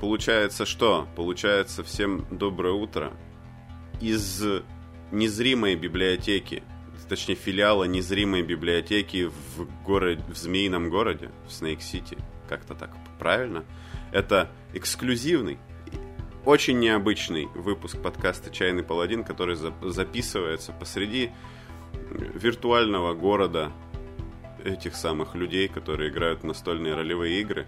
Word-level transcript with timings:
получается 0.00 0.66
что? 0.66 1.06
Получается 1.14 1.84
всем 1.84 2.26
доброе 2.30 2.72
утро. 2.72 3.12
Из 4.00 4.42
незримой 5.12 5.76
библиотеки, 5.76 6.62
точнее 7.08 7.34
филиала 7.34 7.84
незримой 7.84 8.42
библиотеки 8.42 9.26
в, 9.56 9.84
городе, 9.84 10.22
в 10.28 10.36
Змеином 10.36 10.88
городе, 10.90 11.30
в 11.46 11.52
Снейк-Сити, 11.52 12.16
как-то 12.48 12.74
так 12.74 12.96
правильно, 13.18 13.64
это 14.12 14.50
эксклюзивный, 14.72 15.58
очень 16.44 16.78
необычный 16.78 17.46
выпуск 17.54 18.00
подкаста 18.00 18.50
«Чайный 18.50 18.82
паладин», 18.82 19.24
который 19.24 19.56
за 19.56 19.74
записывается 19.82 20.72
посреди 20.72 21.30
виртуального 22.10 23.14
города 23.14 23.72
этих 24.64 24.94
самых 24.94 25.34
людей, 25.34 25.68
которые 25.68 26.10
играют 26.10 26.40
в 26.40 26.44
настольные 26.44 26.94
ролевые 26.94 27.40
игры. 27.40 27.66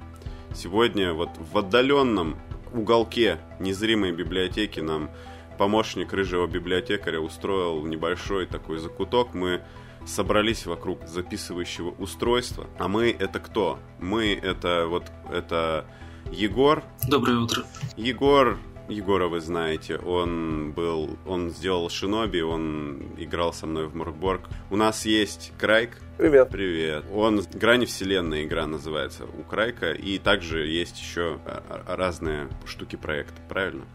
Сегодня 0.54 1.14
вот 1.14 1.30
в 1.38 1.56
отдаленном 1.58 2.36
уголке 2.72 3.38
незримой 3.58 4.12
библиотеки 4.12 4.80
нам 4.80 5.10
помощник 5.58 6.12
рыжего 6.12 6.46
библиотекаря 6.46 7.20
устроил 7.20 7.84
небольшой 7.86 8.46
такой 8.46 8.78
закуток. 8.78 9.34
Мы 9.34 9.62
собрались 10.06 10.66
вокруг 10.66 11.06
записывающего 11.06 11.90
устройства. 11.90 12.66
А 12.78 12.88
мы 12.88 13.10
это 13.10 13.40
кто? 13.40 13.78
Мы 13.98 14.34
это 14.34 14.86
вот 14.88 15.10
это 15.30 15.86
Егор. 16.30 16.82
Доброе 17.08 17.38
утро. 17.38 17.64
Егор 17.96 18.58
Егора 18.88 19.28
вы 19.28 19.40
знаете, 19.40 19.96
он 19.96 20.72
был, 20.72 21.16
он 21.26 21.50
сделал 21.50 21.88
Шиноби, 21.88 22.40
он 22.40 23.14
играл 23.16 23.52
со 23.52 23.66
мной 23.66 23.86
в 23.86 23.96
Муркборг. 23.96 24.48
У 24.70 24.76
нас 24.76 25.06
есть 25.06 25.52
Крайк. 25.58 25.98
Привет. 26.22 26.50
Привет. 26.50 27.04
Он 27.12 27.42
Грани 27.52 27.84
Вселенной 27.84 28.44
игра 28.44 28.68
называется 28.68 29.24
у 29.24 29.42
Крайка, 29.42 29.90
и 29.90 30.20
также 30.20 30.68
есть 30.68 31.00
еще 31.00 31.40
а, 31.44 31.82
а, 31.84 31.96
разные 31.96 32.46
штуки 32.64 32.94
проекта, 32.94 33.42
правильно? 33.48 33.86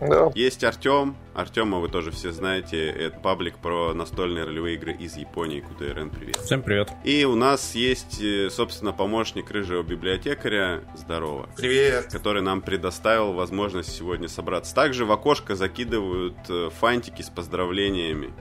Да. 0.00 0.32
Есть 0.34 0.64
Артем. 0.64 1.14
Артема 1.34 1.80
вы 1.80 1.90
тоже 1.90 2.10
все 2.10 2.32
знаете. 2.32 2.86
Это 2.88 3.20
паблик 3.20 3.58
про 3.58 3.92
настольные 3.92 4.44
ролевые 4.44 4.76
игры 4.76 4.94
из 4.94 5.18
Японии. 5.18 5.60
КУТРН, 5.60 6.08
привет. 6.08 6.36
Всем 6.36 6.62
привет. 6.62 6.90
И 7.04 7.26
у 7.26 7.34
нас 7.34 7.74
есть, 7.74 8.18
э, 8.22 8.48
собственно, 8.48 8.94
помощник 8.94 9.50
рыжего 9.50 9.82
библиотекаря. 9.82 10.80
Здорово. 10.96 11.50
Привет. 11.54 12.06
Который 12.10 12.40
нам 12.40 12.62
предоставил 12.62 13.34
возможность 13.34 13.94
сегодня 13.94 14.28
собраться. 14.28 14.74
Также 14.74 15.04
в 15.04 15.12
окошко 15.12 15.54
закидывают 15.54 16.38
э, 16.48 16.70
фантики 16.80 17.20
с 17.20 17.28
поздравлениями 17.28 18.32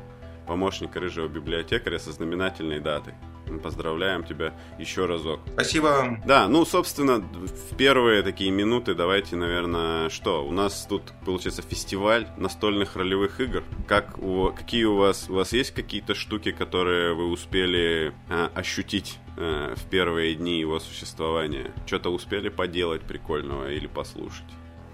помощника 0.47 1.02
рыжего 1.02 1.27
библиотекаря 1.27 1.99
со 1.99 2.14
знаменательной 2.14 2.80
датой. 2.80 3.16
Мы 3.47 3.59
поздравляем 3.59 4.23
тебя 4.23 4.53
еще 4.80 5.05
разок. 5.05 5.39
Спасибо. 5.53 6.19
Да, 6.25 6.47
ну, 6.47 6.66
собственно, 6.66 7.19
в 7.19 7.75
первые 7.75 8.23
такие 8.23 8.52
минуты 8.52 8.95
давайте, 8.95 9.36
наверное, 9.36 10.09
что? 10.09 10.45
У 10.45 10.52
нас 10.52 10.86
тут, 10.88 11.13
получается, 11.25 11.61
фестиваль 11.61 12.27
настольных 12.38 12.95
ролевых 12.95 13.39
игр. 13.39 13.64
Как 13.88 14.17
у, 14.19 14.52
какие 14.52 14.86
у 14.86 14.95
вас, 14.95 15.30
у 15.30 15.36
вас 15.36 15.53
есть 15.53 15.71
какие-то 15.71 16.16
штуки, 16.16 16.52
которые 16.52 17.14
вы 17.14 17.30
успели 17.30 18.14
а, 18.30 18.52
ощутить 18.55 19.19
а, 19.38 19.75
в 19.75 19.89
первые 19.89 20.36
дни 20.36 20.59
его 20.59 20.80
существования? 20.80 21.71
Что-то 21.86 22.09
успели 22.11 22.49
поделать 22.49 23.02
прикольного 23.02 23.71
или 23.71 23.88
послушать? 23.88 24.45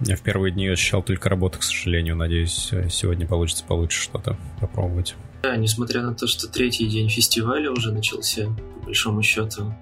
Я 0.02 0.16
в 0.16 0.22
первые 0.22 0.54
дни 0.54 0.68
ощущал 0.68 1.04
только 1.04 1.28
работу, 1.30 1.60
к 1.60 1.64
сожалению. 1.64 2.16
Надеюсь, 2.16 2.72
сегодня 2.90 3.28
получится 3.28 3.66
получше 3.66 4.02
что-то 4.02 4.38
попробовать. 4.62 5.16
Да, 5.42 5.56
несмотря 5.56 6.02
на 6.02 6.14
то, 6.14 6.28
что 6.28 6.48
третий 6.48 6.88
день 6.88 7.10
фестиваля 7.10 7.72
уже 7.72 7.92
начался, 7.92 8.48
по 8.76 8.86
большому 8.88 9.24
счету, 9.24 9.74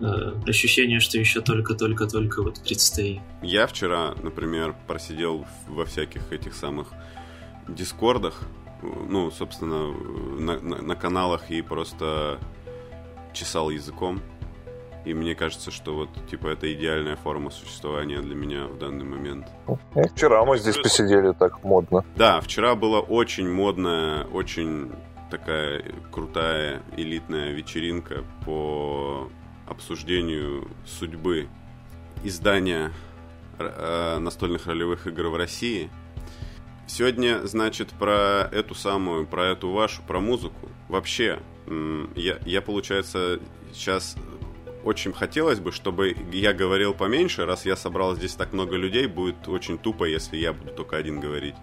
э, 0.00 0.32
ощущение, 0.46 0.98
что 0.98 1.18
еще 1.18 1.40
только-только-только 1.40 2.42
вот 2.42 2.62
предстоит. 2.62 3.20
Я 3.42 3.66
вчера, 3.66 4.14
например, 4.22 4.74
просидел 4.86 5.46
во 5.68 5.84
всяких 5.84 6.32
этих 6.32 6.54
самых 6.54 6.88
дискордах, 7.68 8.42
ну, 8.82 9.30
собственно, 9.30 9.92
на, 10.38 10.60
на, 10.60 10.82
на 10.82 10.96
каналах 10.96 11.50
и 11.50 11.62
просто 11.62 12.38
чесал 13.32 13.70
языком 13.70 14.20
и 15.04 15.14
мне 15.14 15.34
кажется, 15.34 15.70
что 15.70 15.94
вот, 15.94 16.08
типа, 16.28 16.48
это 16.48 16.72
идеальная 16.72 17.16
форма 17.16 17.50
существования 17.50 18.20
для 18.20 18.34
меня 18.34 18.66
в 18.66 18.78
данный 18.78 19.04
момент. 19.04 19.46
Вчера 20.14 20.44
мы 20.44 20.58
здесь 20.58 20.76
посидели 20.76 21.32
так 21.32 21.62
модно. 21.64 22.04
Да, 22.16 22.40
вчера 22.40 22.74
была 22.74 23.00
очень 23.00 23.50
модная, 23.50 24.24
очень 24.24 24.92
такая 25.30 25.84
крутая 26.10 26.82
элитная 26.96 27.52
вечеринка 27.52 28.24
по 28.44 29.30
обсуждению 29.66 30.68
судьбы 30.86 31.48
издания 32.24 32.92
э, 33.58 34.18
настольных 34.18 34.66
ролевых 34.66 35.06
игр 35.06 35.28
в 35.28 35.36
России. 35.36 35.90
Сегодня, 36.86 37.46
значит, 37.46 37.90
про 37.90 38.48
эту 38.50 38.74
самую, 38.74 39.26
про 39.26 39.48
эту 39.48 39.70
вашу, 39.70 40.02
про 40.02 40.20
музыку. 40.20 40.70
Вообще, 40.88 41.38
я, 42.16 42.38
я 42.46 42.62
получается, 42.62 43.40
сейчас 43.74 44.16
очень 44.84 45.12
хотелось 45.12 45.60
бы, 45.60 45.72
чтобы 45.72 46.16
я 46.32 46.52
говорил 46.52 46.94
поменьше, 46.94 47.44
раз 47.44 47.66
я 47.66 47.76
собрал 47.76 48.14
здесь 48.16 48.34
так 48.34 48.52
много 48.52 48.76
людей, 48.76 49.06
будет 49.06 49.48
очень 49.48 49.78
тупо, 49.78 50.04
если 50.04 50.36
я 50.36 50.52
буду 50.52 50.72
только 50.72 50.96
один 50.96 51.20
говорить. 51.20 51.56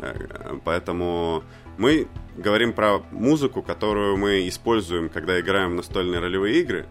Э, 0.00 0.58
поэтому 0.64 1.44
мы 1.78 2.08
говорим 2.36 2.72
про 2.72 2.98
музыку, 3.10 3.62
которую 3.62 4.16
мы 4.16 4.48
используем, 4.48 5.08
когда 5.08 5.40
играем 5.40 5.72
в 5.72 5.74
настольные 5.74 6.20
ролевые 6.20 6.60
игры. 6.60 6.86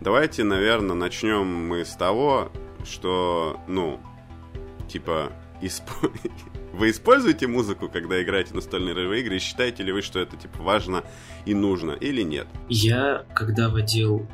Давайте, 0.00 0.44
наверное, 0.44 0.94
начнем 0.94 1.46
мы 1.46 1.84
с 1.84 1.94
того, 1.96 2.52
что, 2.84 3.60
ну, 3.66 4.00
типа, 4.88 5.32
исп... 5.62 5.84
вы 6.72 6.90
используете 6.90 7.46
музыку, 7.46 7.88
когда 7.88 8.22
играете 8.22 8.52
в 8.52 8.54
настольные 8.56 8.94
ролевые 8.94 9.22
игры, 9.22 9.36
и 9.36 9.38
считаете 9.38 9.82
ли 9.82 9.92
вы, 9.92 10.02
что 10.02 10.20
это, 10.20 10.36
типа, 10.36 10.62
важно 10.62 11.04
и 11.46 11.54
нужно, 11.54 11.92
или 11.92 12.22
нет? 12.22 12.46
Я, 12.68 13.24
когда 13.34 13.70
водил 13.70 14.26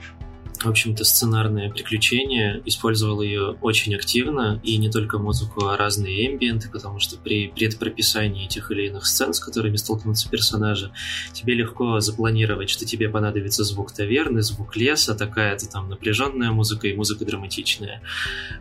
в 0.61 0.69
общем-то, 0.69 1.05
сценарное 1.05 1.71
приключение, 1.71 2.63
использовал 2.65 3.23
ее 3.23 3.57
очень 3.61 3.95
активно, 3.95 4.61
и 4.63 4.77
не 4.77 4.91
только 4.91 5.19
музыку, 5.19 5.67
а 5.67 5.77
разные 5.77 6.27
эмбиенты, 6.27 6.69
потому 6.71 7.01
что 7.01 7.17
при 7.17 7.49
предпрописании 7.49 8.47
тех 8.47 8.71
или 8.71 8.87
иных 8.87 9.07
сцен, 9.07 9.33
с 9.33 9.41
которыми 9.41 9.77
столкнутся 9.77 10.29
персонажи, 10.31 10.93
тебе 11.33 11.55
легко 11.55 12.01
запланировать, 12.01 12.71
что 12.71 12.85
тебе 12.85 13.09
понадобится 13.09 13.65
звук 13.65 13.93
таверны, 13.93 14.43
звук 14.43 14.77
леса, 14.77 15.15
такая-то 15.15 15.69
там 15.69 15.89
напряженная 15.89 16.51
музыка 16.51 16.89
и 16.89 16.95
музыка 16.95 17.25
драматичная. 17.25 18.03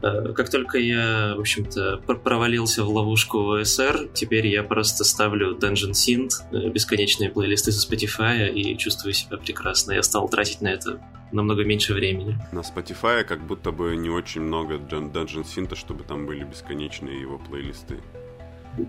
Э, 0.01 0.33
как 0.33 0.49
только 0.49 0.77
я, 0.79 1.35
в 1.35 1.39
общем-то, 1.39 1.97
провалился 2.23 2.83
в 2.83 2.89
ловушку 2.89 3.53
ОСР, 3.53 4.09
теперь 4.13 4.47
я 4.47 4.63
просто 4.63 5.03
ставлю 5.03 5.55
Dungeon 5.55 5.91
Synth, 5.91 6.31
э, 6.51 6.69
бесконечные 6.69 7.29
плейлисты 7.29 7.71
со 7.71 7.87
Spotify 7.87 8.51
и 8.51 8.77
чувствую 8.77 9.13
себя 9.13 9.37
прекрасно. 9.37 9.93
Я 9.93 10.03
стал 10.03 10.27
тратить 10.29 10.61
на 10.61 10.69
это 10.69 10.99
намного 11.31 11.63
меньше 11.63 11.93
времени. 11.93 12.37
На 12.51 12.59
Spotify 12.59 13.23
как 13.23 13.41
будто 13.41 13.71
бы 13.71 13.95
не 13.95 14.09
очень 14.09 14.41
много 14.41 14.75
Dungeon 14.75 15.43
Synth, 15.43 15.75
чтобы 15.75 16.03
там 16.03 16.25
были 16.25 16.43
бесконечные 16.43 17.21
его 17.21 17.37
плейлисты. 17.37 17.97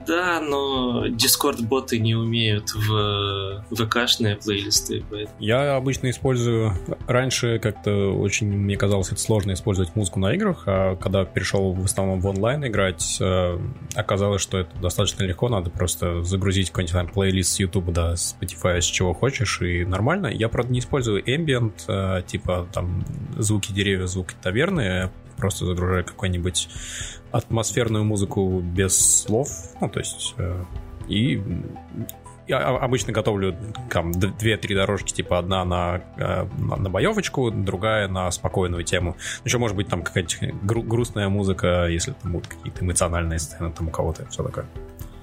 Да, 0.06 0.41
но 0.41 1.06
Discord-боты 1.06 1.98
не 1.98 2.15
умеют 2.15 2.70
в 2.75 3.65
ВК-шные 3.70 4.37
плейлисты. 4.37 5.04
Я 5.38 5.76
обычно 5.76 6.10
использую... 6.10 6.72
Раньше 7.06 7.59
как-то 7.59 8.12
очень 8.12 8.47
мне 8.47 8.76
казалось 8.76 9.09
это 9.09 9.20
сложно 9.20 9.53
использовать 9.53 9.94
музыку 9.97 10.20
на 10.20 10.32
играх, 10.34 10.65
а 10.66 10.97
когда 10.97 11.25
перешел 11.25 11.72
в 11.72 11.84
основном 11.84 12.20
в 12.20 12.26
онлайн 12.26 12.66
играть, 12.66 13.19
э, 13.20 13.59
оказалось, 13.94 14.41
что 14.43 14.59
это 14.59 14.76
достаточно 14.78 15.25
легко. 15.25 15.48
Надо 15.48 15.70
просто 15.70 16.22
загрузить 16.22 16.70
какой-нибудь 16.70 16.93
там 16.93 17.09
плейлист 17.09 17.53
с 17.53 17.60
YouTube, 17.60 17.93
да, 17.93 18.16
с 18.16 18.37
Spotify, 18.41 18.81
с 18.81 18.84
чего 18.84 19.12
хочешь, 19.12 19.60
и 19.62 19.84
нормально. 19.84 20.28
Я, 20.28 20.49
правда, 20.49 20.72
не 20.72 20.78
использую 20.78 21.22
ambient, 21.25 21.72
э, 21.88 22.22
типа 22.22 22.69
там 22.72 23.04
звуки 23.37 23.72
деревьев, 23.72 24.09
звуки 24.09 24.34
таверны, 24.41 25.10
просто 25.37 25.66
загружаю 25.66 26.04
какой-нибудь 26.04 26.69
атмосферную 27.32 28.04
музыку 28.04 28.60
без 28.60 29.23
слов, 29.23 29.49
ну, 29.81 29.88
то 29.88 29.99
есть, 29.99 30.34
э, 30.38 30.62
и 31.08 31.43
я 32.49 32.58
обычно 32.58 33.12
готовлю 33.12 33.56
там 33.90 34.12
две-три 34.12 34.75
дорожки, 34.75 35.12
типа 35.12 35.38
одна 35.38 35.64
на, 35.64 36.00
э, 36.17 36.46
на, 36.58 36.90
боевочку, 36.90 37.50
другая 37.50 38.08
на 38.08 38.31
спокойную 38.31 38.84
тему. 38.84 39.17
Еще 39.44 39.58
может 39.58 39.76
быть 39.76 39.88
там 39.88 40.02
какая-то 40.02 40.37
гру- 40.62 40.82
грустная 40.82 41.29
музыка, 41.29 41.87
если 41.87 42.12
там 42.12 42.32
будут 42.32 42.49
какие-то 42.49 42.84
эмоциональные 42.84 43.38
сцены 43.38 43.73
там 43.73 43.88
у 43.88 43.90
кого-то, 43.90 44.26
все 44.26 44.43
такое. 44.43 44.67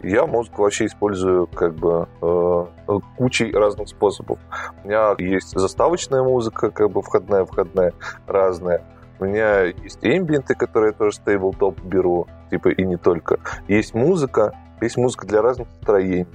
Я 0.02 0.26
музыку 0.26 0.62
вообще 0.64 0.86
использую 0.86 1.48
как 1.48 1.76
бы 1.76 2.08
э, 2.22 3.00
кучей 3.18 3.52
разных 3.52 3.90
способов. 3.90 4.40
У 4.84 4.88
меня 4.88 5.14
есть 5.18 5.52
заставочная 5.52 6.24
музыка, 6.24 6.72
как 6.72 6.90
бы 6.90 7.02
входная, 7.02 7.44
входная, 7.44 7.94
разная. 8.26 8.82
У 9.20 9.26
меня 9.26 9.64
есть 9.64 10.00
эмбиенты, 10.02 10.56
которые 10.56 10.92
я 10.92 10.98
тоже 10.98 11.18
стейбл-топ 11.18 11.82
беру, 11.84 12.28
типа 12.50 12.70
и 12.70 12.84
не 12.86 12.98
только. 12.98 13.40
Есть 13.68 13.94
музыка, 13.94 14.54
есть 14.82 14.98
музыка 14.98 15.28
для 15.28 15.42
разных 15.42 15.68
настроений. 15.70 16.26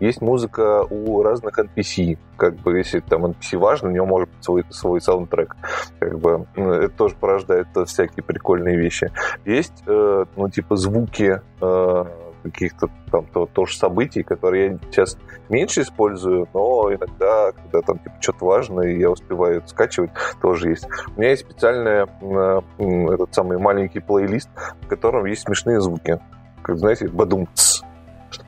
Есть 0.00 0.20
музыка 0.20 0.82
у 0.82 1.22
разных 1.22 1.58
NPC. 1.58 2.18
Как 2.36 2.56
бы, 2.56 2.76
если 2.76 3.00
там 3.00 3.24
NPC 3.24 3.56
важно, 3.56 3.88
у 3.88 3.92
него 3.92 4.04
может 4.04 4.28
быть 4.28 4.44
свой, 4.44 4.64
свой 4.68 5.00
саундтрек. 5.00 5.56
Как 5.98 6.18
бы, 6.18 6.46
ну, 6.56 6.72
это 6.72 6.94
тоже 6.94 7.14
порождает 7.18 7.68
всякие 7.86 8.22
прикольные 8.22 8.76
вещи. 8.76 9.10
Есть, 9.46 9.82
э, 9.86 10.24
ну, 10.36 10.50
типа, 10.50 10.76
звуки 10.76 11.40
э, 11.60 12.04
каких-то 12.44 12.88
там 13.10 13.26
то, 13.26 13.46
тоже 13.46 13.76
событий, 13.76 14.22
которые 14.22 14.72
я 14.72 14.78
сейчас 14.90 15.18
меньше 15.48 15.82
использую, 15.82 16.48
но 16.52 16.92
иногда, 16.92 17.52
когда 17.52 17.80
там 17.80 17.98
типа, 17.98 18.14
что-то 18.20 18.44
важное, 18.44 18.96
я 18.96 19.10
успеваю 19.10 19.58
это 19.58 19.68
скачивать, 19.68 20.10
тоже 20.40 20.70
есть. 20.70 20.86
У 21.16 21.20
меня 21.20 21.30
есть 21.30 21.42
специальный 21.42 22.06
э, 22.20 23.14
этот 23.14 23.34
самый 23.34 23.58
маленький 23.58 24.00
плейлист, 24.00 24.50
в 24.82 24.86
котором 24.86 25.24
есть 25.26 25.42
смешные 25.42 25.80
звуки. 25.80 26.18
Как, 26.62 26.78
знаете, 26.78 27.08
бадум 27.08 27.48
чтобы 27.54 27.83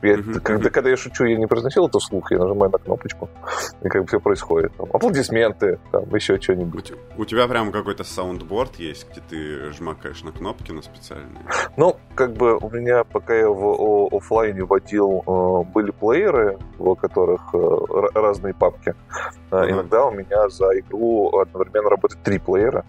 я, 0.01 0.15
mm-hmm. 0.15 0.39
когда, 0.41 0.69
когда 0.69 0.89
я 0.89 0.97
шучу, 0.97 1.25
я 1.25 1.37
не 1.37 1.47
произносил 1.47 1.87
это 1.87 1.99
вслух, 1.99 2.31
я 2.31 2.37
нажимаю 2.37 2.71
на 2.71 2.77
кнопочку, 2.77 3.29
и 3.81 3.89
как 3.89 4.03
бы 4.03 4.07
все 4.07 4.19
происходит. 4.19 4.71
Там, 4.77 4.87
аплодисменты, 4.93 5.79
там 5.91 6.03
еще 6.13 6.39
что-нибудь. 6.39 6.93
У, 7.17 7.21
у 7.21 7.25
тебя 7.25 7.47
прям 7.47 7.71
какой-то 7.71 8.03
soundboard 8.03 8.75
есть, 8.75 9.07
где 9.09 9.21
ты 9.21 9.71
жмакаешь 9.73 10.23
на 10.23 10.31
кнопки 10.31 10.71
на 10.71 10.81
специальные? 10.81 11.43
Ну, 11.77 11.97
как 12.15 12.33
бы 12.33 12.57
у 12.57 12.69
меня, 12.69 13.03
пока 13.03 13.35
я 13.35 13.49
в 13.49 14.15
офлайне 14.15 14.63
водил, 14.63 15.23
э, 15.25 15.71
были 15.73 15.91
плееры, 15.91 16.59
в 16.77 16.95
которых 16.95 17.41
э, 17.53 17.77
разные 18.13 18.53
папки. 18.53 18.93
Uh-huh. 19.49 19.69
Иногда 19.69 20.05
у 20.05 20.11
меня 20.11 20.49
за 20.49 20.79
игру 20.79 21.39
одновременно 21.39 21.89
работает 21.89 22.21
три 22.23 22.37
плеера, 22.37 22.85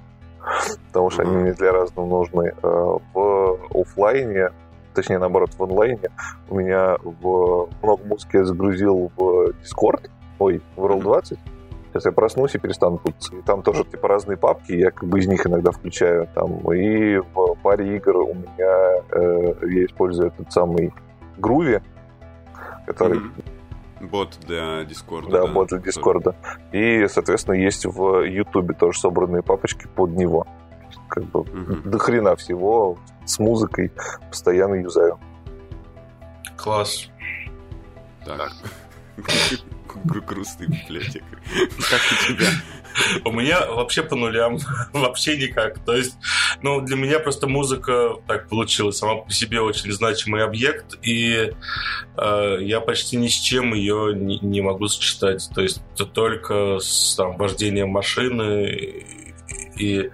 потому 0.89 1.11
что 1.11 1.23
uh-huh. 1.23 1.27
они 1.27 1.37
мне 1.37 1.53
для 1.53 1.73
разного 1.73 2.07
нужны. 2.07 2.55
В 2.63 3.59
офлайне 3.75 4.51
точнее, 4.99 5.19
наоборот, 5.19 5.51
в 5.57 5.63
онлайне. 5.63 6.11
У 6.49 6.59
меня 6.59 6.97
в 7.03 7.69
много 7.83 8.05
музыки 8.05 8.37
я 8.37 8.45
загрузил 8.45 9.13
в 9.17 9.51
Discord, 9.63 10.11
ой, 10.41 10.61
в 10.75 10.85
World 10.85 11.03
20. 11.03 11.39
Сейчас 11.93 12.05
я 12.07 12.13
проснусь 12.13 12.57
и 12.57 12.59
перестану 12.59 12.99
путаться. 12.99 13.37
И 13.37 13.43
там 13.43 13.63
тоже 13.63 13.85
типа 13.85 14.09
разные 14.09 14.37
папки, 14.37 14.73
я 14.73 14.91
как 14.91 15.09
бы 15.09 15.21
из 15.21 15.29
них 15.29 15.47
иногда 15.47 15.71
включаю. 15.71 16.29
Там. 16.35 16.59
И 16.73 17.19
в 17.19 17.55
паре 17.63 17.97
игр 17.97 18.17
у 18.17 18.35
меня 18.35 19.05
э, 19.13 19.55
я 19.69 19.85
использую 19.85 20.29
этот 20.29 20.53
самый 20.53 20.93
Groovy, 21.39 21.81
который... 22.87 23.19
Mm-hmm. 23.19 24.09
Бот 24.11 24.39
для 24.47 24.85
Дискорда. 24.85 25.31
Да, 25.31 25.47
да, 25.47 25.53
бот 25.53 25.69
для 25.69 25.79
Дискорда. 25.79 26.35
И, 26.73 27.07
соответственно, 27.09 27.55
есть 27.55 27.87
в 27.87 28.25
Ютубе 28.25 28.75
тоже 28.75 28.99
собранные 28.99 29.43
папочки 29.43 29.87
под 29.95 30.11
него. 30.11 30.47
Как 31.09 31.25
бы 31.25 31.41
mm-hmm. 31.41 31.89
до 31.89 31.99
хрена 31.99 32.37
всего 32.37 32.99
с 33.25 33.39
музыкой 33.39 33.93
постоянно 34.29 34.75
юзаю. 34.77 35.19
Класс. 36.57 37.09
Так. 38.25 38.53
Грустный 40.05 40.67
библиотекарь. 40.67 41.41
Как 41.91 42.01
у 42.13 42.33
тебя? 42.33 42.49
У 43.25 43.33
меня 43.33 43.67
вообще 43.67 44.03
по 44.03 44.17
нулям, 44.17 44.59
вообще 44.93 45.37
никак. 45.37 45.79
То 45.85 45.95
есть, 45.95 46.17
ну, 46.63 46.81
для 46.81 46.97
меня 46.97 47.19
просто 47.21 47.47
музыка 47.47 48.17
так 48.27 48.49
получилась, 48.49 48.99
сама 48.99 49.17
по 49.17 49.31
себе 49.31 49.61
очень 49.61 49.93
значимый 49.93 50.45
объект, 50.45 50.99
и 51.03 51.53
э, 52.17 52.59
я 52.61 52.81
почти 52.81 53.17
ни 53.17 53.29
с 53.29 53.35
чем 53.35 53.75
ее 53.75 54.15
не, 54.15 54.39
не 54.41 54.61
могу 54.61 54.89
сочетать. 54.89 55.49
То 55.55 55.63
есть, 55.63 55.81
это 55.95 56.07
только 56.07 56.79
с 56.81 57.15
там, 57.17 57.37
вождением 57.37 57.89
машины 57.89 58.67
и 59.77 60.11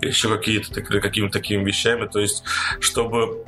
еще 0.00 0.28
какие-то 0.28 0.82
какими-то 0.82 1.38
такими 1.38 1.64
вещами. 1.64 2.06
То 2.06 2.20
есть, 2.20 2.44
чтобы 2.80 3.44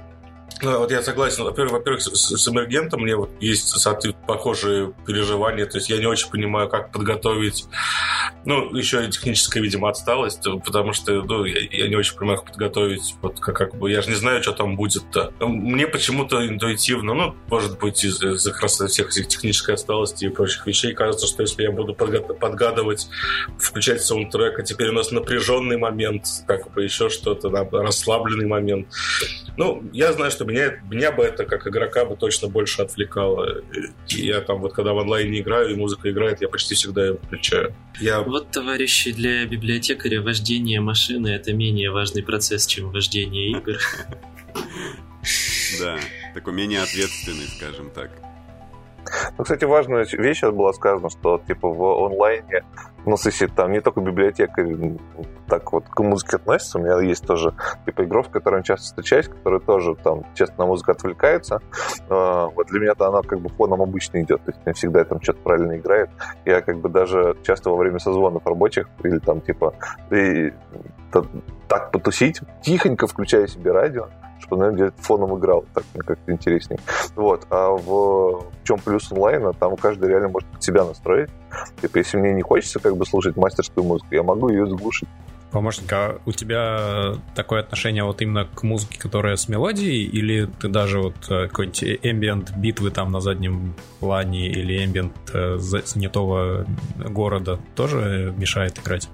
ну, 0.62 0.78
вот 0.78 0.90
я 0.90 1.02
согласен. 1.02 1.44
Во-первых, 1.44 1.72
во-первых, 1.72 2.02
с, 2.02 2.36
с 2.36 2.48
эмергентом 2.48 3.02
мне 3.02 3.16
вот 3.16 3.30
есть 3.40 3.74
похожие 4.26 4.92
переживания. 5.06 5.66
То 5.66 5.78
есть 5.78 5.90
я 5.90 5.98
не 5.98 6.06
очень 6.06 6.30
понимаю, 6.30 6.68
как 6.68 6.92
подготовить. 6.92 7.66
Ну, 8.44 8.74
еще 8.74 9.04
и 9.04 9.10
техническая, 9.10 9.62
видимо, 9.62 9.88
отсталость, 9.88 10.46
потому 10.64 10.92
что 10.92 11.22
ну, 11.22 11.44
я, 11.44 11.60
я 11.70 11.88
не 11.88 11.96
очень 11.96 12.16
понимаю, 12.16 12.38
как 12.38 12.48
подготовить. 12.48 13.14
Вот 13.22 13.40
как, 13.40 13.56
как 13.56 13.76
бы 13.76 13.90
я 13.90 14.02
же 14.02 14.10
не 14.10 14.16
знаю, 14.16 14.42
что 14.42 14.52
там 14.52 14.76
будет-то. 14.76 15.32
Мне 15.40 15.86
почему-то 15.86 16.46
интуитивно, 16.46 17.14
ну, 17.14 17.34
может 17.48 17.78
быть, 17.78 18.04
из-за 18.04 18.30
из 18.32 18.44
как 18.44 18.62
раз 18.62 18.80
всех 18.80 19.08
этих 19.10 19.28
технической 19.28 19.74
отсталости 19.74 20.26
и 20.26 20.28
прочих 20.28 20.66
вещей, 20.66 20.94
кажется, 20.94 21.26
что 21.26 21.42
если 21.42 21.62
я 21.62 21.70
буду 21.70 21.94
подгадывать, 21.94 23.08
включать 23.58 24.02
саундтрек, 24.02 24.58
а 24.58 24.62
теперь 24.62 24.88
у 24.88 24.92
нас 24.92 25.10
напряженный 25.10 25.76
момент, 25.76 26.24
как 26.46 26.72
бы 26.72 26.84
еще 26.84 27.08
что-то, 27.08 27.50
расслабленный 27.50 28.46
момент. 28.46 28.88
Ну, 29.56 29.82
я 29.92 30.12
знаю, 30.12 30.30
что 30.30 30.44
меня, 30.50 30.80
меня 30.90 31.12
бы 31.12 31.24
это 31.24 31.44
как 31.44 31.66
игрока 31.66 32.04
бы 32.04 32.16
точно 32.16 32.48
больше 32.48 32.82
отвлекало. 32.82 33.62
И 34.08 34.26
я 34.26 34.40
там 34.40 34.60
вот 34.60 34.72
когда 34.72 34.92
в 34.92 34.98
онлайне 34.98 35.40
играю 35.40 35.70
и 35.70 35.74
музыка 35.74 36.10
играет, 36.10 36.40
я 36.40 36.48
почти 36.48 36.74
всегда 36.74 37.06
ее 37.06 37.14
включаю. 37.14 37.74
Я... 38.00 38.20
Вот, 38.20 38.50
товарищи, 38.50 39.12
для 39.12 39.46
библиотекаря 39.46 40.20
вождение 40.20 40.80
машины 40.80 41.28
это 41.28 41.52
менее 41.52 41.90
важный 41.90 42.22
процесс, 42.22 42.66
чем 42.66 42.90
вождение 42.90 43.50
игр. 43.50 43.78
Да, 45.78 45.98
такой 46.34 46.52
менее 46.52 46.82
ответственный, 46.82 47.46
скажем 47.46 47.90
так. 47.90 48.10
Ну, 49.36 49.44
кстати, 49.44 49.64
важная 49.64 50.04
вещь 50.04 50.38
сейчас 50.38 50.52
была 50.52 50.72
сказана, 50.72 51.10
что 51.10 51.40
типа 51.46 51.68
в 51.68 52.06
онлайне, 52.06 52.64
ну, 53.06 53.16
если 53.24 53.46
там 53.46 53.72
не 53.72 53.80
только 53.80 54.00
библиотекарь 54.00 54.98
так 55.48 55.72
вот 55.72 55.84
к 55.88 56.00
музыке 56.00 56.36
относится, 56.36 56.78
у 56.78 56.82
меня 56.82 57.00
есть 57.00 57.26
тоже 57.26 57.54
типа 57.86 58.04
игров, 58.04 58.28
в 58.28 58.30
которых 58.30 58.64
часто 58.64 58.86
встречаюсь, 58.86 59.28
которые 59.28 59.60
тоже 59.60 59.94
там 59.96 60.24
честно 60.34 60.64
на 60.64 60.66
музыку 60.66 60.92
отвлекаются. 60.92 61.60
А, 62.08 62.46
вот 62.48 62.68
для 62.68 62.80
меня-то 62.80 63.08
она 63.08 63.22
как 63.22 63.40
бы 63.40 63.48
фоном 63.48 63.82
обычно 63.82 64.22
идет, 64.22 64.44
то 64.44 64.52
есть 64.52 64.66
не 64.66 64.72
всегда 64.72 65.04
там 65.04 65.20
что-то 65.20 65.40
правильно 65.40 65.76
играет. 65.76 66.10
Я 66.44 66.60
как 66.60 66.78
бы 66.78 66.88
даже 66.88 67.36
часто 67.42 67.70
во 67.70 67.76
время 67.76 67.98
созвонов 67.98 68.46
рабочих 68.46 68.88
или 69.02 69.18
там 69.18 69.40
типа 69.40 69.74
и, 70.10 70.52
так 71.68 71.90
потусить, 71.90 72.40
тихонько 72.62 73.06
включаю 73.06 73.48
себе 73.48 73.72
радио, 73.72 74.08
чтобы, 74.40 74.58
наверное, 74.58 74.88
где-то 74.88 75.02
фоном 75.02 75.38
играл. 75.38 75.64
Так 75.74 75.84
мне 75.94 76.02
как-то 76.02 76.32
интересней. 76.32 76.78
Вот. 77.16 77.46
А 77.50 77.70
в, 77.70 78.50
в 78.50 78.64
чем 78.64 78.78
плюс 78.78 79.10
онлайна? 79.12 79.52
Там 79.52 79.76
каждый 79.76 80.08
реально 80.08 80.28
может 80.28 80.48
под 80.48 80.62
себя 80.62 80.84
настроить. 80.84 81.30
Типа, 81.80 81.98
если 81.98 82.16
мне 82.16 82.32
не 82.32 82.42
хочется 82.42 82.80
как 82.80 82.96
бы 82.96 83.06
слушать 83.06 83.36
мастерскую 83.36 83.84
музыку, 83.84 84.08
я 84.14 84.22
могу 84.22 84.48
ее 84.48 84.66
заглушить. 84.66 85.08
Помощник, 85.50 85.92
а 85.92 86.20
у 86.26 86.32
тебя 86.32 87.14
такое 87.34 87.60
отношение 87.60 88.04
вот 88.04 88.22
именно 88.22 88.44
к 88.44 88.62
музыке, 88.62 89.00
которая 89.00 89.34
с 89.34 89.48
мелодией, 89.48 90.04
или 90.04 90.46
ты 90.60 90.68
даже 90.68 91.00
вот 91.00 91.16
э, 91.28 91.48
какой-нибудь 91.48 91.82
ambient 91.82 92.56
битвы 92.56 92.92
там 92.92 93.10
на 93.10 93.20
заднем 93.20 93.74
плане 93.98 94.46
или 94.48 94.80
ambient 94.86 95.10
э, 95.32 95.58
занятого 95.58 96.66
города 96.96 97.58
тоже 97.74 98.32
мешает 98.36 98.78
играть? 98.78 99.08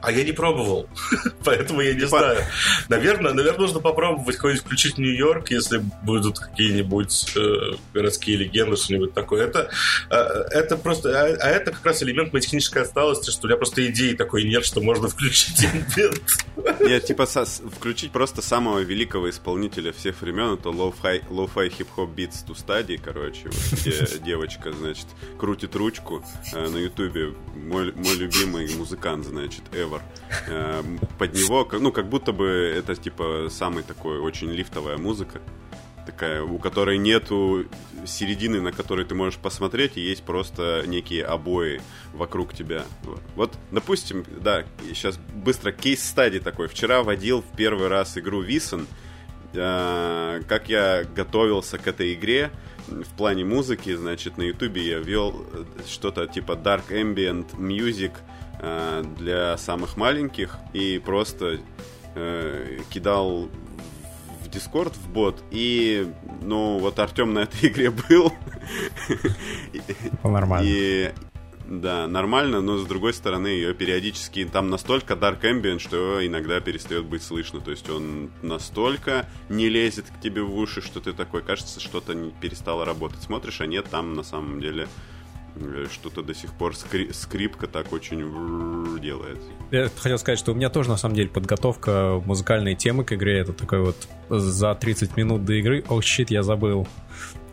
А 0.00 0.12
я 0.12 0.24
не 0.24 0.32
пробовал, 0.32 0.88
поэтому 1.44 1.80
я 1.80 1.94
не 1.94 2.06
знаю. 2.06 2.44
Наверное, 2.88 3.32
наверное, 3.32 3.60
нужно 3.60 3.80
попробовать 3.80 4.36
какой-нибудь 4.36 4.64
включить 4.64 4.98
Нью-Йорк, 4.98 5.50
если 5.50 5.82
будут 6.02 6.38
какие-нибудь 6.38 7.36
э, 7.36 7.76
городские 7.92 8.36
легенды, 8.36 8.76
что-нибудь 8.76 9.14
такое. 9.14 9.46
Это, 9.46 9.70
э, 10.10 10.14
это 10.14 10.76
просто, 10.76 11.10
а, 11.10 11.24
а 11.24 11.48
это 11.48 11.72
как 11.72 11.84
раз 11.84 12.02
элемент 12.02 12.32
моей 12.32 12.42
технической 12.42 12.82
отсталости, 12.82 13.30
что 13.30 13.46
у 13.46 13.48
меня 13.48 13.56
просто 13.56 13.86
идеи 13.86 14.14
такой 14.14 14.44
нет, 14.44 14.64
что 14.64 14.80
можно 14.80 15.08
включить 15.08 15.64
инвент. 15.64 16.22
Я 16.86 17.00
типа 17.00 17.26
со, 17.26 17.44
включить 17.44 18.12
просто 18.12 18.42
самого 18.42 18.80
великого 18.80 19.30
исполнителя 19.30 19.92
всех 19.92 20.20
времен, 20.20 20.54
это 20.54 20.68
Lo-Fi 20.68 21.28
Lo 21.28 21.48
Hip 21.52 21.86
Hop 21.96 22.14
Beats 22.14 22.46
to 22.46 22.56
Study, 22.56 23.00
короче, 23.02 23.44
вот, 23.44 23.80
где 23.80 24.06
девочка, 24.24 24.72
значит, 24.72 25.06
крутит 25.38 25.74
ручку 25.74 26.24
э, 26.52 26.68
на 26.68 26.76
Ютубе. 26.76 27.34
Мой, 27.54 27.92
мой 27.92 28.14
любимый 28.14 28.74
музыкант, 28.76 29.26
значит, 29.26 29.62
ever. 29.72 29.87
Э, 30.46 30.82
под 31.18 31.34
него, 31.34 31.68
ну, 31.72 31.92
как 31.92 32.08
будто 32.08 32.32
бы 32.32 32.46
это, 32.46 32.94
типа, 32.94 33.48
самый 33.50 33.82
такой 33.82 34.18
очень 34.18 34.50
лифтовая 34.50 34.96
музыка. 34.96 35.40
Такая, 36.06 36.42
у 36.42 36.58
которой 36.58 36.96
нету 36.96 37.66
середины, 38.06 38.62
на 38.62 38.72
которой 38.72 39.04
ты 39.04 39.14
можешь 39.14 39.38
посмотреть, 39.38 39.98
и 39.98 40.00
есть 40.00 40.22
просто 40.22 40.84
некие 40.86 41.24
обои 41.24 41.82
вокруг 42.14 42.54
тебя. 42.54 42.84
Вот, 43.34 43.52
допустим, 43.70 44.24
да, 44.40 44.64
сейчас 44.88 45.18
быстро 45.34 45.70
кейс-стади 45.70 46.40
такой. 46.40 46.68
Вчера 46.68 47.02
водил 47.02 47.42
в 47.42 47.56
первый 47.56 47.88
раз 47.88 48.16
игру 48.16 48.40
Висон. 48.40 48.86
Э, 49.52 50.40
как 50.48 50.68
я 50.68 51.04
готовился 51.04 51.78
к 51.78 51.86
этой 51.86 52.14
игре, 52.14 52.50
в 52.88 53.16
плане 53.16 53.44
музыки, 53.44 53.94
значит, 53.94 54.38
на 54.38 54.42
ютубе 54.42 54.82
я 54.82 54.98
вел 54.98 55.44
что-то 55.86 56.26
типа 56.26 56.52
Dark 56.52 56.88
Ambient 56.90 57.56
Music 57.56 58.12
Э, 58.60 59.04
для 59.18 59.56
самых 59.56 59.96
маленьких 59.96 60.58
и 60.72 60.98
просто 60.98 61.60
э, 62.16 62.78
кидал 62.90 63.48
в 64.42 64.50
Дискорд 64.50 64.96
в 64.96 65.08
бот 65.10 65.44
и 65.52 66.12
ну 66.42 66.78
вот 66.78 66.98
Артем 66.98 67.34
на 67.34 67.40
этой 67.40 67.68
игре 67.68 67.90
был 67.90 68.32
нормально 70.24 70.66
и 70.66 71.12
Да, 71.68 72.08
нормально, 72.08 72.60
но 72.62 72.78
с 72.78 72.86
другой 72.86 73.12
стороны, 73.12 73.48
ее 73.48 73.74
периодически 73.74 74.44
там 74.44 74.70
настолько 74.70 75.14
Dark 75.14 75.42
Ambient, 75.42 75.78
что 75.78 76.26
иногда 76.26 76.58
перестает 76.60 77.04
быть 77.04 77.22
слышно. 77.22 77.60
То 77.60 77.70
есть 77.70 77.90
он 77.90 78.30
настолько 78.40 79.26
не 79.50 79.68
лезет 79.68 80.06
к 80.06 80.18
тебе 80.18 80.42
в 80.42 80.56
уши, 80.56 80.80
что 80.80 81.00
ты 81.00 81.12
такой, 81.12 81.42
кажется, 81.42 81.78
что-то 81.78 82.14
перестало 82.40 82.86
работать. 82.86 83.22
Смотришь, 83.22 83.60
а 83.60 83.66
нет, 83.66 83.84
там 83.90 84.14
на 84.14 84.22
самом 84.22 84.62
деле 84.62 84.88
что-то 85.92 86.22
до 86.22 86.34
сих 86.34 86.52
пор 86.52 86.76
скрип, 86.76 87.14
скрипка 87.14 87.66
так 87.66 87.92
очень 87.92 88.98
делает. 89.00 89.38
Я 89.70 89.88
хотел 89.88 90.18
сказать, 90.18 90.38
что 90.38 90.52
у 90.52 90.54
меня 90.54 90.70
тоже 90.70 90.88
на 90.88 90.96
самом 90.96 91.14
деле 91.14 91.28
подготовка 91.28 92.22
музыкальной 92.24 92.74
темы 92.74 93.04
к 93.04 93.12
игре. 93.12 93.38
Это 93.38 93.52
такой 93.52 93.80
вот 93.80 94.08
за 94.28 94.74
30 94.74 95.16
минут 95.16 95.44
до 95.44 95.54
игры. 95.54 95.84
О, 95.88 95.98
oh, 95.98 96.02
щит, 96.02 96.30
я 96.30 96.42
забыл. 96.42 96.86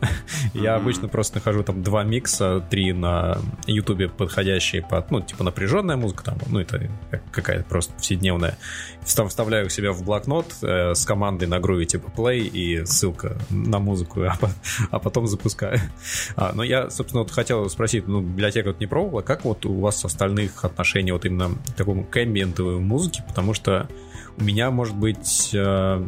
Я 0.54 0.76
обычно 0.76 1.08
просто 1.08 1.36
нахожу 1.36 1.62
там 1.62 1.82
два 1.82 2.04
микса, 2.04 2.64
три 2.70 2.92
на 2.92 3.38
Ютубе 3.66 4.08
подходящие 4.08 4.82
под, 4.82 5.10
ну, 5.10 5.20
типа 5.20 5.44
напряженная 5.44 5.96
музыка, 5.96 6.24
там, 6.24 6.38
ну, 6.48 6.60
это 6.60 6.88
какая-то 7.30 7.64
просто 7.64 7.92
повседневная. 7.94 8.56
Вставляю 9.02 9.70
себя 9.70 9.92
в 9.92 10.02
блокнот 10.02 10.54
э, 10.62 10.94
с 10.94 11.04
командой 11.04 11.46
на 11.46 11.60
груве 11.60 11.86
типа 11.86 12.10
play 12.14 12.40
и 12.40 12.84
ссылка 12.84 13.36
на 13.50 13.78
музыку, 13.78 14.22
а, 14.22 14.36
а 14.90 14.98
потом 14.98 15.26
запускаю. 15.26 15.80
А, 16.36 16.52
но 16.54 16.62
я, 16.62 16.90
собственно, 16.90 17.22
вот 17.22 17.30
хотел 17.30 17.68
спросить, 17.68 18.06
ну, 18.06 18.20
библиотека 18.20 18.68
вот 18.68 18.80
не 18.80 18.86
пробовала, 18.86 19.22
как 19.22 19.44
вот 19.44 19.64
у 19.66 19.80
вас 19.80 20.04
остальных 20.04 20.64
отношений 20.64 21.12
вот 21.12 21.24
именно 21.24 21.50
к 21.50 21.74
такому 21.74 22.04
к 22.04 22.22
эмбиентовой 22.22 22.78
музыке, 22.78 23.24
потому 23.26 23.54
что 23.54 23.88
у 24.38 24.44
меня, 24.44 24.70
может 24.70 24.96
быть, 24.96 25.50
э, 25.54 26.04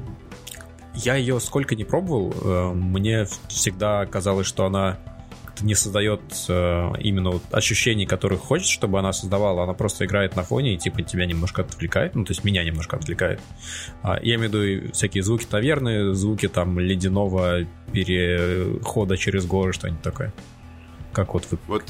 я 0.99 1.17
ее 1.17 1.40
сколько 1.40 1.75
не 1.75 1.85
пробовал, 1.85 2.33
э, 2.33 2.73
мне 2.75 3.26
всегда 3.49 4.07
казалось, 4.07 4.47
что 4.47 4.67
она 4.67 4.99
не 5.61 5.75
создает 5.75 6.21
э, 6.49 6.93
именно 7.00 7.40
ощущений, 7.50 8.07
которых 8.07 8.40
хочется, 8.40 8.73
чтобы 8.73 8.99
она 8.99 9.12
создавала. 9.12 9.64
Она 9.64 9.75
просто 9.75 10.05
играет 10.05 10.37
на 10.37 10.43
фоне 10.43 10.75
и 10.75 10.78
типа 10.78 11.02
тебя 11.02 11.26
немножко 11.26 11.62
отвлекает. 11.62 12.14
Ну, 12.14 12.25
то 12.25 12.31
есть 12.31 12.45
меня 12.45 12.62
немножко 12.62 12.97
отвлекает. 12.97 13.40
А, 14.02 14.19
я 14.23 14.37
имею 14.37 14.50
в 14.50 14.55
виду 14.55 14.93
всякие 14.93 15.23
звуки 15.23 15.47
таверны, 15.47 16.14
звуки 16.14 16.49
там 16.49 16.78
ледяного 16.78 17.64
перехода 17.93 19.17
через 19.17 19.47
горы, 19.47 19.73
что-нибудь 19.73 20.02
такое. 20.02 20.33
Как 21.18 21.34
вот 21.34 21.44
вы... 21.50 21.58
Вот, 21.66 21.82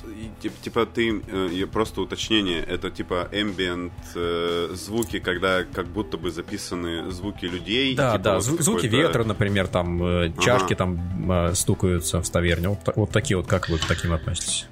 типа, 0.63 0.87
ты, 0.87 1.21
э, 1.21 1.67
просто 1.67 2.01
уточнение, 2.01 2.61
это 2.61 2.91
типа 2.91 3.29
ambient 3.31 3.93
э, 4.15 4.71
звуки, 4.73 5.19
когда 5.19 5.65
как 5.65 5.87
будто 5.87 6.17
бы 6.17 6.31
записаны 6.31 7.11
звуки 7.11 7.45
людей. 7.45 7.95
Да, 7.95 8.13
типа, 8.13 8.25
да, 8.25 8.35
вот 8.37 8.45
звуки 8.45 8.87
ветра, 8.87 9.25
например, 9.25 9.69
там, 9.69 10.03
э, 10.03 10.33
чашки 10.41 10.73
ага. 10.73 10.77
там 10.77 11.31
э, 11.31 11.55
стукаются 11.55 12.23
в 12.23 12.31
таверне. 12.31 12.71
Вот, 12.71 12.79
вот 12.97 13.11
такие 13.11 13.37
вот, 13.37 13.47
как 13.47 13.69
вы 13.69 13.77
к 13.77 13.85
таким 13.85 14.15
относитесь? 14.15 14.67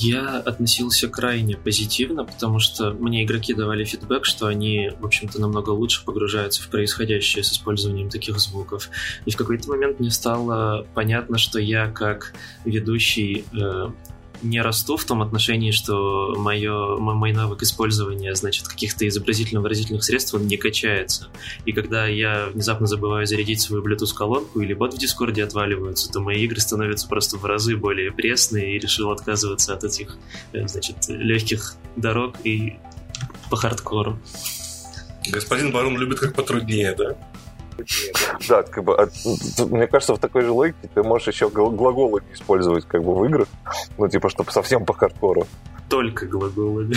Я 0.00 0.38
относился 0.38 1.08
крайне 1.08 1.56
позитивно, 1.56 2.24
потому 2.24 2.60
что 2.60 2.92
мне 2.92 3.24
игроки 3.24 3.52
давали 3.52 3.84
фидбэк, 3.84 4.24
что 4.24 4.46
они, 4.46 4.92
в 5.00 5.04
общем-то, 5.04 5.40
намного 5.40 5.70
лучше 5.70 6.04
погружаются 6.04 6.62
в 6.62 6.68
происходящее 6.68 7.42
с 7.42 7.52
использованием 7.52 8.08
таких 8.08 8.38
звуков. 8.38 8.90
И 9.26 9.32
в 9.32 9.36
какой-то 9.36 9.68
момент 9.68 9.98
мне 9.98 10.12
стало 10.12 10.86
понятно, 10.94 11.36
что 11.36 11.58
я 11.58 11.90
как 11.90 12.32
ведущий 12.64 13.44
э, 13.52 13.90
не 14.42 14.60
расту 14.60 14.96
в 14.96 15.04
том 15.04 15.22
отношении, 15.22 15.70
что 15.70 16.34
мое, 16.36 16.96
мой 16.96 17.32
навык 17.32 17.62
использования, 17.62 18.34
значит, 18.34 18.68
каких-то 18.68 19.06
изобразительно-выразительных 19.06 20.04
средств, 20.04 20.34
он 20.34 20.46
не 20.46 20.56
качается. 20.56 21.28
И 21.64 21.72
когда 21.72 22.06
я 22.06 22.48
внезапно 22.52 22.86
забываю 22.86 23.26
зарядить 23.26 23.60
свою 23.60 23.82
Bluetooth-колонку 23.82 24.60
или 24.60 24.74
бот 24.74 24.94
в 24.94 24.98
Дискорде 24.98 25.44
отваливаются, 25.44 26.10
то 26.10 26.20
мои 26.20 26.44
игры 26.44 26.60
становятся 26.60 27.08
просто 27.08 27.36
в 27.36 27.44
разы 27.44 27.76
более 27.76 28.12
пресные 28.12 28.76
и 28.76 28.78
решил 28.78 29.10
отказываться 29.10 29.74
от 29.74 29.84
этих, 29.84 30.16
э, 30.52 30.66
значит, 30.66 30.96
легких 31.08 31.74
дорог 31.96 32.36
и 32.44 32.76
по 33.50 33.56
хардкору. 33.56 34.18
Господин 35.30 35.72
Барон 35.72 35.98
любит 35.98 36.20
как 36.20 36.34
потруднее, 36.34 36.94
да? 36.94 37.16
Да, 38.48 38.62
как 38.62 38.84
бы, 38.84 38.96
а, 38.96 39.08
мне 39.64 39.86
кажется, 39.86 40.14
в 40.14 40.18
такой 40.18 40.42
же 40.42 40.50
логике 40.50 40.88
ты 40.94 41.02
можешь 41.02 41.28
еще 41.28 41.48
глаголы 41.48 42.22
использовать 42.32 42.86
как 42.86 43.02
бы 43.02 43.14
в 43.14 43.24
играх, 43.24 43.48
ну, 43.96 44.08
типа, 44.08 44.28
чтобы 44.28 44.50
совсем 44.52 44.84
по 44.84 44.94
хардкору. 44.94 45.46
Только 45.88 46.26
глаголы. 46.26 46.90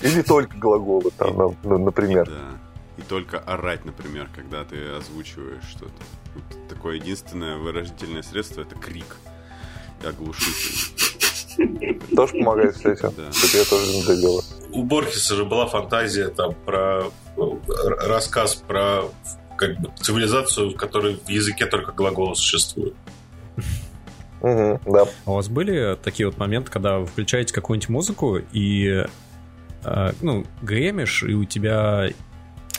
Или 0.00 0.22
только 0.22 0.56
глаголы, 0.56 1.10
там, 1.16 1.50
и, 1.50 1.54
например. 1.66 2.26
Да. 2.26 2.58
И 2.98 3.02
только 3.02 3.38
орать, 3.38 3.84
например, 3.84 4.28
когда 4.34 4.64
ты 4.64 4.76
озвучиваешь 4.96 5.64
что-то. 5.70 5.92
Вот 6.34 6.68
такое 6.68 6.96
единственное 6.96 7.56
выразительное 7.56 8.22
средство— 8.22 8.60
это 8.62 8.74
крик. 8.76 9.16
И 10.02 10.06
оглушительный. 10.06 11.98
Тоже 12.14 12.32
помогает 12.34 12.76
с 12.76 12.84
этим. 12.84 13.12
Да. 13.16 13.28
Это 13.28 13.56
я 13.56 13.64
тоже 13.64 13.92
не 13.92 14.02
делаю. 14.20 14.42
У 14.70 14.82
Борхеса 14.84 15.34
же 15.34 15.44
была 15.44 15.66
фантазия 15.66 16.28
там 16.28 16.54
про 16.54 17.10
рассказ 18.00 18.54
про 18.54 19.04
как 19.58 19.78
бы 19.78 19.90
цивилизацию, 20.00 20.70
в 20.70 20.76
которой 20.76 21.16
в 21.16 21.28
языке 21.28 21.66
только 21.66 21.92
глаголы 21.92 22.34
существуют. 22.34 22.94
Угу, 24.40 24.80
да. 24.86 25.04
А 25.24 25.30
у 25.30 25.34
вас 25.34 25.48
были 25.48 25.98
такие 26.02 26.26
вот 26.26 26.38
моменты, 26.38 26.70
когда 26.70 26.98
вы 26.98 27.06
включаете 27.06 27.52
какую-нибудь 27.52 27.88
музыку 27.88 28.38
и 28.52 29.04
э, 29.84 30.12
ну, 30.22 30.46
гремишь, 30.62 31.24
и 31.24 31.34
у 31.34 31.44
тебя 31.44 32.08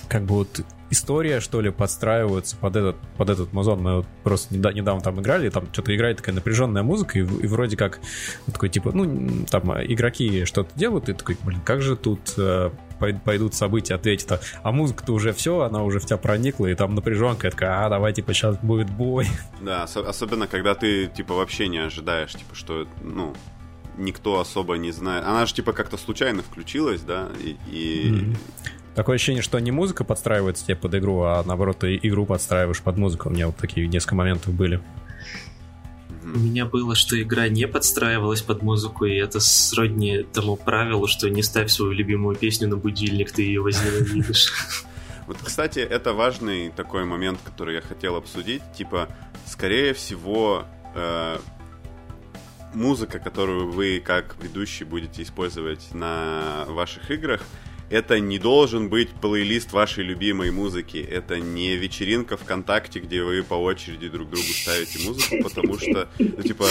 как 0.07 0.23
бы 0.23 0.35
вот 0.35 0.61
история, 0.89 1.39
что 1.39 1.61
ли, 1.61 1.69
подстраивается 1.69 2.55
под 2.55 2.75
этот, 2.75 2.95
под 3.17 3.29
этот 3.29 3.53
музон. 3.53 3.81
Мы 3.81 3.95
вот 3.97 4.07
просто 4.23 4.55
недавно 4.55 5.01
там 5.01 5.19
играли, 5.19 5.47
и 5.47 5.49
там 5.49 5.67
что-то 5.71 5.95
играет 5.95 6.17
такая 6.17 6.33
напряженная 6.33 6.81
музыка, 6.81 7.19
и, 7.19 7.21
и 7.21 7.47
вроде 7.47 7.77
как 7.77 7.99
такой, 8.45 8.69
типа, 8.69 8.91
ну, 8.93 9.45
там 9.49 9.71
игроки 9.83 10.45
что-то 10.45 10.71
делают, 10.75 11.09
и 11.09 11.13
такой, 11.13 11.37
блин, 11.43 11.61
как 11.63 11.81
же 11.81 11.95
тут 11.95 12.33
э, 12.37 12.71
пойдут 12.99 13.53
события, 13.53 13.95
ответит, 13.95 14.39
а, 14.61 14.71
музыка-то 14.71 15.13
уже 15.13 15.33
все, 15.33 15.61
она 15.61 15.83
уже 15.83 15.99
в 15.99 16.05
тебя 16.05 16.17
проникла, 16.17 16.67
и 16.67 16.75
там 16.75 16.95
напряженка, 16.95 17.49
такая, 17.51 17.85
а, 17.85 17.89
давай, 17.89 18.13
типа, 18.13 18.33
сейчас 18.33 18.57
будет 18.57 18.89
бой. 18.89 19.27
Да, 19.61 19.83
особенно, 19.83 20.47
когда 20.47 20.73
ты, 20.73 21.07
типа, 21.07 21.33
вообще 21.33 21.67
не 21.67 21.79
ожидаешь, 21.79 22.31
типа, 22.31 22.55
что, 22.55 22.87
ну, 23.01 23.33
никто 23.97 24.39
особо 24.39 24.75
не 24.75 24.91
знает. 24.91 25.25
Она 25.25 25.45
же, 25.45 25.53
типа, 25.53 25.73
как-то 25.73 25.97
случайно 25.97 26.41
включилась, 26.43 27.01
да, 27.01 27.29
и... 27.43 27.57
и... 27.69 28.11
Mm-hmm. 28.11 28.37
Такое 28.95 29.15
ощущение, 29.15 29.41
что 29.41 29.59
не 29.59 29.71
музыка 29.71 30.03
подстраивается 30.03 30.65
тебе 30.65 30.75
под 30.75 30.95
игру, 30.95 31.21
а 31.21 31.43
наоборот, 31.45 31.79
ты 31.79 31.97
игру 32.01 32.25
подстраиваешь 32.25 32.81
под 32.81 32.97
музыку. 32.97 33.29
У 33.29 33.31
меня 33.31 33.47
вот 33.47 33.55
такие 33.55 33.87
несколько 33.87 34.15
моментов 34.15 34.53
были. 34.53 34.81
У 36.35 36.39
меня 36.39 36.65
было, 36.65 36.95
что 36.95 37.19
игра 37.21 37.47
не 37.47 37.67
подстраивалась 37.67 38.41
под 38.41 38.61
музыку, 38.61 39.05
и 39.05 39.15
это 39.15 39.39
сродни 39.39 40.23
тому 40.23 40.55
правилу, 40.55 41.07
что 41.07 41.29
не 41.29 41.41
ставь 41.41 41.71
свою 41.71 41.91
любимую 41.91 42.35
песню 42.35 42.67
на 42.67 42.77
будильник, 42.77 43.31
ты 43.31 43.43
ее 43.43 43.61
возненавидишь. 43.61 44.53
Вот, 45.27 45.37
кстати, 45.43 45.77
это 45.77 46.13
важный 46.13 46.71
такой 46.71 47.05
момент, 47.05 47.39
который 47.45 47.75
я 47.75 47.81
хотел 47.81 48.15
обсудить. 48.15 48.63
Типа, 48.75 49.09
скорее 49.45 49.93
всего, 49.93 50.65
э, 50.95 51.37
музыка, 52.73 53.19
которую 53.19 53.71
вы 53.71 54.01
как 54.03 54.35
ведущий 54.41 54.85
будете 54.85 55.21
использовать 55.21 55.93
на 55.93 56.65
ваших 56.67 57.11
играх, 57.11 57.43
это 57.89 58.19
не 58.19 58.37
должен 58.39 58.89
быть 58.89 59.09
плейлист 59.09 59.73
вашей 59.73 60.03
любимой 60.03 60.51
музыки. 60.51 60.97
Это 60.97 61.39
не 61.39 61.75
вечеринка 61.75 62.37
ВКонтакте, 62.37 62.99
где 62.99 63.23
вы 63.23 63.43
по 63.43 63.55
очереди 63.55 64.09
друг 64.09 64.29
другу 64.29 64.47
ставите 64.47 65.07
музыку, 65.07 65.35
потому 65.43 65.77
что, 65.79 66.07
ну, 66.19 66.43
типа... 66.43 66.65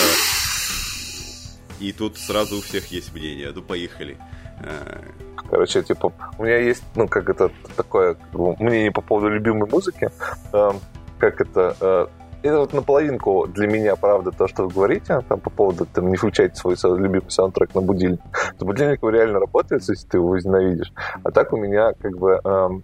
И 1.81 1.93
тут 1.93 2.19
сразу 2.19 2.59
у 2.59 2.61
всех 2.61 2.87
есть 2.89 3.15
мнение. 3.15 3.53
Ну, 3.55 3.63
поехали. 3.63 4.17
Э, 4.61 5.01
Короче, 5.49 5.83
типа, 5.83 6.13
у 6.37 6.45
меня 6.45 6.59
есть, 6.59 6.83
ну, 6.97 7.07
как 7.07 7.29
это, 7.29 7.51
такое 7.77 8.17
мнение 8.33 8.91
по 8.91 9.01
поводу 9.01 9.29
любимой 9.29 9.69
музыки. 9.71 10.11
Эм, 10.53 10.81
как 11.19 11.41
это, 11.41 11.77
э, 11.81 12.07
это 12.43 12.61
вот 12.61 12.73
наполовинку 12.73 13.47
для 13.49 13.67
меня, 13.67 13.97
правда, 13.97 14.31
то, 14.31 14.47
что 14.47 14.65
вы 14.65 14.71
говорите, 14.71 15.21
там, 15.29 15.41
по 15.41 15.51
поводу, 15.51 15.87
там, 15.87 16.09
не 16.09 16.17
включайте 16.17 16.55
свой 16.57 16.77
любимый 16.99 17.31
саундтрек 17.31 17.75
на 17.75 17.81
будильник. 17.81 18.21
То 18.59 18.65
будильник 18.65 19.03
реально 19.03 19.41
работает, 19.41 19.83
если 19.89 20.07
ты 20.07 20.19
его 20.19 20.29
возненавидишь. 20.29 20.93
А 21.23 21.31
так 21.31 21.53
у 21.53 21.57
меня, 21.57 21.93
как 22.01 22.17
бы, 22.17 22.41
эм, 22.45 22.83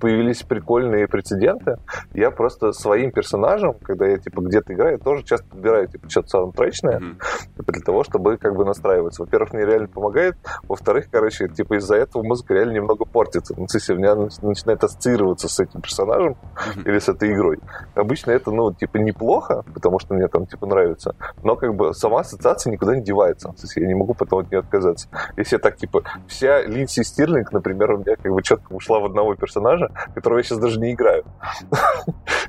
появились 0.00 0.42
прикольные 0.42 1.06
прецеденты. 1.08 1.78
Я 2.12 2.30
просто 2.30 2.72
своим 2.72 3.10
персонажем, 3.10 3.74
когда 3.82 4.06
я 4.06 4.18
типа 4.18 4.40
где-то 4.40 4.72
играю, 4.74 4.98
тоже 4.98 5.22
часто 5.24 5.46
подбираю 5.48 5.88
типа 5.88 6.08
что-то 6.10 6.28
саундтречное, 6.28 6.98
mm-hmm. 6.98 7.56
типа, 7.56 7.72
для 7.72 7.82
того, 7.82 8.04
чтобы 8.04 8.36
как 8.36 8.54
бы 8.56 8.64
настраиваться. 8.64 9.22
Во-первых, 9.22 9.52
мне 9.52 9.64
реально 9.64 9.88
помогает. 9.88 10.36
Во-вторых, 10.68 11.06
короче, 11.10 11.48
типа 11.48 11.78
из-за 11.78 11.96
этого 11.96 12.22
музыка 12.22 12.54
реально 12.54 12.72
немного 12.72 13.04
портится. 13.04 13.54
Ну, 13.56 13.66
если 13.72 13.94
у 13.94 13.98
меня 13.98 14.14
начинает 14.14 14.82
ассоциироваться 14.84 15.48
с 15.48 15.58
этим 15.60 15.80
персонажем 15.80 16.36
mm-hmm. 16.54 16.88
или 16.88 16.98
с 16.98 17.08
этой 17.08 17.32
игрой. 17.32 17.58
Обычно 17.94 18.30
это, 18.32 18.50
ну, 18.50 18.72
типа, 18.72 18.98
неплохо, 18.98 19.64
потому 19.74 19.98
что 19.98 20.14
мне 20.14 20.28
там, 20.28 20.46
типа, 20.46 20.66
нравится. 20.66 21.14
Но, 21.42 21.56
как 21.56 21.74
бы, 21.74 21.94
сама 21.94 22.20
ассоциация 22.20 22.70
никуда 22.70 22.96
не 22.96 23.02
девается. 23.02 23.48
То 23.48 23.62
есть 23.62 23.76
я 23.76 23.86
не 23.86 23.94
могу 23.94 24.14
потом 24.14 24.40
от 24.40 24.50
нее 24.50 24.60
отказаться. 24.60 25.08
Если 25.36 25.56
я 25.56 25.60
так, 25.60 25.76
типа, 25.76 26.02
вся 26.26 26.62
Линдси 26.62 27.02
Стирлинг, 27.02 27.52
например, 27.52 27.92
у 27.92 27.98
меня 27.98 28.16
как 28.16 28.32
бы 28.32 28.42
четко 28.42 28.72
ушла 28.72 29.00
в 29.00 29.04
одного 29.06 29.34
персонажа, 29.34 29.83
которого 30.14 30.38
я 30.38 30.44
сейчас 30.44 30.58
даже 30.58 30.78
не 30.78 30.92
играю. 30.92 31.24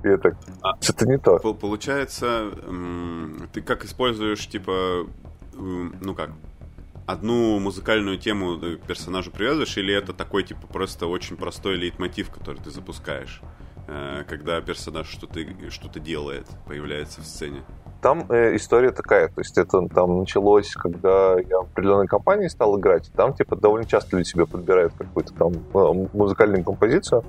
И 0.03 0.07
это 0.07 0.37
а, 0.61 0.81
что-то 0.81 1.07
не 1.07 1.17
то. 1.17 1.37
Получается, 1.39 2.51
ты 3.53 3.61
как 3.61 3.85
используешь, 3.85 4.47
типа, 4.47 5.07
ну 5.53 6.13
как, 6.15 6.31
одну 7.05 7.59
музыкальную 7.59 8.17
тему 8.17 8.59
персонажу 8.87 9.31
привязываешь, 9.31 9.77
или 9.77 9.93
это 9.93 10.13
такой, 10.13 10.43
типа, 10.43 10.67
просто 10.67 11.07
очень 11.07 11.37
простой 11.37 11.75
лейтмотив, 11.75 12.29
который 12.29 12.61
ты 12.61 12.71
запускаешь, 12.71 13.41
когда 14.27 14.61
персонаж 14.61 15.07
что-то 15.07 15.39
что 15.69 15.99
делает, 15.99 16.47
появляется 16.65 17.21
в 17.21 17.25
сцене? 17.25 17.63
Там 18.05 18.25
э, 18.29 18.55
история 18.55 18.91
такая, 18.91 19.29
то 19.29 19.41
есть 19.41 19.57
это 19.57 19.87
там 19.87 20.19
началось, 20.19 20.71
когда 20.73 21.39
я 21.39 21.61
в 21.61 21.71
определенной 21.71 22.05
компании 22.05 22.47
стал 22.49 22.79
играть, 22.79 23.11
там 23.15 23.33
типа 23.33 23.55
довольно 23.55 23.87
часто 23.87 24.15
люди 24.15 24.27
себе 24.27 24.45
подбирают 24.45 24.93
какую-то 24.95 25.33
там 25.33 25.53
э, 25.53 26.07
музыкальную 26.13 26.63
композицию 26.63 27.23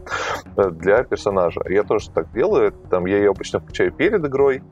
э, 0.56 0.70
для 0.70 1.02
персонажа. 1.02 1.62
Я 1.66 1.82
тоже 1.82 2.10
так 2.10 2.30
делаю, 2.32 2.72
там 2.90 3.06
я 3.06 3.16
ее 3.16 3.30
обычно 3.30 3.60
включаю 3.60 3.90
перед 3.90 4.22
игрой, 4.22 4.62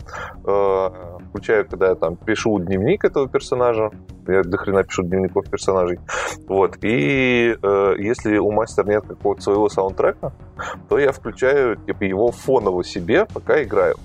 э, 0.46 0.90
включаю, 1.30 1.66
когда 1.66 1.88
я 1.88 1.94
там 1.94 2.16
пишу 2.16 2.58
дневник 2.58 3.04
этого 3.04 3.26
персонажа, 3.26 3.90
до 4.24 4.56
хрена 4.56 4.84
пишу 4.84 5.02
дневников 5.02 5.48
персонажей, 5.50 5.98
вот, 6.46 6.78
и 6.82 7.56
э, 7.60 7.94
если 7.98 8.38
у 8.38 8.50
мастера 8.50 8.86
нет 8.86 9.04
какого-то 9.06 9.42
своего 9.42 9.68
саундтрека, 9.68 10.32
то 10.88 10.98
я 10.98 11.12
включаю 11.12 11.76
типа 11.76 12.04
его 12.04 12.30
фоново 12.30 12.84
себе, 12.84 13.26
пока 13.26 13.62
играю. 13.62 13.96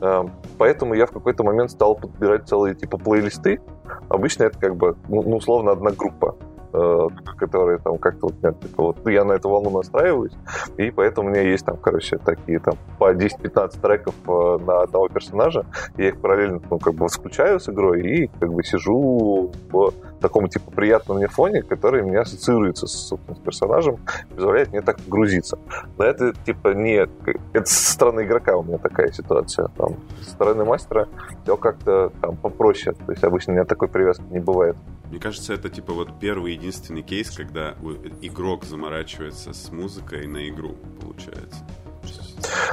Э, 0.00 0.24
поэтому 0.58 0.94
я 0.94 1.06
в 1.06 1.12
какой-то 1.12 1.44
момент 1.44 1.70
стал 1.70 1.96
подбирать 1.96 2.48
целые 2.48 2.74
типа 2.74 2.98
плейлисты. 2.98 3.60
Обычно 4.08 4.44
это 4.44 4.58
как 4.58 4.76
бы, 4.76 4.96
ну, 5.08 5.22
ну 5.22 5.36
условно, 5.36 5.72
одна 5.72 5.90
группа 5.90 6.36
которые 6.70 7.78
там 7.78 7.98
как-то 7.98 8.28
вот, 8.28 8.60
типа, 8.60 8.82
вот 8.82 9.08
я 9.08 9.24
на 9.24 9.32
эту 9.32 9.48
волну 9.48 9.70
настраиваюсь, 9.70 10.32
и 10.76 10.90
поэтому 10.90 11.28
у 11.28 11.30
меня 11.30 11.42
есть 11.42 11.64
там, 11.64 11.76
короче, 11.76 12.18
такие 12.18 12.58
там 12.58 12.74
по 12.98 13.12
10-15 13.12 13.80
треков 13.80 14.14
э, 14.26 14.58
на 14.64 14.82
одного 14.82 15.08
персонажа, 15.08 15.64
я 15.96 16.08
их 16.08 16.20
параллельно, 16.20 16.60
ну, 16.70 16.78
как 16.78 16.94
бы 16.94 17.08
включаю 17.08 17.60
с 17.60 17.68
игрой 17.68 18.02
и 18.02 18.30
как 18.40 18.52
бы 18.52 18.62
сижу 18.62 19.50
в 19.70 19.92
таком, 20.20 20.48
типа, 20.48 20.70
приятном 20.70 21.18
мне 21.18 21.28
фоне, 21.28 21.62
который 21.62 22.02
меня 22.02 22.20
ассоциируется 22.20 22.86
с, 22.86 23.08
с 23.08 23.38
персонажем, 23.44 23.98
позволяет 24.34 24.70
мне 24.70 24.82
так 24.82 25.00
погрузиться. 25.00 25.58
Но 25.96 26.04
это, 26.04 26.32
типа, 26.44 26.74
не... 26.74 27.08
Это 27.52 27.66
со 27.66 27.92
стороны 27.92 28.22
игрока 28.22 28.56
у 28.56 28.62
меня 28.62 28.78
такая 28.78 29.10
ситуация. 29.12 29.68
Там, 29.76 29.96
со 30.22 30.30
стороны 30.30 30.64
мастера 30.64 31.08
все 31.42 31.56
как-то 31.56 32.12
там 32.20 32.36
попроще. 32.36 32.94
То 33.06 33.12
есть 33.12 33.24
обычно 33.24 33.52
у 33.52 33.56
меня 33.56 33.64
такой 33.64 33.88
привязки 33.88 34.24
не 34.30 34.40
бывает. 34.40 34.76
Мне 35.10 35.18
кажется, 35.18 35.54
это 35.54 35.70
типа 35.70 35.92
вот 35.94 36.20
первый 36.20 36.52
единственный 36.52 37.02
кейс, 37.02 37.30
когда 37.30 37.72
игрок 38.20 38.64
заморачивается 38.64 39.52
с 39.52 39.72
музыкой 39.72 40.26
на 40.26 40.48
игру, 40.48 40.76
получается. 41.00 41.66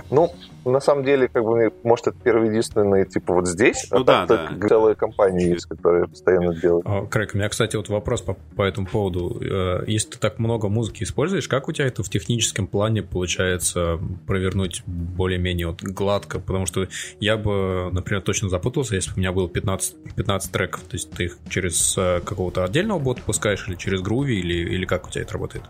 Ну, 0.09 0.31
на 0.65 0.79
самом 0.79 1.03
деле, 1.03 1.27
как 1.27 1.43
бы, 1.43 1.71
может, 1.83 2.07
это 2.07 2.17
первый 2.23 2.49
единственный, 2.49 3.05
типа, 3.05 3.33
вот 3.33 3.47
здесь, 3.47 3.87
ну, 3.91 4.01
а 4.01 4.03
да, 4.03 4.25
да. 4.25 4.49
целая 4.67 4.95
компания 4.95 5.49
есть, 5.49 5.67
которая 5.67 6.07
постоянно 6.07 6.55
делает. 6.55 6.85
Крэг, 7.09 7.31
у 7.33 7.37
меня, 7.37 7.49
кстати, 7.49 7.75
вот 7.75 7.89
вопрос 7.89 8.21
по, 8.21 8.33
по 8.33 8.63
этому 8.63 8.87
поводу. 8.87 9.39
Э, 9.41 9.83
если 9.85 10.11
ты 10.11 10.17
так 10.17 10.39
много 10.39 10.67
музыки 10.67 11.03
используешь, 11.03 11.47
как 11.47 11.67
у 11.67 11.71
тебя 11.71 11.85
это 11.87 12.03
в 12.03 12.09
техническом 12.09 12.67
плане 12.67 13.03
получается 13.03 13.99
провернуть 14.25 14.81
более-менее 14.85 15.67
вот 15.67 15.83
гладко? 15.83 16.39
Потому 16.39 16.65
что 16.65 16.87
я 17.19 17.37
бы, 17.37 17.89
например, 17.91 18.21
точно 18.21 18.49
запутался, 18.49 18.95
если 18.95 19.11
бы 19.11 19.17
у 19.17 19.19
меня 19.19 19.31
было 19.31 19.47
15, 19.47 20.15
15 20.15 20.51
треков. 20.51 20.81
То 20.81 20.95
есть 20.95 21.11
ты 21.11 21.25
их 21.25 21.37
через 21.49 21.95
э, 21.97 22.21
какого-то 22.21 22.63
отдельного 22.63 22.99
бота 22.99 23.21
пускаешь 23.23 23.67
или 23.67 23.75
через 23.75 24.01
Groovy, 24.01 24.33
или, 24.33 24.53
или 24.53 24.85
как 24.85 25.07
у 25.07 25.11
тебя 25.11 25.21
это 25.21 25.33
работает? 25.33 25.65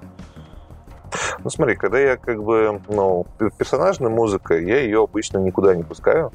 Ну 1.43 1.49
смотри, 1.49 1.75
когда 1.75 1.99
я 1.99 2.17
как 2.17 2.43
бы, 2.43 2.81
ну, 2.87 3.25
персонажная 3.57 4.09
музыка, 4.09 4.57
я 4.57 4.79
ее 4.79 5.03
обычно 5.03 5.37
никуда 5.37 5.75
не 5.75 5.83
пускаю. 5.83 6.31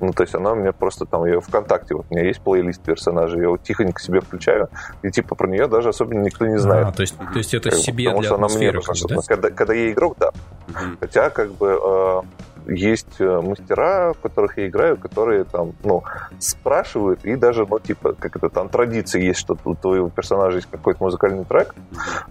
Ну, 0.00 0.12
то 0.12 0.22
есть 0.22 0.34
она 0.34 0.52
у 0.52 0.54
меня 0.54 0.72
просто 0.72 1.04
там, 1.06 1.24
ее 1.24 1.40
ВКонтакте, 1.40 1.94
вот 1.94 2.06
у 2.10 2.14
меня 2.14 2.26
есть 2.26 2.40
плейлист 2.40 2.82
персонажей, 2.82 3.38
я 3.38 3.44
его 3.44 3.56
тихонько 3.56 4.00
себе 4.00 4.20
включаю, 4.20 4.68
и 5.02 5.10
типа 5.10 5.34
про 5.34 5.48
нее 5.48 5.66
даже 5.66 5.88
особенно 5.88 6.22
никто 6.22 6.46
не 6.46 6.58
знает. 6.58 6.88
А, 6.88 6.92
то 6.92 7.02
есть, 7.02 7.16
то 7.16 7.38
есть 7.38 7.54
это 7.54 7.70
как 7.70 7.78
себе 7.78 8.12
бы, 8.12 8.20
для 8.20 8.22
потому 8.22 8.22
что 8.22 8.34
она 8.34 8.58
мне 8.58 8.72
нужна, 8.72 8.94
да? 9.08 9.16
когда, 9.26 9.50
когда 9.50 9.74
я 9.74 9.92
игрок, 9.92 10.16
да. 10.18 10.30
Угу. 10.68 10.96
Хотя 11.00 11.30
как 11.30 11.52
бы 11.52 11.78
э, 11.82 12.22
есть 12.66 13.20
э, 13.20 13.40
мастера, 13.40 14.12
в 14.12 14.20
которых 14.20 14.58
я 14.58 14.68
играю, 14.68 14.96
которые 14.96 15.44
там, 15.44 15.72
ну, 15.84 16.02
спрашивают, 16.38 17.24
и 17.24 17.36
даже, 17.36 17.66
ну, 17.66 17.78
типа, 17.78 18.14
как 18.14 18.36
это 18.36 18.48
там 18.48 18.68
традиция 18.68 19.22
есть, 19.22 19.40
что 19.40 19.56
у 19.64 19.74
твоего 19.74 20.08
персонажа 20.08 20.56
есть 20.56 20.68
какой-то 20.70 21.02
музыкальный 21.02 21.44
трек, 21.44 21.74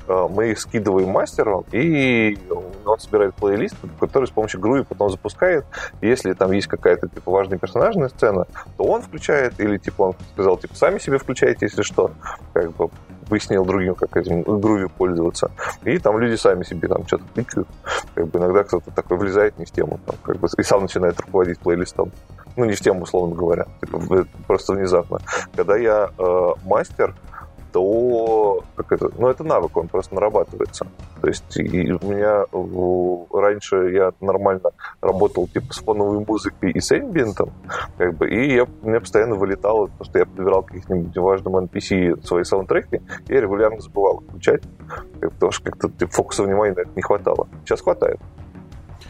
э, 0.07 0.27
мы 0.29 0.51
их 0.51 0.59
скидываем 0.59 1.09
мастеру, 1.09 1.65
и 1.71 2.37
он 2.85 2.99
собирает 2.99 3.35
плейлист, 3.35 3.75
который 3.99 4.25
с 4.25 4.31
помощью 4.31 4.59
груви 4.59 4.83
потом 4.87 5.09
запускает. 5.09 5.65
Если 6.01 6.33
там 6.33 6.51
есть 6.51 6.67
какая-то, 6.67 7.07
типа, 7.07 7.31
важная 7.31 7.57
персонажная 7.57 8.09
сцена, 8.09 8.45
то 8.77 8.83
он 8.83 9.01
включает, 9.01 9.59
или, 9.59 9.77
типа, 9.77 10.01
он 10.03 10.15
сказал, 10.33 10.57
типа, 10.57 10.75
сами 10.75 10.99
себе 10.99 11.17
включайте, 11.17 11.65
если 11.65 11.81
что, 11.81 12.11
как 12.53 12.71
бы 12.75 12.89
пояснил 13.29 13.65
другим, 13.65 13.95
как 13.95 14.15
этим 14.17 14.41
груви 14.41 14.87
пользоваться. 14.97 15.51
И 15.83 15.97
там 15.97 16.17
люди 16.19 16.35
сами 16.35 16.63
себе 16.63 16.87
там 16.87 17.05
что-то 17.07 17.23
тыкают. 17.33 17.67
Как 18.13 18.27
бы 18.27 18.39
иногда 18.39 18.63
кто-то 18.63 18.91
такой 18.91 19.17
влезает 19.17 19.57
не 19.59 19.65
в 19.65 19.71
тему, 19.71 19.99
там, 20.05 20.15
как 20.21 20.37
бы, 20.37 20.47
и 20.57 20.63
сам 20.63 20.81
начинает 20.83 21.19
руководить 21.19 21.59
плейлистом. 21.59 22.11
Ну, 22.55 22.65
не 22.65 22.73
в 22.73 22.79
тему, 22.79 23.01
условно 23.01 23.35
говоря. 23.35 23.65
Типа, 23.81 24.25
просто 24.47 24.73
внезапно. 24.73 25.19
Когда 25.55 25.75
я 25.75 26.09
э, 26.17 26.49
мастер, 26.63 27.13
то 27.75 28.63
как 28.77 28.93
это, 28.93 29.09
ну, 29.17 29.27
это 29.27 29.43
навык, 29.43 29.75
он 29.75 29.89
просто 29.89 30.15
нарабатывается. 30.15 30.87
То 31.21 31.27
есть 31.27 31.57
и 31.57 31.91
у 31.91 32.07
меня 32.07 32.45
раньше 33.33 33.91
я 33.91 34.13
нормально 34.21 34.71
работал 35.01 35.45
типа 35.49 35.73
с 35.73 35.79
фоновой 35.79 36.23
музыкой 36.25 36.71
и 36.71 36.79
с 36.79 36.97
эмбиентом, 36.97 37.51
как 37.97 38.13
бы, 38.13 38.29
и 38.29 38.55
я, 38.55 38.65
меня 38.81 39.01
постоянно 39.01 39.35
вылетало, 39.35 39.87
потому 39.87 40.05
что 40.05 40.19
я 40.19 40.25
подбирал 40.25 40.63
каких-нибудь 40.63 41.17
важным 41.17 41.57
NPC 41.57 42.25
свои 42.25 42.45
саундтреки, 42.45 43.01
и 43.27 43.33
я 43.33 43.41
регулярно 43.41 43.81
забывал 43.81 44.21
включать, 44.21 44.61
потому 45.19 45.51
что 45.51 45.69
как-то 45.69 45.89
типа, 45.89 46.13
фокуса 46.13 46.43
внимания 46.43 46.75
на 46.75 46.79
это 46.79 46.91
не 46.95 47.01
хватало. 47.01 47.49
Сейчас 47.65 47.81
хватает. 47.81 48.21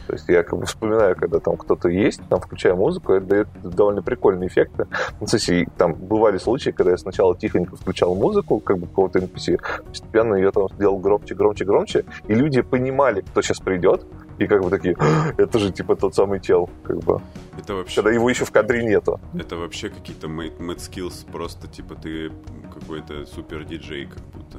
То 0.06 0.12
есть 0.12 0.28
я 0.28 0.42
как 0.42 0.58
бы 0.58 0.66
вспоминаю, 0.66 1.16
когда 1.16 1.40
там 1.40 1.56
кто-то 1.56 1.88
есть, 1.88 2.20
там 2.28 2.40
включая 2.40 2.74
музыку, 2.74 3.12
это 3.12 3.26
дает 3.26 3.48
довольно 3.62 4.02
прикольные 4.02 4.48
эффекты. 4.48 4.86
Ну, 5.20 5.26
кстати, 5.26 5.68
там 5.76 5.94
бывали 5.94 6.38
случаи, 6.38 6.70
когда 6.70 6.92
я 6.92 6.98
сначала 6.98 7.36
тихонько 7.36 7.76
включал 7.76 8.14
музыку, 8.14 8.60
как 8.60 8.78
бы 8.78 8.86
какого-то 8.86 9.18
NPC, 9.18 9.60
постепенно 9.84 10.34
ее 10.34 10.50
там 10.52 10.68
сделал 10.74 10.98
громче, 10.98 11.34
громче, 11.34 11.64
громче, 11.64 12.04
и 12.28 12.34
люди 12.34 12.62
понимали, 12.62 13.22
кто 13.22 13.42
сейчас 13.42 13.58
придет, 13.58 14.06
и 14.38 14.46
как 14.46 14.62
бы 14.62 14.70
такие, 14.70 14.96
«А, 14.98 15.32
это 15.36 15.58
же 15.58 15.72
типа 15.72 15.96
тот 15.96 16.14
самый 16.14 16.40
чел, 16.40 16.68
как 16.82 16.98
бы. 16.98 17.20
Это 17.58 17.74
вообще... 17.74 17.96
Когда 17.96 18.12
его 18.12 18.28
еще 18.28 18.44
в 18.44 18.52
кадре 18.52 18.84
нету. 18.84 19.18
Это 19.34 19.56
вообще 19.56 19.88
какие-то 19.88 20.26
mad 20.26 20.76
skills, 20.76 21.30
просто 21.30 21.68
типа 21.68 21.94
ты 21.94 22.30
какой-то 22.72 23.24
супер 23.26 23.64
диджей, 23.64 24.06
как 24.06 24.22
будто. 24.34 24.58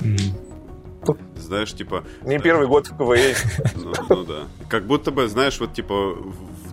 Mm-hmm. 0.00 0.51
Знаешь, 1.36 1.72
типа... 1.72 2.04
Не 2.22 2.38
первый 2.38 2.66
год 2.66 2.88
в 2.88 2.96
КВН. 2.96 3.34
Ну, 3.74 3.92
ну 4.08 4.24
да. 4.24 4.44
Как 4.68 4.86
будто 4.86 5.10
бы, 5.10 5.28
знаешь, 5.28 5.58
вот 5.60 5.74
типа 5.74 6.14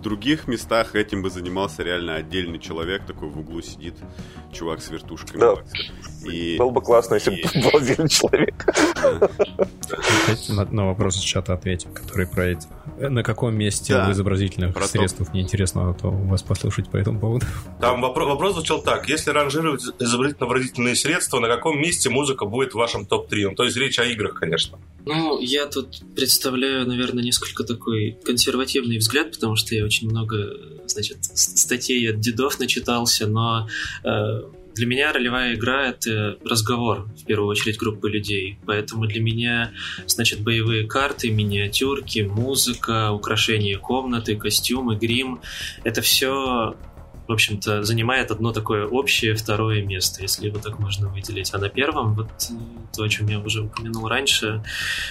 других 0.00 0.48
местах 0.48 0.94
этим 0.94 1.22
бы 1.22 1.30
занимался 1.30 1.82
реально 1.82 2.14
отдельный 2.16 2.58
человек, 2.58 3.04
такой 3.06 3.28
в 3.28 3.38
углу 3.38 3.60
сидит, 3.60 3.94
чувак 4.52 4.80
с 4.80 4.90
вертушками. 4.90 5.40
Да. 5.40 5.54
И... 6.24 6.56
Было 6.58 6.70
бы 6.70 6.80
классно, 6.80 7.14
если 7.14 7.30
бы 7.30 7.38
был 7.62 7.78
отдельный 7.78 8.08
человек. 8.08 8.64
На, 10.48 10.64
на 10.64 10.86
вопрос 10.86 11.16
из 11.16 11.22
чата 11.22 11.54
ответим, 11.54 11.92
который 11.92 12.26
про 12.26 12.46
эти. 12.46 12.66
На 12.98 13.22
каком 13.22 13.54
месте 13.54 13.94
да. 13.94 14.08
в 14.08 14.12
изобразительных 14.12 14.74
про 14.74 14.86
средствах 14.86 15.28
топ. 15.28 15.34
мне 15.34 15.42
интересно 15.42 15.94
то 15.94 16.08
у 16.08 16.26
вас 16.26 16.42
послушать 16.42 16.90
по 16.90 16.96
этому 16.96 17.18
поводу. 17.18 17.46
Там 17.80 18.00
вопрос, 18.00 18.28
вопрос 18.28 18.54
звучал 18.54 18.82
так. 18.82 19.08
Если 19.08 19.30
ранжировать 19.30 19.82
изобразительно-выразительные 19.98 20.94
средства, 20.94 21.40
на 21.40 21.48
каком 21.48 21.80
месте 21.80 22.10
музыка 22.10 22.44
будет 22.44 22.72
в 22.72 22.74
вашем 22.76 23.06
топ-3? 23.06 23.50
Ну, 23.50 23.54
то 23.54 23.64
есть 23.64 23.76
речь 23.76 23.98
о 23.98 24.04
играх, 24.04 24.34
конечно. 24.34 24.78
Ну, 25.06 25.40
я 25.40 25.66
тут 25.66 26.02
представляю, 26.14 26.86
наверное, 26.86 27.24
несколько 27.24 27.64
такой 27.64 28.18
консервативный 28.24 28.98
взгляд, 28.98 29.32
потому 29.32 29.56
что 29.56 29.74
я 29.74 29.84
очень 29.84 30.10
много, 30.10 30.54
значит, 30.86 31.18
статей 31.24 32.10
от 32.10 32.20
дедов 32.20 32.58
начитался, 32.58 33.26
но 33.26 33.68
э, 34.04 34.42
для 34.74 34.86
меня 34.86 35.12
ролевая 35.12 35.54
игра— 35.54 35.86
это 35.88 36.38
разговор, 36.44 37.08
в 37.16 37.24
первую 37.24 37.48
очередь, 37.48 37.78
группы 37.78 38.08
людей. 38.08 38.58
Поэтому 38.66 39.06
для 39.06 39.20
меня, 39.20 39.72
значит, 40.06 40.40
боевые 40.40 40.86
карты, 40.86 41.30
миниатюрки, 41.30 42.20
музыка, 42.20 43.12
украшения 43.12 43.78
комнаты, 43.78 44.36
костюмы, 44.36 44.96
грим— 44.96 45.40
это 45.84 46.02
все 46.02 46.76
в 47.30 47.32
общем-то, 47.32 47.84
занимает 47.84 48.32
одно 48.32 48.52
такое 48.52 48.84
общее 48.84 49.36
второе 49.36 49.82
место, 49.82 50.20
если 50.20 50.48
его 50.48 50.58
так 50.58 50.80
можно 50.80 51.08
выделить. 51.08 51.54
А 51.54 51.58
на 51.58 51.68
первом, 51.68 52.14
вот 52.14 52.26
э, 52.50 52.54
то, 52.92 53.04
о 53.04 53.08
чем 53.08 53.28
я 53.28 53.38
уже 53.38 53.62
упомянул 53.62 54.08
раньше, 54.08 54.64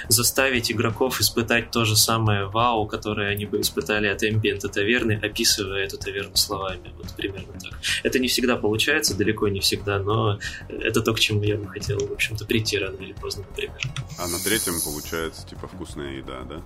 заставить 0.09 0.69
игроков 0.69 1.21
испытать 1.21 1.71
то 1.71 1.85
же 1.85 1.95
самое 1.95 2.47
вау, 2.47 2.87
которое 2.87 3.29
они 3.29 3.45
бы 3.45 3.61
испытали 3.61 4.07
от 4.07 4.21
эмбиента 4.21 4.67
таверны, 4.67 5.13
описывая 5.13 5.85
эту 5.85 5.97
таверну 5.97 6.35
словами. 6.35 6.91
Вот 6.97 7.15
примерно 7.15 7.53
так. 7.53 7.79
Это 8.03 8.19
не 8.19 8.27
всегда 8.27 8.57
получается, 8.57 9.15
далеко 9.15 9.47
не 9.47 9.61
всегда, 9.61 9.97
но 9.99 10.39
это 10.67 10.99
то, 10.99 11.13
к 11.13 11.21
чему 11.21 11.43
я 11.43 11.55
бы 11.55 11.69
хотел, 11.69 11.99
в 12.05 12.11
общем-то, 12.11 12.43
прийти 12.43 12.79
рано 12.79 12.97
или 12.97 13.13
поздно, 13.13 13.45
например. 13.49 13.79
А 14.17 14.27
на 14.27 14.39
третьем 14.39 14.73
получается, 14.83 15.47
типа, 15.47 15.69
вкусная 15.69 16.17
еда, 16.17 16.41
да? 16.43 16.61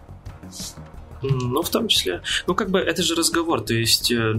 Ну, 1.21 1.61
в 1.61 1.69
том 1.69 1.87
числе. 1.87 2.23
Ну, 2.47 2.55
как 2.55 2.71
бы, 2.71 2.79
это 2.79 3.03
же 3.03 3.13
разговор, 3.15 3.61
то 3.61 3.73
есть 3.73 4.11
э, 4.11 4.35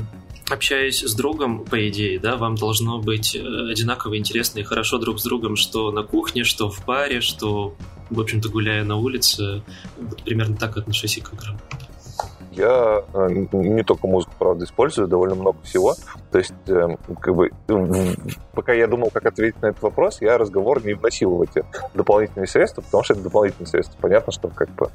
общаясь 0.51 1.01
с 1.01 1.15
другом, 1.15 1.65
по 1.65 1.89
идее, 1.89 2.19
да, 2.19 2.37
вам 2.37 2.55
должно 2.55 2.99
быть 2.99 3.35
э, 3.35 3.41
одинаково 3.41 4.19
интересно 4.19 4.61
и 4.61 4.63
хорошо 4.63 4.99
друг 4.99 5.21
с 5.21 5.25
другом, 5.25 5.57
что 5.57 5.91
на 5.91 6.03
кухне, 6.03 6.45
что 6.45 6.71
в 6.71 6.85
баре, 6.85 7.21
что, 7.21 7.75
в 8.11 8.21
общем-то, 8.21 8.49
гуляя 8.49 8.85
на 8.85 8.97
улице. 8.97 9.63
Вот 9.97 10.23
примерно 10.23 10.57
так 10.57 10.77
отношусь 10.77 11.17
и 11.17 11.21
к 11.21 11.33
играм. 11.33 11.59
Я 12.57 13.03
э, 13.13 13.29
не 13.53 13.83
только 13.83 14.07
музыку, 14.07 14.33
правда, 14.39 14.65
использую, 14.65 15.09
довольно 15.09 15.35
много 15.35 15.59
всего. 15.63 15.95
То 16.31 16.39
есть, 16.39 16.55
э, 16.69 16.97
как 17.21 17.35
бы, 17.35 17.51
пока 18.53 18.73
я 18.73 18.87
думал, 18.87 19.11
как 19.13 19.27
ответить 19.27 19.61
на 19.63 19.67
этот 19.67 19.83
вопрос, 19.83 20.21
я 20.21 20.39
разговор 20.39 20.85
не 20.85 20.95
вносил 20.95 21.37
в 21.37 21.43
эти 21.43 21.65
дополнительные 21.95 22.47
средства, 22.47 22.83
потому 22.83 23.05
что 23.05 23.15
это 23.15 23.23
дополнительные 23.23 23.67
средства. 23.67 23.97
Понятно, 24.01 24.33
что 24.33 24.49
как 24.49 24.71
бы, 24.71 24.91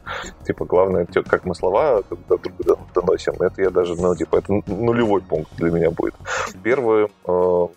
типа, 0.45 0.65
главное, 0.65 1.05
как 1.05 1.45
мы 1.45 1.55
слова 1.55 2.01
друг 2.09 2.41
другу 2.59 2.81
доносим, 2.93 3.33
это 3.39 3.61
я 3.61 3.69
даже, 3.69 3.95
ну, 3.95 4.15
типа, 4.15 4.37
это 4.37 4.53
нулевой 4.67 5.21
пункт 5.21 5.51
для 5.57 5.71
меня 5.71 5.91
будет. 5.91 6.15
Первый 6.63 7.07
э, 7.27 7.67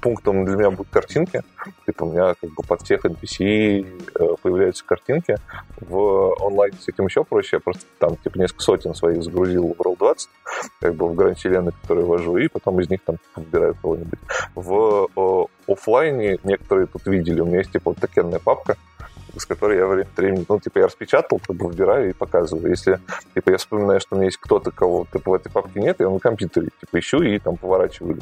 пунктом 0.00 0.44
для 0.44 0.56
меня 0.56 0.70
будут 0.70 0.88
картинки. 0.90 1.42
Типа 1.86 2.04
у 2.04 2.12
меня 2.12 2.34
как 2.40 2.50
бы 2.50 2.62
под 2.62 2.82
всех 2.82 3.04
NPC 3.04 3.86
э, 4.14 4.34
появляются 4.40 4.84
картинки. 4.84 5.36
В 5.80 6.34
онлайне 6.44 6.76
с 6.80 6.88
этим 6.88 7.06
еще 7.06 7.24
проще. 7.24 7.56
Я 7.56 7.60
просто 7.60 7.84
там 7.98 8.16
типа 8.16 8.38
несколько 8.38 8.62
сотен 8.62 8.94
своих 8.94 9.22
загрузил 9.22 9.68
в 9.68 9.80
World 9.80 9.98
20, 9.98 10.28
как 10.80 10.94
бы 10.94 11.08
в 11.08 11.14
гранд 11.14 11.38
вселенной, 11.38 11.72
которые 11.82 12.06
вожу, 12.06 12.36
и 12.36 12.48
потом 12.48 12.80
из 12.80 12.88
них 12.88 13.00
там 13.04 13.16
выбираю 13.36 13.74
кого-нибудь. 13.80 14.18
В 14.54 15.08
о, 15.14 15.46
офлайне 15.66 16.38
некоторые 16.44 16.86
тут 16.86 17.06
видели, 17.06 17.40
у 17.40 17.46
меня 17.46 17.58
есть 17.58 17.72
типа 17.72 17.90
вот 17.90 17.98
токенная 17.98 18.38
папка, 18.38 18.76
с 19.36 19.46
которой 19.46 19.78
я 19.78 19.86
время 19.86 20.02
от 20.02 20.16
времени, 20.16 20.44
ну, 20.48 20.60
типа, 20.60 20.80
я 20.80 20.86
распечатал, 20.86 21.40
как 21.46 21.56
бы 21.56 21.68
выбираю 21.68 22.10
и 22.10 22.12
показываю. 22.12 22.70
Если, 22.70 23.00
типа, 23.34 23.50
я 23.50 23.56
вспоминаю, 23.56 24.00
что 24.00 24.14
у 24.14 24.18
меня 24.18 24.26
есть 24.26 24.38
кто-то, 24.38 24.70
кого, 24.70 25.06
типа, 25.12 25.30
в 25.30 25.34
этой 25.34 25.50
папке 25.50 25.80
нет, 25.80 26.00
я 26.00 26.10
на 26.10 26.18
компьютере, 26.18 26.68
типа, 26.80 26.98
ищу 26.98 27.22
и 27.22 27.38
там 27.38 27.56
поворачиваю. 27.56 28.18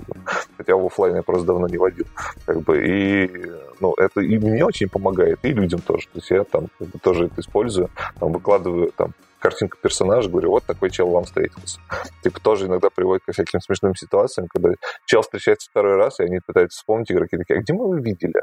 Хотя 0.56 0.76
в 0.76 0.86
офлайне 0.86 1.18
я 1.18 1.22
просто 1.22 1.46
давно 1.46 1.66
не 1.66 1.78
водил. 1.78 2.06
Как 2.46 2.60
бы, 2.60 2.86
и, 2.86 3.50
ну, 3.80 3.94
это 3.94 4.20
и 4.20 4.38
мне 4.38 4.64
очень 4.64 4.88
помогает, 4.88 5.40
и 5.42 5.48
людям 5.48 5.80
тоже. 5.80 6.06
То 6.12 6.18
есть 6.18 6.30
я 6.30 6.44
там 6.44 6.68
как 6.78 6.88
бы, 6.88 6.98
тоже 6.98 7.26
это 7.26 7.40
использую, 7.40 7.90
там, 8.18 8.32
выкладываю 8.32 8.92
там 8.96 9.12
картинку 9.40 9.78
персонажа, 9.82 10.28
говорю, 10.28 10.50
вот 10.50 10.64
такой 10.64 10.90
чел 10.90 11.08
вам 11.08 11.24
встретился. 11.24 11.80
Типа 12.22 12.40
тоже 12.40 12.66
иногда 12.66 12.88
приводит 12.90 13.24
к 13.24 13.32
всяким 13.32 13.60
смешным 13.60 13.94
ситуациям, 13.94 14.48
когда 14.48 14.70
чел 15.06 15.22
встречается 15.22 15.68
второй 15.70 15.96
раз, 15.96 16.20
и 16.20 16.24
они 16.24 16.40
пытаются 16.46 16.78
вспомнить, 16.78 17.10
игроки 17.10 17.36
такие, 17.36 17.58
а 17.58 17.62
где 17.62 17.72
мы 17.72 17.84
его 17.84 17.96
видели? 17.96 18.42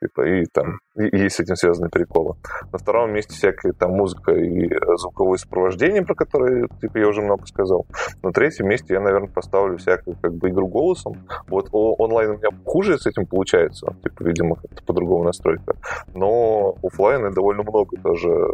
Типа, 0.00 0.22
и 0.22 0.44
там 0.52 0.80
и, 0.96 1.16
есть 1.16 1.36
с 1.36 1.40
этим 1.40 1.54
связанные 1.56 1.90
приколы. 1.90 2.34
На 2.72 2.78
втором 2.78 3.12
месте 3.12 3.34
всякая 3.34 3.72
там 3.72 3.92
музыка 3.92 4.32
и 4.32 4.66
э, 4.66 4.96
звуковое 4.96 5.38
сопровождение, 5.38 6.02
про 6.02 6.14
которые 6.14 6.66
типа, 6.80 6.98
я 6.98 7.08
уже 7.08 7.22
много 7.22 7.46
сказал. 7.46 7.86
На 8.22 8.32
третьем 8.32 8.66
месте 8.68 8.94
я, 8.94 9.00
наверное, 9.00 9.28
поставлю 9.28 9.78
всякую 9.78 10.16
как 10.20 10.34
бы 10.34 10.50
игру 10.50 10.66
голосом. 10.66 11.26
Вот 11.46 11.68
онлайн 11.72 12.30
у 12.30 12.38
меня 12.38 12.48
хуже 12.64 12.98
с 12.98 13.06
этим 13.06 13.26
получается. 13.26 13.94
Типа, 14.02 14.24
видимо, 14.24 14.56
как-то 14.56 14.82
по-другому 14.84 15.24
настройка. 15.24 15.76
Но 16.14 16.74
офлайна 16.82 17.30
довольно 17.30 17.62
много 17.62 17.96
тоже 18.02 18.28
э, 18.28 18.48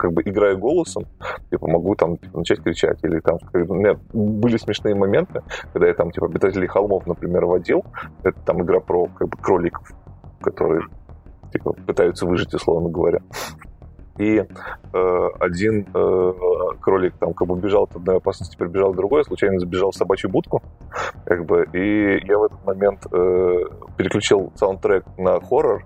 как 0.00 0.12
бы 0.12 0.22
играя 0.22 0.56
голосом, 0.56 1.04
типа, 1.50 1.68
могу 1.68 1.94
там 1.94 2.16
типа, 2.16 2.38
начать 2.38 2.60
кричать. 2.62 2.98
Или 3.04 3.20
там, 3.20 3.38
у 3.52 3.74
меня 3.74 3.98
были 4.12 4.56
смешные 4.56 4.94
моменты, 4.94 5.42
когда 5.72 5.88
я 5.88 5.94
там, 5.94 6.10
типа, 6.10 6.26
обитателей 6.26 6.66
холмов, 6.66 7.06
например, 7.06 7.44
водил. 7.44 7.84
Это 8.22 8.40
там 8.40 8.62
игра 8.62 8.80
про 8.80 9.06
как 9.06 9.28
бы 9.28 9.36
кролик 9.36 9.60
кроликов, 9.60 9.92
которые 10.40 10.82
типа, 11.52 11.72
пытаются 11.72 12.26
выжить, 12.26 12.54
условно 12.54 12.88
говоря. 12.88 13.20
И 14.18 14.38
э, 14.38 15.28
один 15.38 15.86
э, 15.94 16.32
кролик 16.80 17.14
там 17.18 17.32
как 17.34 17.48
бы 17.48 17.58
бежал 17.58 17.84
от 17.84 17.96
одной 17.96 18.16
опасности, 18.16 18.56
прибежал 18.56 18.92
к 18.92 18.96
другой, 18.96 19.24
случайно 19.24 19.58
забежал 19.58 19.90
в 19.90 19.96
собачью 19.96 20.30
будку, 20.30 20.62
как 21.24 21.44
бы, 21.46 21.66
и 21.72 22.26
я 22.26 22.38
в 22.38 22.44
этот 22.44 22.64
момент 22.66 23.06
э, 23.12 23.64
переключил 23.96 24.52
саундтрек 24.56 25.04
на 25.16 25.40
хоррор 25.40 25.84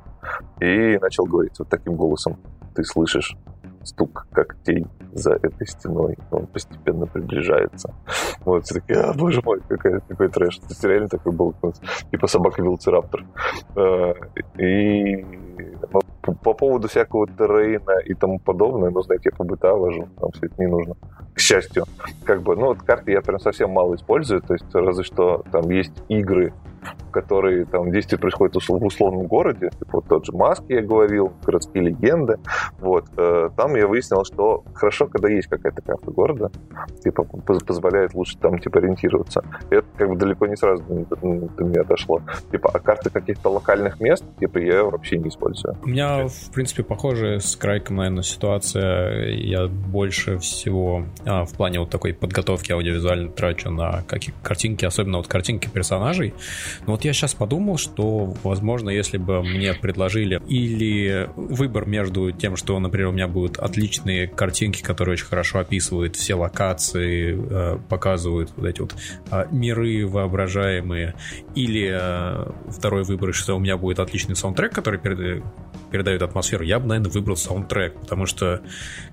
и 0.60 0.98
начал 0.98 1.26
говорить 1.26 1.58
вот 1.58 1.68
таким 1.68 1.94
голосом. 1.94 2.36
Ты 2.74 2.82
слышишь 2.84 3.36
стук 3.84 4.26
когтей 4.32 4.86
за 5.12 5.34
этой 5.34 5.66
стеной. 5.66 6.16
Он 6.30 6.46
постепенно 6.46 7.06
приближается. 7.06 7.94
Вот, 8.44 8.64
все 8.64 8.80
такие, 8.80 8.98
а, 8.98 9.12
боже 9.14 9.40
мой, 9.44 9.60
какой, 9.68 10.00
какой 10.00 10.28
трэш. 10.28 10.58
То 10.58 10.66
есть 10.68 10.84
реально 10.84 11.08
такой 11.08 11.32
был, 11.32 11.54
вот, 11.62 11.76
типа 12.10 12.26
собака-велоцираптор. 12.26 13.24
Э, 13.76 14.14
и 14.58 15.24
ну, 15.92 16.00
по, 16.22 16.32
по 16.32 16.54
поводу 16.54 16.88
всякого 16.88 17.26
террейна 17.26 17.98
и 18.04 18.14
тому 18.14 18.38
подобное, 18.38 18.90
ну, 18.90 19.02
знаете, 19.02 19.30
я 19.32 19.36
по 19.36 19.44
быта 19.44 19.74
вожу, 19.74 20.08
там 20.20 20.30
все 20.32 20.46
это 20.46 20.54
не 20.58 20.66
нужно. 20.66 20.94
К 21.34 21.38
счастью. 21.38 21.84
Как 22.24 22.42
бы, 22.42 22.56
ну, 22.56 22.66
вот 22.66 22.82
карты 22.82 23.12
я 23.12 23.20
прям 23.20 23.38
совсем 23.40 23.70
мало 23.70 23.94
использую, 23.94 24.40
то 24.40 24.54
есть 24.54 24.66
разве 24.72 25.04
что 25.04 25.44
там 25.50 25.70
есть 25.70 25.92
игры, 26.08 26.52
которые 27.10 27.64
там 27.66 27.90
действие 27.90 28.18
происходит 28.18 28.54
в 28.54 28.84
условном 28.84 29.26
городе, 29.26 29.70
вот 29.92 30.06
тот 30.08 30.26
же 30.26 30.32
Маски 30.32 30.72
я 30.72 30.82
говорил, 30.82 31.32
городские 31.44 31.84
легенды, 31.84 32.38
вот, 32.78 33.06
э, 33.16 33.50
там 33.56 33.74
я 33.76 33.86
выяснил, 33.86 34.24
что 34.24 34.64
хорошо, 34.74 35.06
когда 35.06 35.28
есть 35.28 35.48
какая-то 35.48 35.82
карта 35.82 36.10
города, 36.10 36.50
типа 37.02 37.24
позволяет 37.24 38.14
лучше 38.14 38.36
там 38.38 38.58
типа 38.58 38.78
ориентироваться. 38.78 39.44
И 39.70 39.76
это 39.76 39.86
как 39.96 40.08
бы 40.08 40.16
далеко 40.16 40.46
не 40.46 40.56
сразу 40.56 40.82
до 40.84 41.64
меня 41.64 41.84
дошло. 41.84 42.20
Типа, 42.50 42.70
а 42.72 42.78
карты 42.78 43.10
каких-то 43.10 43.50
локальных 43.50 44.00
мест, 44.00 44.24
типа, 44.38 44.58
я 44.58 44.84
вообще 44.84 45.18
не 45.18 45.28
использую. 45.28 45.76
У 45.84 45.88
меня, 45.88 46.26
в 46.28 46.52
принципе, 46.52 46.82
похожая 46.82 47.38
с 47.38 47.56
Крайком, 47.56 47.96
наверное, 47.96 48.22
ситуация. 48.22 49.28
Я 49.30 49.66
больше 49.66 50.38
всего 50.38 51.04
а, 51.26 51.44
в 51.44 51.52
плане 51.54 51.80
вот 51.80 51.90
такой 51.90 52.14
подготовки 52.14 52.72
аудиовизуально 52.72 53.30
трачу 53.30 53.70
на 53.70 54.02
какие 54.02 54.34
картинки, 54.42 54.84
особенно 54.84 55.18
вот 55.18 55.28
картинки 55.28 55.68
персонажей. 55.68 56.34
Но 56.86 56.92
вот 56.92 57.04
я 57.04 57.12
сейчас 57.12 57.34
подумал, 57.34 57.78
что, 57.78 58.34
возможно, 58.42 58.90
если 58.90 59.18
бы 59.18 59.42
мне 59.42 59.74
предложили 59.74 60.40
или 60.48 61.28
выбор 61.36 61.86
между 61.86 62.30
тем, 62.32 62.56
что, 62.56 62.78
например, 62.78 63.08
у 63.08 63.12
меня 63.12 63.28
будут 63.28 63.58
отличные 63.58 64.26
картинки, 64.26 64.82
которые 64.82 65.14
очень 65.14 65.26
хорошо 65.26 65.60
описывают 65.60 66.16
все 66.16 66.34
локации, 66.34 67.36
э, 67.36 67.78
показывают 67.88 68.52
вот 68.56 68.66
эти 68.66 68.80
вот 68.80 68.94
э, 69.30 69.46
миры 69.50 70.06
воображаемые, 70.06 71.14
или 71.54 71.90
э, 71.92 72.50
второй 72.70 73.04
выбор, 73.04 73.32
что 73.34 73.56
у 73.56 73.58
меня 73.58 73.76
будет 73.76 73.98
отличный 73.98 74.36
саундтрек, 74.36 74.72
который 74.72 74.98
передает 75.90 76.22
атмосферу, 76.22 76.64
я 76.64 76.80
бы, 76.80 76.86
наверное, 76.86 77.10
выбрал 77.10 77.36
саундтрек, 77.36 77.94
потому 78.00 78.26
что 78.26 78.62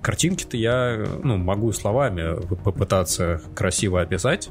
картинки-то 0.00 0.56
я 0.56 1.06
ну, 1.22 1.36
могу 1.36 1.72
словами 1.72 2.44
попытаться 2.64 3.40
красиво 3.54 4.00
описать, 4.00 4.50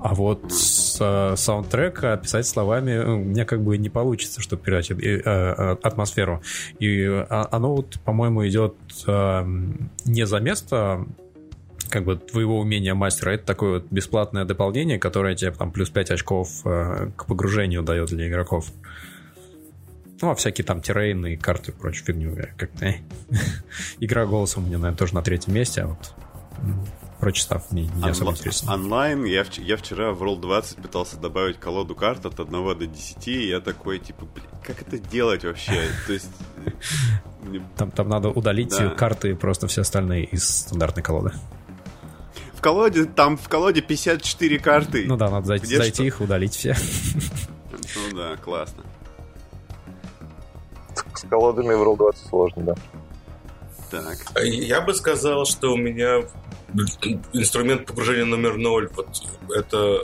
а 0.00 0.14
вот 0.14 0.52
с 0.52 0.98
э, 1.00 1.36
саундтрека 1.36 2.12
описать 2.12 2.46
словами 2.46 2.90
э, 2.90 3.16
меня 3.16 3.44
как 3.44 3.62
бы 3.62 3.78
не 3.78 3.88
получится, 3.88 4.40
чтобы 4.40 4.62
передать 4.62 4.90
э, 4.90 4.94
э, 4.94 5.76
атмосферу. 5.82 6.42
И 6.78 7.04
а, 7.04 7.48
оно 7.50 7.76
вот, 7.76 7.98
по-моему, 8.04 8.46
идет 8.46 8.74
э, 9.06 9.44
не 10.04 10.26
за 10.26 10.40
место 10.40 11.06
как 11.88 12.04
бы 12.04 12.16
твоего 12.16 12.58
умения 12.58 12.94
мастера, 12.94 13.30
это 13.30 13.46
такое 13.46 13.74
вот 13.74 13.86
бесплатное 13.90 14.44
дополнение, 14.44 14.98
которое 14.98 15.36
тебе 15.36 15.52
там 15.52 15.70
плюс 15.70 15.88
5 15.88 16.10
очков 16.10 16.48
э, 16.64 17.10
к 17.16 17.26
погружению 17.26 17.82
дает 17.82 18.08
для 18.08 18.28
игроков. 18.28 18.72
Ну, 20.20 20.30
а 20.30 20.34
всякие 20.34 20.64
там 20.64 20.80
террейны, 20.80 21.36
карты 21.36 21.72
и 21.72 21.74
прочую 21.74 22.06
фигню. 22.06 22.36
Как-то... 22.56 22.94
Игра 24.00 24.26
голосом 24.26 24.64
у 24.64 24.66
меня, 24.66 24.78
наверное, 24.78 24.96
тоже 24.96 25.14
на 25.14 25.22
третьем 25.22 25.54
месте, 25.54 25.82
а 25.82 25.86
вот 25.88 26.14
прочитав, 27.20 27.72
не, 27.72 27.82
не 27.86 28.10
особо 28.10 28.32
интересно. 28.32 28.74
Онлайн, 28.74 29.24
я, 29.24 29.44
в, 29.44 29.58
я 29.58 29.76
вчера 29.76 30.12
в 30.12 30.22
Roll 30.22 30.40
20 30.40 30.78
пытался 30.78 31.16
добавить 31.16 31.58
колоду 31.58 31.94
карт 31.94 32.26
от 32.26 32.38
1 32.38 32.78
до 32.78 32.86
10, 32.86 33.28
и 33.28 33.48
я 33.48 33.60
такой, 33.60 33.98
типа, 33.98 34.26
блин, 34.26 34.46
как 34.62 34.82
это 34.82 34.98
делать 34.98 35.44
вообще? 35.44 35.88
То 36.06 36.12
есть... 36.12 36.30
Там, 37.76 37.90
там 37.92 38.08
надо 38.08 38.28
удалить 38.30 38.70
да. 38.70 38.90
карты 38.90 39.30
и 39.30 39.34
просто 39.34 39.68
все 39.68 39.82
остальные 39.82 40.24
из 40.24 40.48
стандартной 40.48 41.02
колоды. 41.02 41.32
В 42.54 42.60
колоде, 42.60 43.04
там 43.04 43.36
в 43.36 43.48
колоде 43.48 43.82
54 43.82 44.58
карты. 44.58 45.04
Ну 45.06 45.16
да, 45.16 45.30
надо 45.30 45.46
зайти, 45.46 45.76
зайти 45.76 46.06
их, 46.06 46.20
удалить 46.20 46.54
все. 46.54 46.74
Ну 47.94 48.16
да, 48.16 48.36
классно. 48.36 48.82
С 51.14 51.22
колодами 51.22 51.74
в 51.74 51.82
Roll 51.82 51.96
20 51.96 52.28
сложно, 52.28 52.62
да. 52.62 52.74
Так. 53.90 54.42
Я 54.42 54.80
бы 54.80 54.92
сказал, 54.94 55.46
что 55.46 55.72
у 55.72 55.76
меня 55.76 56.24
инструмент 57.32 57.86
погружения 57.86 58.24
номер 58.24 58.56
ноль, 58.56 58.88
вот 58.94 59.08
это 59.54 60.00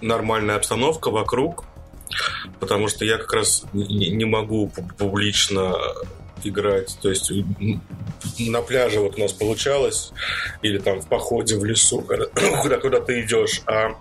нормальная 0.00 0.56
обстановка 0.56 1.10
вокруг, 1.10 1.64
потому 2.58 2.88
что 2.88 3.04
я 3.04 3.18
как 3.18 3.32
раз 3.32 3.64
не 3.72 4.24
могу 4.24 4.70
публично 4.98 5.74
играть. 6.42 6.98
То 7.02 7.10
есть 7.10 7.30
на 8.38 8.62
пляже 8.62 9.00
вот 9.00 9.16
у 9.16 9.20
нас 9.20 9.32
получалось, 9.32 10.12
или 10.62 10.78
там 10.78 11.00
в 11.00 11.08
походе 11.08 11.56
в 11.58 11.64
лесу, 11.64 12.00
куда, 12.62 12.78
куда 12.78 13.00
ты 13.00 13.22
идешь, 13.22 13.62
а 13.66 13.96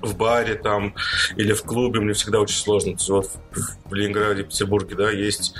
в 0.00 0.16
баре 0.16 0.56
там 0.56 0.94
или 1.36 1.52
в 1.52 1.62
клубе 1.62 2.00
мне 2.00 2.12
всегда 2.12 2.40
очень 2.40 2.56
сложно. 2.56 2.96
Вот 3.08 3.30
в 3.84 3.94
Ленинграде, 3.94 4.42
Петербурге, 4.42 4.96
да, 4.96 5.10
есть 5.10 5.54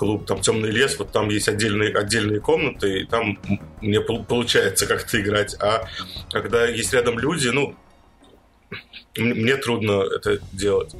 клуб, 0.00 0.24
там 0.24 0.40
темный 0.40 0.70
лес, 0.70 0.98
вот 0.98 1.12
там 1.12 1.28
есть 1.28 1.46
отдельные, 1.46 1.94
отдельные 1.94 2.40
комнаты, 2.40 3.00
и 3.00 3.04
там 3.04 3.38
мне 3.82 4.00
получается 4.00 4.86
как-то 4.86 5.20
играть. 5.20 5.54
А 5.60 5.86
когда 6.30 6.64
есть 6.64 6.94
рядом 6.94 7.18
люди, 7.18 7.48
ну, 7.48 7.76
мне 9.18 9.56
трудно 9.58 10.04
это 10.04 10.38
делать. 10.52 10.94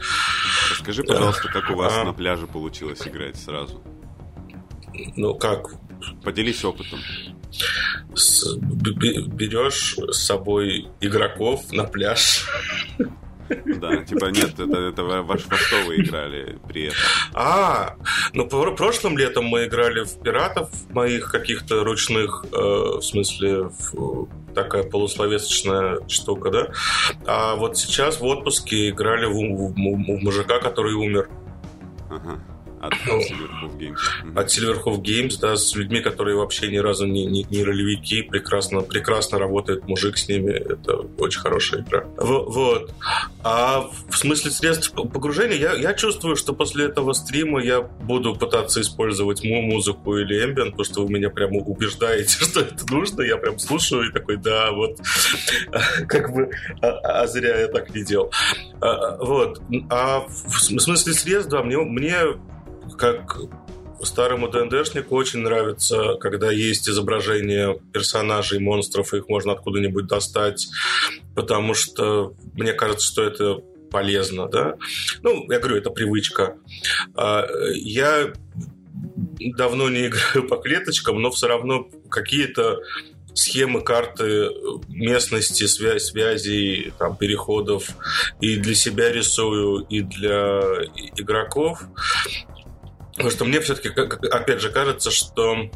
Скажи, 0.75 1.03
пожалуйста, 1.03 1.49
как 1.49 1.71
у 1.71 1.77
вас 1.77 1.95
а... 1.97 2.05
на 2.05 2.13
пляже 2.13 2.47
получилось 2.47 3.01
играть 3.07 3.39
сразу? 3.39 3.83
Ну, 5.17 5.35
как? 5.35 5.71
Поделись 6.23 6.63
опытом. 6.63 7.01
С, 8.15 8.55
берешь 8.59 9.97
с 9.97 10.27
собой 10.27 10.89
игроков 11.01 11.73
на 11.73 11.85
пляж. 11.85 12.47
Да, 13.81 13.97
типа 14.05 14.27
нет, 14.27 14.59
это, 14.59 14.79
это 14.79 15.03
ваш, 15.05 15.47
во 15.47 15.57
что 15.57 15.77
вы 15.87 15.97
играли 15.97 16.59
при 16.69 16.85
этом? 16.85 16.99
А, 17.35 17.97
ну 18.33 18.47
прошлым 18.47 19.19
летом 19.19 19.47
мы 19.47 19.67
играли 19.67 20.05
в 20.05 20.21
пиратов 20.23 20.71
моих 20.91 21.31
каких-то 21.31 21.85
ручных, 21.85 22.45
э, 22.53 22.57
в 22.57 23.03
смысле, 23.03 23.71
в, 23.93 24.29
такая 24.55 24.85
полусловесочная 24.85 25.99
штука, 26.09 26.51
да. 26.51 26.69
А 27.27 27.57
вот 27.57 27.77
сейчас 27.79 28.21
в 28.21 28.25
отпуске 28.25 28.91
играли 28.91 29.27
в, 29.27 29.33
в, 29.33 29.73
в, 29.73 29.75
в 29.75 30.23
мужика, 30.23 30.59
который 30.59 30.95
умер. 30.95 31.29
Ага. 32.11 32.41
От 32.81 32.95
Silverhoof 32.95 33.77
Games. 33.79 33.99
От 34.35 34.49
Silverhoof 34.49 35.03
Games, 35.03 35.38
да, 35.38 35.57
с 35.57 35.75
людьми, 35.75 36.01
которые 36.01 36.37
вообще 36.37 36.69
ни 36.69 36.79
разу 36.79 37.07
не, 37.07 37.27
не, 37.27 37.45
не 37.51 37.62
ролевики, 37.62 38.23
прекрасно, 38.23 38.81
прекрасно 38.81 39.38
работает 39.38 39.87
мужик 39.87 40.16
с 40.16 40.29
ними, 40.29 40.53
это 40.53 40.97
очень 41.19 41.40
хорошая 41.40 41.83
игра. 41.83 42.05
Вот. 42.16 42.90
А 43.45 43.90
в 44.09 44.16
смысле 44.16 44.51
средств 44.51 44.93
погружения, 44.93 45.57
я, 45.57 45.75
я 45.75 45.93
чувствую, 45.93 46.37
что 46.37 46.55
после 46.55 46.87
этого 46.87 47.12
стрима 47.12 47.62
я 47.62 47.83
буду 47.83 48.35
пытаться 48.35 48.81
использовать 48.81 49.45
му 49.45 49.61
музыку 49.61 50.16
или 50.16 50.43
ambient, 50.43 50.71
потому 50.71 50.85
что 50.85 51.05
вы 51.05 51.12
меня 51.12 51.29
прямо 51.29 51.59
убеждаете, 51.59 52.38
что 52.45 52.61
это 52.61 52.90
нужно, 52.90 53.21
я 53.23 53.37
прям 53.37 53.59
слушаю 53.59 54.09
и 54.09 54.12
такой, 54.12 54.38
да, 54.38 54.73
вот, 54.73 54.97
как 56.09 56.33
бы, 56.33 56.51
а, 56.81 57.23
а 57.23 57.27
зря 57.27 57.61
я 57.61 57.69
так 57.69 57.95
не 57.95 58.05
делал. 58.05 58.33
А, 58.81 59.16
вот. 59.19 59.61
А 59.90 60.21
в 60.21 60.81
смысле 60.81 61.12
средств, 61.12 61.51
да, 61.51 61.62
мне, 61.62 61.77
мне 61.77 62.16
как 62.96 63.38
старому 64.03 64.48
ДНДшнику 64.48 65.14
очень 65.14 65.40
нравится, 65.40 66.14
когда 66.20 66.50
есть 66.50 66.88
изображение 66.88 67.79
персонажей, 67.92 68.59
монстров, 68.59 69.12
и 69.12 69.18
их 69.18 69.29
можно 69.29 69.53
откуда-нибудь 69.53 70.07
достать, 70.07 70.68
потому 71.35 71.74
что 71.74 72.35
мне 72.55 72.72
кажется, 72.72 73.07
что 73.07 73.22
это 73.22 73.59
полезно, 73.90 74.48
да. 74.48 74.76
Ну, 75.22 75.50
я 75.50 75.59
говорю, 75.59 75.76
это 75.76 75.90
привычка. 75.90 76.57
А, 77.14 77.46
я 77.74 78.33
давно 79.57 79.88
не 79.90 80.07
играю 80.07 80.48
по 80.48 80.57
клеточкам, 80.57 81.20
но 81.20 81.31
все 81.31 81.48
равно 81.48 81.88
какие-то 82.09 82.81
схемы 83.35 83.83
карты 83.83 84.50
местности, 84.88 85.64
связь, 85.66 86.07
связей, 86.07 86.92
там, 86.98 87.16
переходов 87.16 87.88
и 88.40 88.57
для 88.57 88.74
себя 88.74 89.12
рисую, 89.12 89.87
и 89.88 90.00
для 90.00 90.61
игроков. 91.16 91.81
Потому 93.11 93.31
что 93.31 93.44
мне 93.44 93.61
все-таки, 93.61 93.88
опять 93.88 94.61
же, 94.61 94.70
кажется, 94.70 95.11
что 95.11 95.70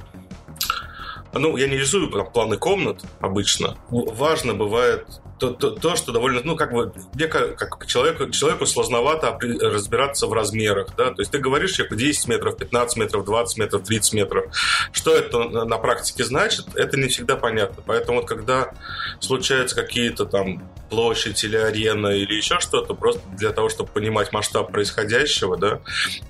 ну, 1.33 1.57
я 1.57 1.68
не 1.68 1.77
рисую 1.77 2.11
планы 2.33 2.57
комнат 2.57 3.03
обычно. 3.20 3.77
Важно 3.90 4.55
бывает 4.55 5.07
то, 5.38 5.51
то, 5.51 5.70
то, 5.70 5.97
что 5.97 6.12
довольно, 6.12 6.40
ну, 6.44 6.57
как 6.57 6.73
бы, 6.73 6.92
мне 7.14 7.27
как, 7.27 7.57
как 7.57 7.87
человеку, 7.87 8.31
человеку 8.31 8.66
сложновато 8.66 9.38
разбираться 9.40 10.27
в 10.27 10.33
размерах, 10.33 10.88
да, 10.97 11.11
то 11.11 11.20
есть 11.20 11.31
ты 11.31 11.38
говоришь 11.38 11.73
человеку 11.73 11.97
10 11.97 12.29
метров, 12.29 12.57
15 12.57 12.97
метров, 12.97 13.25
20 13.25 13.59
метров, 13.59 13.83
30 13.83 14.12
метров. 14.14 14.44
Что 14.92 15.14
это 15.14 15.44
на, 15.44 15.79
практике 15.79 16.25
значит, 16.25 16.66
это 16.77 16.99
не 16.99 17.09
всегда 17.09 17.37
понятно. 17.37 17.83
Поэтому 17.85 18.20
вот 18.20 18.29
когда 18.29 18.73
случаются 19.20 19.77
какие-то 19.77 20.25
там 20.25 20.70
площадь 20.88 21.42
или 21.44 21.57
арена 21.57 22.09
или 22.09 22.35
еще 22.35 22.61
что-то, 22.61 22.94
просто 22.94 23.20
для 23.37 23.51
того, 23.51 23.68
чтобы 23.68 23.90
понимать 23.90 24.33
масштаб 24.33 24.70
происходящего, 24.70 25.57
да, 25.57 25.81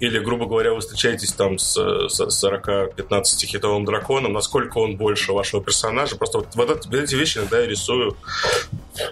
или, 0.01 0.19
грубо 0.19 0.47
говоря, 0.47 0.73
вы 0.73 0.81
встречаетесь 0.81 1.33
там 1.33 1.59
с, 1.59 1.75
с 2.09 2.21
40-15 2.21 3.25
хитовым 3.47 3.85
драконом, 3.85 4.33
насколько 4.33 4.79
он 4.79 4.97
больше 4.97 5.33
вашего 5.33 5.62
персонажа, 5.62 6.17
просто 6.17 6.38
вот, 6.38 6.49
вот 6.55 6.95
эти 6.95 7.14
вещи 7.14 7.38
иногда 7.38 7.61
я 7.61 7.67
рисую 7.67 8.17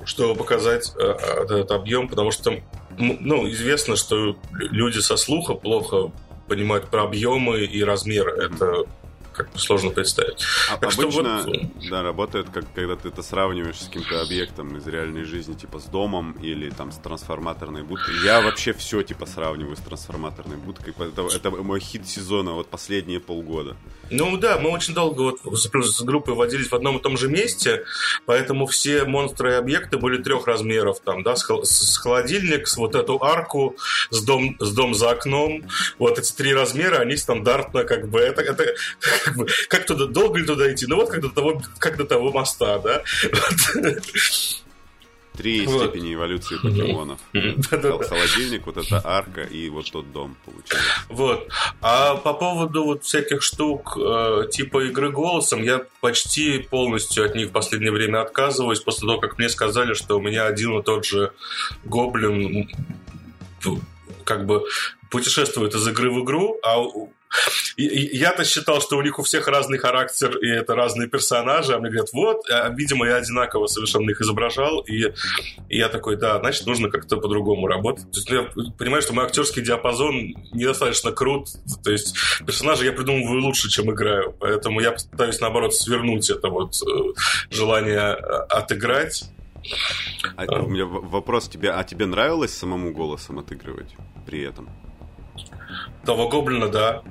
чтобы 0.04 0.34
показать 0.34 0.92
э, 0.98 1.02
этот 1.44 1.70
объем, 1.70 2.08
потому 2.08 2.30
что 2.30 2.60
ну, 2.98 3.48
известно, 3.50 3.96
что 3.96 4.36
люди 4.52 4.98
со 4.98 5.16
слуха 5.16 5.54
плохо 5.54 6.12
понимают 6.48 6.90
про 6.90 7.04
объемы 7.04 7.60
и 7.60 7.82
размеры. 7.82 8.46
Это 8.46 8.84
как 9.32 9.52
бы 9.52 9.58
сложно 9.58 9.90
представить. 9.90 10.44
А 10.70 10.76
так 10.76 10.92
обычно, 10.92 11.42
вот... 11.46 11.56
да, 11.90 12.02
работает, 12.02 12.48
как 12.50 12.64
когда 12.74 12.96
ты 12.96 13.08
это 13.08 13.22
сравниваешь 13.22 13.80
с 13.80 13.86
каким-то 13.86 14.22
объектом 14.22 14.76
из 14.76 14.86
реальной 14.86 15.24
жизни, 15.24 15.54
типа 15.54 15.78
с 15.78 15.84
домом 15.84 16.32
или 16.42 16.70
там 16.70 16.92
с 16.92 16.96
трансформаторной 16.96 17.82
будкой. 17.82 18.14
Я 18.24 18.40
вообще 18.40 18.72
все 18.72 19.02
типа 19.02 19.26
сравниваю 19.26 19.76
с 19.76 19.80
трансформаторной 19.80 20.56
будкой. 20.56 20.94
Это, 20.98 21.26
это 21.26 21.50
мой 21.50 21.80
хит 21.80 22.08
сезона 22.08 22.52
вот 22.52 22.68
последние 22.68 23.20
полгода. 23.20 23.76
Ну 24.10 24.36
да, 24.36 24.58
мы 24.58 24.70
очень 24.70 24.94
долго 24.94 25.36
вот 25.42 25.58
с 25.58 26.02
группой 26.02 26.34
водились 26.34 26.68
в 26.68 26.74
одном 26.74 26.98
и 26.98 27.02
том 27.02 27.16
же 27.16 27.28
месте, 27.28 27.84
поэтому 28.26 28.66
все 28.66 29.04
монстры 29.04 29.52
и 29.52 29.54
объекты 29.54 29.98
были 29.98 30.22
трех 30.22 30.46
размеров. 30.46 31.00
Там, 31.00 31.22
да, 31.22 31.36
с, 31.36 31.46
с 31.46 31.96
холодильник, 31.98 32.68
с 32.68 32.76
вот 32.76 32.94
эту 32.94 33.22
арку, 33.22 33.76
с 34.10 34.22
дом, 34.22 34.56
с 34.60 34.72
дом 34.72 34.94
за 34.94 35.10
окном. 35.10 35.64
Вот 35.98 36.18
эти 36.18 36.32
три 36.32 36.54
размера, 36.54 36.98
они 36.98 37.16
стандартно 37.16 37.84
как 37.84 38.08
бы... 38.08 38.18
Это, 38.20 38.42
это 38.42 38.74
как, 39.24 39.36
бы, 39.36 39.46
как 39.68 39.86
туда, 39.86 40.06
долго 40.06 40.38
ли 40.38 40.46
туда 40.46 40.72
идти? 40.72 40.86
Ну 40.86 40.96
вот 40.96 41.10
как 41.10 41.20
до 41.20 41.30
того, 41.30 41.62
как 41.78 41.96
до 41.96 42.04
того 42.04 42.32
моста, 42.32 42.78
да? 42.78 43.02
Три 45.36 45.66
вот. 45.66 45.84
степени 45.84 46.14
эволюции 46.14 46.56
покемонов. 46.56 47.18
Холодильник, 47.32 48.66
вот 48.66 48.76
эта 48.76 49.00
арка 49.02 49.42
и 49.42 49.70
вот 49.70 49.90
тот 49.90 50.12
дом 50.12 50.36
получается. 50.44 50.88
Вот. 51.08 51.48
А 51.80 52.16
по 52.16 52.34
поводу 52.34 52.84
вот 52.84 53.04
всяких 53.04 53.42
штук 53.42 53.96
э, 53.96 54.44
типа 54.50 54.84
игры 54.84 55.10
голосом, 55.10 55.62
я 55.62 55.86
почти 56.00 56.58
полностью 56.58 57.24
от 57.24 57.34
них 57.34 57.48
в 57.48 57.52
последнее 57.52 57.92
время 57.92 58.20
отказываюсь 58.20 58.80
после 58.80 59.08
того, 59.08 59.20
как 59.20 59.38
мне 59.38 59.48
сказали, 59.48 59.94
что 59.94 60.18
у 60.18 60.20
меня 60.20 60.44
один 60.44 60.78
и 60.78 60.82
тот 60.82 61.06
же 61.06 61.32
гоблин 61.84 62.68
как 64.24 64.44
бы 64.44 64.64
путешествует 65.10 65.74
из 65.74 65.86
игры 65.88 66.10
в 66.10 66.22
игру, 66.24 66.58
а 66.62 66.78
я-то 67.76 68.44
считал, 68.44 68.80
что 68.80 68.96
у 68.96 69.02
них 69.02 69.18
у 69.18 69.22
всех 69.22 69.48
разный 69.48 69.78
характер, 69.78 70.36
и 70.38 70.48
это 70.48 70.74
разные 70.74 71.08
персонажи, 71.08 71.74
а 71.74 71.78
мне 71.78 71.90
говорят, 71.90 72.12
вот, 72.12 72.48
а, 72.50 72.68
видимо, 72.70 73.06
я 73.06 73.16
одинаково 73.16 73.66
совершенно 73.66 74.10
их 74.10 74.20
изображал, 74.20 74.80
и, 74.80 75.12
и 75.68 75.78
я 75.78 75.88
такой, 75.88 76.16
да, 76.16 76.38
значит, 76.38 76.66
нужно 76.66 76.90
как-то 76.90 77.16
по-другому 77.16 77.66
работать. 77.66 78.10
То 78.10 78.18
есть, 78.18 78.30
ну, 78.30 78.36
я 78.36 78.72
понимаю, 78.78 79.02
что 79.02 79.14
мой 79.14 79.24
актерский 79.24 79.62
диапазон 79.62 80.34
недостаточно 80.52 81.12
крут, 81.12 81.48
то 81.82 81.90
есть 81.90 82.16
персонажи 82.46 82.84
я 82.84 82.92
придумываю 82.92 83.40
лучше, 83.42 83.70
чем 83.70 83.90
играю, 83.90 84.34
поэтому 84.38 84.80
я 84.80 84.92
пытаюсь, 84.92 85.40
наоборот, 85.40 85.74
свернуть 85.74 86.30
это 86.30 86.48
вот 86.48 86.74
э, 86.82 87.12
желание 87.50 88.16
э, 88.16 88.22
отыграть. 88.50 89.24
А, 90.36 90.44
у 90.62 90.68
меня 90.68 90.86
вопрос 90.86 91.48
тебе, 91.48 91.70
а 91.70 91.84
тебе 91.84 92.06
нравилось 92.06 92.52
самому 92.52 92.92
голосом 92.92 93.38
отыгрывать 93.38 93.94
при 94.26 94.42
этом? 94.42 94.68
Того 96.04 96.28
гоблина, 96.28 96.68
да. 96.68 97.02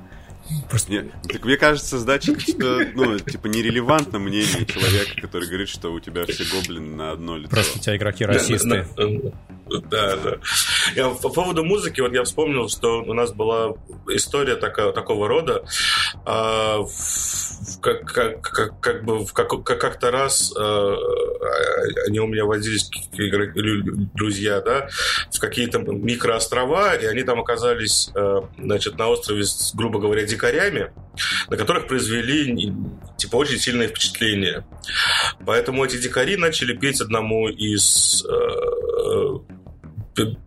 Просто 0.69 0.91
мне, 0.91 1.11
так 1.27 1.43
мне 1.43 1.57
кажется, 1.57 1.99
сдача, 1.99 2.39
что, 2.39 2.79
ну, 2.93 3.19
типа, 3.19 3.47
нерелевантно 3.47 4.19
мнение 4.19 4.65
человека, 4.65 5.21
который 5.21 5.47
говорит, 5.47 5.69
что 5.69 5.91
у 5.91 5.99
тебя 5.99 6.25
все 6.25 6.43
гоблины 6.45 6.95
на 6.95 7.11
одно 7.11 7.37
лицо. 7.37 7.49
Просто 7.49 7.79
у 7.79 7.81
тебя 7.81 7.97
игроки 7.97 8.25
расисты. 8.25 8.85
Да, 9.89 10.15
да. 10.17 10.37
Я, 10.95 11.09
по 11.09 11.29
поводу 11.29 11.63
музыки, 11.63 12.01
вот 12.01 12.13
я 12.13 12.23
вспомнил, 12.23 12.67
что 12.69 13.03
у 13.03 13.13
нас 13.13 13.31
была 13.31 13.73
история 14.09 14.55
такая, 14.55 14.91
такого 14.91 15.27
рода. 15.27 15.63
А, 16.25 16.83
как, 17.81 18.05
как, 18.05 18.41
как, 18.41 18.79
как 18.79 19.03
бы 19.05 19.25
как, 19.27 19.63
как-то 19.63 20.11
раз 20.11 20.53
а, 20.57 20.95
они 22.07 22.19
у 22.19 22.27
меня 22.27 22.45
водились, 22.45 22.89
друзья, 24.13 24.61
да, 24.61 24.89
в 25.31 25.39
какие-то 25.39 25.79
микроострова, 25.79 26.95
и 26.95 27.05
они 27.05 27.23
там 27.23 27.39
оказались, 27.39 28.09
а, 28.15 28.47
значит, 28.57 28.97
на 28.97 29.09
острове, 29.09 29.43
с, 29.43 29.73
грубо 29.73 29.99
говоря, 29.99 30.23
дикарями, 30.23 30.91
на 31.49 31.57
которых 31.57 31.87
произвели, 31.87 32.73
типа, 33.17 33.37
очень 33.37 33.59
сильное 33.59 33.87
впечатление. 33.87 34.65
Поэтому 35.45 35.85
эти 35.85 35.97
дикари 35.97 36.37
начали 36.37 36.73
петь 36.73 37.01
одному 37.01 37.47
из 37.47 38.25
а, 38.25 38.70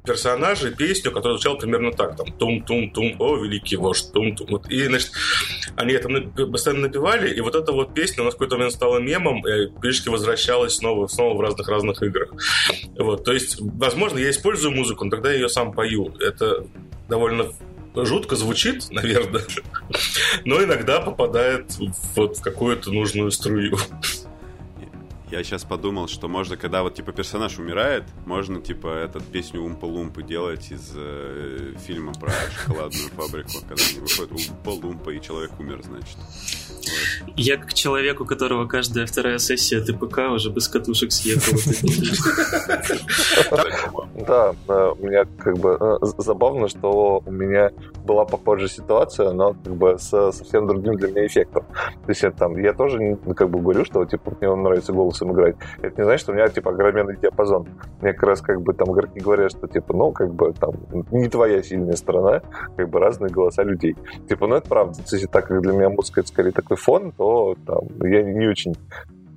персонажей 0.04 0.74
песню, 0.74 1.10
которая 1.10 1.38
звучала 1.38 1.56
примерно 1.56 1.92
так, 1.92 2.16
там, 2.16 2.32
тум-тум-тум, 2.32 3.16
о, 3.18 3.36
великий 3.36 3.76
вождь, 3.76 4.12
тум-тум. 4.12 4.46
Вот. 4.50 4.70
И, 4.70 4.84
значит, 4.84 5.12
они 5.76 5.94
это 5.94 6.08
постоянно 6.46 6.88
напевали, 6.88 7.32
и 7.32 7.40
вот 7.40 7.54
эта 7.54 7.72
вот 7.72 7.94
песня 7.94 8.22
у 8.22 8.24
нас 8.26 8.34
в 8.34 8.36
какой-то 8.36 8.56
момент 8.56 8.74
стала 8.74 8.98
мемом, 8.98 9.38
и 9.46 9.68
периодически 9.80 10.08
возвращалась 10.08 10.76
снова, 10.76 11.06
снова 11.06 11.36
в 11.36 11.40
разных-разных 11.40 12.02
играх. 12.02 12.30
Вот. 12.98 13.24
То 13.24 13.32
есть, 13.32 13.56
возможно, 13.60 14.18
я 14.18 14.30
использую 14.30 14.74
музыку, 14.74 15.04
но 15.04 15.10
тогда 15.10 15.30
я 15.30 15.36
ее 15.36 15.48
сам 15.48 15.72
пою. 15.72 16.14
Это 16.20 16.66
довольно 17.08 17.46
жутко 17.96 18.36
звучит, 18.36 18.86
наверное, 18.90 19.42
но 20.44 20.62
иногда 20.62 21.00
попадает 21.00 21.72
вот 22.16 22.38
в 22.38 22.42
какую-то 22.42 22.90
нужную 22.92 23.30
струю. 23.30 23.78
Я 25.34 25.42
сейчас 25.42 25.64
подумал, 25.64 26.06
что 26.06 26.28
можно, 26.28 26.56
когда 26.56 26.84
вот 26.84 26.94
типа 26.94 27.10
персонаж 27.10 27.58
умирает, 27.58 28.04
можно 28.24 28.60
типа 28.60 28.86
этот 28.86 29.24
песню 29.24 29.62
Умпа-Лумпы 29.62 30.22
делать 30.22 30.70
из 30.70 30.92
э, 30.94 31.74
фильма 31.84 32.12
про 32.12 32.30
шоколадную 32.52 33.08
фабрику, 33.16 33.50
когда 33.68 33.82
они 33.82 33.98
выходят 33.98 34.30
Умпа-Лумпа 34.30 35.12
и 35.12 35.20
человек 35.20 35.58
умер, 35.58 35.82
значит. 35.82 36.16
Я 37.36 37.56
как 37.56 37.74
человек, 37.74 38.20
у 38.20 38.24
которого 38.24 38.66
каждая 38.66 39.06
вторая 39.06 39.38
сессия 39.38 39.80
ТПК 39.80 40.30
уже 40.32 40.50
без 40.50 40.68
катушек 40.68 41.12
съехала. 41.12 41.58
Да, 44.26 44.54
у 44.70 45.06
меня 45.06 45.24
как 45.38 45.58
бы 45.58 45.76
э, 45.78 45.96
забавно, 46.18 46.68
что 46.68 47.22
у 47.24 47.30
меня 47.30 47.70
была 48.04 48.24
похожая 48.24 48.68
ситуация, 48.68 49.32
но 49.32 49.54
как 49.64 49.74
бы 49.74 49.98
с 49.98 50.32
совсем 50.32 50.66
другим 50.66 50.94
для 50.96 51.08
меня 51.08 51.26
эффектом. 51.26 51.64
То 52.06 52.08
есть 52.08 52.24
там 52.38 52.56
я 52.58 52.72
тоже 52.72 53.18
как 53.36 53.50
бы 53.50 53.60
говорю, 53.60 53.84
что 53.84 54.04
типа 54.04 54.36
мне 54.40 54.54
нравится 54.54 54.92
голос 54.92 55.14
голосом 55.14 55.32
играть. 55.32 55.56
Это 55.82 56.00
не 56.00 56.04
значит, 56.04 56.22
что 56.22 56.32
у 56.32 56.34
меня, 56.34 56.48
типа, 56.48 56.70
огроменный 56.70 57.16
диапазон. 57.16 57.66
Мне 58.00 58.12
как 58.12 58.22
раз, 58.24 58.40
как 58.40 58.60
бы, 58.60 58.72
там 58.74 58.92
игроки 58.92 59.20
говорят, 59.20 59.52
что, 59.52 59.66
типа, 59.66 59.94
ну, 59.94 60.12
как 60.12 60.32
бы, 60.34 60.52
там, 60.52 60.74
не 61.10 61.28
твоя 61.28 61.62
сильная 61.62 61.96
сторона, 61.96 62.42
как 62.76 62.88
бы, 62.88 62.98
разные 62.98 63.30
голоса 63.30 63.62
людей. 63.62 63.96
Типа, 64.28 64.46
ну, 64.46 64.56
это 64.56 64.68
правда. 64.68 64.98
Если 65.00 65.26
так 65.26 65.46
как 65.46 65.60
для 65.60 65.72
меня 65.72 65.90
музыка, 65.90 66.20
это 66.20 66.28
скорее 66.28 66.52
такой 66.52 66.73
фон, 66.76 67.12
то, 67.12 67.56
там, 67.66 67.88
я 68.04 68.22
не 68.22 68.46
очень 68.46 68.74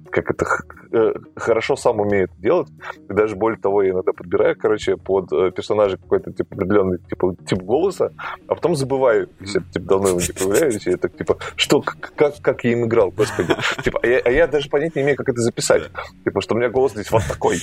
как 0.09 0.31
это 0.31 0.45
э, 0.91 1.13
хорошо 1.35 1.75
сам 1.75 1.99
умеет 1.99 2.31
делать. 2.37 2.67
И 3.09 3.13
даже 3.13 3.35
более 3.35 3.59
того, 3.59 3.83
я 3.83 3.91
иногда 3.91 4.13
подбираю, 4.13 4.55
короче, 4.59 4.97
под 4.97 5.31
э, 5.31 5.51
персонажа 5.51 5.97
какой-то 5.97 6.31
типа 6.31 6.55
определенный 6.55 6.99
типа, 6.99 7.35
тип 7.47 7.61
голоса, 7.61 8.11
а 8.47 8.55
потом 8.55 8.75
забываю, 8.75 9.29
если 9.39 9.59
типа 9.59 9.85
давно 9.85 10.09
его 10.09 10.19
не 10.19 10.33
появляюсь, 10.33 10.85
я 10.87 10.97
так 10.97 11.15
типа, 11.15 11.37
что, 11.55 11.81
как, 11.81 12.35
как 12.41 12.63
я 12.63 12.71
им 12.71 12.85
играл, 12.85 13.11
господи. 13.11 13.55
Типа, 13.83 13.99
а 14.03 14.07
я, 14.07 14.19
а 14.19 14.29
я 14.29 14.47
даже 14.47 14.69
понять 14.69 14.95
не 14.95 15.01
имею, 15.03 15.17
как 15.17 15.29
это 15.29 15.41
записать. 15.41 15.83
Типа, 16.23 16.41
что 16.41 16.55
у 16.55 16.57
меня 16.57 16.69
голос 16.69 16.93
здесь 16.93 17.11
вот 17.11 17.23
такой. 17.27 17.59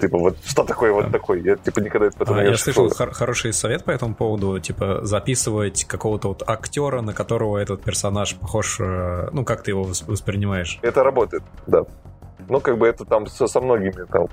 Типа, 0.00 0.18
вот 0.18 0.36
что 0.44 0.64
такое 0.64 0.92
вот 0.92 1.10
такой? 1.10 1.42
Я, 1.42 1.56
типа, 1.56 1.80
никогда 1.80 2.06
это 2.06 2.18
потом 2.18 2.38
а, 2.38 2.42
не 2.42 2.50
Я 2.50 2.56
слышал 2.56 2.88
хор- 2.90 3.12
хороший 3.12 3.52
совет 3.52 3.84
по 3.84 3.90
этому 3.90 4.14
поводу, 4.14 4.58
типа, 4.60 5.00
записывать 5.04 5.84
какого-то 5.84 6.28
вот 6.28 6.42
актера, 6.46 7.02
на 7.02 7.12
которого 7.12 7.58
этот 7.58 7.82
персонаж 7.82 8.36
похож, 8.36 8.78
э, 8.80 9.28
ну, 9.32 9.44
как 9.44 9.62
ты 9.62 9.72
его 9.72 9.82
воспринимаешь. 9.82 10.78
Это 10.82 11.02
работает, 11.02 11.42
да. 11.66 11.84
Ну, 12.50 12.60
как 12.60 12.78
бы 12.78 12.88
это 12.88 13.04
там 13.04 13.26
со, 13.26 13.46
со 13.46 13.60
многими, 13.60 14.04
там, 14.06 14.26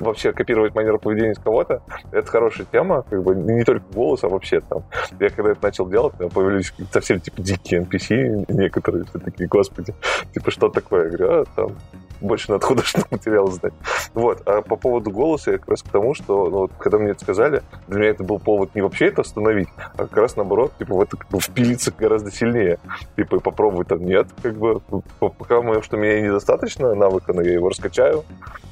вообще 0.00 0.32
копировать 0.32 0.74
манеру 0.74 0.98
поведения 0.98 1.34
кого-то, 1.34 1.82
это 2.12 2.26
хорошая 2.26 2.66
тема, 2.70 3.04
как 3.08 3.22
бы 3.22 3.34
не 3.34 3.62
только 3.62 3.84
голос, 3.92 4.24
а 4.24 4.28
вообще 4.28 4.60
там. 4.60 4.84
Я 5.20 5.28
когда 5.28 5.50
это 5.50 5.62
начал 5.62 5.86
делать, 5.86 6.18
у 6.18 6.30
появились 6.30 6.72
совсем, 6.90 7.20
типа, 7.20 7.42
дикие 7.42 7.82
NPC 7.82 8.46
некоторые, 8.48 9.04
все 9.04 9.18
такие, 9.18 9.48
господи, 9.48 9.94
типа, 10.32 10.50
что 10.50 10.70
такое? 10.70 11.10
Я 11.10 11.16
говорю, 11.16 11.42
а, 11.42 11.44
там, 11.54 11.76
больше 12.20 12.50
надо 12.50 12.66
художественного 12.66 13.08
материала 13.12 13.50
знать. 13.50 13.74
Вот. 14.14 14.42
А 14.46 14.62
по 14.62 14.76
поводу 14.76 15.10
голоса 15.10 15.52
я 15.52 15.58
как 15.58 15.68
раз 15.68 15.82
к 15.82 15.88
тому, 15.88 16.14
что 16.14 16.48
ну, 16.48 16.58
вот, 16.60 16.72
когда 16.78 16.98
мне 16.98 17.10
это 17.10 17.20
сказали, 17.20 17.62
для 17.86 17.98
меня 17.98 18.10
это 18.10 18.24
был 18.24 18.38
повод 18.38 18.74
не 18.74 18.82
вообще 18.82 19.06
это 19.06 19.22
остановить, 19.22 19.68
а 19.96 20.06
как 20.06 20.16
раз 20.16 20.36
наоборот, 20.36 20.72
типа, 20.78 20.94
в 20.94 21.00
это 21.02 21.16
как 21.16 21.28
бы, 21.28 21.40
впилиться 21.40 21.92
гораздо 21.96 22.30
сильнее. 22.30 22.78
Типа, 23.16 23.36
и 23.36 23.40
попробовать 23.40 23.88
там 23.88 24.04
нет, 24.04 24.28
как 24.42 24.56
бы, 24.56 24.80
пока 25.20 25.62
что 25.82 25.96
меня 25.96 26.20
недостаточно 26.20 26.93
навыка, 26.94 27.32
но 27.32 27.42
я 27.42 27.52
его 27.52 27.68
раскачаю. 27.68 28.24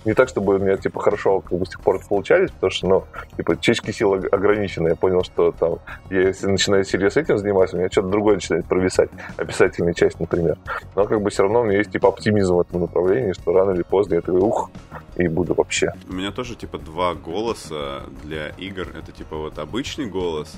Не 0.04 0.14
так, 0.14 0.28
чтобы 0.28 0.56
у 0.56 0.58
меня, 0.58 0.76
типа, 0.76 1.00
хорошо 1.00 1.40
как 1.40 1.58
бы 1.58 1.64
с 1.64 1.70
тех 1.70 1.80
пор 1.80 2.00
получались, 2.08 2.50
потому 2.50 2.70
что, 2.70 2.87
ну, 2.88 3.04
типа, 3.37 3.56
чешки 3.61 3.92
силы 3.92 4.26
ограничены. 4.32 4.88
Я 4.88 4.96
понял, 4.96 5.22
что 5.22 5.52
там, 5.52 5.78
я, 6.11 6.22
если 6.28 6.48
начинаю 6.48 6.85
серьезно 6.85 7.20
этим 7.20 7.38
заниматься, 7.38 7.76
у 7.76 7.78
меня 7.78 7.88
что-то 7.88 8.08
другое 8.08 8.35
начинает 8.35 8.66
провисать. 8.66 9.11
Описательная 9.37 9.94
часть, 9.94 10.18
например. 10.18 10.58
Но, 10.96 11.04
как 11.04 11.22
бы, 11.22 11.30
все 11.30 11.44
равно 11.44 11.61
у 11.61 11.64
меня 11.64 11.78
есть, 11.78 11.92
типа, 11.92 12.08
оптимизм 12.08 12.56
в 12.56 12.61
этом 12.62 12.80
направлении, 12.80 13.32
что 13.32 13.52
рано 13.52 13.72
или 13.72 13.82
поздно 13.82 14.14
я 14.14 14.20
такой, 14.22 14.40
ух, 14.40 14.70
и 15.16 15.28
буду 15.28 15.54
вообще. 15.54 15.92
У 16.08 16.14
меня 16.14 16.32
тоже, 16.32 16.56
типа, 16.56 16.78
два 16.78 17.14
голоса 17.14 18.02
для 18.24 18.48
игр. 18.58 18.88
Это, 18.98 19.12
типа, 19.12 19.37
вот 19.37 19.58
обычный 19.61 20.06
голос, 20.06 20.52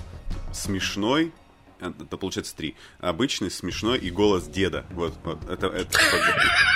смешной, 0.53 1.33
это 1.81 2.17
получается 2.17 2.57
три. 2.57 2.77
Обычный, 3.01 3.51
смешной 3.51 3.99
и 3.99 4.11
голос 4.11 4.47
деда. 4.47 4.85
Вот, 4.91 5.15
вот 5.25 5.39
это, 5.49 5.67
это 5.67 5.99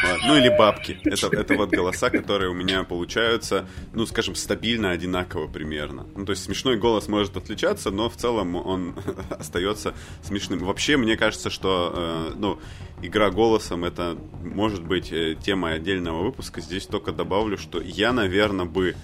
вот. 0.03 0.19
Ну 0.27 0.37
или 0.37 0.49
бабки. 0.49 1.01
Это, 1.05 1.29
это 1.29 1.55
вот 1.55 1.71
голоса, 1.71 2.11
которые 2.11 2.51
у 2.51 2.55
меня 2.55 2.85
получаются, 2.85 3.67
ну, 3.93 4.07
скажем, 4.07 4.35
стабильно 4.35 4.91
одинаково 4.91 5.49
примерно. 5.49 6.07
Ну, 6.15 6.25
то 6.25 6.33
есть 6.33 6.45
смешной 6.45 6.77
голос 6.77 7.09
может 7.09 7.37
отличаться, 7.37 7.91
но 7.91 8.09
в 8.09 8.17
целом 8.17 8.57
он 8.57 8.95
остается 9.31 9.95
смешным. 10.23 10.61
Вообще, 10.61 10.97
мне 10.97 11.17
кажется, 11.17 11.51
что, 11.51 11.93
э, 11.95 12.33
ну, 12.37 12.59
игра 13.03 13.31
голосом 13.31 13.85
это 13.85 14.17
может 14.43 14.85
быть 14.85 15.13
э, 15.13 15.37
темой 15.41 15.75
отдельного 15.75 16.23
выпуска. 16.23 16.61
Здесь 16.61 16.87
только 16.87 17.13
добавлю, 17.13 17.59
что 17.59 17.81
я, 17.81 18.13
наверное, 18.13 18.67
бы 18.67 18.97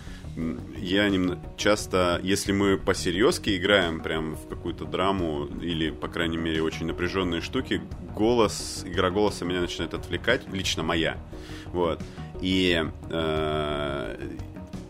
я 0.76 1.08
немного 1.08 1.40
часто, 1.56 2.20
если 2.22 2.52
мы 2.52 2.76
по-серьезки 2.76 3.56
играем 3.56 4.00
прям 4.00 4.34
в 4.34 4.48
какую-то 4.48 4.84
драму 4.84 5.46
или, 5.60 5.90
по 5.90 6.08
крайней 6.08 6.36
мере, 6.36 6.62
очень 6.62 6.86
напряженные 6.86 7.40
штуки, 7.40 7.80
голос, 8.14 8.82
игра 8.84 9.10
голоса 9.10 9.44
меня 9.44 9.60
начинает 9.60 9.94
отвлекать, 9.94 10.42
лично 10.52 10.82
моя. 10.82 11.18
Вот. 11.66 12.02
И 12.40 12.84
э, 13.10 14.36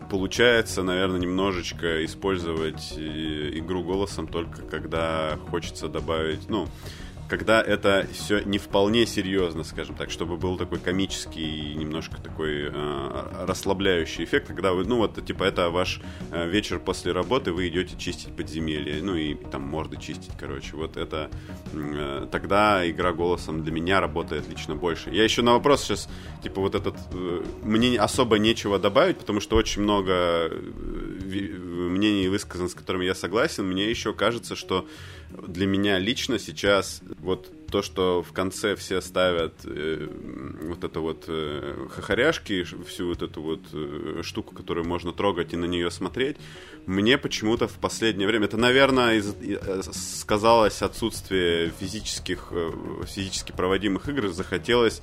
получается, 0.09 0.83
наверное, 0.83 1.19
немножечко 1.19 2.03
использовать 2.05 2.93
э, 2.97 3.51
игру 3.55 3.83
голосом 3.83 4.27
только 4.27 4.61
когда 4.63 5.37
хочется 5.49 5.87
добавить, 5.87 6.49
ну, 6.49 6.67
когда 7.37 7.61
это 7.61 8.07
все 8.13 8.39
не 8.45 8.57
вполне 8.57 9.05
серьезно, 9.05 9.65
скажем 9.65 9.95
так, 9.95 10.09
чтобы 10.09 10.37
был 10.37 10.57
такой 10.57 10.79
комический, 10.79 11.75
немножко 11.75 12.21
такой 12.21 12.69
э, 12.71 13.45
расслабляющий 13.45 14.23
эффект, 14.23 14.47
когда 14.47 14.71
вы, 14.71 14.85
ну 14.85 14.97
вот, 14.99 15.23
типа, 15.25 15.43
это 15.43 15.69
ваш 15.69 15.99
э, 16.31 16.47
вечер 16.47 16.79
после 16.79 17.11
работы, 17.11 17.51
вы 17.51 17.67
идете 17.67 17.97
чистить 17.97 18.33
подземелье, 18.33 19.03
ну 19.03 19.15
и 19.15 19.35
там 19.35 19.63
морды 19.63 19.97
чистить, 19.97 20.31
короче, 20.39 20.77
вот 20.77 20.95
это, 20.95 21.29
э, 21.73 22.27
тогда 22.31 22.89
игра 22.89 23.11
голосом 23.11 23.63
для 23.63 23.73
меня 23.73 23.99
работает 23.99 24.47
лично 24.47 24.75
больше. 24.75 25.09
Я 25.09 25.25
еще 25.25 25.41
на 25.41 25.51
вопрос 25.51 25.83
сейчас, 25.83 26.07
типа, 26.41 26.61
вот 26.61 26.73
этот, 26.73 26.95
э, 27.11 27.43
мне 27.63 27.99
особо 27.99 28.39
нечего 28.39 28.79
добавить, 28.79 29.17
потому 29.17 29.41
что 29.41 29.57
очень 29.57 29.81
много 29.81 30.13
э, 30.13 30.49
мнений 31.89 32.29
высказано, 32.29 32.69
с 32.69 32.73
которыми 32.73 33.03
я 33.03 33.13
согласен, 33.13 33.65
мне 33.65 33.89
еще 33.89 34.13
кажется, 34.13 34.55
что 34.55 34.87
для 35.47 35.67
меня 35.67 35.99
лично 35.99 36.39
сейчас 36.39 37.01
вот 37.19 37.51
то, 37.67 37.81
что 37.81 38.21
в 38.21 38.31
конце 38.31 38.75
все 38.75 39.01
ставят 39.01 39.53
э, 39.65 40.07
вот 40.63 40.83
это 40.83 40.99
вот 40.99 41.25
э, 41.27 41.87
хохоряшки, 41.89 42.63
всю 42.63 43.07
вот 43.07 43.21
эту 43.21 43.41
вот 43.41 43.61
э, 43.73 44.21
штуку, 44.23 44.55
которую 44.55 44.87
можно 44.87 45.11
трогать 45.11 45.53
и 45.53 45.57
на 45.57 45.65
нее 45.65 45.91
смотреть, 45.91 46.37
мне 46.85 47.17
почему-то 47.17 47.67
в 47.67 47.77
последнее 47.79 48.27
время, 48.27 48.45
это, 48.45 48.57
наверное, 48.57 49.15
из, 49.15 49.33
э, 49.41 49.81
сказалось 49.91 50.81
отсутствие 50.81 51.71
физических, 51.79 52.49
э, 52.51 52.71
физически 53.07 53.51
проводимых 53.51 54.07
игр, 54.07 54.27
захотелось 54.29 55.01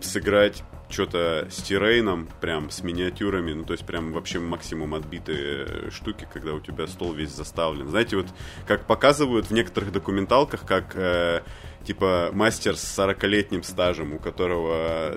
сыграть 0.00 0.62
что-то 0.92 1.48
с 1.50 1.62
террейном, 1.62 2.28
прям 2.40 2.70
с 2.70 2.82
миниатюрами, 2.82 3.52
ну 3.52 3.64
то 3.64 3.72
есть 3.72 3.84
прям 3.84 4.12
вообще 4.12 4.38
максимум 4.38 4.94
отбитые 4.94 5.90
штуки, 5.90 6.28
когда 6.32 6.52
у 6.52 6.60
тебя 6.60 6.86
стол 6.86 7.12
весь 7.12 7.30
заставлен. 7.30 7.88
Знаете, 7.88 8.16
вот 8.16 8.26
как 8.66 8.86
показывают 8.86 9.46
в 9.46 9.52
некоторых 9.52 9.90
документалках, 9.92 10.66
как 10.66 10.94
э, 10.94 11.42
типа 11.84 12.30
мастер 12.32 12.76
с 12.76 12.98
40-летним 12.98 13.62
стажем, 13.62 14.14
у 14.14 14.18
которого 14.18 15.16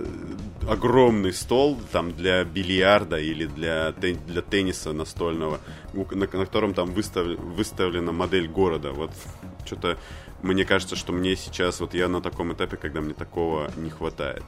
огромный 0.68 1.34
стол 1.34 1.80
там 1.92 2.14
для 2.14 2.44
бильярда 2.44 3.20
или 3.20 3.46
для, 3.46 3.94
тен 4.02 4.18
для 4.28 4.42
тенниса 4.42 4.94
настольного, 4.94 5.60
на, 5.94 6.06
на 6.16 6.28
котором 6.28 6.74
там 6.74 6.92
выстав 6.92 7.28
выставлена 7.28 8.12
модель 8.12 8.48
города. 8.48 8.92
Вот 8.92 9.12
что-то 9.66 9.98
мне 10.42 10.64
кажется, 10.64 10.96
что 10.96 11.12
мне 11.12 11.36
сейчас, 11.36 11.80
вот 11.80 11.94
я 11.94 12.08
на 12.08 12.22
таком 12.22 12.54
этапе, 12.54 12.78
когда 12.78 13.02
мне 13.02 13.14
такого 13.14 13.72
не 13.78 13.90
хватает. 13.90 14.44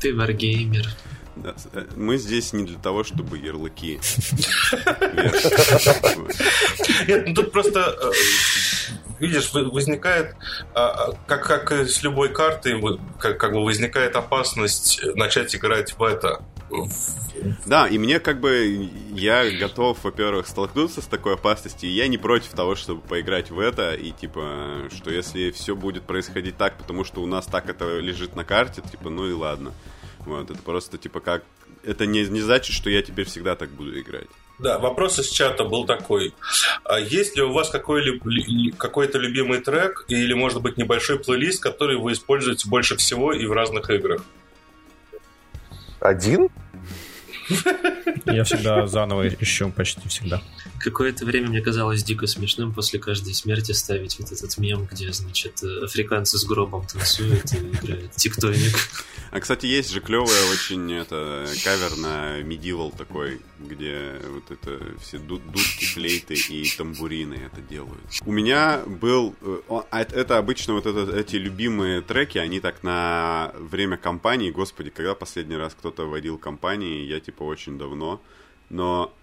Ты 0.00 0.14
варгеймер. 0.14 0.88
Да, 1.36 1.54
э, 1.72 1.84
мы 1.96 2.18
здесь 2.18 2.52
не 2.52 2.64
для 2.64 2.78
того, 2.78 3.04
чтобы 3.04 3.38
ярлыки. 3.38 4.00
Нет, 7.06 7.28
ну 7.28 7.34
тут 7.34 7.52
просто 7.52 7.96
э, 8.00 8.10
видишь, 9.20 9.52
возникает, 9.52 10.34
а, 10.74 10.88
а, 10.88 11.12
как, 11.26 11.46
как 11.46 11.88
с 11.88 12.02
любой 12.02 12.30
картой, 12.30 12.80
как, 13.18 13.38
как 13.38 13.52
бы 13.52 13.64
возникает 13.64 14.16
опасность 14.16 15.00
начать 15.14 15.54
играть 15.54 15.96
в 15.96 16.02
это. 16.02 16.42
Да, 17.66 17.86
и 17.86 17.98
мне 17.98 18.20
как 18.20 18.40
бы, 18.40 18.90
я 19.12 19.50
готов, 19.50 20.02
во-первых, 20.02 20.46
столкнуться 20.46 21.00
с 21.00 21.06
такой 21.06 21.34
опасностью, 21.34 21.88
и 21.88 21.92
я 21.92 22.08
не 22.08 22.18
против 22.18 22.50
того, 22.50 22.74
чтобы 22.74 23.00
поиграть 23.00 23.50
в 23.50 23.58
это, 23.58 23.94
и 23.94 24.10
типа, 24.10 24.88
что 24.94 25.10
если 25.10 25.50
все 25.50 25.74
будет 25.74 26.02
происходить 26.02 26.56
так, 26.56 26.76
потому 26.76 27.04
что 27.04 27.22
у 27.22 27.26
нас 27.26 27.46
так 27.46 27.68
это 27.68 27.98
лежит 28.00 28.36
на 28.36 28.44
карте, 28.44 28.82
типа, 28.82 29.08
ну 29.08 29.26
и 29.26 29.32
ладно. 29.32 29.72
Вот, 30.28 30.50
это 30.50 30.60
просто 30.60 30.98
типа 30.98 31.20
как 31.20 31.42
это 31.84 32.06
не, 32.06 32.24
не 32.24 32.40
значит, 32.40 32.74
что 32.74 32.90
я 32.90 33.02
теперь 33.02 33.26
всегда 33.26 33.56
так 33.56 33.70
буду 33.70 33.98
играть. 33.98 34.28
Да, 34.58 34.78
вопрос 34.78 35.18
из 35.18 35.28
чата 35.28 35.64
был 35.64 35.86
такой. 35.86 36.34
А 36.84 36.98
есть 36.98 37.36
ли 37.36 37.42
у 37.42 37.52
вас 37.52 37.70
какой-то 37.70 39.18
любимый 39.18 39.60
трек 39.60 40.04
или, 40.08 40.34
может 40.34 40.60
быть, 40.60 40.76
небольшой 40.76 41.18
плейлист, 41.18 41.62
который 41.62 41.96
вы 41.96 42.12
используете 42.12 42.68
больше 42.68 42.96
всего 42.96 43.32
и 43.32 43.46
в 43.46 43.52
разных 43.52 43.88
играх? 43.88 44.22
Один? 46.00 46.48
Я 48.32 48.44
всегда 48.44 48.86
заново 48.86 49.28
ищу, 49.28 49.70
почти 49.70 50.08
всегда. 50.08 50.42
Какое-то 50.80 51.24
время 51.24 51.48
мне 51.48 51.60
казалось 51.60 52.02
дико 52.02 52.26
смешным 52.26 52.72
после 52.72 52.98
каждой 52.98 53.34
смерти 53.34 53.72
ставить 53.72 54.18
вот 54.18 54.32
этот 54.32 54.56
мем, 54.58 54.88
где, 54.90 55.12
значит, 55.12 55.62
африканцы 55.62 56.38
с 56.38 56.44
гробом 56.44 56.86
танцуют 56.86 57.52
и 57.52 57.56
играют 57.56 58.12
тиктоник. 58.12 58.76
А, 59.30 59.40
кстати, 59.40 59.66
есть 59.66 59.90
же 59.90 60.00
клевая 60.00 60.50
очень 60.52 60.92
это 60.92 61.46
кавер 61.62 61.96
на 61.98 62.40
Medieval 62.40 62.96
такой, 62.96 63.40
где 63.58 64.20
вот 64.30 64.50
это 64.50 64.80
все 65.00 65.18
дудки, 65.18 65.84
флейты 65.84 66.34
и 66.34 66.64
тамбурины 66.76 67.34
это 67.34 67.60
делают. 67.60 68.00
У 68.24 68.32
меня 68.32 68.82
был... 68.86 69.34
Э, 69.42 69.82
а, 69.90 70.00
это 70.00 70.38
обычно 70.38 70.74
вот 70.74 70.86
это, 70.86 71.14
эти 71.14 71.36
любимые 71.36 72.00
треки, 72.00 72.38
они 72.38 72.60
так 72.60 72.82
на 72.82 73.52
время 73.58 73.96
кампании, 73.96 74.50
господи, 74.50 74.90
когда 74.90 75.14
последний 75.14 75.56
раз 75.56 75.74
кто-то 75.74 76.08
водил 76.08 76.38
кампании, 76.38 77.04
я 77.04 77.20
типа 77.20 77.42
очень 77.42 77.78
давно, 77.78 78.17
но 78.70 79.14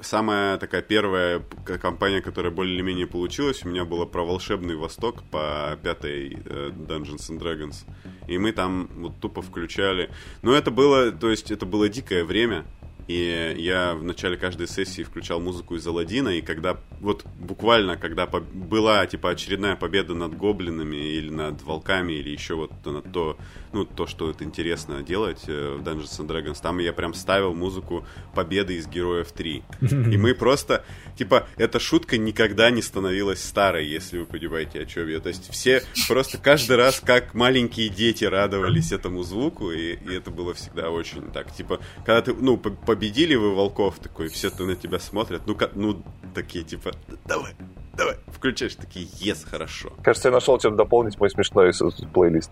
самая 0.00 0.58
такая 0.58 0.82
первая 0.82 1.42
компания, 1.80 2.20
которая 2.20 2.52
более-менее 2.52 3.06
получилась, 3.06 3.64
у 3.64 3.68
меня 3.68 3.84
была 3.84 4.06
про 4.06 4.24
волшебный 4.24 4.76
Восток 4.76 5.22
по 5.30 5.78
пятой 5.82 6.38
э, 6.44 6.70
Dungeons 6.70 7.30
and 7.30 7.40
Dragons. 7.40 7.84
И 8.28 8.38
мы 8.38 8.52
там 8.52 8.88
вот 8.96 9.18
тупо 9.20 9.42
включали. 9.42 10.10
Но 10.42 10.54
это 10.54 10.70
было, 10.70 11.10
то 11.10 11.30
есть 11.30 11.50
это 11.50 11.66
было 11.66 11.88
дикое 11.88 12.24
время. 12.24 12.64
И 13.08 13.54
я 13.58 13.94
в 13.94 14.04
начале 14.04 14.36
каждой 14.36 14.68
сессии 14.68 15.02
включал 15.02 15.40
музыку 15.40 15.74
из 15.74 15.84
Алладина, 15.84 16.28
и 16.28 16.40
когда, 16.40 16.78
вот 17.00 17.26
буквально, 17.40 17.96
когда 17.96 18.26
была, 18.26 19.04
типа, 19.06 19.30
очередная 19.30 19.74
победа 19.74 20.14
над 20.14 20.36
гоблинами 20.36 20.96
или 20.96 21.28
над 21.28 21.62
волками, 21.62 22.12
или 22.12 22.30
еще 22.30 22.54
вот 22.54 22.70
над 22.84 23.12
то, 23.12 23.36
ну, 23.72 23.84
то, 23.84 24.06
что 24.06 24.30
это 24.30 24.44
интересно 24.44 25.02
делать 25.02 25.42
э, 25.46 25.76
в 25.78 25.82
Dungeons 25.82 26.20
and 26.20 26.26
Dragons, 26.26 26.58
там 26.60 26.78
я 26.78 26.92
прям 26.92 27.14
ставил 27.14 27.54
музыку 27.54 28.06
победы 28.34 28.76
из 28.76 28.86
Героев 28.86 29.32
3. 29.32 29.62
И 29.80 30.16
мы 30.16 30.34
просто, 30.34 30.84
типа, 31.16 31.46
эта 31.56 31.80
шутка 31.80 32.18
никогда 32.18 32.70
не 32.70 32.82
становилась 32.82 33.42
старой, 33.42 33.86
если 33.86 34.18
вы 34.18 34.26
понимаете, 34.26 34.80
о 34.80 34.86
чем 34.86 35.08
я. 35.08 35.20
То 35.20 35.28
есть 35.28 35.50
все 35.50 35.82
просто 36.08 36.38
каждый 36.38 36.76
раз, 36.76 37.00
как 37.00 37.34
маленькие 37.34 37.88
дети 37.88 38.24
радовались 38.24 38.92
этому 38.92 39.22
звуку, 39.22 39.72
и, 39.72 39.94
и 39.94 40.14
это 40.14 40.30
было 40.30 40.54
всегда 40.54 40.90
очень 40.90 41.30
так, 41.32 41.54
типа, 41.54 41.80
когда 42.04 42.22
ты, 42.22 42.34
ну, 42.34 42.56
победили 42.56 43.34
вы 43.34 43.54
волков, 43.54 43.98
такой, 43.98 44.28
все 44.28 44.50
на 44.58 44.76
тебя 44.76 44.98
смотрят, 44.98 45.46
ну, 45.46 45.56
ну, 45.74 46.02
такие, 46.34 46.64
типа, 46.64 46.92
давай, 47.26 47.54
давай, 47.96 48.16
включаешь, 48.28 48.74
такие, 48.74 49.06
ес, 49.18 49.44
хорошо. 49.48 49.92
Кажется, 50.02 50.28
я 50.28 50.32
нашел 50.34 50.58
чем 50.58 50.76
дополнить 50.76 51.18
мой 51.18 51.30
смешной 51.30 51.72
плейлист. 52.12 52.50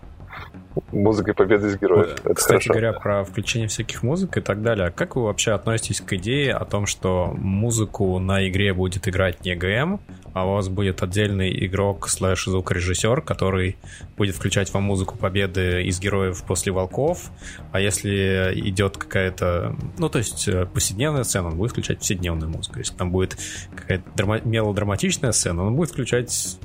Музыкой 0.91 1.33
победы 1.33 1.67
из 1.67 1.77
героев. 1.77 2.13
Это 2.23 2.33
Кстати 2.33 2.67
хорошо. 2.67 2.69
говоря, 2.69 2.93
про 2.93 3.23
включение 3.25 3.67
всяких 3.67 4.03
музык 4.03 4.37
и 4.37 4.41
так 4.41 4.61
далее, 4.61 4.89
как 4.91 5.15
вы 5.17 5.23
вообще 5.23 5.51
относитесь 5.51 5.99
к 5.99 6.13
идее 6.13 6.53
о 6.53 6.63
том, 6.63 6.85
что 6.85 7.33
музыку 7.37 8.17
на 8.19 8.47
игре 8.47 8.73
будет 8.73 9.07
играть 9.07 9.43
не 9.43 9.55
ГМ, 9.55 9.99
а 10.33 10.47
у 10.47 10.53
вас 10.53 10.69
будет 10.69 11.03
отдельный 11.03 11.65
игрок 11.65 12.07
слэш 12.07 12.45
звукорежиссер, 12.45 13.21
который 13.21 13.77
будет 14.15 14.35
включать 14.35 14.73
вам 14.73 14.83
музыку 14.83 15.17
победы 15.17 15.83
из 15.83 15.99
героев 15.99 16.41
после 16.45 16.71
волков, 16.71 17.31
а 17.73 17.81
если 17.81 18.53
идет 18.55 18.97
какая-то, 18.97 19.75
ну 19.97 20.07
то 20.07 20.19
есть 20.19 20.47
э, 20.47 20.65
повседневная 20.65 21.23
сцена, 21.23 21.49
он 21.49 21.57
будет 21.57 21.71
включать 21.71 21.97
повседневную 21.97 22.49
музыку. 22.49 22.79
Если 22.79 22.95
там 22.95 23.11
будет 23.11 23.37
какая-то 23.75 24.09
драма- 24.15 24.41
мелодраматичная 24.45 25.30
сцена, 25.31 25.63
он 25.63 25.75
будет 25.75 25.91
включать 25.91 26.57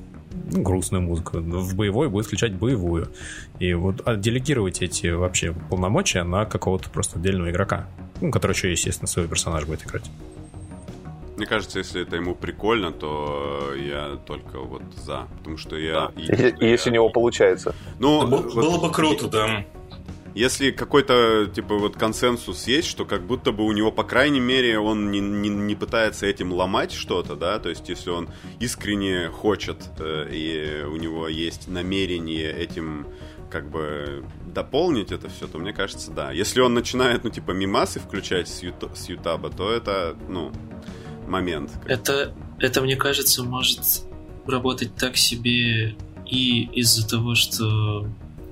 ну, 0.52 0.62
грустную 0.62 1.02
музыку, 1.02 1.38
в 1.38 1.74
боевой 1.74 2.08
будет 2.08 2.26
включать 2.26 2.52
боевую. 2.54 3.08
И 3.58 3.74
вот 3.74 4.02
а 4.04 4.16
делегировать 4.16 4.82
эти 4.82 5.08
вообще 5.08 5.54
полномочия 5.70 6.22
на 6.22 6.44
какого-то 6.44 6.90
просто 6.90 7.18
отдельного 7.18 7.50
игрока, 7.50 7.88
ну, 8.20 8.30
который 8.30 8.52
еще, 8.52 8.70
естественно, 8.70 9.08
свой 9.08 9.28
персонаж 9.28 9.64
будет 9.64 9.84
играть. 9.84 10.10
Мне 11.36 11.46
кажется, 11.46 11.78
если 11.78 12.00
это 12.00 12.16
ему 12.16 12.34
прикольно, 12.34 12.92
то 12.92 13.74
я 13.76 14.18
только 14.24 14.58
вот 14.58 14.82
за. 15.04 15.26
Потому 15.38 15.58
что 15.58 15.76
я... 15.76 16.10
Да. 16.16 16.48
И, 16.58 16.66
если 16.66 16.88
у 16.88 16.94
него 16.94 17.10
получается. 17.10 17.74
Ну, 17.98 18.26
да, 18.26 18.36
вот, 18.38 18.54
было 18.54 18.78
бы 18.78 18.90
круто, 18.90 19.28
да. 19.28 19.64
Если 20.37 20.70
какой-то, 20.70 21.47
типа, 21.47 21.76
вот 21.76 21.97
консенсус 21.97 22.66
есть, 22.66 22.89
что 22.89 23.07
как 23.07 23.26
будто 23.26 23.53
бы 23.53 23.64
у 23.64 23.72
него, 23.72 23.91
по 23.91 24.05
крайней 24.05 24.39
мере, 24.39 24.78
он 24.78 25.11
не, 25.11 25.18
не, 25.18 25.49
не 25.49 25.74
пытается 25.74 26.26
этим 26.26 26.53
ломать 26.53 26.93
что-то, 26.93 27.37
да, 27.37 27.59
то 27.59 27.70
есть 27.70 27.89
если 27.89 28.11
он 28.11 28.28
искренне 28.61 29.30
хочет, 29.30 29.78
э, 29.99 30.28
и 30.30 30.84
у 30.84 30.97
него 30.97 31.26
есть 31.28 31.68
намерение 31.68 32.53
этим 32.53 33.07
как 33.51 33.70
бы 33.70 34.26
дополнить 34.45 35.11
это 35.11 35.30
все, 35.30 35.47
то 35.47 35.57
мне 35.57 35.72
кажется, 35.72 36.11
да. 36.11 36.32
Если 36.32 36.61
он 36.61 36.74
начинает, 36.74 37.24
ну, 37.24 37.30
типа, 37.30 37.53
мимасы 37.53 37.99
включать 37.99 38.47
с, 38.47 38.62
юту, 38.62 38.91
с 38.95 39.09
Ютаба, 39.09 39.49
то 39.49 39.72
это, 39.72 40.18
ну, 40.28 40.53
момент. 41.26 41.70
Это, 41.87 42.34
это, 42.59 42.82
мне 42.82 42.97
кажется, 42.97 43.43
может 43.43 43.80
работать 44.47 44.95
так 44.97 45.16
себе 45.16 45.97
и 46.26 46.68
из-за 46.74 47.09
того, 47.09 47.34
что 47.34 48.07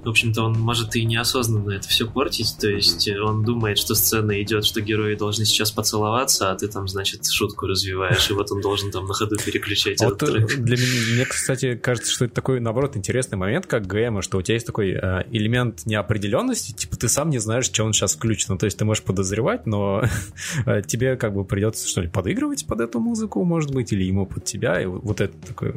в 0.04 0.08
общем-то, 0.08 0.42
он 0.42 0.58
может 0.58 0.94
и 0.96 1.04
неосознанно 1.04 1.72
это 1.72 1.88
все 1.88 2.06
портить, 2.06 2.56
то 2.60 2.68
есть 2.68 3.08
mm-hmm. 3.08 3.18
он 3.20 3.44
думает, 3.44 3.78
что 3.78 3.94
сцена 3.94 4.40
идет, 4.42 4.64
что 4.64 4.80
герои 4.80 5.14
должны 5.14 5.44
сейчас 5.44 5.70
поцеловаться, 5.70 6.50
а 6.50 6.54
ты 6.54 6.68
там, 6.68 6.88
значит, 6.88 7.26
шутку 7.26 7.66
развиваешь, 7.66 8.30
и 8.30 8.34
вот 8.34 8.50
он 8.52 8.60
должен 8.60 8.90
там 8.90 9.06
на 9.06 9.14
ходу 9.14 9.36
переключать 9.36 10.02
этот 10.02 10.22
вот 10.22 10.30
трек. 10.30 10.56
Для 10.58 10.76
меня, 10.76 11.14
мне, 11.14 11.24
кстати, 11.24 11.74
кажется, 11.76 12.12
что 12.12 12.24
это 12.26 12.34
такой, 12.34 12.60
наоборот, 12.60 12.96
интересный 12.96 13.38
момент, 13.38 13.66
как 13.66 13.86
ГМ, 13.86 14.22
что 14.22 14.38
у 14.38 14.42
тебя 14.42 14.54
есть 14.54 14.66
такой 14.66 14.90
э, 14.90 15.24
элемент 15.30 15.86
неопределенности, 15.86 16.72
типа 16.72 16.96
ты 16.96 17.08
сам 17.08 17.30
не 17.30 17.38
знаешь, 17.38 17.64
что 17.66 17.84
он 17.84 17.92
сейчас 17.92 18.14
включен, 18.14 18.46
ну, 18.50 18.58
то 18.58 18.66
есть 18.66 18.78
ты 18.78 18.84
можешь 18.84 19.02
подозревать, 19.02 19.66
но 19.66 20.04
э, 20.66 20.82
тебе 20.86 21.16
как 21.16 21.34
бы 21.34 21.44
придется, 21.44 21.88
что 21.88 22.00
ли, 22.00 22.08
подыгрывать 22.08 22.66
под 22.66 22.80
эту 22.80 23.00
музыку, 23.00 23.44
может 23.44 23.72
быть, 23.72 23.92
или 23.92 24.04
ему 24.04 24.26
под 24.26 24.44
тебя, 24.44 24.80
и 24.80 24.86
вот 24.86 25.20
это 25.20 25.34
такое 25.46 25.74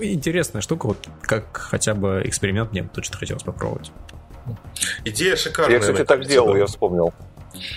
интересная 0.00 0.62
штука, 0.62 0.86
вот 0.86 1.08
как 1.22 1.56
хотя 1.56 1.94
бы 1.94 2.22
эксперимент 2.24 2.72
мне 2.72 2.84
точно 2.84 3.18
хотелось 3.18 3.42
попробовать. 3.42 3.92
Идея 5.04 5.36
шикарная. 5.36 5.74
Я, 5.74 5.80
кстати, 5.80 6.04
так 6.04 6.24
делал, 6.26 6.56
я 6.56 6.66
вспомнил. 6.66 7.12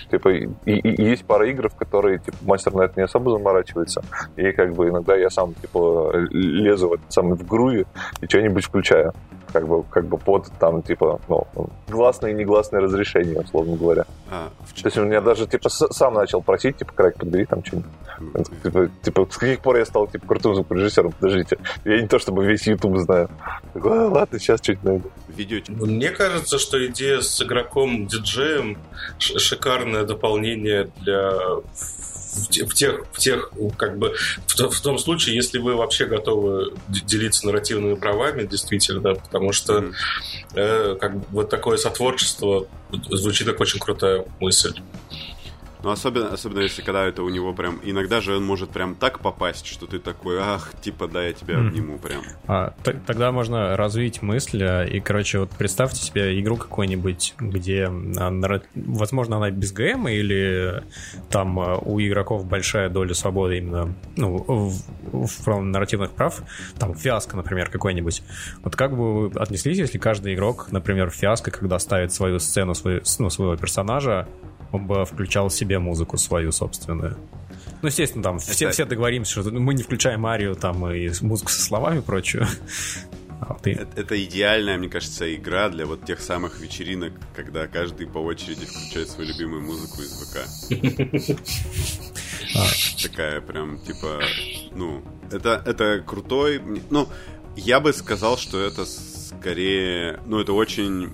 Типа, 0.09 0.29
и, 0.29 0.47
и, 0.65 1.03
есть 1.03 1.25
пара 1.25 1.49
игр, 1.49 1.69
в 1.69 1.75
которые 1.75 2.19
типа, 2.19 2.37
мастер 2.41 2.73
на 2.73 2.83
это 2.83 2.93
не 2.97 3.03
особо 3.03 3.31
заморачивается. 3.31 4.03
И 4.35 4.51
как 4.51 4.73
бы 4.73 4.89
иногда 4.89 5.15
я 5.15 5.29
сам 5.29 5.53
типа 5.53 6.11
лезу 6.31 6.89
в 6.89 6.93
этот 6.93 7.11
самый 7.11 7.37
в 7.37 7.45
груви 7.45 7.85
и 8.21 8.25
что-нибудь 8.25 8.65
включаю 8.65 9.13
как 9.55 9.69
бы, 9.69 9.83
как 9.83 10.05
бы 10.05 10.17
под 10.17 10.51
там, 10.59 10.81
типа, 10.81 11.21
ну, 11.29 11.47
гласное 11.87 12.31
и 12.31 12.33
негласное 12.33 12.81
разрешение, 12.81 13.39
условно 13.39 13.77
говоря. 13.77 14.03
А, 14.29 14.49
То 14.81 14.87
есть 14.87 14.97
он 14.97 15.07
меня 15.07 15.21
даже, 15.21 15.47
типа, 15.47 15.69
сам 15.69 16.13
начал 16.13 16.41
просить, 16.41 16.75
типа, 16.75 16.91
крайк, 16.93 17.15
подбери 17.15 17.45
там 17.45 17.63
что-нибудь. 17.63 17.89
Типа, 18.61 18.89
типа, 19.01 19.27
с 19.31 19.37
каких 19.37 19.61
пор 19.61 19.77
я 19.77 19.85
стал, 19.85 20.07
типа, 20.07 20.27
крутым 20.27 20.55
звукорежиссером? 20.55 21.13
Подождите. 21.13 21.57
Я 21.85 22.01
не 22.01 22.07
то, 22.09 22.19
чтобы 22.19 22.45
весь 22.45 22.67
YouTube 22.67 22.97
знаю. 22.97 23.29
Такой, 23.73 23.97
а, 23.97 24.09
ладно, 24.09 24.39
сейчас 24.39 24.59
что-нибудь 24.61 24.83
найду. 24.83 25.11
Видео. 25.29 25.61
Мне 25.69 26.09
кажется, 26.09 26.59
что 26.59 26.85
идея 26.87 27.21
с 27.21 27.41
игроком-диджеем 27.41 28.77
шикарное 29.19 30.03
дополнение 30.03 30.89
для 30.99 31.31
в, 32.35 32.73
тех, 32.73 33.05
в 33.11 33.17
тех, 33.17 33.51
как 33.77 33.97
бы, 33.97 34.15
в, 34.47 34.69
в 34.69 34.81
том 34.81 34.97
случае, 34.97 35.35
если 35.35 35.57
вы 35.57 35.75
вообще 35.75 36.05
готовы 36.05 36.73
делиться 36.87 37.45
нарративными 37.45 37.95
правами, 37.95 38.45
действительно, 38.45 39.15
потому 39.15 39.51
что 39.51 39.91
э, 40.53 40.97
как 40.99 41.17
бы 41.17 41.25
вот 41.31 41.49
такое 41.49 41.77
сотворчество 41.77 42.67
звучит 43.09 43.47
как 43.47 43.59
очень 43.59 43.79
крутая 43.79 44.25
мысль. 44.39 44.73
Ну, 45.85 45.91
особенно, 45.91 46.29
особенно 46.29 46.61
если 46.61 46.81
когда 46.81 47.05
это 47.05 47.21
у 47.21 47.29
него 47.29 47.53
прям... 47.53 47.79
Иногда 47.83 48.19
же 48.19 48.35
он 48.37 48.43
может 48.43 48.71
прям 48.71 48.95
так 48.95 49.19
попасть, 49.19 49.67
что 49.67 49.85
ты 49.85 49.99
такой, 49.99 50.39
ах, 50.39 50.71
типа, 50.81 51.07
да, 51.07 51.23
я 51.23 51.31
тебя 51.31 51.59
обниму 51.59 51.99
прям. 51.99 52.23
А, 52.47 52.73
тогда 53.05 53.31
можно 53.31 53.77
развить 53.77 54.23
мысль, 54.23 54.63
а, 54.63 54.83
и, 54.83 54.99
короче, 54.99 55.41
вот 55.41 55.51
представьте 55.51 56.01
себе 56.01 56.41
игру 56.41 56.57
какую-нибудь, 56.57 57.35
где, 57.37 57.87
возможно, 58.73 59.37
она 59.37 59.51
без 59.51 59.73
ГМ, 59.73 60.07
или 60.07 60.83
там 61.29 61.59
а, 61.59 61.75
у 61.75 61.99
игроков 61.99 62.47
большая 62.47 62.89
доля 62.89 63.13
свободы 63.13 63.59
именно, 63.59 63.93
ну, 64.15 64.37
в, 64.39 65.45
в 65.45 65.61
нарративных 65.61 66.13
прав, 66.13 66.41
там, 66.79 66.95
фиаско, 66.95 67.37
например, 67.37 67.69
какой-нибудь. 67.69 68.23
Вот 68.63 68.75
как 68.75 68.97
бы 68.97 69.27
вы 69.27 69.39
отнеслись, 69.39 69.77
если 69.77 69.99
каждый 69.99 70.33
игрок, 70.33 70.71
например, 70.71 71.11
фиаско, 71.11 71.51
когда 71.51 71.77
ставит 71.77 72.11
свою 72.11 72.39
сцену, 72.39 72.73
свою, 72.73 73.03
ну, 73.19 73.29
своего 73.29 73.55
персонажа, 73.55 74.27
он 74.71 74.87
бы 74.87 75.05
включал 75.05 75.49
себе 75.49 75.79
музыку 75.79 76.17
свою 76.17 76.51
собственную. 76.51 77.17
Ну, 77.81 77.87
естественно, 77.87 78.23
там 78.23 78.37
это... 78.37 78.51
все, 78.51 78.71
все 78.71 78.85
договоримся, 78.85 79.41
что 79.41 79.51
мы 79.51 79.73
не 79.73 79.83
включаем 79.83 80.25
Арию 80.25 80.55
там 80.55 80.87
и 80.91 81.11
музыку 81.21 81.51
со 81.51 81.61
словами 81.61 81.99
и 81.99 82.01
прочее. 82.01 82.47
А 83.41 83.53
ты... 83.61 83.73
это, 83.73 84.01
это 84.01 84.23
идеальная, 84.23 84.77
мне 84.77 84.89
кажется, 84.89 85.33
игра 85.35 85.69
для 85.69 85.85
вот 85.85 86.05
тех 86.05 86.21
самых 86.21 86.59
вечеринок, 86.61 87.13
когда 87.35 87.67
каждый 87.67 88.07
по 88.07 88.19
очереди 88.19 88.65
включает 88.65 89.09
свою 89.09 89.29
любимую 89.29 89.61
музыку 89.61 90.01
из 90.01 90.13
ВК. 90.21 90.37
Такая 93.03 93.41
прям, 93.41 93.77
типа, 93.79 94.21
ну, 94.73 95.03
это, 95.31 95.61
это 95.65 96.01
крутой... 96.05 96.61
Ну, 96.89 97.09
я 97.57 97.79
бы 97.79 97.93
сказал, 97.93 98.37
что 98.37 98.59
это 98.59 98.85
скорее... 98.85 100.19
Ну, 100.25 100.39
это 100.39 100.53
очень 100.53 101.13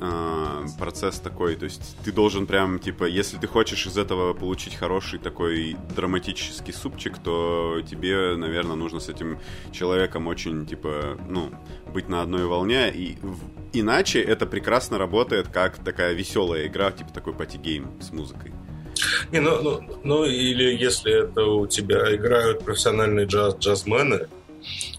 э, 0.00 0.66
процесс 0.78 1.18
такой, 1.20 1.56
то 1.56 1.64
есть 1.64 1.96
ты 2.04 2.12
должен 2.12 2.46
прям, 2.46 2.78
типа, 2.78 3.04
если 3.04 3.36
ты 3.36 3.46
хочешь 3.46 3.86
из 3.86 3.96
этого 3.96 4.34
получить 4.34 4.74
хороший 4.74 5.18
такой 5.18 5.76
драматический 5.94 6.72
супчик, 6.72 7.18
то 7.18 7.80
тебе, 7.88 8.36
наверное, 8.36 8.76
нужно 8.76 9.00
с 9.00 9.08
этим 9.08 9.38
человеком 9.72 10.26
очень, 10.26 10.66
типа, 10.66 11.18
ну, 11.28 11.50
быть 11.92 12.08
на 12.08 12.22
одной 12.22 12.46
волне, 12.46 12.90
и 12.90 13.18
иначе 13.72 14.20
это 14.20 14.46
прекрасно 14.46 14.98
работает 14.98 15.48
как 15.48 15.82
такая 15.84 16.12
веселая 16.12 16.66
игра, 16.66 16.90
типа 16.90 17.12
такой 17.12 17.34
party 17.34 17.71
game 17.71 18.00
с 18.00 18.12
музыкой. 18.12 18.52
Не, 19.30 19.40
ну, 19.40 19.62
ну, 19.62 20.00
ну, 20.04 20.24
или 20.24 20.74
если 20.74 21.24
это 21.24 21.44
у 21.44 21.66
тебя 21.66 22.14
играют 22.14 22.64
профессиональные 22.64 23.26
джаз, 23.26 23.56
джазмены, 23.58 24.28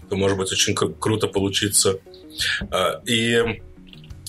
то 0.08 0.16
может 0.16 0.38
быть 0.38 0.50
очень 0.52 0.74
круто 0.74 1.26
получиться. 1.26 2.00
А, 2.70 3.00
и 3.04 3.60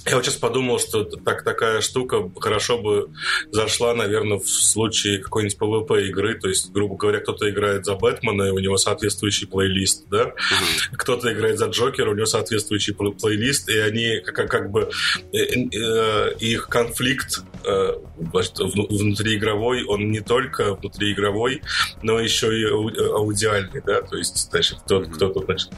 я 0.05 0.15
вот 0.15 0.25
сейчас 0.25 0.35
подумал, 0.35 0.79
что 0.79 1.03
так, 1.03 1.43
такая 1.43 1.81
штука 1.81 2.29
хорошо 2.39 2.79
бы 2.79 3.11
зашла, 3.51 3.93
наверное, 3.93 4.39
в 4.39 4.47
случае 4.47 5.19
какой-нибудь 5.19 5.57
PvP 5.57 6.07
игры. 6.07 6.39
То 6.39 6.49
есть, 6.49 6.71
грубо 6.71 6.95
говоря, 6.95 7.19
кто-то 7.19 7.49
играет 7.49 7.85
за 7.85 7.95
Бэтмена, 7.95 8.43
и 8.43 8.49
у 8.49 8.59
него 8.59 8.77
соответствующий 8.77 9.47
плейлист, 9.47 10.07
да? 10.09 10.23
Mm-hmm. 10.23 10.95
Кто-то 10.97 11.31
играет 11.31 11.59
за 11.59 11.67
Джокера, 11.67 12.09
у 12.09 12.15
него 12.15 12.25
соответствующий 12.25 12.93
плейлист, 12.93 13.69
и 13.69 13.77
они 13.77 14.21
как, 14.25 14.49
как 14.49 14.71
бы 14.71 14.89
э, 15.33 15.37
э, 15.37 16.33
их 16.39 16.67
конфликт 16.67 17.43
э, 17.63 17.93
внутриигровой, 18.17 19.83
он 19.83 20.11
не 20.11 20.21
только 20.21 20.73
внутриигровой, 20.75 21.61
но 22.01 22.19
еще 22.19 22.59
и 22.59 22.65
аудиальный, 22.65 23.81
да? 23.85 24.01
То 24.01 24.17
есть, 24.17 24.49
значит, 24.49 24.79
кто-то, 24.85 25.07
mm-hmm. 25.07 25.13
кто-то 25.13 25.45
значит, 25.45 25.69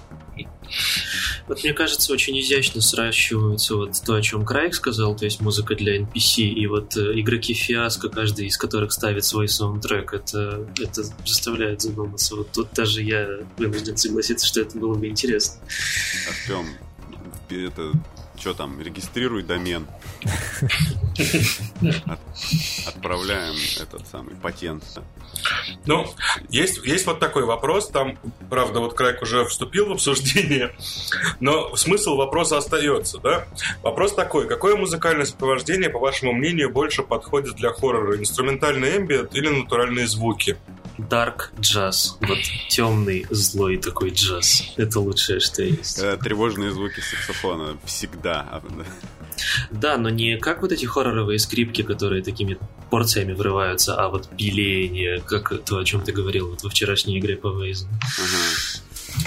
вот 1.47 1.63
мне 1.63 1.73
кажется, 1.73 2.11
очень 2.13 2.39
изящно 2.39 2.81
сращиваются 2.81 3.75
вот 3.75 4.01
то, 4.05 4.15
о 4.15 4.21
чем 4.21 4.45
Крайк 4.45 4.73
сказал, 4.73 5.15
то 5.15 5.25
есть 5.25 5.41
музыка 5.41 5.75
для 5.75 5.97
NPC, 5.97 6.43
и 6.43 6.67
вот 6.67 6.95
э, 6.95 7.19
игроки 7.19 7.53
Фиаско, 7.53 8.09
каждый 8.09 8.47
из 8.47 8.57
которых 8.57 8.93
ставит 8.93 9.25
свой 9.25 9.47
саундтрек, 9.47 10.13
это, 10.13 10.67
это 10.79 11.03
заставляет 11.25 11.81
задуматься. 11.81 12.35
Вот 12.35 12.51
тут 12.51 12.69
даже 12.73 13.01
я 13.01 13.27
вынужден 13.57 13.97
согласиться, 13.97 14.47
что 14.47 14.61
это 14.61 14.77
было 14.77 14.93
бы 14.93 15.07
интересно. 15.07 15.59
Артем, 16.29 16.67
это 17.49 17.91
что 18.43 18.53
там, 18.53 18.81
регистрируй 18.81 19.41
домен. 19.41 19.87
От, 22.05 22.19
отправляем 22.85 23.55
этот 23.81 24.05
самый 24.09 24.35
патент. 24.35 24.83
Ну, 25.85 26.13
есть, 26.49 26.85
есть 26.85 27.05
вот 27.05 27.21
такой 27.21 27.45
вопрос. 27.45 27.87
Там, 27.87 28.19
правда, 28.49 28.81
вот 28.81 28.95
Крайк 28.95 29.21
уже 29.21 29.45
вступил 29.45 29.85
в 29.87 29.91
обсуждение, 29.93 30.75
но 31.39 31.73
смысл 31.77 32.17
вопроса 32.17 32.57
остается, 32.57 33.17
да? 33.19 33.47
Вопрос 33.81 34.13
такой. 34.13 34.45
Какое 34.45 34.75
музыкальное 34.75 35.25
сопровождение, 35.25 35.89
по 35.89 35.99
вашему 35.99 36.33
мнению, 36.33 36.69
больше 36.69 37.01
подходит 37.01 37.55
для 37.55 37.71
хоррора? 37.71 38.17
Инструментальный 38.17 38.97
эмбиент 38.97 39.33
или 39.35 39.47
натуральные 39.47 40.07
звуки? 40.07 40.57
Dark 41.09 41.49
джаз. 41.59 42.17
Вот 42.21 42.37
темный, 42.69 43.25
злой 43.29 43.77
такой 43.77 44.11
джаз. 44.11 44.63
Это 44.77 44.99
лучшее, 44.99 45.39
что 45.39 45.63
есть. 45.63 45.99
Э, 45.99 46.17
тревожные 46.17 46.71
звуки 46.71 46.99
саксофона 46.99 47.77
всегда. 47.85 48.61
Да, 49.71 49.97
но 49.97 50.09
не 50.09 50.37
как 50.37 50.61
вот 50.61 50.71
эти 50.71 50.85
хорроровые 50.85 51.39
скрипки, 51.39 51.81
которые 51.81 52.23
такими 52.23 52.57
порциями 52.91 53.33
врываются, 53.33 53.95
а 53.95 54.07
вот 54.09 54.29
пиление, 54.37 55.21
как 55.21 55.63
то, 55.65 55.77
о 55.79 55.83
чем 55.83 56.01
ты 56.01 56.11
говорил 56.11 56.49
вот 56.51 56.63
во 56.63 56.69
вчерашней 56.69 57.19
игре 57.19 57.35
по 57.35 57.47
Вейзу. 57.49 57.87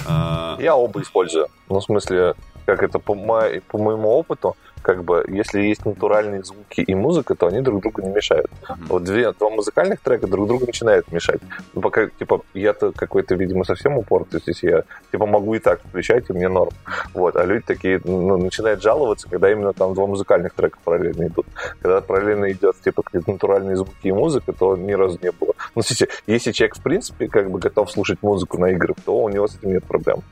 А, 0.05 0.57
Я 0.59 0.75
оба 0.75 1.01
использую. 1.01 1.47
Ну, 1.69 1.79
в 1.79 1.83
смысле, 1.83 2.35
как 2.65 2.83
это 2.83 2.99
по, 2.99 3.15
мо- 3.15 3.61
по 3.69 3.77
моему 3.77 4.09
опыту, 4.09 4.55
как 4.87 5.03
бы, 5.03 5.25
если 5.27 5.59
есть 5.59 5.85
натуральные 5.85 6.45
звуки 6.45 6.79
и 6.79 6.95
музыка, 6.95 7.35
то 7.35 7.47
они 7.47 7.59
друг 7.59 7.81
другу 7.81 8.01
не 8.03 8.09
мешают. 8.09 8.49
Mm-hmm. 8.49 8.85
Вот 8.87 9.03
две, 9.03 9.33
два 9.33 9.49
музыкальных 9.49 9.99
трека 9.99 10.27
друг 10.27 10.47
другу 10.47 10.65
начинают 10.65 11.11
мешать. 11.11 11.41
Ну, 11.73 11.81
пока, 11.81 12.07
типа, 12.07 12.39
я-то 12.53 12.93
какой-то, 12.93 13.35
видимо, 13.35 13.65
совсем 13.65 13.97
упор, 13.97 14.23
то 14.23 14.39
есть 14.45 14.63
я, 14.63 14.85
типа, 15.11 15.25
могу 15.25 15.55
и 15.55 15.59
так 15.59 15.81
включать, 15.81 16.29
и 16.29 16.33
мне 16.33 16.47
норм. 16.47 16.71
Вот, 17.13 17.35
а 17.35 17.43
люди 17.43 17.65
такие, 17.67 17.99
ну, 18.05 18.37
начинают 18.37 18.81
жаловаться, 18.81 19.29
когда 19.29 19.51
именно 19.51 19.73
там 19.73 19.93
два 19.93 20.07
музыкальных 20.07 20.53
трека 20.53 20.79
параллельно 20.81 21.27
идут. 21.27 21.47
Когда 21.81 21.99
параллельно 21.99 22.49
идет, 22.49 22.79
типа, 22.81 23.03
какие-то 23.03 23.29
натуральные 23.29 23.75
звуки 23.75 24.07
и 24.07 24.13
музыка, 24.13 24.53
то 24.53 24.77
ни 24.77 24.93
разу 24.93 25.19
не 25.21 25.33
было. 25.33 25.53
Ну, 25.75 25.81
смотрите, 25.81 26.07
если 26.27 26.53
человек, 26.53 26.77
в 26.77 26.81
принципе, 26.81 27.27
как 27.27 27.51
бы 27.51 27.59
готов 27.59 27.91
слушать 27.91 28.19
музыку 28.23 28.57
на 28.57 28.67
играх, 28.67 28.95
то 29.03 29.21
у 29.21 29.27
него 29.27 29.49
с 29.49 29.57
этим 29.57 29.73
нет 29.73 29.83
проблем. 29.83 30.23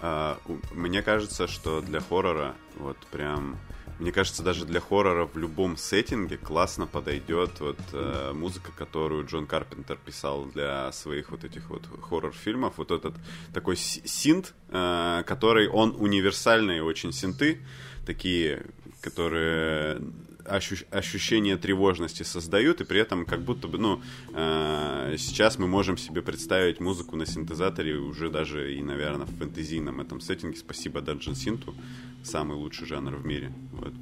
А, 0.00 0.38
мне 0.72 1.02
кажется, 1.02 1.46
что 1.46 1.80
для 1.80 2.00
хоррора, 2.00 2.54
вот 2.76 2.98
прям, 3.10 3.58
мне 3.98 4.12
кажется, 4.12 4.42
даже 4.42 4.64
для 4.64 4.80
хоррора 4.80 5.26
в 5.26 5.36
любом 5.36 5.76
сеттинге 5.76 6.36
классно 6.36 6.86
подойдет 6.86 7.60
вот 7.60 7.78
э, 7.92 8.32
музыка, 8.34 8.72
которую 8.76 9.26
Джон 9.26 9.46
Карпентер 9.46 9.96
писал 9.96 10.44
для 10.46 10.92
своих 10.92 11.30
вот 11.30 11.44
этих 11.44 11.70
вот 11.70 11.82
хоррор-фильмов. 12.02 12.74
Вот 12.76 12.90
этот 12.90 13.14
такой 13.54 13.76
синт, 13.76 14.54
э, 14.68 15.22
который 15.26 15.68
он 15.68 15.96
универсальные 15.98 16.82
очень 16.82 17.12
синты, 17.12 17.64
такие, 18.04 18.66
которые 19.00 20.00
ощу 20.48 20.76
ощущение 20.90 21.56
тревожности 21.56 22.22
создают, 22.22 22.80
и 22.80 22.84
при 22.84 23.00
этом 23.00 23.24
как 23.24 23.42
будто 23.42 23.68
бы, 23.68 23.78
ну, 23.78 24.02
э, 24.32 25.16
сейчас 25.18 25.58
мы 25.58 25.66
можем 25.66 25.96
себе 25.98 26.22
представить 26.22 26.80
музыку 26.80 27.16
на 27.16 27.26
синтезаторе 27.26 27.96
уже 27.96 28.30
даже 28.30 28.74
и, 28.74 28.82
наверное, 28.82 29.26
в 29.26 29.36
фэнтезийном 29.38 30.00
этом 30.00 30.20
сеттинге. 30.20 30.56
Спасибо 30.56 31.00
Dungeon 31.00 31.34
Synth, 31.34 31.74
самый 32.22 32.56
лучший 32.56 32.86
жанр 32.86 33.16
в 33.16 33.26
мире. 33.26 33.52
Вот 33.72 33.92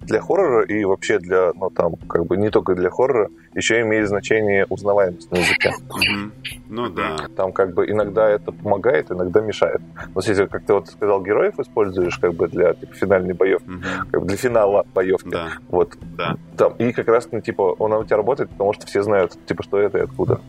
для 0.00 0.20
хоррора 0.20 0.64
и 0.64 0.84
вообще 0.84 1.18
для, 1.18 1.52
ну 1.54 1.70
там, 1.70 1.96
как 2.08 2.26
бы 2.26 2.36
не 2.36 2.50
только 2.50 2.74
для 2.74 2.90
хоррора, 2.90 3.30
еще 3.54 3.80
имеет 3.82 4.08
значение 4.08 4.66
узнаваемость 4.68 5.30
музыки. 5.30 5.72
Ну 6.68 6.88
да. 6.88 7.16
Там 7.36 7.52
как 7.52 7.74
бы 7.74 7.88
иногда 7.88 8.28
это 8.28 8.52
помогает, 8.52 9.10
иногда 9.10 9.40
мешает. 9.40 9.80
Но 10.14 10.20
если, 10.24 10.46
как 10.46 10.64
ты 10.64 10.74
вот 10.74 10.88
сказал, 10.88 11.22
героев 11.22 11.58
используешь 11.58 12.18
как 12.18 12.34
бы 12.34 12.48
для 12.48 12.74
типа, 12.74 12.94
финальной 12.94 13.34
боевки, 13.34 13.70
как 14.10 14.20
бы 14.20 14.26
для 14.26 14.36
финала 14.36 14.86
боевки. 14.94 15.30
Да. 15.30 15.48
Вот. 15.68 15.96
Да. 16.16 16.36
Там, 16.56 16.74
и 16.74 16.92
как 16.92 17.08
раз, 17.08 17.28
ну, 17.32 17.40
типа, 17.40 17.74
он 17.78 17.92
у 17.92 18.04
тебя 18.04 18.16
работает, 18.16 18.50
потому 18.50 18.72
что 18.72 18.86
все 18.86 19.02
знают, 19.02 19.36
типа, 19.46 19.62
что 19.62 19.78
это 19.78 19.98
и 19.98 20.02
откуда. 20.02 20.40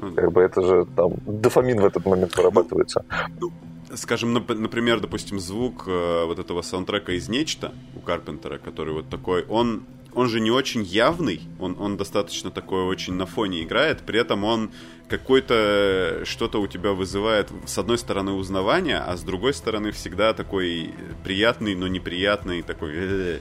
Ну 0.00 0.14
как 0.14 0.32
бы 0.32 0.40
это 0.40 0.62
же 0.62 0.86
там 0.96 1.12
дофамин 1.26 1.80
в 1.80 1.84
этот 1.84 2.06
момент 2.06 2.34
вырабатывается. 2.36 3.04
Ну, 3.38 3.50
скажем, 3.94 4.32
например, 4.32 5.00
допустим, 5.00 5.40
звук 5.40 5.84
э, 5.86 6.24
вот 6.24 6.38
этого 6.38 6.62
саундтрека 6.62 7.12
из 7.12 7.28
«Нечто» 7.28 7.72
у 7.94 8.00
Карпентера, 8.00 8.58
который 8.58 8.94
вот 8.94 9.08
такой, 9.08 9.44
он, 9.44 9.84
он 10.12 10.28
же 10.28 10.40
не 10.40 10.50
очень 10.50 10.82
явный, 10.82 11.40
он, 11.58 11.76
он 11.78 11.96
достаточно 11.96 12.50
такой 12.50 12.84
очень 12.84 13.14
на 13.14 13.26
фоне 13.26 13.62
играет, 13.62 14.00
при 14.02 14.20
этом 14.20 14.44
он 14.44 14.70
какой-то 15.08 16.22
что-то 16.24 16.60
у 16.60 16.66
тебя 16.66 16.92
вызывает, 16.92 17.48
с 17.66 17.78
одной 17.78 17.98
стороны, 17.98 18.32
узнавание, 18.32 18.98
а 18.98 19.16
с 19.16 19.22
другой 19.22 19.54
стороны, 19.54 19.90
всегда 19.90 20.34
такой 20.34 20.94
приятный, 21.24 21.74
но 21.74 21.88
неприятный, 21.88 22.62
такой... 22.62 22.92
Э, 22.94 23.38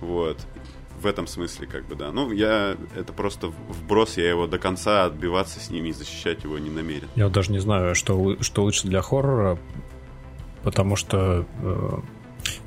вот 0.00 0.38
в 1.00 1.06
этом 1.06 1.26
смысле, 1.26 1.66
как 1.66 1.86
бы, 1.86 1.94
да. 1.94 2.12
Ну, 2.12 2.30
я 2.32 2.76
это 2.96 3.12
просто 3.12 3.48
вброс, 3.68 4.16
я 4.16 4.28
его 4.28 4.46
до 4.46 4.58
конца 4.58 5.04
отбиваться 5.04 5.60
с 5.60 5.70
ними 5.70 5.88
и 5.88 5.92
защищать 5.92 6.44
его 6.44 6.58
не 6.58 6.70
намерен. 6.70 7.08
Я 7.16 7.28
даже 7.28 7.52
не 7.52 7.58
знаю, 7.58 7.94
что, 7.94 8.36
что 8.42 8.62
лучше 8.62 8.88
для 8.88 9.02
хоррора, 9.02 9.58
потому 10.62 10.96
что 10.96 11.46
э, 11.62 11.98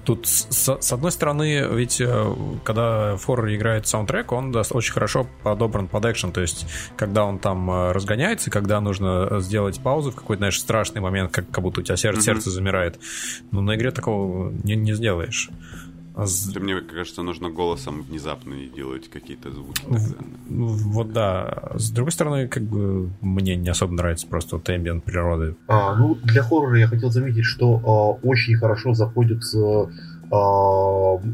тут, 0.04 0.28
с, 0.28 0.78
с 0.80 0.94
одной 0.94 1.12
стороны, 1.12 1.68
ведь 1.72 2.02
э, 2.02 2.36
когда 2.64 3.16
в 3.16 3.26
хорроре 3.26 3.56
играет 3.56 3.88
саундтрек, 3.88 4.32
он 4.32 4.52
даст 4.52 4.74
очень 4.74 4.94
хорошо 4.94 5.28
подобран 5.44 5.88
под 5.88 6.06
экшен, 6.06 6.32
то 6.32 6.42
есть 6.42 6.66
когда 6.96 7.26
он 7.26 7.40
там 7.40 7.70
э, 7.70 7.92
разгоняется, 7.92 8.50
когда 8.50 8.82
нужно 8.82 9.40
сделать 9.40 9.80
паузу 9.82 10.12
в 10.12 10.16
какой-то, 10.16 10.40
знаешь, 10.40 10.60
страшный 10.60 11.02
момент, 11.02 11.32
как, 11.32 11.50
как 11.50 11.64
будто 11.64 11.82
у 11.82 11.84
тебя 11.84 11.98
сердце, 11.98 12.22
mm-hmm. 12.22 12.24
сердце 12.24 12.52
замирает, 12.52 13.00
ну, 13.52 13.62
на 13.62 13.76
игре 13.76 13.92
такого 13.92 14.52
не, 14.64 14.76
не 14.76 14.94
сделаешь. 14.94 15.50
А 16.16 16.26
с... 16.26 16.54
Мне 16.56 16.82
кажется, 16.82 17.24
нужно 17.24 17.50
голосом 17.50 18.02
внезапно 18.02 18.56
делать 18.76 19.10
какие-то 19.10 19.52
звуки. 19.52 19.82
Вот 20.48 21.14
да. 21.14 21.72
С 21.76 21.90
другой 21.92 22.12
стороны, 22.12 22.48
как 22.48 22.64
бы 22.64 23.10
мне 23.22 23.56
не 23.56 23.70
особо 23.70 23.94
нравится 23.94 24.28
просто 24.28 24.58
вот 24.58 24.70
эмбиент 24.70 25.04
природы. 25.04 25.56
А, 25.68 25.96
ну, 25.96 26.16
для 26.16 26.44
хоррора 26.44 26.80
я 26.80 26.88
хотел 26.88 27.10
заметить, 27.12 27.46
что 27.46 27.82
а, 27.84 28.28
очень 28.28 28.56
хорошо 28.56 28.94
заходит 28.94 29.42
э, 29.56 29.86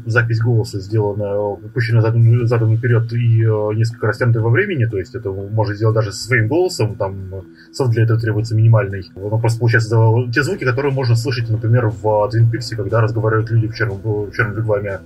запись 0.06 0.40
голоса 0.40 0.80
сделана, 0.80 1.56
пущена 1.72 2.00
задом, 2.00 2.46
задом 2.48 2.72
наперед 2.72 3.12
и 3.12 3.42
э, 3.42 3.74
несколько 3.74 4.08
растянутая 4.08 4.42
во 4.42 4.50
времени, 4.50 4.86
то 4.86 4.98
есть 4.98 5.14
это 5.14 5.30
можно 5.30 5.74
сделать 5.74 5.94
даже 5.94 6.12
со 6.12 6.24
своим 6.24 6.48
голосом, 6.48 6.96
там 6.96 7.44
софт 7.72 7.92
для 7.92 8.02
этого 8.02 8.18
требуется 8.18 8.56
минимальный. 8.56 9.08
Но 9.14 9.38
просто 9.38 9.60
получается 9.60 9.96
те 10.34 10.42
звуки, 10.42 10.64
которые 10.64 10.92
можно 10.92 11.14
слышать, 11.14 11.48
например, 11.48 11.88
в 11.88 12.04
Twin 12.04 12.50
Peaks, 12.50 12.74
когда 12.74 13.00
разговаривают 13.00 13.50
люди 13.50 13.68
в 13.68 13.74
черном, 13.74 14.00
в 14.02 14.32
черном 14.32 14.56
вигваме. 14.56 15.00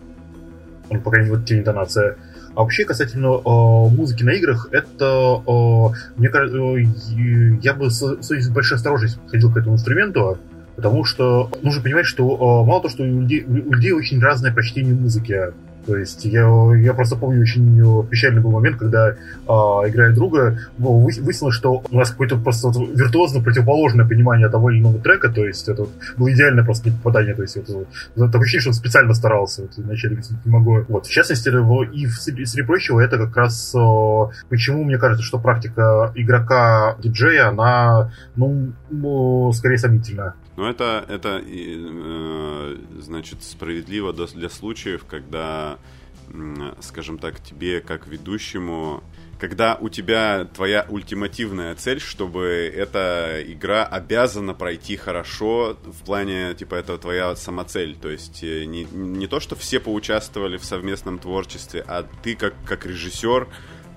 Ну, 0.91 1.01
по 1.01 1.11
крайней 1.11 1.29
мере, 1.29 1.39
вот 1.39 1.47
те 1.47 1.59
интонация. 1.59 2.17
А 2.55 2.61
вообще, 2.61 2.85
касательно 2.85 3.39
э, 3.39 3.95
музыки 3.95 4.25
на 4.25 4.31
играх, 4.31 4.69
это, 4.73 5.43
э, 5.47 6.11
мне 6.17 6.29
кажется, 6.29 6.59
э, 6.59 7.59
я 7.63 7.73
бы 7.73 7.91
с, 7.91 8.03
с 8.21 8.49
большой 8.51 8.77
осторожностью 8.77 9.23
подходил 9.23 9.53
к 9.53 9.57
этому 9.57 9.75
инструменту, 9.77 10.39
потому 10.77 11.05
что 11.05 11.51
нужно 11.63 11.83
понимать, 11.83 12.07
что 12.07 12.25
э, 12.25 12.67
мало 12.67 12.83
то, 12.83 12.89
что 12.89 13.03
у 13.03 13.07
людей, 13.07 13.45
у 13.45 13.73
людей 13.73 13.93
очень 13.93 14.21
разное 14.21 14.53
прочтение 14.53 14.95
музыки. 14.95 15.53
То 15.87 15.97
есть 15.97 16.25
я, 16.25 16.47
я 16.77 16.95
просто 16.95 17.17
помню 17.17 17.43
очень 17.43 17.81
э, 17.81 18.07
печальный 18.09 18.41
был 18.41 18.53
момент, 18.53 18.79
когда, 18.79 19.11
э, 19.11 19.15
играя 19.47 20.15
друга, 20.15 20.59
выяснилось, 20.79 21.55
что 21.55 21.83
у 21.91 21.97
нас 21.97 22.11
какое-то 22.11 22.37
просто 22.37 22.69
вот 22.69 22.89
виртуозно 22.97 23.43
противоположное 23.43 24.07
понимание 24.07 24.49
того 24.49 24.71
или 24.71 24.81
иного 24.81 24.99
трека, 25.01 25.29
то 25.29 25.45
есть 25.45 25.69
это 25.69 25.83
вот 25.83 25.91
было 26.17 26.33
идеальное 26.33 26.65
просто 26.65 26.93
попадание, 26.93 27.35
то 27.35 27.43
есть 27.43 27.57
это, 27.57 27.85
это 28.15 28.27
такое 28.27 28.43
ощущение, 28.43 28.61
что 28.61 28.71
он 28.71 28.75
специально 28.75 29.15
старался, 29.15 29.63
вот, 29.63 29.73
вначале 29.77 30.23
не 30.45 30.51
могу. 30.51 30.85
Вот, 30.89 31.07
в 31.07 31.11
частности, 31.11 31.49
и 31.49 32.07
в, 32.07 32.15
среди 32.15 32.63
прочего, 32.63 33.01
это 33.01 33.19
как 33.19 33.37
раз 33.37 33.75
э, 33.75 34.45
почему 34.49 34.85
мне 34.85 34.99
кажется, 34.99 35.25
что 35.25 35.39
практика 35.39 36.13
игрока-диджея, 36.15 37.49
она, 37.49 38.13
ну, 38.37 39.53
скорее 39.53 39.79
сомнительная. 39.79 40.35
Ну, 40.57 40.67
это, 40.67 41.05
это 41.09 41.43
э, 41.45 42.79
значит, 42.99 43.43
справедливо 43.43 44.13
для 44.13 44.51
случаев, 44.51 45.05
когда, 45.09 45.79
скажем 46.81 47.19
так, 47.19 47.43
тебе 47.43 47.81
как 47.81 48.07
ведущему, 48.07 49.03
когда 49.43 49.77
у 49.81 49.89
тебя 49.89 50.45
твоя 50.45 50.87
ультимативная 50.89 51.75
цель, 51.75 51.99
чтобы 51.99 52.73
эта 52.73 53.43
игра 53.45 53.85
обязана 53.85 54.55
пройти 54.55 54.97
хорошо 54.97 55.77
в 55.85 56.05
плане, 56.05 56.55
типа, 56.55 56.77
это 56.77 56.97
твоя 56.97 57.35
самоцель. 57.35 57.97
То 57.97 58.09
есть 58.09 58.45
э, 58.45 58.67
не, 58.67 58.85
не 58.85 59.27
то, 59.27 59.41
что 59.41 59.57
все 59.57 59.81
поучаствовали 59.81 60.59
в 60.59 60.65
совместном 60.65 61.19
творчестве, 61.19 61.85
а 61.89 62.07
ты 62.23 62.37
как, 62.37 62.55
как 62.65 62.87
режиссер 62.87 63.49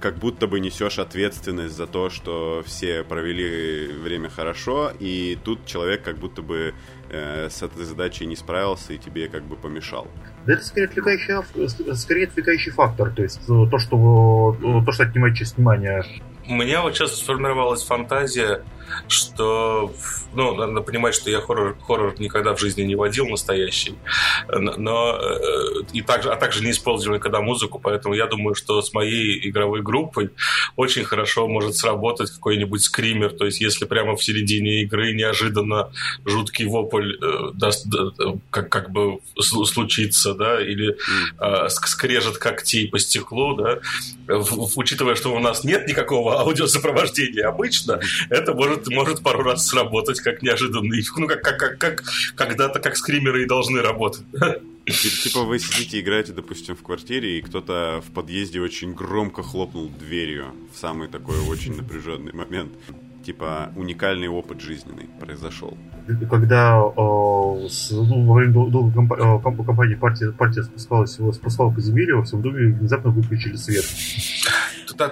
как 0.06 0.18
будто 0.18 0.46
бы 0.46 0.60
несешь 0.60 1.00
ответственность 1.00 1.76
за 1.76 1.88
то, 1.88 2.12
что 2.12 2.62
все 2.64 3.04
провели 3.04 3.88
время 3.88 4.30
хорошо, 4.30 4.92
и 5.00 5.36
тут 5.44 5.66
человек 5.66 6.04
как 6.04 6.20
будто 6.20 6.44
бы 6.44 6.76
э, 7.10 7.50
с 7.50 7.64
этой 7.64 7.86
задачей 7.86 8.28
не 8.28 8.36
справился 8.36 8.94
и 8.94 9.00
тебе 9.00 9.28
как 9.30 9.42
бы 9.42 9.56
помешал. 9.56 10.08
Да 10.46 10.54
это 10.54 10.64
скорее 10.64 10.86
отвлекающий, 10.90 11.96
скорее 11.96 12.26
отвлекающий 12.28 12.72
фактор, 12.72 13.10
то 13.10 13.24
есть 13.24 13.42
э, 13.50 13.66
то, 13.72 13.80
что, 13.80 14.56
э, 14.62 14.86
то, 14.86 14.92
что 14.92 15.04
отнимает 15.06 15.36
часть 15.36 15.58
внимания. 15.58 16.06
У 16.48 16.54
меня 16.54 16.82
вот 16.82 16.96
сейчас 16.96 17.18
сформировалась 17.18 17.84
фантазия, 17.84 18.64
что, 19.08 19.94
ну, 20.34 20.56
надо 20.56 20.82
понимать, 20.82 21.16
что 21.16 21.30
я 21.30 21.42
хоррор, 21.42 21.78
хоррор 21.86 22.20
никогда 22.20 22.54
в 22.54 22.60
жизни 22.60 22.84
не 22.84 22.96
водил 22.96 23.28
настоящий, 23.28 23.96
но 24.48 25.18
э, 25.18 25.84
и 25.94 26.02
также, 26.02 26.32
а 26.32 26.36
также 26.36 26.64
не 26.64 26.72
использовал 26.72 27.16
никогда 27.16 27.42
музыку, 27.42 27.80
поэтому 27.80 28.16
я 28.16 28.28
думаю, 28.28 28.56
что 28.56 28.82
с 28.82 28.94
моей 28.94 29.48
игровой 29.50 29.82
группой 29.82 30.30
очень 30.76 31.04
хорошо 31.04 31.48
может 31.48 31.76
сработать 31.76 32.32
какой-нибудь 32.32 32.82
скример, 32.82 33.32
то 33.32 33.46
есть 33.46 33.62
если 33.62 33.86
прямо 33.86 34.16
в 34.16 34.24
середине 34.24 34.82
игры 34.84 35.14
неожиданно 35.14 35.92
жуткий 36.26 36.66
вопль 36.66 37.14
э, 37.14 37.52
даст, 37.54 37.88
как, 38.50 38.70
как 38.70 38.92
бы 38.92 39.20
случится, 39.40 40.34
да, 40.34 40.62
или 40.62 40.96
э, 41.40 41.70
скрежет 41.70 42.38
когтей 42.38 42.88
по 42.88 43.00
стеклу, 43.00 43.56
да, 43.56 43.80
в, 44.28 44.78
учитывая, 44.78 45.16
что 45.16 45.34
у 45.34 45.40
нас 45.40 45.64
нет 45.64 45.88
никакого 45.88 46.35
аудиосопровождения 46.42 47.48
обычно, 47.48 48.00
это 48.30 48.54
может 48.54 48.88
может, 48.88 49.22
пару 49.22 49.44
раз 49.44 49.68
сработать 49.68 50.20
как 50.20 50.42
неожиданный, 50.42 51.04
ну, 51.18 51.28
как, 51.28 51.42
как, 51.42 51.58
как, 51.58 51.78
как 51.78 52.04
когда-то 52.36 52.80
как 52.80 52.98
скримеры 52.98 53.44
и 53.44 53.46
должны 53.46 53.82
работать. 53.82 54.24
Типа 54.86 55.42
вы 55.42 55.58
сидите, 55.60 56.00
играете, 56.00 56.32
допустим, 56.32 56.76
в 56.76 56.84
квартире, 56.84 57.40
и 57.40 57.42
кто-то 57.42 58.04
в 58.08 58.12
подъезде 58.12 58.62
очень 58.62 58.94
громко 58.94 59.42
хлопнул 59.42 59.90
дверью 59.90 60.54
в 60.74 60.78
самый 60.78 61.08
такой 61.08 61.40
очень 61.40 61.76
напряженный 61.76 62.34
момент 62.34 62.72
типа 63.26 63.72
уникальный 63.76 64.28
опыт 64.28 64.62
жизненный 64.62 65.10
произошел. 65.20 65.76
Когда 66.30 66.78
э, 66.78 67.68
с, 67.68 67.92
ну, 67.92 68.26
во 68.26 68.36
время 68.36 68.54
долгой 68.54 68.94
компа- 68.94 69.18
э, 69.18 69.66
кампании 69.66 69.96
партия, 69.96 70.32
партия 70.32 70.64
спускалась, 70.64 71.14
спускала 71.14 71.72
подземелье, 71.72 72.16
во 72.16 72.24
всем 72.24 72.42
доме 72.42 72.74
внезапно 72.74 73.10
выключили 73.10 73.56
свет. 73.56 73.86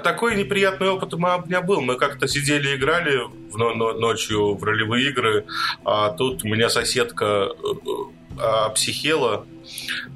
Такой 0.04 0.36
неприятный 0.36 0.90
опыт 0.90 1.14
у 1.14 1.18
меня 1.18 1.62
был. 1.62 1.82
Мы 1.82 1.96
как-то 1.96 2.28
сидели 2.28 2.76
играли 2.76 3.22
в, 3.52 3.58
но, 3.58 3.94
ночью 3.94 4.56
в 4.56 4.64
ролевые 4.64 5.10
игры, 5.10 5.46
а 5.84 6.12
тут 6.12 6.46
у 6.46 6.48
меня 6.48 6.70
соседка 6.70 7.26
э, 7.26 7.50
э, 8.38 8.74
психела 8.76 9.46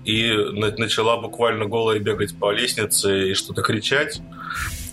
и 0.06 0.32
начала 0.78 1.20
буквально 1.20 1.66
голая 1.66 2.00
бегать 2.00 2.38
по 2.38 2.52
лестнице 2.52 3.32
и 3.32 3.34
что-то 3.34 3.62
кричать 3.64 4.22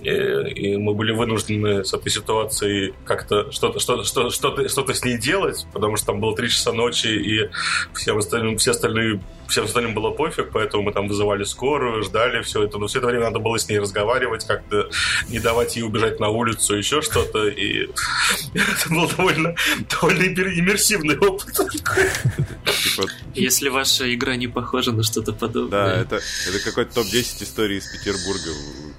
и 0.05 0.77
мы 0.77 0.95
были 0.95 1.13
вынуждены 1.13 1.85
с 1.85 1.95
этой 1.95 2.11
ситуацией 2.11 2.95
как-то 3.05 3.51
что-то 3.51 3.81
что 3.81 4.05
что 4.05 4.31
что 4.31 4.69
что 4.69 4.93
с 4.93 5.05
ней 5.05 5.19
делать, 5.19 5.67
потому 5.73 5.97
что 5.97 6.07
там 6.07 6.21
было 6.21 6.37
3 6.37 6.49
часа 6.49 6.73
ночи, 6.73 7.07
и 7.07 7.51
всем 7.95 8.19
остальным, 8.19 8.59
все 8.59 8.73
остальные 8.73 9.21
всем 9.49 9.65
остальным 9.65 9.95
было 9.95 10.11
пофиг, 10.11 10.51
поэтому 10.53 10.85
мы 10.85 10.93
там 10.93 11.09
вызывали 11.09 11.45
скорую, 11.45 12.03
ждали 12.03 12.43
все 12.43 12.65
это. 12.65 12.79
Но 12.79 12.87
все 12.87 12.99
это 12.99 13.09
время 13.09 13.25
надо 13.25 13.39
было 13.39 13.59
с 13.59 13.69
ней 13.69 13.79
разговаривать, 13.79 14.47
как-то 14.47 14.89
не 15.29 15.39
давать 15.39 15.77
ей 15.77 15.83
убежать 15.83 16.21
на 16.21 16.29
улицу, 16.29 16.77
еще 16.77 17.03
что-то. 17.03 17.49
И 17.49 17.85
это 18.55 18.89
был 18.91 19.09
довольно, 19.09 19.55
довольно 19.91 20.23
иммерсивный 20.25 21.19
опыт. 21.19 21.53
Типа, 21.53 23.09
Если 23.35 23.69
ваша 23.69 24.13
игра 24.15 24.37
не 24.37 24.49
похожа 24.49 24.93
на 24.93 25.03
что-то 25.03 25.33
подобное. 25.33 25.71
Да, 25.71 26.01
это, 26.01 26.21
это 26.49 26.65
какой-то 26.65 26.95
топ-10 26.95 27.43
историй 27.43 27.79
из 27.79 27.87
Петербурга, 27.87 28.51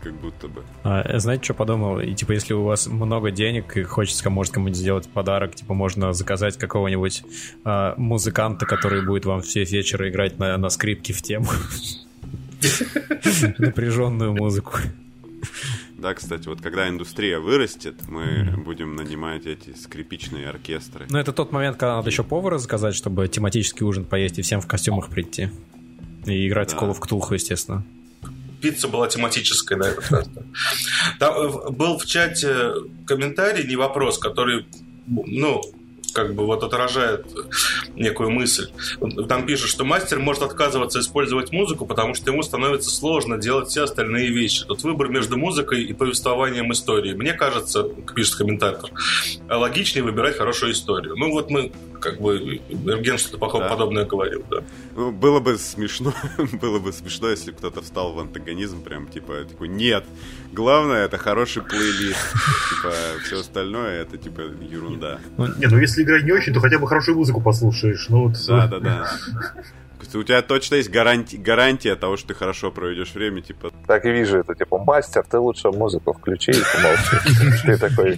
как 0.06 0.14
будто 0.14 0.48
бы. 0.48 0.64
А, 0.84 1.18
знаете, 1.18 1.46
что 1.46 1.56
подумал? 1.56 2.00
И, 2.00 2.14
типа, 2.14 2.34
если 2.34 2.54
у 2.54 2.64
вас 2.64 2.86
много 2.86 3.32
денег 3.32 3.76
и 3.76 3.82
хочется, 3.82 4.30
может, 4.30 4.54
кому-нибудь 4.54 4.78
сделать 4.78 5.10
подарок, 5.10 5.56
типа, 5.56 5.74
можно 5.74 6.14
заказать 6.14 6.58
какого-нибудь 6.58 7.24
а, 7.64 7.96
музыканта, 7.98 8.68
который 8.68 9.04
будет 9.04 9.26
вам 9.26 9.42
все 9.42 9.64
вечера 9.64 10.08
играть 10.08 10.38
на, 10.38 10.58
на 10.58 10.70
скрипке 10.70 11.12
в 11.12 11.24
тему. 11.24 11.48
Напряженную 13.58 14.34
музыку. 14.34 14.78
Да, 15.98 16.14
кстати, 16.14 16.48
вот 16.48 16.62
когда 16.62 16.88
индустрия 16.88 17.40
вырастет, 17.40 17.96
мы 18.08 18.24
mm-hmm. 18.24 18.64
будем 18.64 18.96
нанимать 18.96 19.48
эти 19.48 19.76
скрипичные 19.76 20.50
оркестры. 20.50 21.08
Ну, 21.10 21.18
это 21.18 21.34
тот 21.34 21.52
момент, 21.52 21.78
когда 21.78 21.96
надо 21.96 22.12
еще 22.12 22.24
повара 22.24 22.60
заказать, 22.60 22.94
чтобы 22.94 23.28
тематический 23.28 23.84
ужин 23.84 24.06
поесть 24.06 24.38
и 24.38 24.44
всем 24.44 24.62
в 24.62 24.68
костюмах 24.68 25.10
прийти. 25.10 25.50
И 26.28 26.48
играть 26.48 26.70
да. 26.72 26.78
в 26.78 26.84
Call 26.84 26.96
of 26.96 27.00
Cthulhu, 27.00 27.34
естественно 27.34 27.84
пицца 28.66 28.88
была 28.88 29.08
тематическая 29.08 29.78
на 29.78 29.84
этот 29.84 30.10
раз. 30.10 30.30
Там 31.20 31.36
э, 31.36 31.70
был 31.70 32.00
в 32.00 32.06
чате 32.08 32.72
комментарий, 33.06 33.68
не 33.68 33.76
вопрос, 33.76 34.18
который, 34.18 34.66
ну, 35.06 35.62
как 36.14 36.34
бы 36.34 36.46
вот 36.46 36.64
отражает 36.64 37.28
некую 37.96 38.32
мысль. 38.32 38.72
Там 39.28 39.46
пишут, 39.46 39.70
что 39.70 39.84
мастер 39.84 40.18
может 40.18 40.42
отказываться 40.42 41.00
использовать 41.00 41.52
музыку, 41.52 41.86
потому 41.86 42.16
что 42.16 42.32
ему 42.32 42.42
становится 42.42 42.90
сложно 42.90 43.38
делать 43.38 43.68
все 43.68 43.84
остальные 43.84 44.30
вещи. 44.30 44.66
Тут 44.66 44.82
выбор 44.84 45.10
между 45.10 45.38
музыкой 45.38 45.84
и 45.84 45.94
повествованием 45.94 46.72
истории. 46.72 47.14
Мне 47.14 47.34
кажется, 47.34 47.84
пишет 48.16 48.36
комментатор, 48.36 48.90
логичнее 49.48 50.04
выбирать 50.04 50.38
хорошую 50.38 50.72
историю. 50.72 51.16
Ну 51.18 51.32
вот 51.32 51.52
мы 51.52 51.72
как 52.06 52.22
бы 52.22 52.62
Эрген 52.70 53.18
что-то 53.18 53.38
да. 53.38 53.70
подобное 53.70 54.06
говорил, 54.06 54.44
да. 54.50 54.64
Ну, 54.96 55.12
было 55.12 55.40
бы 55.40 55.58
смешно, 55.58 56.14
было 56.62 56.80
бы 56.80 56.94
смешно, 56.94 57.30
если 57.30 57.52
кто-то 57.52 57.82
встал 57.82 58.14
в 58.14 58.20
антагонизм, 58.20 58.82
прям 58.82 59.08
типа, 59.08 59.44
типа, 59.50 59.64
нет, 59.66 60.06
главное 60.54 61.06
это 61.06 61.18
хороший 61.18 61.64
плейлист, 61.64 62.32
типа, 62.70 62.94
все 63.24 63.40
остальное 63.40 64.02
это 64.02 64.18
типа 64.18 64.42
ерунда. 64.42 65.20
Ну, 65.38 65.48
не, 65.58 65.68
ну 65.68 65.80
если 65.80 66.04
играть 66.04 66.24
не 66.24 66.32
очень, 66.32 66.54
то 66.54 66.60
хотя 66.60 66.78
бы 66.80 66.88
хорошую 66.88 67.18
музыку 67.18 67.42
послушаешь, 67.42 68.08
ну 68.10 68.28
вот. 68.28 68.38
Да, 68.48 68.68
да, 68.68 68.80
да. 68.80 69.10
У 70.14 70.24
тебя 70.24 70.42
точно 70.42 70.76
есть 70.76 70.90
гарантия, 70.90 71.38
гарантия 71.38 71.96
того, 71.96 72.18
что 72.18 72.30
ты 72.30 72.34
хорошо 72.34 72.72
проведешь 72.72 73.14
время, 73.14 73.42
типа. 73.42 73.72
Так 73.88 74.06
и 74.06 74.12
вижу 74.12 74.38
это, 74.38 74.56
типа, 74.56 74.78
мастер, 74.78 75.24
ты 75.30 75.40
лучше 75.40 75.72
музыку 75.72 76.14
включи 76.14 76.52
и 76.52 76.64
помолчи. 76.74 77.66
Ты 77.66 77.78
такой, 77.78 78.16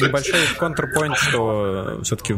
Небольшой 0.00 0.40
контрпоинт, 0.58 1.16
что 1.16 2.00
все-таки 2.02 2.36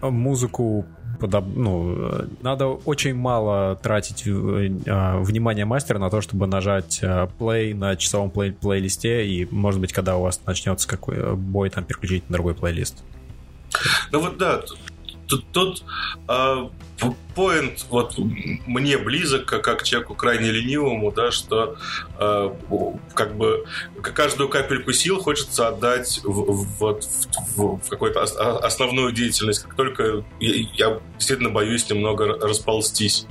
музыку 0.00 0.86
подоб... 1.20 1.44
ну, 1.46 2.26
надо 2.40 2.66
очень 2.66 3.14
мало 3.14 3.76
тратить 3.76 4.26
э, 4.26 4.30
внимание 4.30 5.64
мастера 5.64 5.98
на 5.98 6.10
то, 6.10 6.20
чтобы 6.20 6.46
нажать 6.46 7.00
э, 7.02 7.28
play 7.38 7.74
на 7.74 7.96
часовом 7.96 8.30
плей 8.30 8.52
плейлисте, 8.52 9.26
и, 9.26 9.46
может 9.50 9.80
быть, 9.80 9.92
когда 9.92 10.16
у 10.16 10.22
вас 10.22 10.40
начнется 10.44 10.88
какой 10.88 11.36
бой, 11.36 11.70
там 11.70 11.84
переключить 11.84 12.28
на 12.28 12.34
другой 12.34 12.54
плейлист. 12.54 13.04
Ну 14.10 14.20
вот 14.20 14.36
да, 14.36 14.62
тут, 15.32 15.52
тут 15.52 15.84
э, 16.28 16.68
поинт 17.34 17.86
вот 17.88 18.14
мне 18.66 18.98
близок, 18.98 19.46
как, 19.46 19.64
как 19.64 19.82
человеку 19.82 20.14
крайне 20.14 20.50
ленивому, 20.50 21.10
да, 21.12 21.30
что 21.30 21.76
э, 22.18 22.50
как 23.14 23.36
бы 23.36 23.64
каждую 24.02 24.48
капельку 24.48 24.92
сил 24.92 25.20
хочется 25.20 25.68
отдать 25.68 26.20
в, 26.22 26.28
в, 26.28 26.78
в, 26.78 27.00
в, 27.56 27.80
в 27.80 27.88
какую-то 27.88 28.22
основную 28.22 29.12
деятельность. 29.12 29.62
Как 29.62 29.74
только 29.74 30.24
я, 30.40 30.54
я 30.74 31.00
действительно 31.16 31.50
боюсь 31.50 31.88
немного 31.88 32.26
расползтись. 32.26 33.26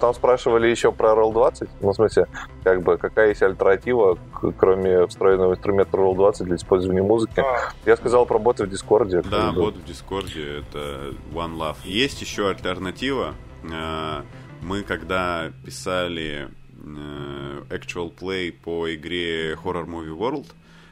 Там 0.00 0.14
спрашивали 0.14 0.68
еще 0.68 0.92
про 0.92 1.12
Roll20. 1.12 1.68
Ну, 1.80 1.90
в 1.90 1.94
смысле, 1.94 2.26
как 2.62 2.82
бы, 2.82 2.98
какая 2.98 3.28
есть 3.28 3.42
альтернатива, 3.42 4.18
кроме 4.58 5.06
встроенного 5.06 5.54
инструмента 5.54 5.96
Roll20 5.96 6.44
для 6.44 6.56
использования 6.56 7.02
музыки. 7.02 7.40
А. 7.40 7.72
Я 7.86 7.96
сказал 7.96 8.26
про 8.26 8.38
боты 8.38 8.64
в 8.64 8.70
Дискорде. 8.70 9.22
Да, 9.22 9.52
бот 9.52 9.76
в 9.76 9.84
Дискорде, 9.84 10.58
это 10.58 11.14
One 11.32 11.56
Love. 11.56 11.76
Есть 11.84 12.20
еще 12.20 12.48
альтернатива. 12.48 13.34
Э, 13.62 14.22
мы, 14.62 14.82
когда 14.82 15.50
писали 15.64 16.48
э, 16.84 17.62
Actual 17.70 18.12
Play 18.14 18.52
по 18.52 18.92
игре 18.94 19.54
Horror 19.54 19.86
Movie 19.86 20.16
World, 20.16 20.46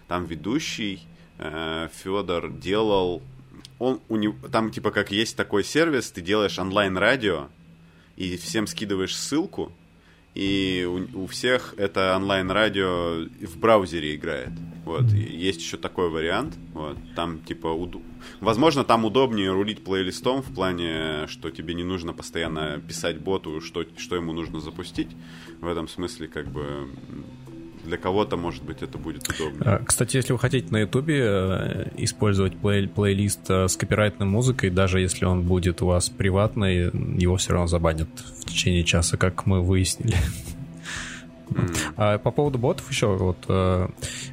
там 0.09 0.24
ведущий 0.26 1.07
э, 1.38 1.88
Федор 1.92 2.50
делал 2.50 3.22
он 3.82 4.00
у 4.09 4.16
него 4.16 4.34
там 4.50 4.70
типа 4.70 4.92
как 4.92 5.11
есть 5.11 5.36
такой 5.36 5.64
сервис, 5.64 6.12
ты 6.12 6.20
делаешь 6.20 6.59
онлайн 6.59 6.96
радио, 6.96 7.48
и 8.17 8.37
всем 8.37 8.67
скидываешь 8.67 9.17
ссылку, 9.17 9.73
и 10.35 10.89
у, 10.89 11.25
у 11.25 11.27
всех 11.27 11.75
это 11.77 12.17
онлайн-радио 12.17 13.29
в 13.47 13.59
браузере 13.59 14.15
играет. 14.15 14.51
Вот. 14.85 15.13
И 15.13 15.19
есть 15.19 15.61
еще 15.61 15.77
такой 15.77 16.09
вариант. 16.09 16.57
Вот. 16.73 16.97
Там, 17.15 17.41
типа, 17.41 17.69
уд... 17.69 17.97
возможно, 18.41 18.83
там 18.83 19.05
удобнее 19.05 19.53
рулить 19.53 19.85
плейлистом 19.85 20.43
в 20.43 20.53
плане, 20.55 21.27
что 21.29 21.51
тебе 21.51 21.75
не 21.75 21.85
нужно 21.85 22.15
постоянно 22.15 22.81
писать 22.81 23.21
боту, 23.21 23.61
что, 23.61 23.85
что 23.97 24.17
ему 24.17 24.33
нужно 24.33 24.61
запустить. 24.61 25.09
В 25.61 25.67
этом 25.67 25.87
смысле, 25.87 26.29
как 26.29 26.49
бы, 26.49 26.89
для 27.85 27.97
кого-то, 27.97 28.37
может 28.37 28.62
быть, 28.62 28.83
это 28.83 28.99
будет 28.99 29.28
удобно. 29.28 29.76
А, 29.76 29.85
кстати, 29.85 30.16
если 30.16 30.33
вы 30.33 30.39
хотите 30.39 30.68
на 30.70 30.78
Ютубе 30.80 31.20
э, 31.20 31.89
использовать 31.97 32.57
плей 32.57 32.89
плейлист 32.89 33.51
э, 33.51 33.68
с 33.68 33.76
копирайтной 33.76 34.26
музыкой, 34.26 34.70
даже 34.70 35.01
если 35.01 35.24
он 35.24 35.43
будет 35.43 35.83
у 35.83 35.87
вас 35.87 36.09
приватный, 36.09 36.91
его 37.20 37.37
все 37.37 37.53
равно 37.53 37.66
забанят 37.66 38.09
в 38.41 38.45
течение 38.45 38.85
часа, 38.85 39.16
как 39.16 39.47
мы 39.47 39.62
выяснили. 39.62 40.16
Mm. 41.51 41.76
А 41.97 42.18
по 42.18 42.30
поводу 42.30 42.59
ботов 42.59 42.91
еще, 42.91 43.09
вот, 43.16 43.39
э, 43.49 43.89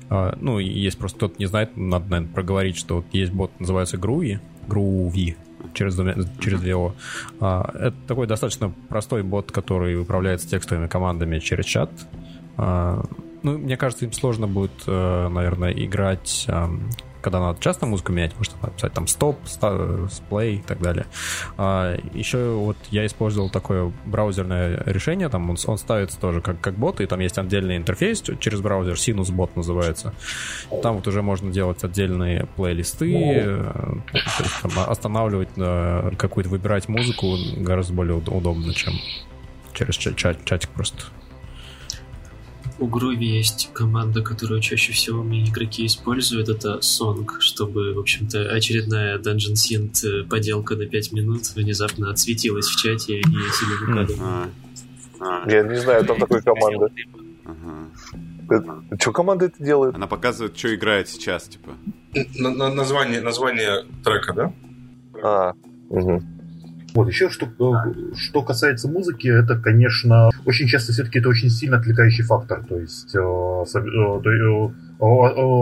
э, 0.10 0.34
ну, 0.40 0.60
есть 0.60 0.98
просто 0.98 1.18
кто-то 1.18 1.36
не 1.40 1.46
знает, 1.46 1.76
надо, 1.76 2.06
наверное, 2.10 2.34
проговорить, 2.34 2.78
что 2.78 2.98
вот 2.98 3.06
есть 3.12 3.32
бот, 3.32 3.52
называется 3.60 3.98
Groovy, 3.98 4.40
Groovy, 4.68 5.36
через, 5.74 5.96
через 6.40 6.62
VO. 6.62 6.94
А, 7.40 7.70
это 7.74 7.96
такой 8.08 8.28
достаточно 8.28 8.72
простой 8.88 9.24
бот, 9.24 9.52
который 9.52 10.00
управляется 10.00 10.48
текстовыми 10.48 10.88
командами 10.88 11.40
через 11.40 11.66
чат. 11.66 11.92
А, 12.58 13.04
ну, 13.44 13.58
мне 13.58 13.78
кажется, 13.78 14.06
им 14.06 14.14
сложно 14.14 14.48
будет, 14.48 14.84
э, 14.88 15.28
наверное, 15.30 15.72
играть, 15.72 16.46
эм, 16.48 16.90
когда 17.22 17.40
надо 17.40 17.60
часто 17.62 17.86
музыку 17.86 18.12
менять, 18.12 18.36
можно 18.38 18.56
написать 18.62 18.94
там 18.94 19.08
стоп, 19.08 19.38
сплей 19.46 20.56
и 20.56 20.62
так 20.62 20.82
далее. 20.82 21.06
А, 21.58 21.98
еще 22.14 22.54
вот 22.54 22.78
я 22.92 23.06
использовал 23.06 23.50
такое 23.50 23.92
браузерное 24.06 24.82
решение, 24.86 25.30
там 25.30 25.50
он, 25.50 25.58
он 25.66 25.78
ставится 25.78 26.20
тоже 26.20 26.42
как, 26.42 26.62
как 26.62 26.76
бот, 26.76 27.02
и 27.02 27.06
там 27.06 27.20
есть 27.20 27.38
отдельный 27.38 27.78
интерфейс 27.78 28.24
через 28.40 28.62
браузер, 28.62 28.94
Sinus 28.94 29.32
бот 29.32 29.56
называется. 29.56 30.14
Там 30.82 30.96
вот 30.96 31.08
уже 31.08 31.22
можно 31.22 31.52
делать 31.52 31.84
отдельные 31.84 32.46
плейлисты, 32.56 33.14
э, 33.14 33.74
есть, 34.14 34.62
там, 34.62 34.72
останавливать, 34.88 35.50
э, 35.58 36.12
какую-то 36.18 36.50
выбирать 36.50 36.88
музыку 36.88 37.36
гораздо 37.58 37.94
более 37.94 38.16
удобно, 38.16 38.74
чем 38.74 38.94
через 39.74 39.96
чат, 39.96 40.16
чат, 40.16 40.46
чатик 40.46 40.70
просто. 40.70 41.04
У 42.80 42.88
Groovy 42.88 43.24
есть 43.24 43.72
команда, 43.74 44.22
которую 44.22 44.62
чаще 44.62 44.94
всего 44.94 45.22
мы 45.22 45.44
игроки 45.44 45.86
используют, 45.86 46.48
это 46.48 46.80
Song, 46.80 47.28
чтобы, 47.40 47.94
в 47.94 48.00
общем-то, 48.00 48.52
очередная 48.52 49.18
Dungeon 49.18 49.56
Synth 49.56 50.06
э, 50.06 50.24
поделка 50.24 50.76
на 50.76 50.86
5 50.86 51.12
минут 51.12 51.42
внезапно 51.56 52.10
отсветилась 52.10 52.68
в 52.68 52.80
чате 52.80 53.20
и 53.20 53.24
себе 53.24 53.76
выкладывала. 53.82 54.50
Я 55.48 55.64
не 55.64 55.76
знаю 55.76 56.06
там 56.06 56.20
такой 56.20 56.42
команды. 56.42 56.88
Что 59.00 59.12
команда 59.12 59.46
это 59.46 59.64
делает? 59.64 59.96
Она 59.96 60.08
показывает, 60.08 60.58
что 60.58 60.74
играет 60.74 61.10
сейчас, 61.10 61.44
типа. 61.44 61.72
Название, 62.38 63.22
название 63.22 63.86
трека, 64.04 64.34
да? 64.34 64.54
А, 65.22 65.54
угу. 65.90 66.24
Вот, 66.94 67.08
еще 67.08 67.30
что, 67.30 67.46
э, 67.46 68.16
что 68.16 68.42
касается 68.42 68.90
музыки, 68.90 69.28
это, 69.28 69.56
конечно, 69.58 70.30
очень 70.46 70.68
часто 70.68 70.92
все-таки 70.92 71.20
это 71.20 71.30
очень 71.30 71.50
сильно 71.50 71.78
отвлекающий 71.78 72.24
фактор. 72.24 72.64
То 72.68 72.80
есть 72.80 73.14
э, 73.16 73.20
э, 73.20 74.20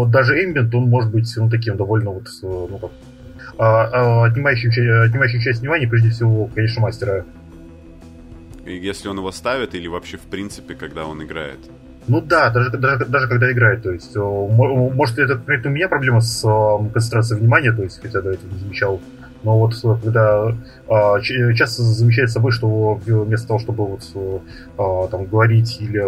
даже 0.10 0.44
ambient, 0.44 0.76
он 0.76 0.90
может 0.90 1.12
быть 1.12 1.32
ну, 1.36 1.50
таким 1.50 1.76
довольно 1.76 2.12
вот, 2.12 2.28
ну, 2.42 2.78
как, 2.80 2.92
а, 3.58 3.84
а, 3.86 4.26
отнимающим, 4.26 4.70
отнимающим 4.70 5.42
часть 5.42 5.62
внимания, 5.62 5.88
прежде 5.88 6.10
всего, 6.10 6.50
конечно, 6.54 6.82
мастера. 6.82 7.26
Если 8.66 9.08
он 9.08 9.18
его 9.18 9.32
ставит 9.32 9.76
или 9.76 9.88
вообще 9.88 10.18
в 10.18 10.22
принципе, 10.22 10.76
когда 10.76 11.06
он 11.06 11.24
играет? 11.24 11.60
Ну 12.08 12.22
да, 12.22 12.50
даже, 12.50 12.72
даже, 12.72 13.06
даже 13.06 13.28
когда 13.28 13.52
играет. 13.52 13.84
То 13.84 13.92
есть, 13.92 14.16
может, 14.16 15.20
это, 15.20 15.42
это 15.48 15.68
у 15.68 15.72
меня 15.72 15.90
проблема 15.90 16.22
с 16.22 16.42
концентрацией 16.94 17.42
внимания, 17.42 17.74
то 17.74 17.84
есть, 17.84 18.02
хотя 18.02 18.22
до 18.22 18.32
этого 18.32 18.50
не 18.50 18.60
замечал 18.60 19.02
но 19.44 19.58
вот 19.58 19.74
э, 19.84 19.96
когда 20.04 20.56
а, 20.90 21.20
часто 21.22 21.84
замечает 21.84 22.32
собой, 22.32 22.52
что 22.52 22.96
вместо 23.06 23.48
того, 23.48 23.60
чтобы 23.60 23.86
вот 23.86 24.02
а, 24.78 25.08
там 25.08 25.26
говорить 25.26 25.78
или 25.80 26.02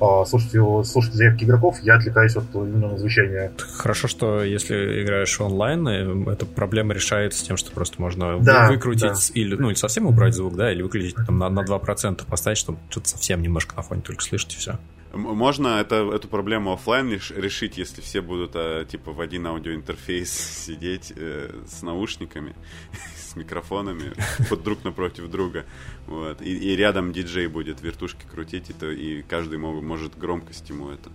а, 0.00 0.24
слушать, 0.24 0.52
слушать 0.86 1.14
заявки 1.14 1.44
игроков, 1.44 1.78
я 1.82 1.96
отвлекаюсь 1.96 2.36
от 2.36 2.44
именно 2.54 2.88
на 2.88 2.98
звучание. 2.98 3.52
Хорошо, 3.76 4.08
что 4.08 4.42
если 4.42 5.02
играешь 5.02 5.40
онлайн, 5.40 5.86
э, 5.88 6.32
эта 6.32 6.46
проблема 6.46 6.94
решается 6.94 7.44
тем, 7.44 7.56
что 7.56 7.70
просто 7.72 8.00
можно 8.00 8.38
да, 8.40 8.68
выкрутить 8.68 9.32
да. 9.34 9.40
или, 9.40 9.56
ну, 9.56 9.68
или 9.68 9.76
совсем 9.76 10.06
убрать 10.06 10.34
звук, 10.34 10.56
да, 10.56 10.72
или 10.72 10.82
выключить 10.82 11.16
там 11.26 11.38
на, 11.38 11.48
на 11.48 11.60
2% 11.60 12.22
поставить, 12.28 12.58
чтобы 12.58 12.78
что-то 12.90 13.08
совсем 13.08 13.42
немножко 13.42 13.76
на 13.76 13.82
фоне 13.82 14.02
только 14.02 14.22
слышать 14.22 14.54
и 14.54 14.56
все. 14.56 14.78
Можно 15.14 15.80
это, 15.80 16.10
эту 16.14 16.28
проблему 16.28 16.72
офлайн 16.72 17.10
решить, 17.10 17.78
если 17.78 18.00
все 18.00 18.20
будут 18.20 18.52
э, 18.54 18.84
типа 18.88 19.12
в 19.12 19.20
один 19.20 19.46
аудиоинтерфейс 19.46 20.30
сидеть 20.66 21.12
э, 21.14 21.62
с 21.66 21.82
наушниками, 21.82 22.54
с 23.16 23.36
микрофонами 23.36 24.12
под 24.50 24.62
друг 24.62 24.84
напротив 24.84 25.30
друга. 25.30 25.64
Вот. 26.06 26.42
И, 26.42 26.72
и 26.72 26.76
рядом 26.76 27.12
диджей 27.12 27.46
будет 27.46 27.80
вертушки 27.80 28.24
крутить, 28.30 28.70
и, 28.70 28.86
и 28.86 29.22
каждый 29.22 29.58
мог, 29.58 29.82
может 29.82 30.18
громкость 30.18 30.68
ему 30.68 30.90
это 30.90 31.10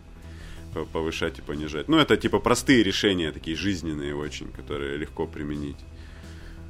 повышать 0.93 1.39
и 1.39 1.41
понижать. 1.41 1.87
Ну, 1.87 1.97
это 1.97 2.15
типа 2.15 2.39
простые 2.39 2.83
решения, 2.83 3.31
такие 3.31 3.57
жизненные 3.57 4.15
очень, 4.15 4.51
которые 4.51 4.97
легко 4.97 5.25
применить. 5.25 5.77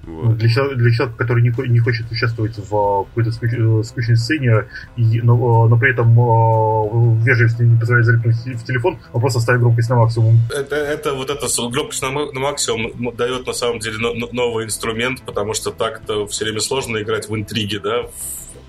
Вот. 0.09 0.37
Для, 0.37 0.49
человека, 0.49 0.75
для 0.79 0.91
человека, 0.91 1.17
который 1.17 1.43
не, 1.43 1.53
не 1.69 1.79
хочет 1.79 2.11
участвовать 2.11 2.57
в 2.57 2.75
а, 2.75 3.05
какой-то 3.05 3.31
скуч, 3.31 3.51
э, 3.53 3.83
скучной 3.83 4.17
сцене, 4.17 4.65
и, 4.97 5.21
но, 5.21 5.67
но 5.67 5.77
при 5.77 5.91
этом 5.91 6.11
э, 6.11 7.63
не 7.63 7.79
позволяет 7.79 8.05
залипнуть 8.05 8.35
в 8.35 8.65
телефон, 8.65 8.99
он 9.13 9.21
просто 9.21 9.39
ставит 9.39 9.61
громкость 9.61 9.89
на 9.89 9.95
максимум. 9.97 10.37
Это, 10.49 10.75
это 10.75 11.13
вот 11.13 11.29
эта 11.29 11.47
громкость 11.69 12.01
на, 12.01 12.11
на 12.11 12.39
максимум 12.39 13.15
дает 13.15 13.47
на 13.47 13.53
самом 13.53 13.79
деле 13.79 13.97
новый 14.31 14.65
инструмент, 14.65 15.21
потому 15.25 15.53
что 15.53 15.71
так-то 15.71 16.27
все 16.27 16.45
время 16.45 16.59
сложно 16.59 17.01
играть 17.01 17.29
в 17.29 17.35
интриги, 17.35 17.77
да, 17.77 18.03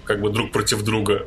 как 0.05 0.21
бы 0.21 0.31
друг 0.31 0.53
против 0.53 0.83
друга. 0.83 1.27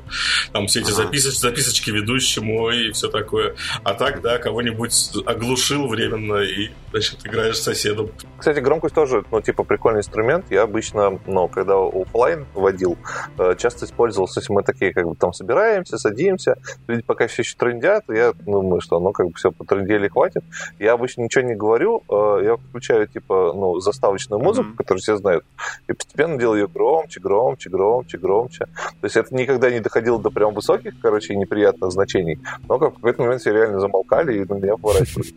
Там 0.52 0.68
все 0.68 0.82
эти 0.82 0.92
ага. 0.92 1.04
записоч, 1.04 1.36
записочки 1.36 1.90
ведущему 1.92 2.70
и 2.70 2.92
все 2.92 3.08
такое. 3.08 3.56
А 3.84 3.94
так, 3.94 4.22
да, 4.22 4.38
кого-нибудь 4.38 5.12
оглушил 5.26 5.88
временно 5.88 6.42
и, 6.42 6.70
значит, 6.92 7.26
играешь 7.26 7.58
с 7.58 7.64
соседом. 7.64 8.10
Кстати, 8.38 8.60
громкость 8.60 8.96
тоже, 8.96 9.24
ну, 9.32 9.42
типа, 9.42 9.64
прикольный 9.64 10.00
инструмент. 10.00 10.46
Я 10.50 10.64
обычно, 10.64 11.20
ну, 11.26 11.48
когда 11.48 11.76
офлайн 11.76 12.46
водил, 12.54 12.98
э, 13.38 13.56
часто 13.58 13.86
использовал, 13.86 14.28
то 14.28 14.40
есть 14.40 14.50
мы 14.50 14.64
такие, 14.64 14.94
как 14.94 15.08
бы, 15.08 15.16
там 15.16 15.34
собираемся, 15.34 15.98
садимся, 15.98 16.58
люди 16.88 17.04
пока 17.04 17.28
все 17.28 17.42
еще 17.42 17.56
трендят, 17.58 18.06
я 18.10 18.34
думаю, 18.34 18.82
что, 18.82 19.00
ну, 19.00 19.12
как 19.12 19.28
бы, 19.28 19.34
все, 19.36 19.52
потрендели, 19.52 20.08
хватит. 20.08 20.44
Я 20.80 20.94
обычно 20.94 21.22
ничего 21.22 21.44
не 21.44 21.56
говорю, 21.56 22.04
э, 22.10 22.42
я 22.44 22.58
включаю, 22.58 23.08
типа, 23.08 23.54
ну, 23.56 23.80
заставочную 23.80 24.42
музыку, 24.42 24.70
mm-hmm. 24.70 24.78
которую 24.78 25.02
все 25.02 25.16
знают, 25.18 25.46
и 25.88 25.94
постепенно 25.94 26.38
делаю 26.38 26.64
ее 26.64 26.68
громче, 26.68 27.20
громче, 27.20 27.70
громче, 27.70 28.18
громче. 28.18 28.63
То 28.66 29.06
есть 29.06 29.16
это 29.16 29.36
никогда 29.36 29.70
не 29.72 29.80
доходило 29.80 30.22
до 30.22 30.30
прям 30.30 30.54
высоких, 30.54 30.94
короче, 31.02 31.36
неприятных 31.36 31.92
значений, 31.92 32.40
но 32.68 32.80
как 32.80 32.92
в 32.92 32.96
какой-то 32.96 33.22
момент 33.22 33.42
все 33.42 33.52
реально 33.54 33.80
замолкали 33.80 34.38
и 34.38 34.46
на 34.46 34.54
меня 34.54 34.78
поворачивали. 34.78 35.34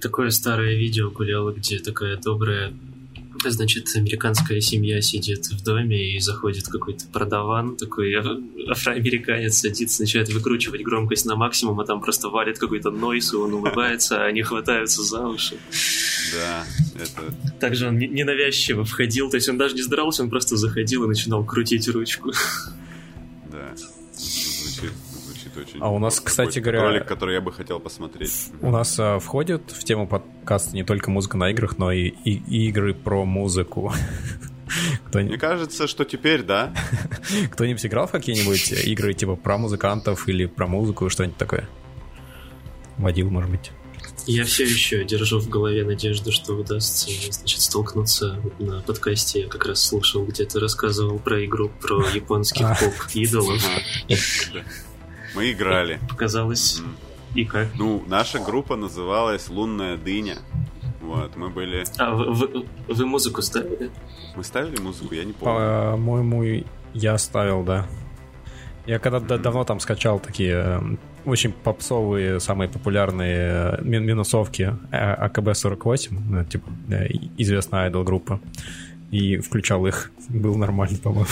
Такое 0.00 0.30
старое 0.30 0.74
видео 0.74 1.10
гуляло, 1.10 1.52
где 1.52 1.78
такая 1.78 2.16
добрая 2.16 2.72
Значит, 3.50 3.88
американская 3.94 4.60
семья 4.60 5.00
сидит 5.00 5.46
в 5.46 5.62
доме 5.62 6.16
и 6.16 6.20
заходит 6.20 6.66
какой-то 6.68 7.06
продаван, 7.12 7.76
такой 7.76 8.14
афроамериканец 8.14 9.58
садится, 9.58 10.02
начинает 10.02 10.28
выкручивать 10.30 10.82
громкость 10.82 11.26
на 11.26 11.36
максимум, 11.36 11.80
а 11.80 11.84
там 11.84 12.00
просто 12.00 12.28
валит 12.28 12.58
какой-то 12.58 12.90
нойс, 12.90 13.32
и 13.32 13.36
он 13.36 13.54
улыбается, 13.54 14.22
а 14.22 14.26
они 14.26 14.42
хватаются 14.42 15.02
за 15.02 15.26
уши. 15.26 15.56
Да, 16.34 16.64
это... 16.94 17.34
Также 17.60 17.88
он 17.88 17.98
ненавязчиво 17.98 18.84
входил, 18.84 19.30
то 19.30 19.36
есть 19.36 19.48
он 19.48 19.58
даже 19.58 19.74
не 19.74 19.82
здрался, 19.82 20.22
он 20.22 20.30
просто 20.30 20.56
заходил 20.56 21.04
и 21.04 21.08
начинал 21.08 21.44
крутить 21.44 21.88
ручку. 21.88 22.32
Да, 23.50 23.74
очень... 25.60 25.80
А 25.80 25.90
у 25.90 25.98
нас, 25.98 26.20
кстати 26.20 26.58
говоря... 26.58 26.82
Ролик, 26.82 27.06
который 27.06 27.34
я 27.34 27.40
бы 27.40 27.52
хотел 27.52 27.80
посмотреть. 27.80 28.50
У 28.60 28.70
нас 28.70 28.96
а, 28.98 29.18
входит 29.18 29.70
в 29.70 29.84
тему 29.84 30.06
подкаста 30.06 30.74
не 30.74 30.84
только 30.84 31.10
музыка 31.10 31.36
на 31.36 31.50
играх, 31.50 31.78
но 31.78 31.92
и, 31.92 32.08
и, 32.08 32.42
и 32.46 32.68
игры 32.68 32.94
про 32.94 33.24
музыку. 33.24 33.92
Мне 35.14 35.38
кажется, 35.38 35.86
что 35.86 36.04
теперь, 36.04 36.42
да. 36.42 36.74
Кто-нибудь 37.52 37.84
играл 37.86 38.06
в 38.06 38.10
какие-нибудь 38.10 38.72
игры 38.86 39.14
типа 39.14 39.36
про 39.36 39.58
музыкантов 39.58 40.28
или 40.28 40.46
про 40.46 40.66
музыку, 40.66 41.08
что-нибудь 41.08 41.36
такое? 41.36 41.68
Водил, 42.98 43.30
может 43.30 43.50
быть. 43.50 43.72
Я 44.26 44.44
все 44.44 44.64
еще 44.64 45.04
держу 45.04 45.38
в 45.38 45.48
голове 45.48 45.84
надежду, 45.84 46.32
что 46.32 46.54
удастся 46.54 47.10
значит, 47.30 47.60
столкнуться 47.60 48.40
на 48.58 48.80
подкасте. 48.80 49.42
Я 49.42 49.48
как 49.48 49.66
раз 49.66 49.84
слушал, 49.84 50.24
где 50.24 50.44
ты 50.44 50.58
рассказывал 50.58 51.18
про 51.18 51.44
игру 51.44 51.70
про 51.80 52.04
японских 52.08 52.66
поп-идолов. 52.80 53.62
Мы 55.36 55.52
играли. 55.52 56.00
Показалось. 56.08 56.82
И 57.34 57.44
как? 57.44 57.68
Ну, 57.74 58.02
наша 58.06 58.38
группа 58.38 58.74
называлась 58.74 59.50
«Лунная 59.50 59.98
дыня». 59.98 60.38
Вот, 61.02 61.36
мы 61.36 61.50
были... 61.50 61.84
А 61.98 62.14
вы, 62.14 62.32
вы, 62.32 62.66
вы 62.88 63.06
музыку 63.06 63.42
ставили? 63.42 63.90
Мы 64.34 64.42
ставили 64.42 64.80
музыку, 64.80 65.14
я 65.14 65.24
не 65.24 65.34
помню. 65.34 65.92
По-моему, 65.92 66.64
я 66.94 67.18
ставил, 67.18 67.62
да. 67.62 67.86
Я 68.86 68.98
когда 68.98 69.18
mm-hmm. 69.18 69.38
давно 69.38 69.64
там 69.64 69.78
скачал 69.78 70.18
такие 70.20 70.54
эм, 70.54 70.98
очень 71.26 71.52
попсовые, 71.52 72.40
самые 72.40 72.68
популярные 72.68 73.78
э, 73.78 73.82
мин 73.82 74.06
минусовки 74.06 74.74
э, 74.90 75.26
АКБ-48, 75.26 76.18
ну, 76.28 76.44
типа 76.44 76.70
э, 76.88 77.08
известная 77.36 77.84
айдол 77.84 78.04
группа, 78.04 78.40
и 79.10 79.36
включал 79.36 79.86
их. 79.86 80.10
Был 80.28 80.56
нормальный, 80.56 80.98
по-моему. 80.98 81.26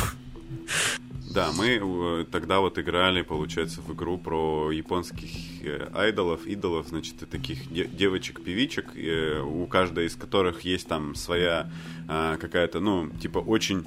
Да, 1.34 1.50
мы 1.50 2.24
тогда 2.30 2.60
вот 2.60 2.78
играли, 2.78 3.22
получается, 3.22 3.80
в 3.80 3.92
игру 3.92 4.18
про 4.18 4.70
японских 4.70 5.30
айдолов, 5.92 6.46
идолов, 6.46 6.86
значит, 6.86 7.28
таких 7.28 7.68
девочек-певичек, 7.72 8.92
у 9.44 9.66
каждой 9.66 10.06
из 10.06 10.14
которых 10.14 10.60
есть 10.60 10.86
там 10.86 11.16
своя 11.16 11.68
а, 12.06 12.36
какая-то, 12.36 12.78
ну, 12.78 13.08
типа 13.20 13.38
очень 13.38 13.84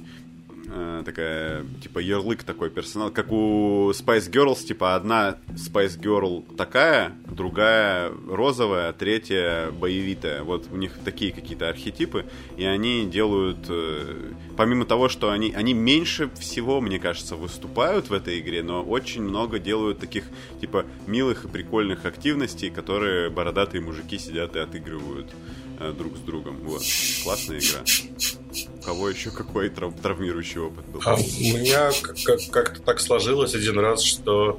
э, 0.66 1.02
такая, 1.06 1.64
типа, 1.82 2.00
ярлык 2.00 2.42
такой 2.42 2.68
персонал, 2.68 3.10
как 3.10 3.32
у 3.32 3.92
Spice 3.92 4.30
Girls, 4.30 4.66
типа, 4.66 4.94
одна 4.94 5.38
Spice 5.48 5.98
Girl 5.98 6.44
такая, 6.54 7.14
другая 7.38 8.12
розовая, 8.28 8.92
третья 8.92 9.70
боевитая. 9.70 10.42
Вот 10.42 10.66
у 10.70 10.76
них 10.76 10.92
такие 11.04 11.32
какие-то 11.32 11.68
архетипы, 11.68 12.26
и 12.56 12.64
они 12.64 13.06
делают, 13.06 13.58
э, 13.68 14.32
помимо 14.56 14.84
того, 14.84 15.08
что 15.08 15.30
они, 15.30 15.52
они 15.52 15.72
меньше 15.72 16.28
всего, 16.38 16.80
мне 16.80 16.98
кажется, 16.98 17.36
выступают 17.36 18.10
в 18.10 18.12
этой 18.12 18.40
игре, 18.40 18.62
но 18.62 18.82
очень 18.82 19.22
много 19.22 19.58
делают 19.60 20.00
таких, 20.00 20.24
типа, 20.60 20.84
милых 21.06 21.44
и 21.44 21.48
прикольных 21.48 22.04
активностей, 22.04 22.70
которые 22.70 23.30
бородатые 23.30 23.80
мужики 23.80 24.18
сидят 24.18 24.56
и 24.56 24.58
отыгрывают 24.58 25.30
э, 25.78 25.92
друг 25.96 26.16
с 26.16 26.20
другом. 26.20 26.56
Вот. 26.64 26.82
Классная 27.22 27.60
игра. 27.60 27.84
Кого 28.88 29.10
еще 29.10 29.30
какой 29.30 29.68
трав 29.68 29.92
травмирующий 30.00 30.62
опыт 30.62 30.86
был? 30.86 31.02
А 31.04 31.14
у 31.14 31.18
меня 31.18 31.90
как-то 32.50 32.80
так 32.80 33.00
сложилось 33.00 33.54
один 33.54 33.78
раз, 33.78 34.02
что 34.02 34.58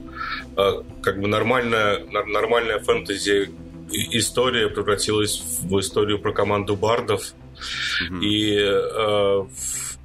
э, 0.55 0.83
как 1.01 1.19
бы 1.19 1.27
нормальная, 1.27 2.05
нормальная 2.05 2.77
фэнтези 2.77 3.49
история 3.89 4.69
превратилась 4.69 5.41
в 5.61 5.79
историю 5.79 6.19
про 6.19 6.31
команду 6.31 6.75
бардов. 6.75 7.33
Mm-hmm. 8.11 8.23
И 8.23 8.55
э, 8.59 9.45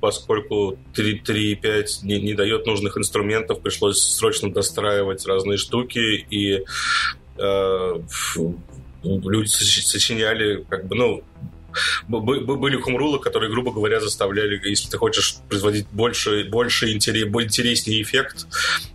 поскольку 0.01 0.79
3.5 0.95 1.87
не, 2.05 2.19
не 2.23 2.33
дает 2.33 2.65
нужных 2.65 2.97
инструментов, 2.97 3.61
пришлось 3.61 4.01
срочно 4.01 4.51
достраивать 4.51 5.27
разные 5.27 5.59
штуки, 5.59 6.27
и 6.31 6.65
э, 7.37 8.01
люди 9.05 9.49
сочиняли, 9.49 10.65
как 10.71 10.87
бы, 10.87 10.97
ну, 10.97 11.23
были 12.09 12.77
хумрулы, 12.77 13.19
которые, 13.19 13.51
грубо 13.51 13.73
говоря, 13.73 14.01
заставляли, 14.01 14.61
если 14.69 14.89
ты 14.89 14.99
хочешь 14.99 15.37
производить 15.49 15.87
больше, 15.91 16.45
больше 16.45 16.93
интерес, 16.93 17.25
интереснее 17.25 18.03
эффект, 18.03 18.47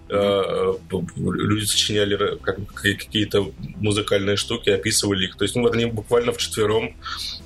mm-hmm. 0.09 0.79
люди 1.15 1.65
сочиняли 1.65 2.37
какие-то 2.73 3.51
музыкальные 3.77 4.37
штуки, 4.37 4.69
описывали 4.69 5.25
их. 5.25 5.35
То 5.37 5.43
есть, 5.43 5.55
ну, 5.55 5.63
вот 5.63 5.73
они 5.73 5.85
буквально 5.85 6.31
вчетвером, 6.31 6.95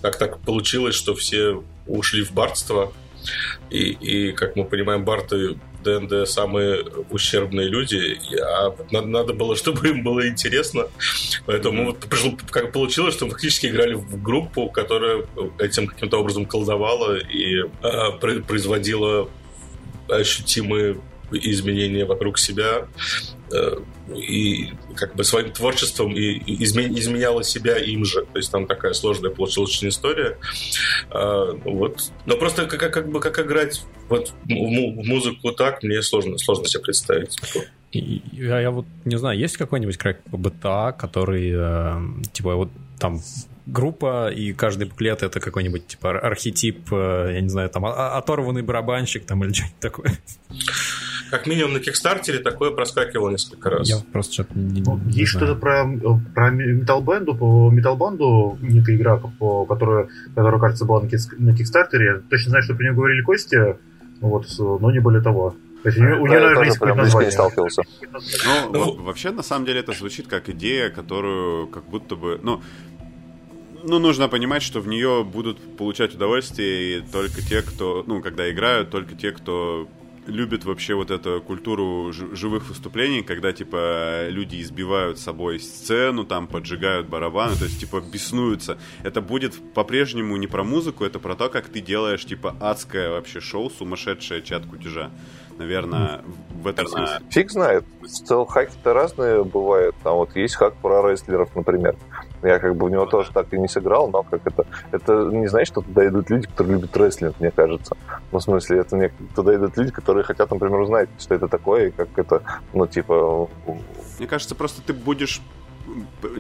как 0.02 0.18
так 0.18 0.40
получилось, 0.40 0.96
что 0.96 1.16
все 1.16 1.64
ушли 1.88 2.24
в 2.24 2.32
бардство, 2.32 2.94
и, 3.70 3.92
и 3.92 4.32
как 4.34 4.56
мы 4.56 4.66
понимаем, 4.66 5.06
барты 5.06 5.58
ДНД 5.84 6.28
самые 6.28 6.84
ущербные 7.10 7.68
люди, 7.68 8.18
а 8.42 8.76
надо, 8.92 9.08
надо 9.08 9.34
было, 9.34 9.56
чтобы 9.64 9.88
им 9.90 10.04
было 10.04 10.28
интересно. 10.28 10.88
Поэтому 11.46 11.86
вот 11.86 12.00
пришло, 12.00 12.38
как 12.50 12.72
получилось, 12.72 13.14
что 13.16 13.26
мы 13.26 13.32
фактически 13.32 13.68
играли 13.68 13.94
в 13.94 14.22
группу, 14.22 14.70
которая 14.70 15.26
этим 15.60 15.88
каким-то 15.88 16.20
образом 16.20 16.46
колдовала 16.46 17.18
и 17.18 17.64
э, 17.64 18.42
производила 18.48 19.30
ощутимые 20.10 20.98
изменения 21.32 22.06
вокруг 22.06 22.38
себя 22.38 22.88
э, 23.52 23.78
и 24.08 24.72
как 24.96 25.16
бы 25.16 25.24
своим 25.24 25.52
творчеством 25.52 26.16
и 26.16 26.40
изменяла 26.64 27.44
себя 27.44 27.78
им 27.78 28.06
же. 28.06 28.26
То 28.34 28.38
есть 28.38 28.52
там 28.52 28.68
такая 28.68 28.94
сложная 28.94 29.32
получилась 29.32 29.72
очень 29.72 29.90
история. 29.90 30.38
А, 31.10 31.54
вот. 31.64 32.12
Но 32.26 32.36
просто 32.38 32.66
как, 32.66 32.94
как 32.94 33.10
бы 33.10 33.20
как 33.20 33.40
играть 33.40 33.84
вот 34.10 34.34
в 34.44 34.50
музыку 34.50 35.52
так, 35.52 35.84
мне 35.84 36.02
сложно, 36.02 36.38
сложно 36.38 36.66
себе 36.68 36.84
представить. 36.84 37.38
Я, 37.92 38.60
я 38.60 38.72
вот 38.72 38.86
не 39.06 39.18
знаю, 39.18 39.38
есть 39.38 39.58
какой-нибудь 39.58 39.98
крак 39.98 40.18
БТА, 40.26 40.96
который 40.98 41.52
э, 41.54 42.02
типа 42.32 42.56
вот 42.56 42.70
там 43.00 43.22
группа, 43.66 44.30
и 44.30 44.54
каждый 44.54 44.88
буклет 44.88 45.24
это 45.24 45.40
какой-нибудь 45.40 45.88
типа 45.88 46.20
архетип, 46.20 46.92
э, 46.92 47.32
я 47.36 47.42
не 47.42 47.50
знаю, 47.50 47.70
там 47.70 47.86
оторванный 47.86 48.62
барабанщик 48.62 49.26
там 49.26 49.44
или 49.44 49.54
что-нибудь 49.54 49.80
такое. 49.80 50.12
Как 51.32 51.48
минимум 51.48 51.74
на 51.74 51.80
Кикстартере 51.80 52.40
такое 52.40 52.72
проскакивало 52.72 53.32
несколько 53.32 53.72
раз. 53.72 53.90
Я 53.90 53.98
просто 54.12 54.34
что-то 54.34 54.58
не, 54.58 54.82
не 54.82 55.12
Есть 55.12 55.32
что-то 55.32 55.56
про, 55.56 55.84
про 56.36 56.52
металбанду, 56.52 57.36
по 57.36 57.72
металбанду, 57.72 58.60
некая 58.62 58.96
игра, 58.96 59.18
по, 59.18 59.66
которая, 59.66 60.10
которая, 60.36 60.60
кажется, 60.60 60.86
была 60.86 61.02
на 61.02 61.56
Кикстартере. 61.56 62.06
Я 62.06 62.22
точно 62.30 62.52
знаю, 62.52 62.64
что 62.64 62.76
про 62.76 62.84
нее 62.84 62.94
говорили 62.94 63.22
Кости, 63.24 63.78
вот, 64.22 64.46
но 64.60 64.92
не 64.92 65.00
более 65.00 65.24
того. 65.24 65.56
То 65.84 65.90
есть 65.90 66.00
у 66.00 66.02
нее, 66.02 66.16
у 66.16 66.28
нее 66.28 66.40
наверное, 66.40 66.66
есть 66.66 66.80
название. 66.80 67.28
не 67.28 67.32
сталкивался. 67.32 67.82
Ну, 68.46 68.72
ну, 68.72 69.04
вообще, 69.04 69.32
на 69.32 69.44
самом 69.44 69.66
деле, 69.66 69.82
это 69.82 69.92
звучит 69.92 70.28
как 70.28 70.50
идея, 70.50 70.90
которую 70.90 71.68
как 71.68 71.86
будто 71.90 72.16
бы... 72.16 72.40
Ну, 72.42 72.62
ну, 73.84 74.00
нужно 74.00 74.28
понимать, 74.28 74.64
что 74.64 74.80
в 74.80 74.88
нее 74.88 75.24
будут 75.24 75.78
получать 75.78 76.16
удовольствие 76.16 77.02
только 77.02 77.42
те, 77.42 77.62
кто, 77.62 78.04
ну, 78.08 78.22
когда 78.22 78.50
играют, 78.50 78.90
только 78.90 79.16
те, 79.16 79.32
кто 79.32 79.88
любит 80.26 80.64
вообще 80.64 80.96
вот 80.96 81.12
эту 81.12 81.42
культуру 81.42 82.12
живых 82.14 82.70
выступлений, 82.70 83.24
когда, 83.24 83.52
типа, 83.52 84.30
люди 84.30 84.62
избивают 84.62 85.20
собой 85.20 85.60
сцену, 85.60 86.24
там, 86.24 86.48
поджигают 86.48 87.08
барабаны, 87.08 87.56
то 87.56 87.66
есть, 87.66 87.80
типа, 87.80 88.02
беснуются. 88.02 88.78
Это 89.04 89.22
будет 89.22 89.74
по-прежнему 89.74 90.38
не 90.38 90.48
про 90.48 90.64
музыку, 90.64 91.04
это 91.04 91.20
про 91.20 91.36
то, 91.36 91.50
как 91.50 91.68
ты 91.68 91.82
делаешь, 91.82 92.26
типа, 92.26 92.56
адское 92.62 93.10
вообще 93.10 93.42
шоу, 93.42 93.70
сумасшедшее 93.70 94.42
чат 94.42 94.66
кутежа. 94.66 95.12
Наверное, 95.58 96.22
в 96.50 96.68
этом 96.68 96.88
смысле. 96.88 97.20
Фиг 97.30 97.52
знает. 97.52 97.86
Хаки-то 98.28 98.94
разные 98.94 99.44
бывают. 99.44 99.96
Там 100.04 100.16
вот 100.16 100.36
есть 100.36 100.56
хак 100.56 100.76
про 100.78 101.08
рестлеров, 101.08 101.56
например. 101.56 101.96
Я 102.44 102.60
как 102.60 102.76
бы 102.76 102.88
в 102.88 102.90
него 102.90 103.06
тоже 103.06 103.32
так 103.32 103.52
и 103.54 103.58
не 103.58 103.68
сыграл, 103.68 104.10
но 104.10 104.24
как 104.24 104.46
это... 104.46 104.66
Это 104.92 105.30
не 105.32 105.48
значит, 105.48 105.70
что 105.74 105.82
туда 105.82 106.08
идут 106.08 106.30
люди, 106.30 106.48
которые 106.48 106.76
любят 106.76 106.96
рестлинг, 106.98 107.40
мне 107.40 107.52
кажется. 107.52 107.96
Ну, 108.32 108.40
в 108.40 108.44
смысле, 108.44 108.80
это 108.80 108.98
не, 108.98 109.12
туда 109.36 109.56
идут 109.56 109.78
люди, 109.78 109.92
которые 109.92 110.24
хотят, 110.24 110.52
например, 110.52 110.80
узнать, 110.80 111.10
что 111.20 111.36
это 111.36 111.48
такое, 111.48 111.88
и 111.88 111.92
как 111.92 112.10
это, 112.16 112.44
ну, 112.74 112.88
типа... 112.88 113.50
Мне 114.20 114.28
кажется, 114.28 114.56
просто 114.56 114.82
ты 114.82 114.94
будешь 114.94 115.42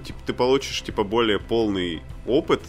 типа, 0.03 0.19
ты 0.25 0.33
получишь 0.33 0.81
типа 0.81 1.03
более 1.03 1.39
полный 1.39 2.01
опыт, 2.25 2.61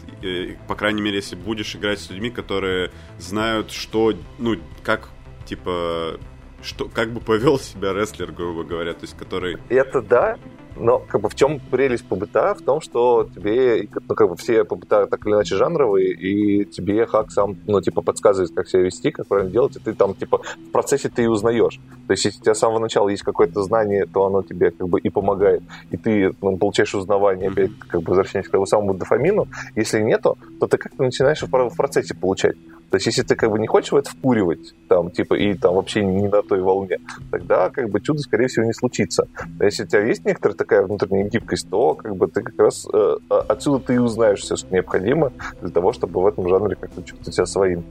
по 0.66 0.74
крайней 0.74 1.02
мере, 1.02 1.16
если 1.16 1.36
будешь 1.36 1.74
играть 1.76 2.00
с 2.00 2.10
людьми, 2.10 2.30
которые 2.30 2.90
знают, 3.18 3.70
что, 3.70 4.12
ну, 4.38 4.56
как, 4.82 5.08
типа, 5.46 6.18
что, 6.62 6.88
как 6.88 7.10
бы 7.10 7.20
повел 7.20 7.58
себя 7.58 7.92
рестлер, 7.92 8.32
грубо 8.32 8.64
говоря, 8.64 8.92
то 8.94 9.02
есть 9.02 9.16
который... 9.16 9.58
Это 9.68 10.02
да, 10.02 10.36
Но 10.76 10.98
как 10.98 11.20
бы 11.20 11.28
в 11.28 11.34
чем 11.34 11.60
прелесть 11.60 12.04
ПБТА? 12.04 12.54
В 12.54 12.62
том, 12.62 12.80
что 12.80 13.28
тебе, 13.34 13.88
ну, 14.08 14.14
как 14.14 14.28
бы 14.28 14.36
все 14.36 14.64
ПБТА 14.64 15.06
так 15.06 15.26
или 15.26 15.34
иначе 15.34 15.56
жанровые, 15.56 16.12
и 16.12 16.64
тебе 16.64 17.06
хак 17.06 17.30
сам, 17.30 17.56
ну, 17.66 17.80
типа, 17.80 18.02
подсказывает, 18.02 18.52
как 18.54 18.68
себя 18.68 18.82
вести, 18.82 19.10
как 19.10 19.26
правильно 19.26 19.50
делать, 19.50 19.76
и 19.76 19.78
ты 19.78 19.94
там, 19.94 20.14
типа, 20.14 20.38
в 20.38 20.70
процессе 20.72 21.08
ты 21.08 21.24
и 21.24 21.26
узнаешь. 21.26 21.80
То 22.06 22.12
есть, 22.12 22.24
если 22.24 22.40
у 22.40 22.42
тебя 22.42 22.54
с 22.54 22.58
самого 22.58 22.80
начала 22.80 23.08
есть 23.08 23.22
какое-то 23.22 23.62
знание, 23.62 24.06
то 24.06 24.26
оно 24.26 24.42
тебе 24.42 24.70
как 24.70 24.88
бы 24.88 25.00
и 25.00 25.10
помогает, 25.10 25.62
и 25.90 25.96
ты 25.96 26.32
ну, 26.42 26.56
получаешь 26.56 26.94
узнавание, 26.94 27.50
опять, 27.50 27.70
как 27.88 28.02
бы 28.02 28.08
возвращаясь 28.10 28.48
к 28.48 28.50
тому 28.50 28.66
самому 28.66 28.94
дофамину. 28.94 29.46
Если 29.76 30.00
нету, 30.00 30.36
то 30.60 30.66
ты 30.66 30.76
как-то 30.76 31.02
начинаешь 31.02 31.42
в 31.42 31.76
процессе 31.76 32.14
получать. 32.14 32.56
То 32.90 32.96
есть, 32.96 33.06
если 33.06 33.22
ты 33.22 33.34
как 33.34 33.50
бы 33.50 33.58
не 33.58 33.66
хочешь 33.66 33.92
в 33.92 33.96
это 33.96 34.10
вкуривать, 34.10 34.74
там, 34.88 35.10
типа, 35.10 35.34
и 35.34 35.54
там 35.54 35.74
вообще 35.74 36.04
не 36.04 36.28
на 36.28 36.42
той 36.42 36.60
волне, 36.60 36.98
тогда 37.30 37.70
как 37.70 37.90
бы 37.90 38.00
чудо, 38.00 38.20
скорее 38.20 38.46
всего, 38.46 38.66
не 38.66 38.72
случится. 38.72 39.26
А 39.58 39.64
если 39.64 39.84
у 39.84 39.86
тебя 39.86 40.04
есть 40.04 40.24
некоторая 40.24 40.56
такая 40.56 40.82
внутренняя 40.82 41.28
гибкость, 41.28 41.68
то 41.68 41.94
как 41.94 42.14
бы 42.16 42.28
ты 42.28 42.42
как 42.42 42.58
раз 42.58 42.86
э, 42.92 43.16
отсюда 43.48 43.84
ты 43.84 43.94
и 43.94 43.98
узнаешь 43.98 44.40
все, 44.40 44.56
что 44.56 44.72
необходимо 44.72 45.32
для 45.60 45.70
того, 45.70 45.92
чтобы 45.92 46.22
в 46.22 46.26
этом 46.26 46.48
жанре 46.48 46.76
как-то 46.76 47.02
чувствовать 47.02 47.34
себя 47.34 47.46
своим. 47.46 47.84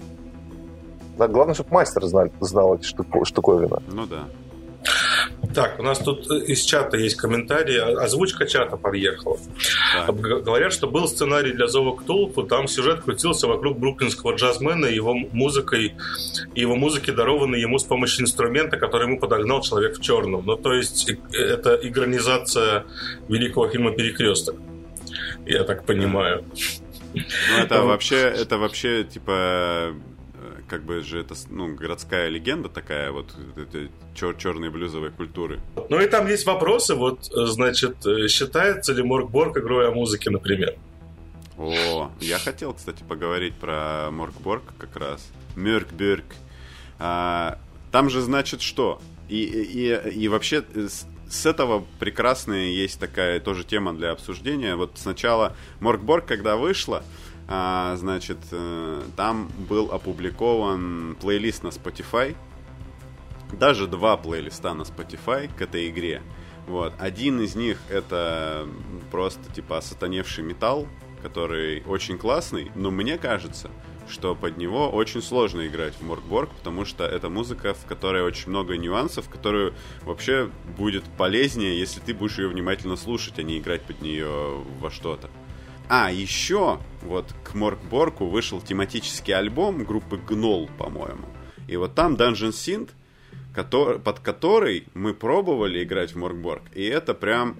Да, 1.17 1.27
главное, 1.27 1.53
чтобы 1.53 1.71
мастер 1.71 2.03
знал, 2.05 2.29
знал 2.39 2.75
эти 2.75 2.85
штуковины. 2.85 3.77
Ну 3.91 4.05
да. 4.07 4.23
Так, 5.53 5.79
у 5.79 5.83
нас 5.83 5.99
тут 5.99 6.29
э, 6.31 6.45
из 6.45 6.63
чата 6.63 6.97
есть 6.97 7.15
комментарий. 7.15 7.79
Озвучка 7.79 8.45
чата 8.45 8.77
подъехала. 8.77 9.37
Так. 9.93 10.15
Говорят, 10.15 10.73
что 10.73 10.87
был 10.87 11.07
сценарий 11.07 11.51
для 11.51 11.67
Зова 11.67 11.95
Ктулху, 11.95 12.43
там 12.43 12.67
сюжет 12.67 13.01
крутился 13.01 13.47
вокруг 13.47 13.77
бруклинского 13.77 14.35
джазмена 14.35 14.85
и 14.87 14.95
его 14.95 15.13
музыкой, 15.13 15.95
и 16.55 16.61
его 16.61 16.75
музыки, 16.75 17.11
дарованной 17.11 17.59
ему 17.61 17.77
с 17.77 17.83
помощью 17.83 18.23
инструмента, 18.23 18.77
который 18.77 19.07
ему 19.07 19.19
подогнал 19.19 19.61
человек 19.61 19.97
в 19.97 20.01
черном. 20.01 20.45
Ну, 20.45 20.55
то 20.55 20.73
есть, 20.73 21.11
это 21.31 21.75
игронизация 21.81 22.85
великого 23.27 23.69
фильма 23.69 23.91
«Перекресток». 23.91 24.55
Я 25.45 25.63
так 25.63 25.85
понимаю. 25.85 26.45
Ну, 27.13 27.57
это 27.57 27.83
вообще, 27.83 28.17
это 28.17 28.57
вообще, 28.57 29.03
типа, 29.03 29.93
как 30.73 30.85
бы 30.85 31.01
же 31.01 31.19
это 31.19 31.35
ну, 31.51 31.75
городская 31.75 32.29
легенда 32.29 32.67
такая, 32.67 33.11
вот 33.11 33.27
чер 34.15 34.33
черной 34.33 34.71
блюзовой 34.71 35.11
культуры. 35.11 35.59
Ну 35.87 36.01
и 36.01 36.07
там 36.07 36.25
есть 36.25 36.47
вопросы, 36.47 36.95
вот, 36.95 37.25
значит, 37.25 37.97
считается 38.27 38.91
ли 38.93 39.03
Моргборг 39.03 39.55
игрой 39.55 39.87
о 39.87 39.91
музыке, 39.91 40.31
например? 40.31 40.73
О, 41.59 42.09
я 42.19 42.39
хотел, 42.39 42.73
кстати, 42.73 43.03
поговорить 43.03 43.53
про 43.53 44.09
Моргборг 44.09 44.63
как 44.79 44.95
раз. 44.95 45.31
Мёркберг. 45.55 46.25
А, 46.97 47.59
там 47.91 48.09
же, 48.09 48.21
значит, 48.21 48.63
что? 48.63 48.99
И, 49.29 49.43
и, 49.43 50.09
и 50.09 50.27
вообще 50.27 50.63
с, 50.73 51.05
с 51.29 51.45
этого 51.45 51.85
прекрасная 51.99 52.65
есть 52.65 52.99
такая 52.99 53.39
тоже 53.39 53.63
тема 53.63 53.93
для 53.93 54.09
обсуждения. 54.09 54.75
Вот 54.75 54.93
сначала 54.95 55.55
Моргборг, 55.79 56.25
когда 56.25 56.55
вышла, 56.55 57.03
значит, 57.97 58.37
э, 58.51 59.01
там 59.15 59.49
был 59.69 59.91
опубликован 59.91 61.15
плейлист 61.19 61.63
на 61.63 61.69
Spotify. 61.69 62.35
Даже 63.51 63.87
два 63.87 64.17
плейлиста 64.17 64.73
на 64.73 64.83
Spotify 64.83 65.49
к 65.55 65.61
этой 65.61 65.89
игре. 65.89 66.21
Вот. 66.67 66.93
Один 66.99 67.41
из 67.41 67.55
них 67.55 67.77
это 67.89 68.67
просто 69.11 69.51
типа 69.51 69.81
сатаневший 69.81 70.43
металл, 70.43 70.87
который 71.21 71.83
очень 71.85 72.17
классный, 72.17 72.71
но 72.75 72.89
мне 72.91 73.17
кажется, 73.17 73.69
что 74.09 74.35
под 74.35 74.57
него 74.57 74.89
очень 74.89 75.21
сложно 75.21 75.65
играть 75.67 75.93
в 75.95 76.01
Моркборг, 76.01 76.49
потому 76.51 76.85
что 76.85 77.05
это 77.05 77.29
музыка, 77.29 77.73
в 77.73 77.85
которой 77.85 78.23
очень 78.23 78.49
много 78.49 78.77
нюансов, 78.77 79.29
которую 79.29 79.73
вообще 80.03 80.49
будет 80.77 81.03
полезнее, 81.17 81.79
если 81.79 81.99
ты 81.99 82.13
будешь 82.13 82.37
ее 82.37 82.47
внимательно 82.47 82.95
слушать, 82.95 83.39
а 83.39 83.43
не 83.43 83.59
играть 83.59 83.81
под 83.83 84.01
нее 84.01 84.63
во 84.79 84.91
что-то. 84.91 85.29
А, 85.89 86.11
еще 86.11 86.79
вот 87.01 87.33
к 87.43 87.53
Моркборку 87.53 88.27
вышел 88.27 88.61
тематический 88.61 89.33
альбом 89.33 89.83
группы 89.83 90.17
Гнол, 90.17 90.69
по-моему. 90.77 91.25
И 91.67 91.77
вот 91.77 91.95
там 91.95 92.15
Dungeon 92.15 92.51
Synth, 92.51 92.89
который, 93.53 93.99
под 93.99 94.19
который 94.19 94.87
мы 94.93 95.13
пробовали 95.13 95.83
играть 95.83 96.13
в 96.13 96.17
Моркборг. 96.17 96.63
И 96.73 96.83
это 96.83 97.13
прям 97.13 97.57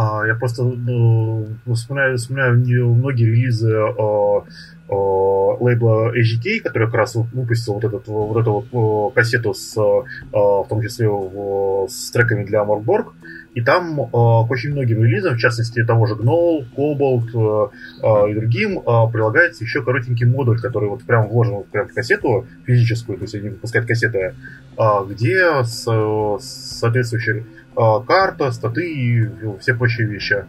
а, 0.00 0.24
я 0.24 0.36
просто 0.36 0.62
ну, 0.62 1.48
вспоминаю, 1.74 2.18
вспоминаю 2.18 2.56
многие 2.94 3.24
релизы 3.24 3.76
о, 3.76 4.44
о 4.88 5.56
лейбла 5.58 6.12
HGK, 6.16 6.60
который 6.60 6.86
как 6.86 6.94
раз 6.94 7.16
выпустил 7.16 7.74
вот, 7.74 7.84
этот, 7.84 8.06
вот 8.06 8.40
эту 8.40 8.64
вот 8.70 9.14
кассету 9.14 9.54
с, 9.54 9.74
в 9.76 10.66
том 10.68 10.82
числе 10.82 11.08
с 11.88 12.12
треками 12.12 12.44
для 12.44 12.64
Моркборг. 12.64 13.12
И 13.54 13.62
там 13.62 14.00
э, 14.00 14.06
к 14.10 14.50
очень 14.50 14.72
многим 14.72 15.02
релизам, 15.02 15.34
в 15.34 15.38
частности 15.38 15.84
того 15.84 16.06
же 16.06 16.14
Gnoll, 16.14 16.66
Cobalt 16.76 17.28
э, 17.34 17.70
э, 18.02 18.30
и 18.30 18.34
другим, 18.34 18.78
э, 18.78 18.82
прилагается 19.12 19.64
еще 19.64 19.82
коротенький 19.82 20.26
модуль, 20.26 20.60
который 20.60 20.88
вот 20.88 21.02
прям 21.04 21.28
вложен 21.28 21.64
прям 21.64 21.88
в 21.88 21.94
кассету 21.94 22.46
физическую, 22.66 23.18
то 23.18 23.24
есть 23.24 23.34
они 23.34 23.48
выпускают 23.50 23.88
кассеты, 23.88 24.34
э, 24.76 24.82
где 25.08 25.64
с, 25.64 25.84
с 25.84 26.78
соответствующей 26.78 27.44
э, 27.76 27.80
карта, 28.06 28.52
статы 28.52 28.92
и 28.92 29.28
все 29.60 29.74
прочие 29.74 30.06
вещи. 30.06 30.44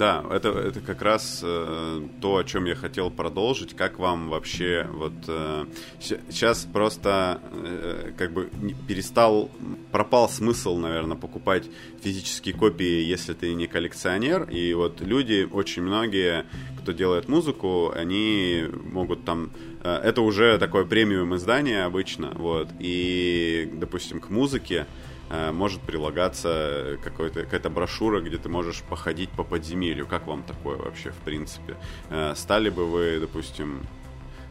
Да, 0.00 0.24
это, 0.30 0.48
это 0.48 0.80
как 0.80 1.02
раз 1.02 1.40
э, 1.42 2.08
то, 2.22 2.38
о 2.38 2.44
чем 2.44 2.64
я 2.64 2.74
хотел 2.74 3.10
продолжить. 3.10 3.76
Как 3.76 3.98
вам 3.98 4.30
вообще 4.30 4.86
вот 4.90 5.12
э, 5.28 5.66
сейчас 6.00 6.64
просто 6.64 7.38
э, 7.52 8.12
как 8.16 8.32
бы 8.32 8.48
перестал, 8.88 9.50
пропал 9.92 10.30
смысл, 10.30 10.78
наверное, 10.78 11.18
покупать 11.18 11.64
физические 12.02 12.54
копии, 12.54 13.02
если 13.02 13.34
ты 13.34 13.52
не 13.52 13.66
коллекционер. 13.66 14.44
И 14.44 14.72
вот 14.72 15.02
люди, 15.02 15.46
очень 15.52 15.82
многие, 15.82 16.46
кто 16.80 16.92
делает 16.92 17.28
музыку, 17.28 17.92
они 17.94 18.64
могут 18.90 19.26
там 19.26 19.50
э, 19.84 20.00
это 20.02 20.22
уже 20.22 20.56
такое 20.56 20.86
премиум 20.86 21.36
издание 21.36 21.82
обычно, 21.82 22.30
вот, 22.36 22.68
и, 22.78 23.68
допустим, 23.74 24.20
к 24.20 24.30
музыке 24.30 24.86
может 25.30 25.80
прилагаться 25.82 26.98
какая-то 27.04 27.70
брошюра, 27.70 28.20
где 28.20 28.36
ты 28.36 28.48
можешь 28.48 28.82
походить 28.82 29.30
по 29.30 29.44
подземелью. 29.44 30.06
Как 30.06 30.26
вам 30.26 30.42
такое 30.42 30.76
вообще, 30.76 31.10
в 31.10 31.18
принципе? 31.18 31.76
Э, 32.08 32.34
стали 32.36 32.68
бы 32.68 32.84
вы, 32.84 33.20
допустим, 33.20 33.86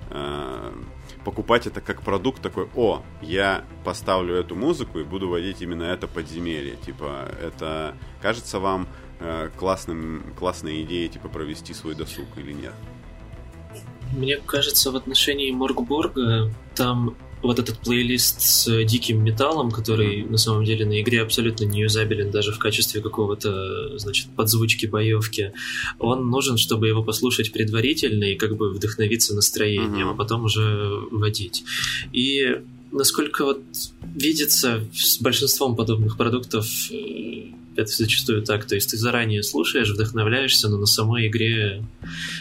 э, 0.10 0.74
покупать 1.26 1.68
это 1.68 1.82
как 1.82 2.02
продукт 2.02 2.42
такой, 2.42 2.70
о, 2.76 3.04
я 3.22 3.66
поставлю 3.84 4.36
эту 4.36 4.56
музыку 4.56 5.00
и 5.00 5.04
буду 5.04 5.28
водить 5.28 5.62
именно 5.62 5.84
это 5.84 6.08
подземелье. 6.08 6.78
Типа, 6.78 7.30
это 7.42 7.96
кажется 8.22 8.60
вам 8.60 8.88
классным, 9.58 10.34
классной 10.40 10.84
идеей, 10.84 11.10
типа, 11.10 11.28
провести 11.28 11.74
свой 11.74 11.94
досуг 11.94 12.26
или 12.38 12.54
нет? 12.54 12.74
Мне 14.14 14.38
кажется, 14.38 14.92
в 14.92 14.96
отношении 14.96 15.52
Моргбурга 15.52 16.54
там 16.74 17.18
вот 17.42 17.60
этот 17.60 17.80
плейлист 17.80 18.42
с 18.42 18.84
диким 18.84 19.24
металлом, 19.24 19.72
который 19.72 20.24
на 20.24 20.38
самом 20.38 20.66
деле 20.66 20.86
на 20.86 21.02
игре 21.02 21.22
абсолютно 21.22 21.66
не 21.66 21.82
юзабелен 21.82 22.32
даже 22.32 22.52
в 22.52 22.60
качестве 22.60 23.02
какого-то, 23.02 23.98
значит, 23.98 24.28
подзвучки 24.36 24.86
боевки, 24.86 25.54
он 26.00 26.30
нужен, 26.30 26.58
чтобы 26.58 26.88
его 26.88 27.04
послушать 27.04 27.52
предварительно 27.52 28.26
и 28.26 28.36
как 28.36 28.58
бы 28.58 28.72
вдохновиться 28.72 29.36
настроением, 29.36 30.10
mm-hmm. 30.10 30.14
а 30.14 30.16
потом 30.16 30.44
уже 30.46 31.02
водить. 31.12 31.64
И 32.12 32.62
насколько 32.92 33.46
вот 33.46 33.62
видится 34.16 34.84
с 34.94 35.20
большинством 35.20 35.76
подобных 35.76 36.18
продуктов 36.18 36.66
э, 36.92 37.52
это 37.76 37.92
зачастую 37.92 38.44
так. 38.44 38.66
То 38.66 38.76
есть 38.76 38.90
ты 38.92 38.98
заранее 38.98 39.44
слушаешь, 39.44 39.90
вдохновляешься, 39.90 40.70
но 40.70 40.78
на 40.78 40.86
самой 40.86 41.28
игре... 41.28 41.84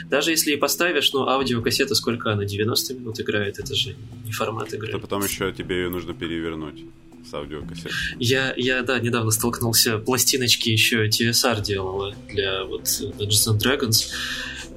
Даже 0.08 0.30
если 0.30 0.52
и 0.52 0.56
поставишь, 0.56 1.12
ну, 1.12 1.26
аудиокассета, 1.28 1.94
сколько 1.94 2.32
она? 2.32 2.44
90 2.44 2.94
минут 2.94 3.20
играет? 3.20 3.58
Это 3.58 3.74
же 3.74 3.96
не 4.24 4.32
формат 4.32 4.72
игры. 4.74 4.88
Это 4.88 4.98
потом 4.98 5.24
еще 5.24 5.52
тебе 5.52 5.76
ее 5.76 5.90
нужно 5.90 6.14
перевернуть 6.14 6.84
с 7.28 7.34
аудиокассеты. 7.34 7.90
Я, 8.18 8.54
я, 8.56 8.82
да, 8.82 8.98
недавно 8.98 9.30
столкнулся, 9.30 9.98
пластиночки 9.98 10.70
еще 10.70 11.08
TSR 11.08 11.62
делала 11.62 12.14
для 12.28 12.64
вот 12.64 12.84
Dungeons 12.84 13.48
and 13.48 13.58
Dragons 13.58 14.06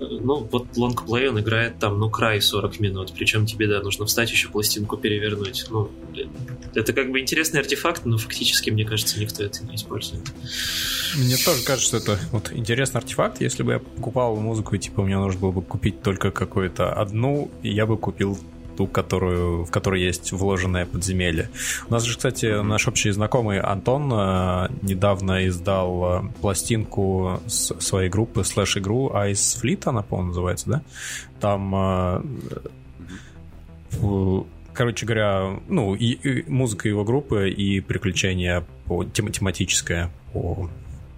ну, 0.01 0.47
вот 0.51 0.75
лонгплей 0.75 1.29
он 1.29 1.39
играет 1.39 1.79
там, 1.79 1.99
ну, 1.99 2.09
край 2.09 2.41
40 2.41 2.79
минут, 2.79 3.13
причем 3.13 3.45
тебе, 3.45 3.67
да, 3.67 3.81
нужно 3.81 4.05
встать 4.05 4.31
еще 4.31 4.49
пластинку 4.49 4.97
перевернуть. 4.97 5.65
Ну, 5.69 5.91
это 6.73 6.93
как 6.93 7.11
бы 7.11 7.19
интересный 7.19 7.59
артефакт, 7.59 8.05
но 8.05 8.17
фактически, 8.17 8.69
мне 8.69 8.85
кажется, 8.85 9.19
никто 9.19 9.43
это 9.43 9.63
не 9.63 9.75
использует. 9.75 10.23
Мне 11.15 11.37
тоже 11.37 11.63
кажется, 11.63 11.97
это 11.97 12.19
вот 12.31 12.51
интересный 12.53 12.99
артефакт. 12.99 13.41
Если 13.41 13.63
бы 13.63 13.73
я 13.73 13.79
покупал 13.79 14.35
музыку, 14.37 14.75
и 14.75 14.79
типа 14.79 15.03
мне 15.03 15.17
нужно 15.17 15.39
было 15.39 15.51
бы 15.51 15.61
купить 15.61 16.01
только 16.01 16.31
какую-то 16.31 16.93
одну, 16.93 17.51
я 17.61 17.85
бы 17.85 17.97
купил 17.97 18.39
ту, 18.81 18.87
которую, 18.87 19.65
в 19.65 19.71
которой 19.71 20.01
есть 20.01 20.31
вложенное 20.31 20.85
подземелье. 20.85 21.49
У 21.87 21.93
нас 21.93 22.03
же, 22.03 22.17
кстати, 22.17 22.61
наш 22.63 22.87
общий 22.87 23.11
знакомый 23.11 23.59
Антон 23.59 24.11
э, 24.11 24.69
недавно 24.81 25.47
издал 25.47 26.03
э, 26.03 26.23
пластинку 26.41 27.39
с 27.45 27.79
своей 27.79 28.09
группы, 28.09 28.43
слэш-игру 28.43 29.11
Ice 29.13 29.61
Fleet, 29.61 29.83
она, 29.85 30.01
по-моему, 30.01 30.29
называется, 30.29 30.69
да? 30.69 30.81
Там 31.39 31.75
э, 31.75 32.21
короче 34.73 35.05
говоря, 35.05 35.59
ну, 35.67 35.93
и, 35.93 36.13
и 36.13 36.49
музыка 36.49 36.87
его 36.87 37.03
группы, 37.03 37.51
и 37.51 37.81
приключения 37.81 38.65
по, 38.85 39.03
тем, 39.03 39.31
тематическое 39.31 40.09
по 40.33 40.69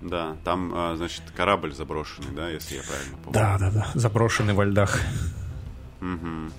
да, 0.01 0.35
там, 0.43 0.97
значит, 0.97 1.21
корабль 1.33 1.73
заброшенный, 1.73 2.35
да, 2.35 2.49
если 2.49 2.75
я 2.75 2.81
правильно 2.83 3.15
помню. 3.23 3.39
Да, 3.39 3.57
да, 3.57 3.71
да. 3.71 3.87
Заброшенный 3.93 4.53
во 4.53 4.65
льдах. 4.65 4.99
Угу. 6.01 6.51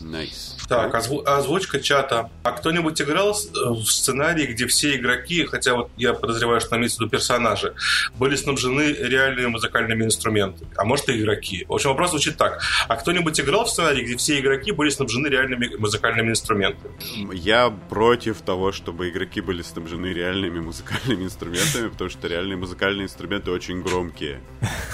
Nice. 0.00 0.56
Так, 0.68 0.94
озву- 0.94 1.24
озвучка 1.24 1.80
чата. 1.80 2.30
А 2.42 2.52
кто-нибудь 2.52 3.00
играл 3.02 3.32
в 3.32 3.84
сценарии, 3.84 4.46
где 4.46 4.66
все 4.66 4.96
игроки, 4.96 5.44
хотя 5.44 5.74
вот 5.74 5.90
я 5.96 6.14
подозреваю, 6.14 6.60
что 6.60 6.76
в 6.76 6.78
виду 6.80 7.08
персонажи, 7.08 7.74
были 8.18 8.36
снабжены 8.36 8.92
реальными 8.92 9.46
музыкальными 9.46 10.04
инструментами? 10.04 10.70
А 10.76 10.84
может 10.84 11.08
и 11.08 11.20
игроки? 11.20 11.64
В 11.68 11.74
общем, 11.74 11.90
вопрос 11.90 12.10
звучит 12.10 12.36
так. 12.36 12.62
А 12.88 12.96
кто-нибудь 12.96 13.40
играл 13.40 13.64
в 13.64 13.70
сценарии, 13.70 14.04
где 14.04 14.16
все 14.16 14.38
игроки 14.38 14.72
были 14.72 14.90
снабжены 14.90 15.26
реальными 15.26 15.74
музыкальными 15.76 16.30
инструментами? 16.30 16.94
Я 17.34 17.70
против 17.70 18.40
того, 18.42 18.72
чтобы 18.72 19.10
игроки 19.10 19.40
были 19.40 19.62
снабжены 19.62 20.06
реальными 20.06 20.60
музыкальными 20.60 21.24
инструментами, 21.24 21.88
потому 21.88 22.10
что 22.10 22.28
реальные 22.28 22.56
музыкальные 22.56 23.04
инструменты 23.04 23.50
очень 23.50 23.82
громкие. 23.82 24.40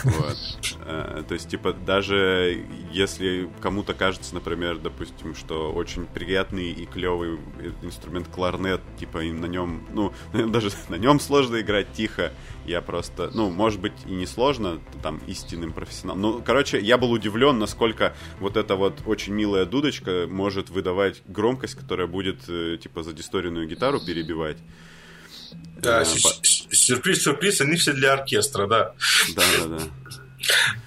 Вот. 0.04 0.36
Э, 0.86 1.22
то 1.26 1.34
есть, 1.34 1.48
типа, 1.48 1.72
даже 1.72 2.64
если 2.92 3.48
кому-то 3.61 3.92
кажется, 3.94 4.34
например, 4.34 4.78
допустим, 4.97 5.34
что 5.34 5.72
очень 5.72 6.07
приятный 6.07 6.72
и 6.72 6.86
клевый 6.86 7.38
инструмент 7.82 8.28
кларнет, 8.28 8.80
типа 8.99 9.24
и 9.24 9.30
на 9.30 9.47
нем, 9.47 9.86
ну, 9.92 10.12
даже 10.49 10.70
на 10.88 10.97
нем 10.97 11.20
сложно 11.20 11.61
играть 11.61 11.92
тихо. 11.92 12.32
Я 12.64 12.80
просто, 12.80 13.30
ну, 13.34 13.51
может 13.51 13.80
быть, 13.80 13.92
и 14.07 14.12
не 14.12 14.26
сложно, 14.26 14.80
там, 15.03 15.20
истинным 15.26 15.72
профессионалом. 15.72 16.22
Ну, 16.22 16.42
короче, 16.44 16.80
я 16.80 16.99
был 16.99 17.12
удивлен, 17.12 17.59
насколько 17.59 18.14
вот 18.40 18.57
эта 18.57 18.74
вот 18.74 19.03
очень 19.07 19.34
милая 19.34 19.66
дудочка 19.66 20.26
может 20.28 20.70
выдавать 20.70 21.22
громкость, 21.26 21.74
которая 21.74 22.07
будет, 22.07 22.49
э, 22.49 22.78
типа, 22.82 23.03
за 23.03 23.12
дисторийную 23.12 23.68
гитару 23.68 24.01
перебивать. 24.01 24.57
Да, 25.78 26.03
э, 26.03 26.05
сюрприз, 26.05 27.22
сюрприз, 27.22 27.61
они 27.61 27.76
все 27.76 27.92
для 27.92 28.14
оркестра, 28.14 28.66
да. 28.66 28.94
Да, 29.36 29.42
да, 29.59 29.78
да. 29.78 29.84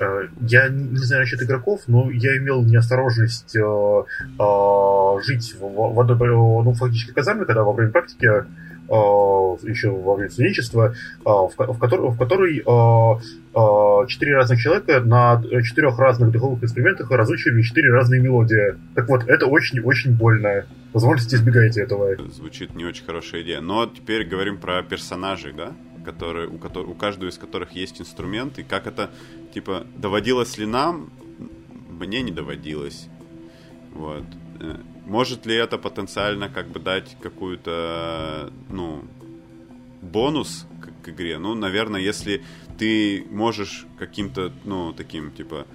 Э, 0.00 0.28
я 0.40 0.68
не 0.68 0.96
знаю 0.96 1.22
насчет 1.22 1.42
игроков, 1.42 1.82
но 1.86 2.10
я 2.10 2.36
имел 2.38 2.62
неосторожность 2.64 3.54
э, 3.54 3.60
э, 3.60 5.22
жить 5.26 5.54
в, 5.60 5.94
в 5.94 6.00
одной, 6.00 6.16
ну, 6.18 6.72
фактически 6.72 7.12
казарме, 7.12 7.44
когда 7.44 7.62
во 7.62 7.72
время 7.72 7.92
практики 7.92 8.26
э, 8.26 8.40
еще 8.88 9.90
во 9.90 10.14
время 10.14 10.30
студенчества, 10.30 10.94
э, 10.94 11.22
в, 11.24 11.52
в, 11.56 11.78
котор, 11.78 12.10
в 12.10 12.18
которой 12.18 12.60
э, 12.60 14.06
четыре 14.08 14.36
разных 14.36 14.58
человека 14.60 15.00
на 15.00 15.42
четырех 15.62 15.98
разных 15.98 16.30
духовых 16.30 16.64
инструментах 16.64 17.10
разучивали 17.10 17.62
четыре 17.62 17.92
разные 17.92 18.22
мелодии. 18.22 18.76
Так 18.94 19.08
вот, 19.08 19.24
это 19.28 19.46
очень-очень 19.46 20.16
больно. 20.16 20.64
Возможности 20.94 21.34
избегайте 21.34 21.82
этого. 21.82 22.16
Звучит 22.30 22.74
не 22.74 22.84
очень 22.84 23.04
хорошая 23.04 23.42
идея. 23.42 23.60
Но 23.60 23.86
теперь 23.86 24.26
говорим 24.26 24.56
про 24.56 24.82
персонажей, 24.82 25.52
да? 25.52 25.72
Которые, 26.10 26.48
у, 26.48 26.58
которых, 26.58 26.90
у 26.90 26.94
каждого 26.94 27.28
из 27.28 27.38
которых 27.38 27.72
есть 27.72 28.00
инструмент, 28.00 28.58
и 28.58 28.62
как 28.62 28.86
это, 28.86 29.10
типа, 29.54 29.86
доводилось 29.96 30.58
ли 30.58 30.66
нам, 30.66 31.10
мне 31.88 32.22
не 32.22 32.32
доводилось. 32.32 33.08
Вот. 33.92 34.24
Э, 34.60 34.76
может 35.06 35.46
ли 35.46 35.54
это 35.54 35.78
потенциально 35.78 36.48
как 36.48 36.68
бы 36.68 36.80
дать 36.80 37.16
какую-то, 37.20 38.52
ну, 38.68 39.04
бонус 40.02 40.66
к, 40.80 41.04
к 41.04 41.08
игре? 41.10 41.38
Ну, 41.38 41.54
наверное, 41.54 42.00
если 42.00 42.42
ты 42.78 43.24
можешь 43.30 43.86
каким-то, 43.98 44.52
ну, 44.64 44.92
таким, 44.92 45.30
типа, 45.30 45.66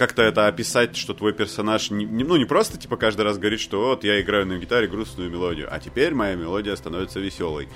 как-то 0.00 0.22
это 0.22 0.46
описать, 0.46 0.96
что 0.96 1.12
твой 1.12 1.34
персонаж 1.34 1.90
не, 1.90 2.06
ну 2.06 2.36
не 2.36 2.46
просто 2.46 2.78
типа 2.78 2.96
каждый 2.96 3.20
раз 3.20 3.36
говорит, 3.36 3.60
что 3.60 3.88
вот 3.88 4.02
я 4.02 4.18
играю 4.18 4.46
на 4.46 4.56
гитаре 4.56 4.86
грустную 4.88 5.30
мелодию, 5.30 5.68
а 5.70 5.78
теперь 5.78 6.14
моя 6.14 6.36
мелодия 6.36 6.74
становится 6.74 7.20
веселой. 7.20 7.68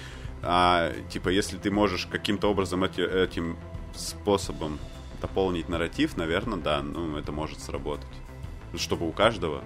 А 0.47 0.93
типа 1.11 1.29
если 1.31 1.57
ты 1.57 1.71
можешь 1.71 2.07
каким-то 2.07 2.51
образом 2.51 2.85
эти, 2.85 3.01
этим 3.01 3.57
способом 3.95 4.79
дополнить 5.21 5.69
нарратив, 5.69 6.17
наверное, 6.17 6.59
да, 6.59 6.83
ну 6.83 7.17
это 7.17 7.33
может 7.33 7.61
сработать, 7.61 8.07
чтобы 8.77 9.09
у 9.09 9.13
каждого 9.13 9.63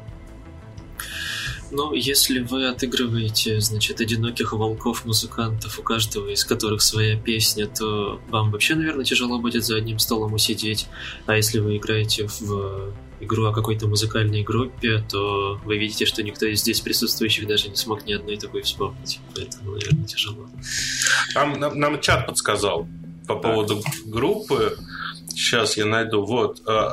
ну, 1.70 1.92
если 1.92 2.40
вы 2.40 2.68
отыгрываете, 2.68 3.60
значит, 3.60 4.00
одиноких 4.00 4.52
волков-музыкантов, 4.52 5.78
у 5.78 5.82
каждого 5.82 6.28
из 6.28 6.44
которых 6.44 6.82
своя 6.82 7.18
песня, 7.18 7.66
то 7.66 8.20
вам 8.28 8.50
вообще, 8.50 8.74
наверное, 8.74 9.04
тяжело 9.04 9.38
будет 9.38 9.64
за 9.64 9.76
одним 9.76 9.98
столом 9.98 10.34
усидеть. 10.34 10.86
А 11.26 11.36
если 11.36 11.58
вы 11.58 11.76
играете 11.76 12.26
в 12.26 12.92
игру 13.20 13.46
о 13.46 13.52
какой-то 13.52 13.88
музыкальной 13.88 14.42
группе, 14.42 15.04
то 15.10 15.60
вы 15.64 15.78
видите, 15.78 16.06
что 16.06 16.22
никто 16.22 16.46
из 16.46 16.60
здесь 16.60 16.80
присутствующих 16.80 17.46
даже 17.46 17.68
не 17.68 17.76
смог 17.76 18.06
ни 18.06 18.12
одной 18.12 18.36
такой 18.36 18.62
вспомнить. 18.62 19.20
Поэтому, 19.34 19.72
наверное, 19.72 20.06
тяжело. 20.06 20.48
Там, 21.34 21.58
нам, 21.58 21.78
нам 21.78 22.00
чат 22.00 22.26
подсказал 22.26 22.86
по 23.26 23.36
поводу 23.36 23.82
группы. 24.06 24.76
Сейчас 25.38 25.76
я 25.76 25.86
найду. 25.86 26.24
Вот. 26.24 26.60
Uh, 26.66 26.88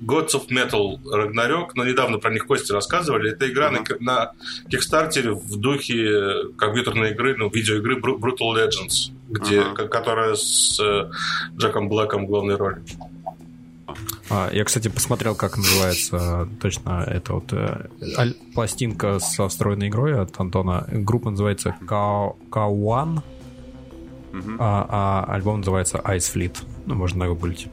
Gods 0.00 0.34
of 0.36 0.48
Metal 0.50 1.00
Ragnarok. 1.02 1.70
Но 1.74 1.84
недавно 1.84 2.18
про 2.18 2.30
них 2.30 2.46
Кости 2.46 2.70
рассказывали. 2.70 3.32
Это 3.32 3.50
игра 3.50 3.72
uh-huh. 3.72 3.96
на, 3.98 4.14
на 4.14 4.32
Kickstarter 4.70 5.32
в 5.32 5.56
духе 5.56 6.54
компьютерной 6.56 7.10
игры, 7.10 7.34
ну, 7.36 7.50
видеоигры 7.50 7.98
Brutal 7.98 8.54
Legends, 8.54 9.10
где, 9.28 9.62
uh-huh. 9.62 9.88
которая 9.88 10.36
с 10.36 10.78
э, 10.80 11.10
Джеком 11.56 11.88
Блэком 11.88 12.26
в 12.26 12.28
главной 12.28 12.54
роли. 12.54 12.82
А, 14.28 14.48
я, 14.52 14.64
кстати, 14.64 14.86
посмотрел, 14.86 15.34
как 15.34 15.56
называется 15.56 16.48
точно 16.60 17.02
эта 17.04 17.32
вот 17.32 17.52
э, 17.52 17.88
пластинка 18.54 19.18
со 19.18 19.48
встроенной 19.48 19.88
игрой 19.88 20.20
от 20.20 20.38
Антона. 20.38 20.86
Группа 20.92 21.30
называется 21.30 21.74
K1, 21.80 23.22
угу. 24.32 24.56
а, 24.58 25.26
а 25.26 25.34
альбом 25.34 25.58
называется 25.58 25.98
Ice 25.98 26.34
Fleet. 26.34 26.64
Ну, 26.86 26.94
можно 26.94 27.26
нагуглить. 27.26 27.68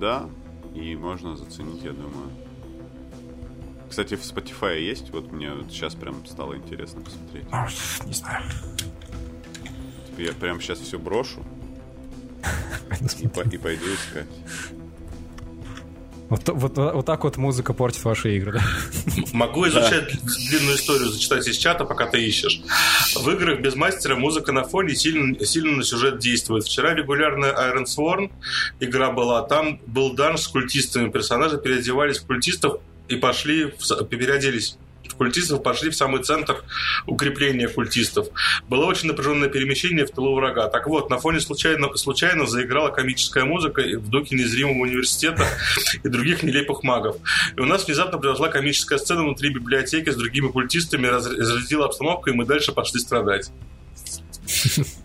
Да, 0.00 0.28
и 0.74 0.96
можно 0.96 1.36
заценить, 1.36 1.82
я 1.82 1.92
думаю. 1.92 2.30
Кстати, 3.88 4.14
в 4.14 4.20
Spotify 4.20 4.80
есть? 4.80 5.10
Вот 5.10 5.32
мне 5.32 5.52
вот 5.52 5.70
сейчас 5.70 5.94
прям 5.94 6.24
стало 6.26 6.56
интересно 6.56 7.02
посмотреть. 7.02 7.44
А, 7.50 7.68
не 8.06 8.14
знаю. 8.14 8.42
Я 10.16 10.32
прям 10.32 10.60
сейчас 10.60 10.78
все 10.78 10.98
брошу 10.98 11.40
и, 13.20 13.28
по, 13.28 13.40
и 13.40 13.58
пойду 13.58 13.84
искать. 13.86 14.26
Вот, 16.32 16.48
вот, 16.48 16.78
вот 16.78 17.04
так 17.04 17.24
вот 17.24 17.36
музыка 17.36 17.74
портит 17.74 18.04
ваши 18.04 18.34
игры, 18.38 18.52
да? 18.52 18.62
Могу 19.34 19.68
изучать 19.68 20.06
да. 20.14 20.30
длинную 20.48 20.76
историю, 20.76 21.10
зачитать 21.10 21.46
из 21.46 21.58
чата, 21.58 21.84
пока 21.84 22.06
ты 22.06 22.24
ищешь. 22.24 22.62
В 23.14 23.28
играх 23.28 23.60
без 23.60 23.74
мастера 23.74 24.16
музыка 24.16 24.50
на 24.50 24.64
фоне 24.64 24.94
сильно, 24.94 25.44
сильно 25.44 25.76
на 25.76 25.84
сюжет 25.84 26.20
действует. 26.20 26.64
Вчера 26.64 26.94
регулярная 26.94 27.52
Iron 27.52 27.84
Sworn 27.84 28.30
игра 28.80 29.10
была. 29.10 29.42
Там 29.42 29.78
был 29.86 30.14
данж 30.14 30.40
с 30.40 30.48
культистами. 30.48 31.10
Персонажи 31.10 31.58
переодевались 31.58 32.20
в 32.20 32.26
культистов 32.26 32.80
и 33.08 33.16
пошли, 33.16 33.66
переоделись 34.08 34.78
культистов 35.22 35.62
пошли 35.62 35.88
в 35.90 35.94
самый 35.94 36.20
центр 36.24 36.64
укрепления 37.06 37.68
культистов. 37.68 38.26
Было 38.68 38.86
очень 38.86 39.06
напряженное 39.06 39.48
перемещение 39.48 40.04
в 40.04 40.10
тылу 40.10 40.34
врага. 40.34 40.66
Так 40.66 40.88
вот, 40.88 41.10
на 41.10 41.18
фоне 41.18 41.38
случайно, 41.38 41.96
случайно 41.96 42.44
заиграла 42.44 42.90
комическая 42.90 43.44
музыка 43.44 43.82
в 43.82 44.08
духе 44.08 44.34
незримого 44.34 44.82
университета 44.82 45.46
и 46.02 46.08
других 46.08 46.42
нелепых 46.42 46.82
магов. 46.82 47.18
И 47.56 47.60
у 47.60 47.66
нас 47.66 47.86
внезапно 47.86 48.18
произошла 48.18 48.48
комическая 48.48 48.98
сцена 48.98 49.22
внутри 49.22 49.50
библиотеки 49.50 50.10
с 50.10 50.16
другими 50.16 50.48
культистами, 50.48 51.06
разрядила 51.06 51.86
обстановку, 51.86 52.30
и 52.30 52.32
мы 52.32 52.44
дальше 52.44 52.72
пошли 52.72 52.98
страдать. 52.98 53.52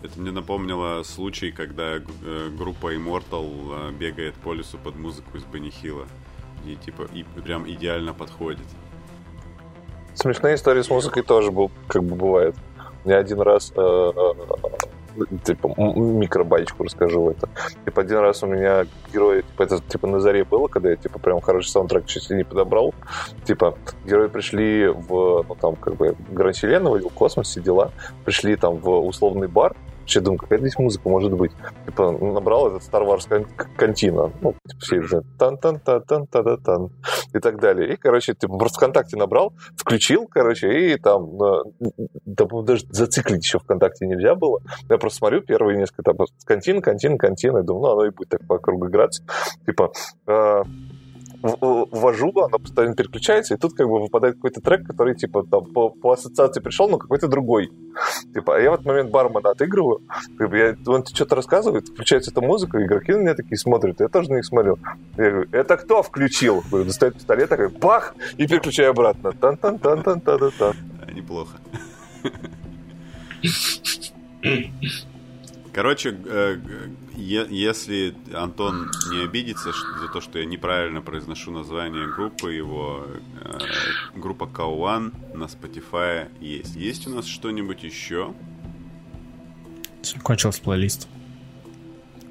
Это 0.02 0.18
мне 0.18 0.32
напомнило 0.32 1.04
случай, 1.04 1.52
когда 1.52 1.98
э, 1.98 2.50
группа 2.58 2.92
Immortal 2.92 3.90
э, 3.90 3.92
бегает 3.92 4.34
по 4.34 4.52
лесу 4.52 4.78
под 4.78 4.96
музыку 4.96 5.38
из 5.38 5.44
Бенни 5.44 5.72
И 6.66 6.74
типа 6.74 7.08
и 7.14 7.22
прям 7.40 7.70
идеально 7.70 8.14
подходит. 8.14 8.66
Смешные 10.18 10.56
истории 10.56 10.82
с 10.82 10.90
музыкой 10.90 11.22
тоже 11.22 11.52
был, 11.52 11.70
как 11.86 12.02
бы 12.02 12.16
бывает. 12.16 12.56
Не 13.04 13.12
один 13.12 13.40
раз 13.40 13.72
э, 13.76 13.80
э, 13.80 15.36
типа 15.44 15.72
микробайчику 15.78 16.82
расскажу 16.82 17.30
это. 17.30 17.48
Типа 17.84 18.02
один 18.02 18.18
раз 18.18 18.42
у 18.42 18.46
меня 18.46 18.84
герои, 19.12 19.42
типа 19.42 19.62
это 19.62 19.80
типа 19.80 20.08
на 20.08 20.18
заре 20.18 20.42
было, 20.42 20.66
когда 20.66 20.90
я 20.90 20.96
типа 20.96 21.20
прям 21.20 21.40
хороший 21.40 21.68
саундтрек 21.68 22.06
чуть 22.06 22.28
ли 22.30 22.36
не 22.36 22.42
подобрал. 22.42 22.94
Типа 23.44 23.78
герои 24.04 24.26
пришли 24.26 24.88
в, 24.88 25.44
ну 25.48 25.54
там 25.54 25.76
как 25.76 25.94
бы 25.94 26.16
Гранд 26.30 26.56
Селена, 26.56 26.90
в 26.90 27.08
космосе 27.10 27.60
дела, 27.60 27.92
пришли 28.24 28.56
там 28.56 28.78
в 28.78 28.90
условный 29.06 29.46
бар, 29.46 29.76
Вообще 30.08 30.20
думаю, 30.20 30.38
какая 30.38 30.58
здесь 30.60 30.78
музыка 30.78 31.06
может 31.06 31.34
быть? 31.34 31.52
Типа, 31.84 32.12
набрал 32.12 32.68
этот 32.68 32.82
Star 32.82 33.06
Wars 33.06 33.46
Кантина. 33.76 34.32
Ну, 34.40 34.54
типа, 34.66 34.80
все 34.80 35.02
это 35.02 35.22
тан 35.38 35.58
тан 35.58 35.78
тан 35.80 36.02
тан 36.02 36.26
тан 36.26 36.62
тан 36.62 36.90
и 37.34 37.38
так 37.38 37.60
далее. 37.60 37.92
И, 37.92 37.96
короче, 37.96 38.32
типа, 38.32 38.56
просто 38.56 38.78
ВКонтакте 38.78 39.18
набрал, 39.18 39.52
включил, 39.76 40.26
короче, 40.26 40.94
и 40.94 40.96
там, 40.96 41.36
да, 41.36 41.62
даже 42.62 42.86
зациклить 42.88 43.44
еще 43.44 43.58
ВКонтакте 43.58 44.06
нельзя 44.06 44.34
было. 44.34 44.62
Я 44.88 44.96
просто 44.96 45.18
смотрю 45.18 45.42
первые 45.42 45.76
несколько, 45.76 46.04
там, 46.04 46.16
Кантин, 46.46 46.80
Кантин, 46.80 47.18
Кантин, 47.18 47.58
и 47.58 47.62
думаю, 47.62 47.82
ну, 47.82 47.92
оно 47.92 48.06
и 48.06 48.10
будет 48.10 48.30
так 48.30 48.46
по 48.46 48.56
кругу 48.58 48.88
играться. 48.88 49.22
Типа, 49.66 49.92
э, 50.26 50.62
ввожу, 51.42 52.32
она 52.36 52.58
постоянно 52.58 52.94
переключается, 52.94 53.54
и 53.54 53.56
тут 53.56 53.74
как 53.74 53.86
бы 53.86 54.00
выпадает 54.00 54.36
какой-то 54.36 54.60
трек, 54.60 54.86
который, 54.86 55.14
типа, 55.14 55.44
там, 55.44 55.66
по, 55.72 55.90
по 55.90 56.12
ассоциации 56.12 56.60
пришел, 56.60 56.88
но 56.88 56.98
какой-то 56.98 57.28
другой. 57.28 57.70
Типа, 58.34 58.56
а 58.56 58.60
я 58.60 58.70
в 58.70 58.74
этот 58.74 58.86
момент 58.86 59.10
бармена 59.10 59.50
отыгрываю, 59.50 60.02
бы 60.38 60.58
я, 60.58 60.76
он 60.86 61.04
что-то 61.06 61.34
рассказывает, 61.34 61.88
включается 61.88 62.30
эта 62.30 62.40
музыка, 62.40 62.84
игроки 62.84 63.12
на 63.12 63.18
меня 63.18 63.34
такие 63.34 63.56
смотрят, 63.56 64.00
я 64.00 64.08
тоже 64.08 64.30
на 64.30 64.36
них 64.36 64.44
смотрю. 64.44 64.78
Я 65.16 65.30
говорю, 65.30 65.48
это 65.50 65.76
кто 65.76 66.02
включил? 66.02 66.62
Говорю, 66.70 66.84
достает 66.84 67.14
пистолет, 67.14 67.48
такой, 67.48 67.68
бах, 67.68 68.14
и 68.36 68.46
переключаю 68.46 68.90
обратно. 68.90 69.32
Тан-тан-тан-тан-тан-тан. 69.32 70.76
Неплохо. 71.14 71.56
Короче, 75.78 76.12
э, 76.24 76.58
если 77.14 78.12
Антон 78.34 78.90
не 79.12 79.22
обидится 79.22 79.70
за 80.00 80.08
то, 80.08 80.20
что 80.20 80.40
я 80.40 80.44
неправильно 80.44 81.02
произношу 81.02 81.52
название 81.52 82.08
группы, 82.08 82.52
его 82.52 83.06
э, 83.40 83.58
группа 84.16 84.42
K1 84.46 85.36
на 85.36 85.44
Spotify 85.44 86.32
есть. 86.40 86.74
Есть 86.74 87.06
у 87.06 87.10
нас 87.10 87.26
что-нибудь 87.26 87.84
еще? 87.84 88.34
Кончился 90.24 90.60
плейлист. 90.62 91.06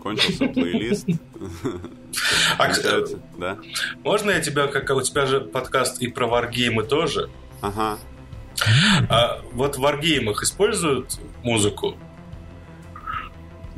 Кончился 0.02 0.48
плейлист. 0.48 1.07
А, 2.57 2.69
да? 3.38 3.57
Можно 4.03 4.32
я 4.32 4.41
тебя, 4.41 4.68
как 4.68 4.90
у 4.90 5.02
тебя 5.02 5.26
же 5.26 5.40
подкаст 5.40 6.02
и 6.02 6.10
про 6.10 6.28
варгеймы 6.28 6.84
тоже? 6.84 7.30
Ага. 7.61 7.98
А 9.10 9.41
вот 9.53 9.78
в 9.78 9.80
варгеймах 9.80 10.44
используют 10.44 11.18
музыку? 11.44 11.95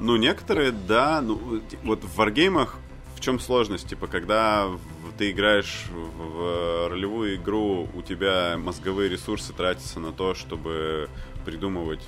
Ну, 0.02 0.16
некоторые, 0.16 0.72
да. 0.72 1.22
Ну, 1.22 1.62
вот 1.84 2.04
в 2.04 2.16
варгеймах 2.16 2.78
в 3.16 3.20
чем 3.20 3.38
сложность? 3.40 3.90
Типа, 3.90 4.08
когда 4.08 4.70
ты 5.18 5.32
играешь 5.32 5.88
в 5.92 6.88
ролевую 6.90 7.36
игру, 7.36 7.90
у 7.94 8.02
тебя 8.02 8.58
мозговые 8.58 9.10
ресурсы 9.10 9.52
тратятся 9.52 10.00
на 10.00 10.14
то, 10.14 10.36
чтобы 10.36 11.10
придумывать 11.46 12.02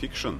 fiction, 0.00 0.36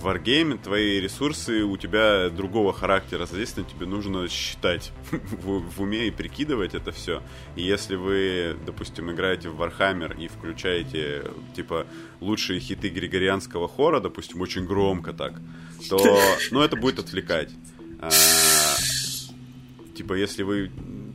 в 0.00 0.06
wargame 0.06 0.58
твои 0.62 1.00
ресурсы 1.00 1.62
у 1.62 1.76
тебя 1.76 2.28
другого 2.30 2.72
характера, 2.72 3.26
соответственно, 3.26 3.66
тебе 3.66 3.86
нужно 3.86 4.28
считать 4.28 4.92
в, 5.10 5.60
в 5.60 5.80
уме 5.80 6.08
и 6.08 6.10
прикидывать 6.10 6.74
это 6.74 6.92
все. 6.92 7.22
И 7.56 7.62
если 7.62 7.96
вы, 7.96 8.56
допустим, 8.66 9.10
играете 9.10 9.48
в 9.48 9.60
Warhammer 9.60 10.18
и 10.18 10.28
включаете, 10.28 11.24
типа, 11.54 11.86
лучшие 12.20 12.60
хиты 12.60 12.88
григорианского 12.88 13.68
хора, 13.68 14.00
допустим, 14.00 14.40
очень 14.40 14.66
громко 14.66 15.12
так, 15.12 15.34
то, 15.88 16.18
ну, 16.50 16.60
это 16.60 16.76
будет 16.76 16.98
отвлекать. 16.98 17.50
А, 18.00 18.10
типа, 19.94 20.14
если 20.14 20.42
вы 20.42 20.70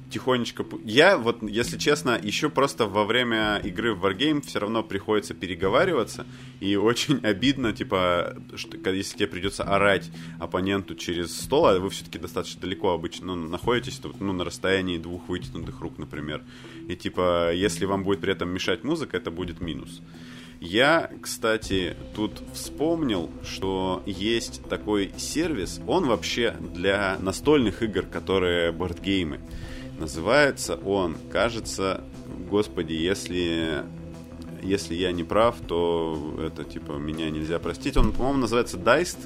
тихонечко... 0.09 0.65
Я 0.83 1.17
вот, 1.17 1.43
если 1.43 1.77
честно, 1.77 2.19
еще 2.21 2.49
просто 2.49 2.85
во 2.85 3.05
время 3.05 3.57
игры 3.63 3.93
в 3.93 4.05
Wargame 4.05 4.41
все 4.41 4.59
равно 4.59 4.83
приходится 4.83 5.33
переговариваться, 5.33 6.25
и 6.59 6.75
очень 6.75 7.19
обидно, 7.23 7.73
типа, 7.73 8.37
что, 8.55 8.77
если 8.89 9.17
тебе 9.17 9.27
придется 9.27 9.63
орать 9.63 10.09
оппоненту 10.39 10.95
через 10.95 11.35
стол, 11.39 11.67
а 11.67 11.79
вы 11.79 11.89
все-таки 11.89 12.19
достаточно 12.19 12.61
далеко 12.61 12.91
обычно 12.91 13.35
ну, 13.35 13.49
находитесь, 13.49 13.97
то, 13.97 14.13
ну, 14.19 14.33
на 14.33 14.43
расстоянии 14.43 14.97
двух 14.97 15.29
вытянутых 15.29 15.79
рук, 15.81 15.97
например. 15.97 16.43
И, 16.87 16.95
типа, 16.95 17.53
если 17.53 17.85
вам 17.85 18.03
будет 18.03 18.21
при 18.21 18.31
этом 18.31 18.49
мешать 18.49 18.83
музыка, 18.83 19.17
это 19.17 19.31
будет 19.31 19.61
минус. 19.61 20.01
Я, 20.59 21.11
кстати, 21.21 21.95
тут 22.15 22.41
вспомнил, 22.53 23.29
что 23.43 24.01
есть 24.07 24.63
такой 24.67 25.11
сервис, 25.17 25.79
он 25.85 26.07
вообще 26.07 26.55
для 26.73 27.17
настольных 27.19 27.83
игр, 27.83 28.03
которые 28.03 28.71
бордгеймы. 28.71 29.39
Называется 29.99 30.75
он, 30.75 31.17
кажется, 31.31 32.01
господи, 32.49 32.93
если 32.93 33.83
если 34.61 34.95
я 34.95 35.11
не 35.11 35.23
прав, 35.23 35.55
то 35.67 36.35
это 36.45 36.63
типа 36.63 36.93
меня 36.93 37.29
нельзя 37.29 37.59
простить. 37.59 37.95
Он, 37.97 38.11
по-моему, 38.11 38.39
называется 38.39 38.77
Diced. 38.77 39.17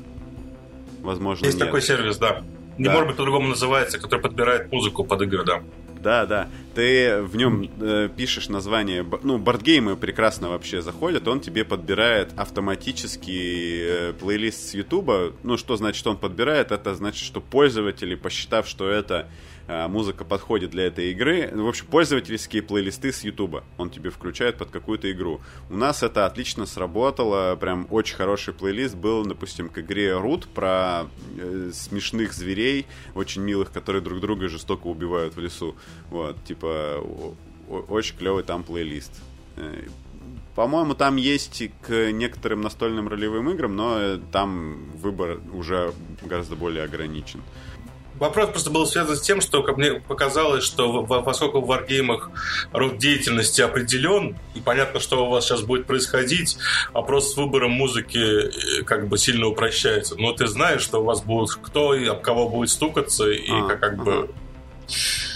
Возможно, 1.01 1.45
Есть 1.45 1.57
нет. 1.57 1.65
такой 1.65 1.81
сервис, 1.81 2.17
да. 2.17 2.43
Не 2.77 2.85
да. 2.85 2.91
может 2.91 3.07
быть 3.07 3.17
по-другому 3.17 3.47
называется, 3.47 3.99
который 3.99 4.21
подбирает 4.21 4.71
музыку 4.71 5.03
под 5.03 5.21
игры, 5.23 5.43
да. 5.45 5.63
Да, 6.01 6.25
да. 6.25 6.49
Ты 6.73 7.21
в 7.21 7.35
нем 7.35 7.69
э, 7.79 8.09
пишешь 8.15 8.49
название. 8.49 9.05
Ну, 9.21 9.37
бордгеймы 9.37 9.95
прекрасно 9.95 10.49
вообще 10.49 10.81
заходят. 10.81 11.27
Он 11.27 11.39
тебе 11.39 11.63
подбирает 11.63 12.29
автоматически 12.37 13.81
э, 13.83 14.13
плейлист 14.13 14.69
с 14.69 14.73
Ютуба. 14.73 15.33
Ну, 15.43 15.57
что 15.57 15.75
значит 15.75 16.05
он 16.07 16.17
подбирает? 16.17 16.71
Это 16.71 16.95
значит, 16.95 17.23
что 17.23 17.39
пользователи, 17.39 18.15
посчитав, 18.15 18.67
что 18.67 18.89
это 18.89 19.27
музыка 19.67 20.25
подходит 20.25 20.71
для 20.71 20.87
этой 20.87 21.11
игры. 21.11 21.49
В 21.53 21.67
общем, 21.67 21.85
пользовательские 21.87 22.61
плейлисты 22.61 23.11
с 23.11 23.23
YouTube. 23.23 23.63
Он 23.77 23.89
тебе 23.89 24.09
включает 24.09 24.57
под 24.57 24.69
какую-то 24.69 25.11
игру. 25.11 25.41
У 25.69 25.77
нас 25.77 26.03
это 26.03 26.25
отлично 26.25 26.65
сработало. 26.65 27.55
Прям 27.55 27.87
очень 27.89 28.15
хороший 28.15 28.53
плейлист 28.53 28.95
был, 28.95 29.25
допустим, 29.25 29.69
к 29.69 29.79
игре 29.79 30.09
Root 30.11 30.47
про 30.53 31.07
э, 31.37 31.71
смешных 31.73 32.33
зверей, 32.33 32.87
очень 33.15 33.41
милых, 33.41 33.71
которые 33.71 34.01
друг 34.01 34.19
друга 34.19 34.47
жестоко 34.47 34.87
убивают 34.87 35.35
в 35.35 35.39
лесу. 35.39 35.75
Вот, 36.09 36.43
типа, 36.43 37.03
очень 37.67 38.17
клевый 38.17 38.43
там 38.43 38.63
плейлист. 38.63 39.21
Э, 39.57 39.83
по-моему, 40.55 40.95
там 40.95 41.15
есть 41.15 41.63
к 41.81 42.11
некоторым 42.11 42.61
настольным 42.61 43.07
ролевым 43.07 43.49
играм, 43.51 43.75
но 43.75 43.97
э, 43.97 44.19
там 44.31 44.91
выбор 44.95 45.39
уже 45.53 45.93
гораздо 46.21 46.55
более 46.55 46.83
ограничен. 46.83 47.41
Вопрос 48.21 48.51
просто 48.51 48.69
был 48.69 48.85
связан 48.85 49.15
с 49.15 49.21
тем, 49.21 49.41
что 49.41 49.63
как 49.63 49.77
мне 49.77 49.93
показалось, 49.93 50.63
что 50.63 51.03
поскольку 51.25 51.59
в 51.59 51.65
варгеймах 51.65 52.29
род 52.71 52.99
деятельности 52.99 53.61
определен, 53.61 54.37
и 54.53 54.59
понятно, 54.59 54.99
что 54.99 55.25
у 55.25 55.29
вас 55.31 55.43
сейчас 55.43 55.63
будет 55.63 55.87
происходить, 55.87 56.59
вопрос 56.93 57.33
с 57.33 57.35
выбором 57.35 57.71
музыки 57.71 58.19
э, 58.19 58.83
как 58.83 59.07
бы 59.07 59.17
сильно 59.17 59.47
упрощается. 59.47 60.15
Но 60.19 60.33
ты 60.33 60.45
знаешь, 60.45 60.81
что 60.81 61.01
у 61.01 61.03
вас 61.03 61.23
будет 61.23 61.55
кто 61.55 61.95
и 61.95 62.05
об 62.05 62.21
кого 62.21 62.47
будет 62.47 62.69
стукаться, 62.69 63.27
и 63.27 63.49
а, 63.49 63.67
как, 63.67 63.79
как 63.79 63.93
ага. 63.93 64.03
бы... 64.03 64.29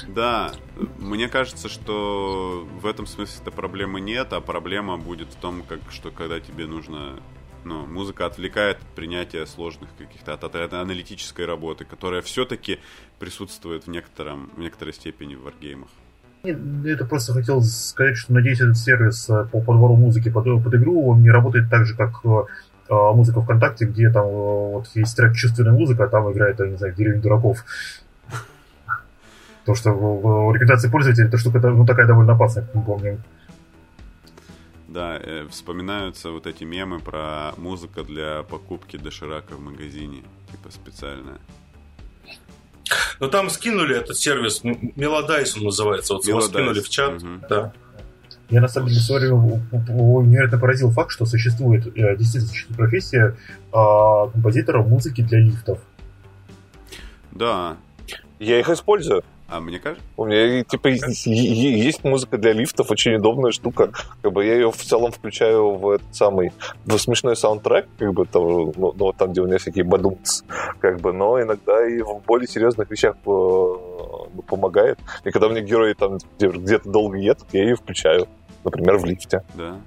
Да, 0.07 0.53
мне 0.99 1.28
кажется, 1.28 1.70
что 1.70 2.68
в 2.80 2.86
этом 2.86 3.07
смысле-то 3.07 3.49
проблемы 3.49 3.99
нет, 3.99 4.32
а 4.32 4.41
проблема 4.41 4.98
будет 4.98 5.30
в 5.30 5.36
том, 5.38 5.64
как, 5.64 5.80
что 5.90 6.12
когда 6.12 6.40
тебе 6.40 6.68
нужно 6.68 7.20
ну, 7.66 7.86
музыка 7.86 8.26
отвлекает 8.28 8.78
от 8.78 8.88
принятия 8.96 9.46
сложных 9.46 9.90
каких-то, 9.98 10.34
от, 10.34 10.44
от, 10.44 10.74
аналитической 10.74 11.46
работы, 11.46 11.84
которая 11.84 12.22
все-таки 12.22 12.80
присутствует 13.20 13.88
в, 13.88 13.90
некотором, 13.90 14.52
в 14.56 14.60
некоторой 14.60 14.94
степени 14.94 15.36
в 15.36 15.44
варгеймах. 15.44 15.90
Это 16.44 17.06
просто 17.06 17.34
хотел 17.34 17.62
сказать, 17.64 18.18
что 18.18 18.34
надеюсь, 18.34 18.62
этот 18.62 18.78
сервис 18.78 19.28
э, 19.30 19.48
по 19.52 19.62
подбору 19.62 19.96
музыки 19.96 20.30
под, 20.30 20.46
под 20.64 20.76
игру, 20.76 21.08
он 21.08 21.24
не 21.24 21.32
работает 21.32 21.70
так 21.72 21.88
же, 21.88 21.96
как 21.96 22.24
э, 22.24 22.44
а, 22.88 23.14
музыка 23.14 23.42
ВКонтакте, 23.42 23.86
где 23.86 24.12
там 24.12 24.26
э, 24.26 24.74
вот 24.74 24.88
есть 24.94 25.18
трек 25.18 25.34
чувственная 25.36 25.74
музыка, 25.74 26.04
а 26.04 26.08
там 26.08 26.32
играет, 26.32 26.60
я 26.60 26.68
не 26.68 26.78
знаю, 26.78 26.94
деревень 26.94 27.22
дураков. 27.22 27.66
То, 29.66 29.74
что 29.74 29.92
в, 29.92 30.50
в 30.50 30.54
рекомендации 30.54 30.90
пользователя 30.90 31.28
эта 31.28 31.38
штука 31.40 31.60
ну, 31.60 31.84
такая 31.84 32.06
довольно 32.06 32.34
опасная, 32.34 32.64
как 32.64 32.76
мы 32.76 32.84
помним. 32.84 33.24
Да, 34.95 35.19
э, 35.22 35.45
вспоминаются 35.51 36.31
вот 36.31 36.47
эти 36.47 36.63
мемы 36.63 37.01
про 37.01 37.51
музыка 37.57 38.05
для 38.05 38.43
покупки 38.43 38.95
доширака 38.95 39.55
в 39.55 39.59
магазине, 39.59 40.23
типа 40.49 40.72
специальная. 40.72 41.38
Ну 43.19 43.27
там 43.27 43.49
скинули 43.49 43.97
этот 43.97 44.15
сервис, 44.15 44.61
Melodice 44.64 45.57
он 45.57 45.65
называется, 45.65 46.13
вот 46.13 46.26
его 46.26 46.39
скинули 46.39 46.80
в 46.80 46.88
чат, 46.88 47.22
угу. 47.22 47.27
да. 47.49 47.73
Я 48.49 48.61
на 48.61 48.69
самом 48.69 48.88
деле 48.88 49.01
смотрю, 49.01 49.61
невероятно 50.22 50.59
поразил 50.59 50.91
факт, 50.91 51.11
что 51.11 51.26
существует, 51.26 51.88
э, 51.88 52.15
действительно 52.15 52.47
существует 52.47 52.77
профессия 52.77 53.35
а, 53.73 54.30
композитора 54.30 54.81
музыки 54.81 55.19
для 55.23 55.39
лифтов. 55.39 55.80
Да. 57.34 57.76
Я 58.39 58.61
их 58.61 58.69
использую. 58.69 59.26
А 59.47 59.59
мне 59.59 59.80
кажется? 59.80 60.03
У 60.17 60.26
меня, 60.26 60.63
типа, 60.63 60.88
есть 60.88 62.03
музыка 62.03 62.38
для 62.38 62.53
лифтов, 62.53 62.89
очень 62.89 63.15
удобная 63.15 63.51
штука. 63.51 63.91
Как 64.22 64.31
бы 64.31 64.43
я 64.43 64.55
ее 64.55 64.72
в 64.72 64.77
целом 64.77 65.11
включаю 65.11 65.76
в 65.76 65.89
этот 65.91 66.15
самый, 66.15 66.51
в 66.85 66.97
смешной 66.97 67.35
саундтрек, 67.35 67.88
как 67.99 68.13
бы, 68.13 68.26
там, 68.26 68.43
ну, 68.43 68.93
ну 68.97 69.13
там, 69.13 69.31
где 69.31 69.41
у 69.41 69.45
меня 69.45 69.59
всякие 69.59 69.84
бадумцы, 69.84 70.43
как 70.80 70.99
бы, 70.99 71.13
но 71.13 71.39
иногда 71.41 71.88
и 71.88 72.01
в 72.01 72.23
более 72.26 72.47
серьезных 72.47 72.89
вещах 72.89 73.15
э, 73.17 73.19
ну, 73.26 74.43
помогает. 74.47 74.99
И 75.23 75.31
когда 75.31 75.47
мне 75.47 75.61
герои 75.61 75.93
там 75.93 76.17
где-то 76.39 76.89
долго 76.89 77.17
едут, 77.17 77.45
я 77.53 77.63
ее 77.63 77.76
включаю. 77.76 78.27
Например, 78.63 78.97
в 78.97 79.05
лифте. 79.05 79.43
Да. 79.53 79.80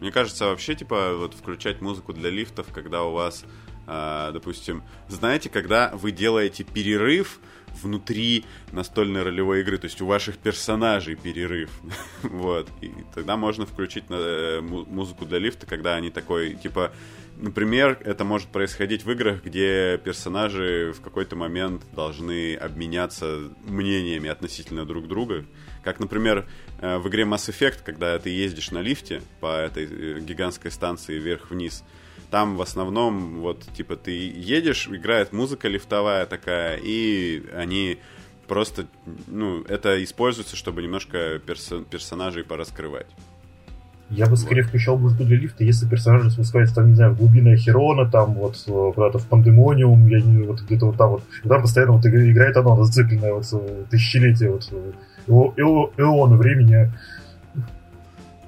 Мне 0.00 0.10
кажется, 0.10 0.46
вообще, 0.46 0.74
типа, 0.74 1.14
вот 1.16 1.34
включать 1.34 1.80
музыку 1.80 2.12
для 2.12 2.30
лифтов, 2.30 2.66
когда 2.74 3.04
у 3.04 3.12
вас 3.12 3.44
А, 3.86 4.32
допустим, 4.32 4.82
знаете, 5.08 5.50
когда 5.50 5.90
вы 5.94 6.10
делаете 6.10 6.64
перерыв 6.64 7.38
внутри 7.84 8.44
настольной 8.72 9.22
ролевой 9.22 9.60
игры, 9.60 9.78
то 9.78 9.86
есть 9.86 10.00
у 10.00 10.06
ваших 10.06 10.38
персонажей 10.38 11.14
перерыв, 11.14 11.70
вот, 12.22 12.68
и 12.80 12.92
тогда 13.14 13.36
можно 13.36 13.66
включить 13.66 14.04
э, 14.08 14.60
музыку 14.60 15.24
для 15.26 15.38
лифта, 15.38 15.66
когда 15.66 15.94
они 15.94 16.10
такой, 16.10 16.54
типа, 16.54 16.92
Например, 17.36 17.98
это 18.04 18.24
может 18.24 18.48
происходить 18.48 19.04
в 19.04 19.10
играх, 19.10 19.42
где 19.42 19.98
персонажи 19.98 20.92
в 20.96 21.00
какой-то 21.00 21.34
момент 21.34 21.82
должны 21.92 22.54
обменяться 22.54 23.50
мнениями 23.64 24.30
относительно 24.30 24.86
друг 24.86 25.08
друга. 25.08 25.44
Как, 25.82 25.98
например, 25.98 26.46
э, 26.80 26.98
в 26.98 27.08
игре 27.08 27.24
Mass 27.24 27.50
Effect, 27.50 27.80
когда 27.84 28.18
ты 28.20 28.30
ездишь 28.30 28.70
на 28.70 28.80
лифте 28.80 29.20
по 29.40 29.56
этой 29.58 29.84
э, 29.84 30.20
гигантской 30.20 30.70
станции 30.70 31.18
вверх-вниз, 31.18 31.82
там 32.30 32.56
в 32.56 32.62
основном 32.62 33.40
вот 33.40 33.62
типа 33.76 33.96
ты 33.96 34.12
едешь, 34.12 34.88
играет 34.88 35.32
музыка 35.32 35.68
лифтовая 35.68 36.26
такая, 36.26 36.78
и 36.82 37.42
они 37.54 37.98
просто, 38.46 38.86
ну, 39.26 39.62
это 39.62 40.02
используется, 40.02 40.56
чтобы 40.56 40.82
немножко 40.82 41.40
перс- 41.46 41.84
персонажей 41.90 42.44
пораскрывать. 42.44 43.06
Я 44.10 44.26
бы 44.26 44.36
скорее 44.36 44.62
включал 44.62 44.98
музыку 44.98 45.24
для 45.24 45.36
лифта, 45.38 45.64
если 45.64 45.88
персонажи 45.88 46.30
спускаются, 46.30 46.74
там, 46.74 46.88
не 46.88 46.94
знаю, 46.94 47.14
в 47.14 47.18
глубины 47.18 47.56
Херона, 47.56 48.08
там, 48.08 48.34
вот, 48.34 48.62
э, 48.66 48.92
куда-то 48.94 49.18
в 49.18 49.26
Пандемониум, 49.26 50.06
я 50.08 50.20
не, 50.20 50.42
вот, 50.42 50.60
где-то 50.60 50.86
вот 50.86 50.96
там 50.98 51.10
вот. 51.10 51.22
И 51.42 51.48
там 51.48 51.62
постоянно 51.62 51.92
вот 51.92 52.04
играет 52.06 52.56
оно, 52.56 52.84
зацикленное, 52.84 53.32
вот, 53.32 53.46
э, 53.52 53.84
тысячелетие, 53.90 54.50
вот, 54.50 54.70
эо, 55.26 55.90
эона 55.96 56.36
времени. 56.36 56.92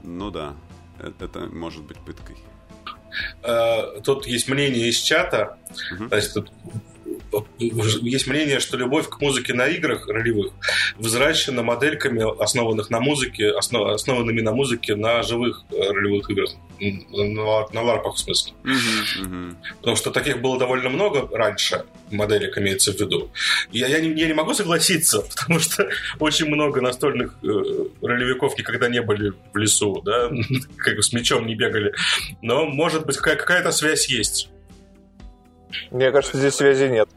Ну 0.05 0.31
да, 0.31 0.53
это, 1.01 1.24
это 1.24 1.47
может 1.47 1.82
быть 1.85 1.98
пыткой. 1.98 2.36
Тут 4.05 4.26
есть 4.26 4.48
мнение 4.48 4.88
из 4.88 4.98
чата, 4.98 5.56
угу. 5.93 6.09
то 6.09 6.44
есть 7.59 8.27
мнение, 8.27 8.61
что 8.61 8.77
любовь 8.77 9.09
к 9.09 9.21
музыке 9.21 9.55
на 9.55 9.67
играх 9.67 10.07
ролевых 10.09 10.53
взращена 10.97 11.63
модельками, 11.63 12.43
основанных 12.43 12.91
на 12.91 13.01
музыке, 13.01 13.51
основ, 13.51 13.89
основанными 13.89 14.41
на 14.41 14.53
музыке 14.53 14.95
на 14.97 15.23
живых 15.23 15.65
э, 15.71 15.91
ролевых 15.91 16.29
играх. 16.31 16.51
На, 16.79 17.67
на 17.73 17.83
ларпах, 17.83 18.17
в 18.17 18.19
смысле. 18.19 18.53
Потому 19.81 19.97
что 19.97 20.11
таких 20.11 20.41
было 20.43 20.59
довольно 20.59 20.91
много 20.91 21.27
раньше, 21.35 21.85
моделек 22.11 22.59
имеется 22.59 22.93
в 22.93 23.01
виду. 23.01 23.31
Я, 23.73 23.87
я, 23.89 24.01
не, 24.01 24.19
я 24.21 24.27
не 24.27 24.35
могу 24.35 24.53
согласиться, 24.53 25.21
потому 25.37 25.59
что 25.59 25.89
очень 26.19 26.47
много 26.47 26.81
настольных 26.83 27.35
э, 27.43 27.47
ролевиков 28.03 28.59
никогда 28.59 28.89
не 28.89 29.01
были 29.01 29.33
в 29.53 29.57
лесу, 29.57 30.03
да, 30.05 30.31
как 30.77 30.97
бы 30.97 31.03
с 31.03 31.13
мечом 31.13 31.47
не 31.47 31.55
бегали. 31.55 31.95
Но, 32.43 32.67
может 32.67 33.07
быть, 33.07 33.17
какая- 33.17 33.37
какая-то 33.37 33.73
связь 33.73 34.09
есть. 34.09 34.51
Мне 35.91 36.11
кажется, 36.11 36.39
здесь 36.39 36.55
связи 36.55 36.85
нет. 36.85 37.09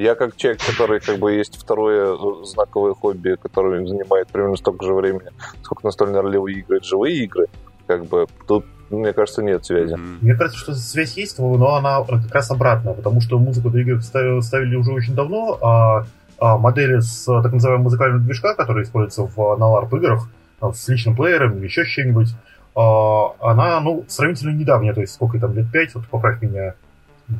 Я 0.00 0.14
как 0.14 0.34
человек, 0.36 0.62
который 0.66 0.98
как 0.98 1.18
бы 1.18 1.34
есть 1.34 1.60
второе 1.60 2.14
э, 2.14 2.44
знаковое 2.44 2.94
хобби, 2.94 3.36
которое 3.36 3.86
занимает 3.86 4.28
примерно 4.28 4.56
столько 4.56 4.86
же 4.86 4.94
времени, 4.94 5.28
сколько 5.60 5.84
настольные 5.84 6.22
ролевые 6.22 6.60
игры, 6.60 6.78
это 6.78 6.86
живые 6.86 7.24
игры, 7.24 7.48
как 7.86 8.06
бы 8.06 8.26
тут 8.48 8.64
мне 8.88 9.12
кажется, 9.12 9.42
нет 9.42 9.62
связи. 9.62 9.96
Мне 10.22 10.34
кажется, 10.34 10.58
что 10.58 10.74
связь 10.74 11.18
есть, 11.18 11.38
но 11.38 11.74
она 11.74 12.02
как 12.02 12.34
раз 12.34 12.50
обратная, 12.50 12.94
потому 12.94 13.20
что 13.20 13.38
музыку 13.38 13.68
для 13.68 13.82
игр 13.82 14.00
ставили 14.02 14.74
уже 14.74 14.90
очень 14.90 15.14
давно, 15.14 15.58
а, 15.60 16.06
а 16.38 16.56
модели 16.56 17.00
с 17.00 17.26
так 17.26 17.52
называемого 17.52 17.84
музыкального 17.84 18.22
движка, 18.22 18.54
который 18.54 18.84
используется 18.84 19.24
в, 19.24 19.56
на 19.58 19.64
LARP 19.64 19.98
играх, 19.98 20.30
а, 20.60 20.72
с 20.72 20.88
личным 20.88 21.14
плеером 21.14 21.58
или 21.58 21.64
еще 21.64 21.84
с 21.84 21.88
чем-нибудь, 21.88 22.28
а, 22.74 23.34
она, 23.38 23.78
ну, 23.80 24.06
сравнительно 24.08 24.52
недавняя, 24.52 24.94
то 24.94 25.02
есть 25.02 25.12
сколько 25.12 25.38
там, 25.38 25.54
лет 25.54 25.70
5, 25.70 25.94
вот 25.96 26.06
поправь 26.08 26.40
меня, 26.40 26.74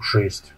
6. 0.03 0.53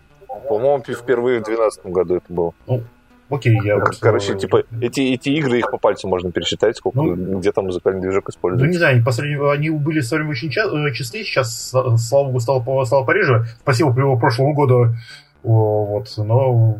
По-моему, 0.48 0.82
впервые 0.82 1.40
в 1.40 1.44
2012 1.44 1.86
году 1.86 2.16
это 2.16 2.32
было. 2.32 2.52
Ну, 2.66 2.82
окей, 3.30 3.58
я... 3.64 3.78
Вот, 3.78 3.96
короче, 4.00 4.36
типа, 4.36 4.64
эти, 4.80 5.14
эти 5.14 5.30
игры, 5.30 5.58
их 5.58 5.70
по 5.70 5.78
пальцам 5.78 6.10
можно 6.10 6.30
пересчитать, 6.30 6.76
сколько, 6.76 7.00
ну, 7.00 7.38
где 7.38 7.52
там 7.52 7.66
музыкальный 7.66 8.00
движок 8.00 8.28
используется. 8.28 8.66
Ну, 8.66 8.72
не 8.72 8.78
знаю, 8.78 9.04
по 9.04 9.12
сравнению, 9.12 9.50
они 9.50 9.70
были 9.70 10.00
в 10.00 10.04
свое 10.04 10.22
время 10.22 10.32
очень 10.32 10.50
э, 10.50 10.92
чисты, 10.92 11.24
сейчас, 11.24 11.70
слава 11.70 12.26
богу, 12.26 12.40
стало, 12.40 12.84
стало 12.84 13.04
пореже. 13.04 13.46
Спасибо 13.60 13.92
по 13.92 14.18
прошлому 14.18 14.54
году. 14.54 14.94
Вот, 15.42 16.08
но 16.16 16.78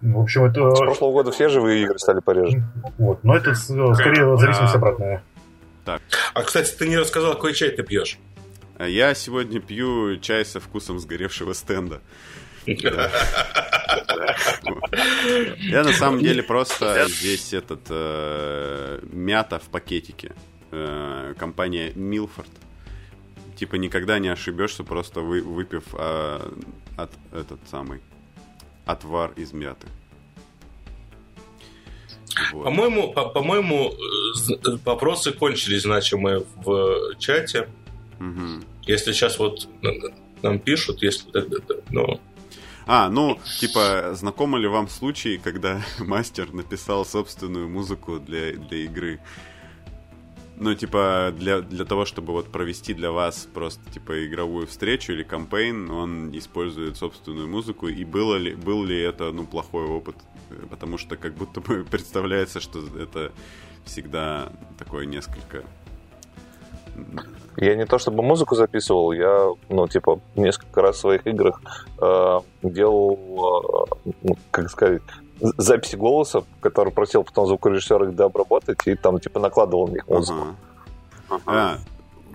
в 0.00 0.20
общем, 0.20 0.44
это... 0.44 0.74
С 0.74 0.78
прошлого 0.78 1.12
года 1.12 1.32
все 1.32 1.48
живые 1.48 1.82
игры 1.82 1.98
стали 1.98 2.20
пореже. 2.20 2.62
Вот, 2.96 3.22
но 3.24 3.36
это 3.36 3.54
скорее 3.54 4.36
зависимость 4.38 4.74
обратная. 4.74 5.22
Так. 5.84 6.02
А, 6.34 6.42
кстати, 6.42 6.74
ты 6.76 6.88
не 6.88 6.98
рассказал, 6.98 7.34
какой 7.34 7.54
чай 7.54 7.70
ты 7.70 7.82
пьешь? 7.82 8.18
Я 8.78 9.14
сегодня 9.14 9.60
пью 9.60 10.18
чай 10.18 10.44
со 10.44 10.60
вкусом 10.60 10.98
сгоревшего 10.98 11.52
стенда. 11.52 12.00
Я 15.58 15.84
на 15.84 15.92
самом 15.92 16.20
деле 16.20 16.42
просто 16.42 17.06
здесь 17.08 17.52
этот 17.52 17.80
э, 17.88 19.00
мята 19.10 19.58
в 19.58 19.68
пакетике. 19.68 20.32
Э, 20.70 21.34
компания 21.38 21.92
Милфорд. 21.94 22.50
Типа 23.56 23.76
никогда 23.76 24.18
не 24.18 24.28
ошибешься, 24.28 24.84
просто 24.84 25.20
вы, 25.20 25.42
выпив 25.42 25.82
э, 25.92 26.50
от 26.96 27.10
этот 27.32 27.58
самый 27.70 28.00
отвар 28.84 29.32
из 29.36 29.52
мяты. 29.52 29.86
Вот. 32.52 32.64
По-моему, 32.64 33.12
по- 33.12 33.28
по-моему, 33.30 33.94
вопросы 34.84 35.32
кончились 35.32 35.82
значимые 35.82 36.44
в 36.56 37.16
чате. 37.18 37.68
Угу. 38.20 38.64
Если 38.82 39.12
сейчас 39.12 39.38
вот 39.38 39.68
нам 40.42 40.58
пишут, 40.58 41.02
если 41.02 41.28
ну, 41.90 42.20
а, 42.90 43.10
ну, 43.10 43.38
типа, 43.60 44.14
знакомы 44.14 44.58
ли 44.58 44.66
вам 44.66 44.88
случаи, 44.88 45.36
когда 45.36 45.82
мастер 45.98 46.54
написал 46.54 47.04
собственную 47.04 47.68
музыку 47.68 48.18
для, 48.18 48.52
для 48.52 48.78
игры? 48.78 49.20
Ну, 50.56 50.74
типа, 50.74 51.34
для, 51.36 51.60
для 51.60 51.84
того, 51.84 52.06
чтобы 52.06 52.32
вот 52.32 52.50
провести 52.50 52.94
для 52.94 53.10
вас 53.12 53.46
просто, 53.52 53.82
типа, 53.92 54.26
игровую 54.26 54.66
встречу 54.66 55.12
или 55.12 55.22
кампейн, 55.22 55.90
он 55.90 56.36
использует 56.36 56.96
собственную 56.96 57.46
музыку, 57.46 57.88
и 57.88 58.04
было 58.04 58.36
ли, 58.36 58.54
был 58.54 58.82
ли 58.84 58.98
это, 58.98 59.32
ну, 59.32 59.46
плохой 59.46 59.84
опыт? 59.84 60.16
Потому 60.70 60.96
что 60.96 61.18
как 61.18 61.34
будто 61.34 61.60
бы 61.60 61.84
представляется, 61.90 62.58
что 62.58 62.80
это 62.96 63.32
всегда 63.84 64.50
такое 64.78 65.04
несколько 65.04 65.62
я 67.56 67.74
не 67.74 67.86
то 67.86 67.98
чтобы 67.98 68.22
музыку 68.22 68.54
записывал, 68.54 69.12
я, 69.12 69.48
ну, 69.68 69.88
типа, 69.88 70.20
несколько 70.36 70.80
раз 70.80 70.96
в 70.96 71.00
своих 71.00 71.26
играх 71.26 71.60
э, 72.00 72.40
делал, 72.62 73.88
э, 74.04 74.28
как 74.50 74.70
сказать, 74.70 75.02
записи 75.40 75.96
голоса, 75.96 76.44
который 76.60 76.92
просил 76.92 77.24
потом 77.24 77.46
звукорежиссера 77.46 78.06
их 78.06 78.14
дообработать, 78.14 78.86
и 78.86 78.94
там, 78.94 79.18
типа, 79.18 79.40
накладывал 79.40 79.88
на 79.88 79.92
них 79.92 80.08
музыку. 80.08 80.40
Ага. 80.40 80.54
Ага. 81.28 81.42
А, 81.46 81.78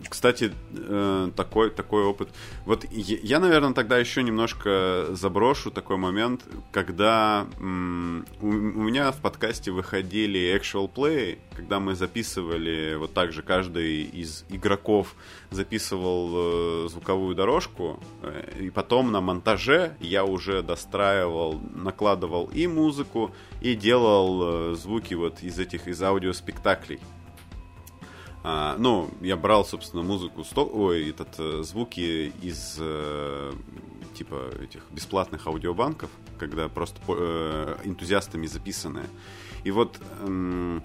кстати, 0.10 0.52
э, 0.72 1.32
такой, 1.36 1.70
такой 1.70 2.04
опыт. 2.04 2.30
Вот 2.66 2.86
я, 2.92 3.40
наверное, 3.40 3.74
тогда 3.74 3.98
еще 3.98 4.24
немножко 4.24 5.08
заброшу 5.12 5.72
такой 5.72 5.98
момент, 5.98 6.44
когда 6.72 7.48
у, 7.60 7.64
меня 7.64 9.12
в 9.12 9.18
подкасте 9.18 9.72
выходили 9.72 10.56
actual 10.56 10.92
play, 10.92 11.40
когда 11.56 11.80
мы 11.80 11.96
записывали, 11.96 12.96
вот 12.96 13.14
так 13.14 13.32
же 13.32 13.42
каждый 13.42 14.04
из 14.04 14.46
игроков 14.50 15.16
записывал 15.52 16.86
э, 16.86 16.88
звуковую 16.90 17.36
дорожку, 17.36 18.00
э, 18.22 18.60
и 18.62 18.70
потом 18.70 19.12
на 19.12 19.22
монтаже 19.22 19.96
я 20.00 20.26
уже 20.26 20.62
достраивал, 20.62 21.62
накладывал 21.76 22.50
и 22.54 22.68
музыку, 22.68 23.32
и 23.62 23.76
делал 23.76 24.76
звуки 24.76 25.14
вот 25.14 25.42
из 25.42 25.60
этих, 25.60 25.88
из 25.88 26.02
аудиоспектаклей. 26.02 27.00
А, 28.44 28.76
ну, 28.78 29.10
я 29.22 29.38
брал, 29.38 29.66
собственно, 29.66 30.04
музыку, 30.04 30.44
сто... 30.44 30.70
ой, 30.72 31.10
этот, 31.10 31.40
э, 31.40 31.64
звуки 31.64 32.34
из 32.42 32.76
э, 32.78 33.54
типа 34.14 34.50
этих 34.62 34.84
бесплатных 34.92 35.48
аудиобанков, 35.48 36.10
когда 36.38 36.68
просто 36.68 37.00
э, 37.08 37.76
энтузиастами 37.86 38.46
записанные. 38.46 39.06
И 39.64 39.72
вот 39.72 39.98
э, 40.20 40.80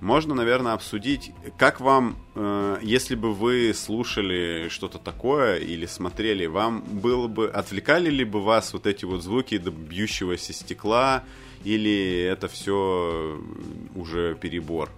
можно, 0.00 0.34
наверное, 0.34 0.74
обсудить, 0.74 1.32
как 1.58 1.80
вам, 1.80 2.16
э, 2.36 2.78
если 2.82 3.16
бы 3.16 3.32
вы 3.34 3.72
слушали 3.74 4.68
что-то 4.68 4.98
такое 4.98 5.58
или 5.58 5.86
смотрели, 5.86 6.46
вам 6.46 6.82
было 6.82 7.26
бы, 7.26 7.48
отвлекали 7.48 8.10
ли 8.10 8.24
бы 8.24 8.40
вас 8.42 8.72
вот 8.72 8.86
эти 8.86 9.04
вот 9.04 9.22
звуки 9.22 9.58
до 9.58 9.70
бьющегося 9.70 10.52
стекла, 10.52 11.24
или 11.64 12.22
это 12.22 12.48
все 12.48 13.40
уже 13.94 14.34
перебор? 14.34 14.90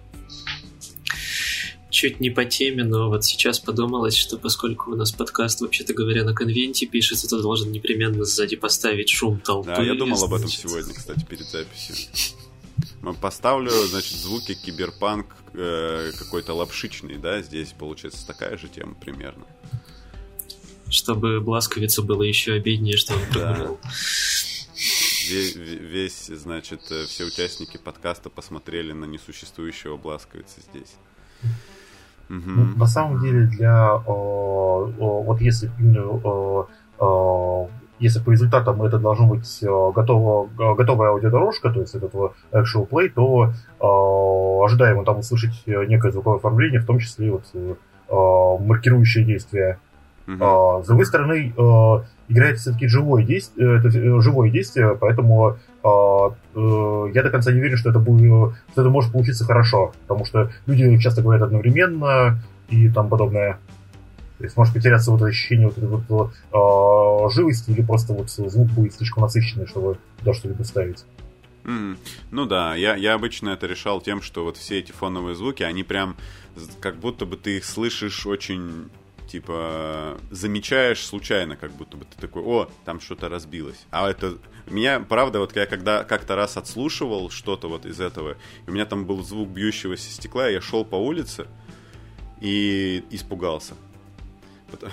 Чуть 1.95 2.19
не 2.19 2.29
по 2.29 2.45
теме, 2.45 2.83
но 2.83 3.09
вот 3.09 3.23
сейчас 3.23 3.59
подумалось, 3.59 4.15
что 4.15 4.37
поскольку 4.37 4.91
у 4.91 4.95
нас 4.95 5.11
подкаст, 5.11 5.61
вообще-то 5.61 5.93
говоря, 5.93 6.23
на 6.25 6.33
конвенте 6.33 6.85
пишется, 6.85 7.27
то 7.27 7.41
должен 7.41 7.71
непременно 7.71 8.25
сзади 8.25 8.57
поставить 8.57 9.09
шум 9.09 9.39
толпы. 9.39 9.73
Да, 9.75 9.81
я 9.81 9.95
думал 9.95 10.21
об 10.23 10.33
этом 10.33 10.49
сегодня, 10.49 10.93
кстати, 10.93 11.25
перед 11.25 11.47
записью. 11.47 11.95
Поставлю, 13.21 13.71
значит, 13.87 14.17
звуки 14.17 14.55
киберпанк 14.55 15.27
э, 15.53 16.11
какой-то 16.17 16.53
лапшичный, 16.53 17.17
да, 17.17 17.41
здесь 17.41 17.69
получается 17.77 18.27
такая 18.27 18.57
же 18.57 18.67
тема 18.67 18.95
примерно. 18.95 19.45
чтобы 20.89 21.39
Бласковицу 21.39 22.03
было 22.03 22.23
еще 22.23 22.53
обиднее, 22.53 22.97
что 22.97 23.13
он 23.13 23.21
прогулял. 23.31 23.79
Весь, 25.29 25.55
весь, 25.55 26.25
значит, 26.27 26.81
э, 26.91 27.05
все 27.05 27.23
участники 27.23 27.77
подкаста 27.77 28.29
посмотрели 28.29 28.91
на 28.91 29.05
несуществующего 29.05 29.97
Бласковица 29.97 30.61
здесь. 30.69 30.93
Угу. 32.29 32.77
На 32.77 32.85
самом 32.87 33.21
деле, 33.21 33.45
для 33.45 33.95
о, 33.95 34.89
о, 34.99 35.21
вот 35.23 35.41
если 35.41 35.71
о, 36.99 37.69
если 37.99 38.19
по 38.19 38.31
результатам 38.31 38.81
это 38.83 38.99
должно 38.99 39.27
быть 39.27 39.59
готово, 39.61 40.47
готовая 40.75 41.09
аудиодорожка, 41.11 41.69
то 41.71 41.79
есть 41.79 41.95
этот 41.95 42.13
actual 42.51 42.87
play, 42.89 43.09
то 43.09 43.51
э, 43.51 44.65
ожидаемо 44.65 45.05
там 45.05 45.19
услышать 45.19 45.63
некое 45.65 46.11
звуковое 46.11 46.39
оформление, 46.39 46.81
в 46.81 46.85
том 46.85 46.99
числе 46.99 47.31
вот 47.31 47.45
э, 47.53 47.75
маркирующие 48.65 49.23
действия. 49.23 49.79
Uh-huh. 50.27 50.79
Э, 50.79 50.83
с 50.83 50.87
другой 50.87 51.05
стороны, 51.05 51.53
э, 51.55 52.03
играет 52.27 52.57
все-таки 52.57 52.87
живое 52.87 53.23
действие, 53.23 53.79
это 53.79 53.89
живое 53.89 54.49
действие, 54.49 54.97
поэтому 54.99 55.51
э, 55.51 55.53
э, 55.53 55.64
я 57.13 57.23
до 57.23 57.29
конца 57.29 57.51
не 57.51 57.59
верю, 57.59 57.77
что 57.77 57.91
это, 57.91 57.99
будет, 57.99 58.55
что 58.71 58.81
это 58.81 58.89
может 58.89 59.11
получиться 59.11 59.45
хорошо, 59.45 59.93
потому 60.01 60.25
что 60.25 60.51
люди 60.65 60.97
часто 60.97 61.21
говорят 61.21 61.43
одновременно 61.43 62.41
и 62.69 62.89
там 62.89 63.09
подобное. 63.09 63.59
То 64.37 64.43
есть 64.43 64.57
может 64.57 64.73
потеряться 64.73 65.11
вот 65.11 65.21
ощущение 65.21 65.71
вот 65.75 66.09
вот, 66.09 66.31
э, 66.51 67.33
живости 67.33 67.71
или 67.71 67.81
просто 67.81 68.13
вот 68.13 68.29
звук 68.29 68.67
будет 68.69 68.93
слишком 68.93 69.23
насыщенный, 69.23 69.67
чтобы 69.67 69.97
туда 70.19 70.33
что-либо 70.33 70.63
ставить. 70.63 71.05
Mm. 71.63 71.97
Ну 72.31 72.45
да, 72.45 72.75
я, 72.75 72.95
я 72.95 73.13
обычно 73.13 73.49
это 73.49 73.65
решал 73.65 74.01
тем, 74.01 74.21
что 74.21 74.43
вот 74.43 74.57
все 74.57 74.79
эти 74.79 74.91
фоновые 74.91 75.35
звуки, 75.35 75.63
они 75.63 75.83
прям 75.83 76.15
как 76.79 76.97
будто 76.97 77.25
бы 77.25 77.37
ты 77.37 77.57
их 77.57 77.65
слышишь 77.65 78.25
очень 78.25 78.89
типа 79.27 80.17
замечаешь 80.31 81.05
случайно, 81.05 81.55
как 81.55 81.71
будто 81.71 81.97
бы 81.97 82.05
ты 82.05 82.19
такой, 82.19 82.43
о, 82.43 82.69
там 82.85 82.99
что-то 82.99 83.29
разбилось. 83.29 83.85
А 83.91 84.09
это 84.09 84.37
меня, 84.67 84.99
правда, 84.99 85.39
вот 85.39 85.55
я 85.55 85.65
когда 85.65 86.03
как-то 86.03 86.35
раз 86.35 86.57
отслушивал 86.57 87.29
что-то 87.29 87.67
вот 87.67 87.85
из 87.85 87.99
этого, 87.99 88.37
у 88.67 88.71
меня 88.71 88.85
там 88.85 89.05
был 89.05 89.23
звук 89.23 89.49
бьющегося 89.49 90.09
стекла, 90.09 90.47
я 90.47 90.61
шел 90.61 90.85
по 90.85 90.95
улице 90.95 91.47
и 92.41 93.03
испугался. 93.11 93.75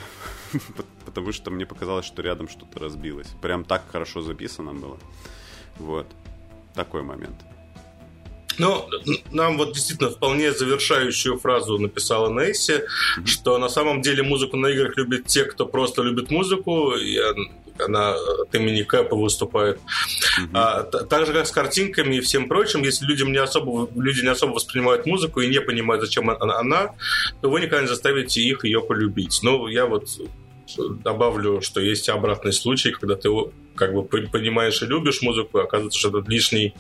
Потому 1.06 1.32
что 1.32 1.50
мне 1.50 1.66
показалось, 1.66 2.06
что 2.06 2.22
рядом 2.22 2.48
что-то 2.48 2.78
разбилось. 2.78 3.28
Прям 3.40 3.64
так 3.64 3.82
хорошо 3.90 4.22
записано 4.22 4.74
было. 4.74 4.98
Вот. 5.78 6.06
Такой 6.74 7.02
момент. 7.02 7.36
Ну, 8.58 8.88
нам 9.30 9.58
вот 9.58 9.74
действительно 9.74 10.10
вполне 10.10 10.52
завершающую 10.52 11.38
фразу 11.38 11.78
написала 11.78 12.28
mm-hmm. 13.18 13.26
что 13.26 13.58
на 13.58 13.68
самом 13.68 14.02
деле 14.02 14.22
музыку 14.22 14.56
на 14.56 14.68
играх 14.68 14.96
любят 14.96 15.26
те, 15.26 15.44
кто 15.44 15.66
просто 15.66 16.02
любит 16.02 16.30
музыку, 16.30 16.92
и 16.92 17.18
она 17.78 18.14
от 18.14 18.54
имени 18.54 18.82
Кэпа 18.82 19.16
выступает. 19.16 19.78
Mm-hmm. 19.78 20.50
А, 20.54 20.82
так 20.82 21.26
же, 21.26 21.32
как 21.32 21.46
с 21.46 21.50
картинками 21.50 22.16
и 22.16 22.20
всем 22.20 22.48
прочим, 22.48 22.82
если 22.82 23.06
людям 23.06 23.32
не 23.32 23.38
особо, 23.38 23.88
люди 23.94 24.20
не 24.20 24.28
особо 24.28 24.52
воспринимают 24.52 25.06
музыку 25.06 25.40
и 25.40 25.48
не 25.48 25.60
понимают, 25.60 26.02
зачем 26.02 26.30
она, 26.30 26.58
она 26.58 26.94
то 27.40 27.50
вы 27.50 27.60
никогда 27.60 27.82
не 27.82 27.88
заставите 27.88 28.40
их 28.40 28.64
ее 28.64 28.80
полюбить. 28.80 29.40
Ну, 29.42 29.66
я 29.68 29.86
вот 29.86 30.08
добавлю, 30.76 31.60
что 31.60 31.80
есть 31.80 32.08
обратный 32.08 32.52
случай, 32.52 32.90
когда 32.90 33.16
ты 33.16 33.28
как 33.74 33.92
бы 33.94 34.02
понимаешь 34.04 34.82
и 34.82 34.86
любишь 34.86 35.22
музыку, 35.22 35.58
и 35.58 35.62
оказывается, 35.62 35.98
что 35.98 36.18
это 36.18 36.30
лишний 36.30 36.74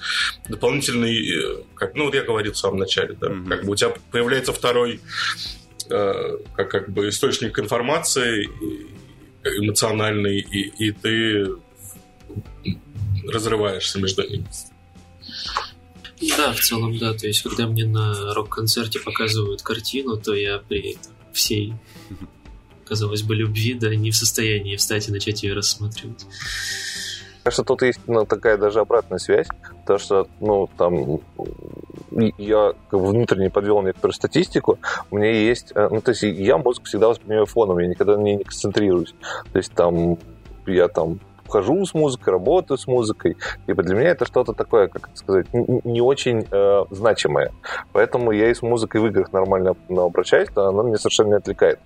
дополнительный, 0.48 1.16
э, 1.16 1.62
как, 1.74 1.94
ну 1.94 2.04
вот 2.04 2.14
я 2.14 2.22
говорил 2.22 2.52
в 2.52 2.58
самом 2.58 2.78
начале, 2.78 3.14
да, 3.14 3.28
mm-hmm. 3.28 3.48
как 3.48 3.64
бы 3.64 3.72
у 3.72 3.76
тебя 3.76 3.94
появляется 4.10 4.52
второй 4.52 5.00
э, 5.88 6.38
как, 6.54 6.70
как 6.70 6.90
бы 6.90 7.08
источник 7.08 7.58
информации 7.58 8.48
эмоциональный, 9.44 10.38
и, 10.38 10.86
и 10.86 10.92
ты 10.92 11.46
разрываешься 13.26 13.98
между 14.00 14.28
ними. 14.28 14.46
Да, 16.36 16.52
в 16.52 16.60
целом, 16.60 16.96
да. 16.98 17.14
То 17.14 17.26
есть, 17.26 17.42
когда 17.42 17.66
мне 17.66 17.84
на 17.84 18.32
рок-концерте 18.34 19.00
показывают 19.00 19.62
картину, 19.62 20.16
то 20.16 20.34
я 20.34 20.58
при 20.58 20.96
всей 21.32 21.74
казалось 22.92 23.22
бы, 23.22 23.34
любви, 23.34 23.72
да, 23.72 23.94
не 23.94 24.10
в 24.10 24.16
состоянии 24.16 24.76
встать 24.76 25.08
и 25.08 25.12
начать 25.12 25.42
ее 25.42 25.54
рассматривать. 25.54 26.26
Кажется, 27.42 27.64
тут 27.64 27.80
есть 27.82 28.00
ну, 28.06 28.26
такая 28.26 28.58
даже 28.58 28.80
обратная 28.80 29.18
связь, 29.18 29.48
то 29.86 29.96
что, 29.96 30.28
ну, 30.40 30.68
там, 30.76 31.20
я 32.36 32.74
внутренне 32.90 33.48
подвел 33.48 33.80
некоторую 33.80 34.12
статистику, 34.12 34.78
у 35.10 35.16
меня 35.16 35.32
есть, 35.32 35.72
э, 35.74 35.88
ну, 35.90 36.02
то 36.02 36.10
есть 36.10 36.22
я 36.22 36.58
музыку 36.58 36.84
всегда 36.84 37.08
воспринимаю 37.08 37.46
фоном, 37.46 37.78
я 37.78 37.88
никогда 37.88 38.18
на 38.18 38.22
ней 38.22 38.36
не 38.36 38.44
концентрируюсь. 38.44 39.14
То 39.52 39.58
есть 39.58 39.72
там 39.72 40.18
я 40.66 40.88
там 40.88 41.18
хожу 41.52 41.84
с 41.84 41.92
музыкой, 41.92 42.32
работаю 42.32 42.78
с 42.78 42.86
музыкой. 42.86 43.36
Типа 43.66 43.82
для 43.82 43.94
меня 43.94 44.10
это 44.10 44.24
что-то 44.24 44.54
такое, 44.54 44.88
как 44.88 45.10
сказать, 45.14 45.46
не 45.52 46.00
очень 46.00 46.46
э, 46.50 46.84
значимое. 46.90 47.52
Поэтому 47.92 48.32
я 48.32 48.50
и 48.50 48.54
с 48.54 48.62
музыкой 48.62 49.00
в 49.00 49.06
играх 49.06 49.32
нормально 49.32 49.76
обращаюсь, 49.88 50.48
но 50.56 50.68
она 50.68 50.82
меня 50.82 50.96
совершенно 50.96 51.28
не 51.28 51.34
отвлекает. 51.34 51.78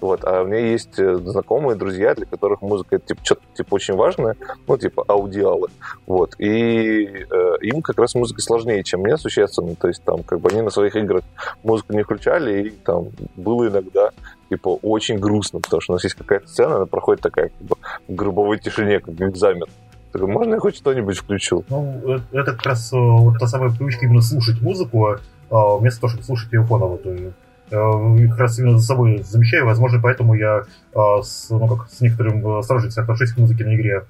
Вот. 0.00 0.24
А 0.24 0.42
у 0.42 0.46
меня 0.46 0.58
есть 0.58 0.98
э, 0.98 1.14
знакомые, 1.16 1.76
друзья, 1.76 2.14
для 2.14 2.26
которых 2.26 2.60
музыка 2.60 2.96
это 2.96 3.06
типа, 3.06 3.24
что-то 3.24 3.42
типа, 3.54 3.74
очень 3.74 3.94
важное, 3.94 4.36
ну, 4.66 4.76
типа 4.76 5.04
аудиалы. 5.08 5.68
Вот. 6.06 6.34
И 6.38 7.06
э, 7.06 7.56
им 7.62 7.80
как 7.80 7.98
раз 7.98 8.14
музыка 8.14 8.42
сложнее, 8.42 8.84
чем 8.84 9.00
мне 9.00 9.16
существенно. 9.16 9.74
То 9.74 9.88
есть 9.88 10.04
там 10.04 10.22
как 10.22 10.40
бы 10.40 10.50
они 10.50 10.60
на 10.60 10.70
своих 10.70 10.96
играх 10.96 11.24
музыку 11.62 11.94
не 11.94 12.02
включали, 12.02 12.68
и 12.68 12.70
там 12.70 13.08
было 13.36 13.68
иногда 13.68 14.10
типа, 14.54 14.68
очень 14.82 15.18
грустно, 15.18 15.60
потому 15.60 15.80
что 15.80 15.92
у 15.92 15.96
нас 15.96 16.04
есть 16.04 16.16
какая-то 16.16 16.48
сцена, 16.48 16.76
она 16.76 16.86
проходит 16.86 17.22
такая, 17.22 17.48
как 17.48 17.62
бы, 17.62 17.76
в 18.08 18.14
гробовой 18.14 18.58
тишине, 18.58 19.00
как 19.00 19.14
экзамен. 19.20 19.66
Так, 20.12 20.22
можно 20.22 20.54
я 20.54 20.60
хоть 20.60 20.76
что-нибудь 20.76 21.18
включу? 21.18 21.64
Ну, 21.68 22.00
э, 22.06 22.18
это 22.32 22.52
как 22.52 22.66
раз 22.66 22.92
э, 22.92 22.96
вот 22.96 23.38
та 23.38 23.46
самая 23.48 23.70
привычка 23.70 24.06
именно 24.06 24.22
слушать 24.22 24.62
музыку, 24.62 25.16
а, 25.50 25.76
вместо 25.76 26.02
того, 26.02 26.10
чтобы 26.10 26.24
слушать 26.24 26.52
ее 26.52 26.62
фоново. 26.62 26.98
То 26.98 27.10
есть, 27.10 27.34
э, 27.70 28.28
как 28.28 28.38
раз 28.38 28.58
именно 28.58 28.78
за 28.78 28.86
собой 28.86 29.22
замечаю, 29.24 29.66
возможно, 29.66 30.00
поэтому 30.00 30.34
я 30.34 30.62
а, 30.94 31.20
с, 31.20 31.50
ну, 31.50 31.66
как, 31.66 31.88
с 31.90 32.00
некоторым 32.00 32.58
осторожностью 32.58 33.02
отношусь 33.02 33.32
к 33.32 33.38
музыке 33.38 33.64
на 33.64 33.74
игре. 33.74 34.04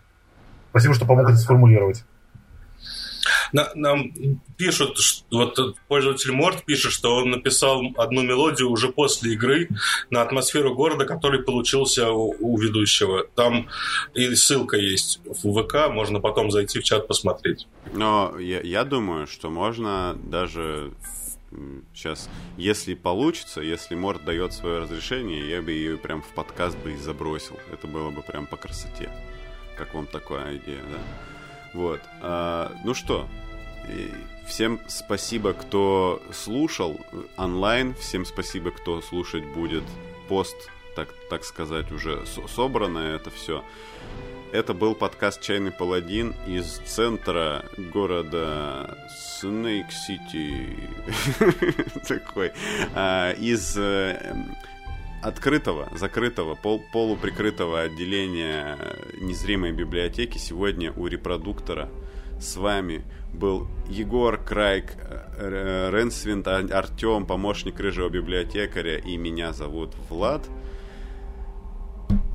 Спасибо, 0.70 0.92
что 0.92 1.06
помог 1.06 1.28
это 1.28 1.38
сформулировать. 1.38 2.04
На, 3.52 3.70
нам 3.74 4.12
пишут, 4.56 4.98
вот 5.30 5.76
пользователь 5.88 6.32
Морд 6.32 6.64
пишет, 6.64 6.92
что 6.92 7.16
он 7.16 7.30
написал 7.30 7.82
одну 7.96 8.22
мелодию 8.22 8.70
уже 8.70 8.88
после 8.88 9.32
игры 9.32 9.68
на 10.10 10.22
атмосферу 10.22 10.74
города, 10.74 11.04
который 11.04 11.42
получился 11.42 12.10
у, 12.10 12.34
у 12.38 12.58
ведущего. 12.58 13.24
Там 13.34 13.68
и 14.14 14.34
ссылка 14.34 14.76
есть 14.76 15.20
в 15.24 15.62
ВК, 15.62 15.88
можно 15.90 16.20
потом 16.20 16.50
зайти 16.50 16.80
в 16.80 16.84
чат 16.84 17.06
посмотреть. 17.06 17.66
Но 17.92 18.38
я, 18.38 18.60
я 18.60 18.84
думаю, 18.84 19.26
что 19.26 19.50
можно 19.50 20.16
даже 20.24 20.92
сейчас, 21.94 22.28
если 22.56 22.94
получится, 22.94 23.60
если 23.60 23.94
Морд 23.94 24.24
дает 24.24 24.52
свое 24.52 24.80
разрешение, 24.80 25.48
я 25.48 25.62
бы 25.62 25.70
ее 25.70 25.96
прям 25.96 26.22
в 26.22 26.28
подкаст 26.28 26.76
бы 26.78 26.92
и 26.92 26.96
забросил. 26.96 27.58
Это 27.72 27.86
было 27.86 28.10
бы 28.10 28.22
прям 28.22 28.46
по 28.46 28.56
красоте. 28.56 29.10
Как 29.76 29.94
вам 29.94 30.06
такая 30.06 30.56
идея, 30.56 30.82
да? 30.90 30.98
Вот. 31.74 32.00
А, 32.22 32.72
ну 32.84 32.94
что, 32.94 33.28
Всем 34.46 34.80
спасибо, 34.88 35.52
кто 35.52 36.22
слушал 36.32 37.00
онлайн. 37.36 37.94
Всем 37.94 38.24
спасибо, 38.24 38.70
кто 38.70 39.00
слушать 39.00 39.44
будет 39.44 39.84
пост, 40.28 40.56
так, 40.94 41.08
так 41.30 41.44
сказать, 41.44 41.90
уже 41.92 42.24
собрано 42.26 42.98
это 42.98 43.30
все. 43.30 43.64
Это 44.52 44.72
был 44.72 44.94
подкаст 44.94 45.40
«Чайный 45.40 45.72
паладин» 45.72 46.34
из 46.46 46.78
центра 46.86 47.64
города 47.76 48.96
Снейк 49.40 49.90
Сити. 49.90 50.78
Такой. 52.06 52.52
А, 52.94 53.32
из 53.32 53.76
э, 53.76 54.32
открытого, 55.24 55.88
закрытого, 55.96 56.54
пол, 56.54 56.82
полуприкрытого 56.92 57.80
отделения 57.80 58.78
незримой 59.20 59.72
библиотеки 59.72 60.38
сегодня 60.38 60.92
у 60.92 61.06
репродуктора 61.06 61.88
с 62.38 62.56
вами 62.56 63.04
был 63.32 63.66
Егор 63.88 64.36
Крайк, 64.36 64.92
э, 64.98 65.90
Ренсвинд, 65.92 66.46
Артем, 66.46 67.26
помощник 67.26 67.80
рыжего 67.80 68.08
библиотекаря, 68.08 68.98
и 68.98 69.16
меня 69.16 69.52
зовут 69.52 69.94
Влад. 70.10 70.46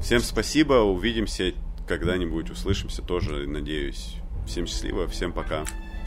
Всем 0.02 0.20
спасибо, 0.22 0.74
увидимся 0.74 1.54
когда-нибудь, 1.88 2.50
услышимся 2.50 3.02
тоже, 3.02 3.48
надеюсь. 3.48 4.16
Всем 4.48 4.66
счастливо, 4.66 5.08
всем 5.08 5.32
пока. 5.32 5.64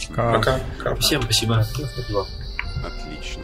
Пока. 0.08 0.58
пока. 0.78 0.94
Всем 0.96 1.22
спасибо. 1.22 1.64
Отлично. 2.84 3.42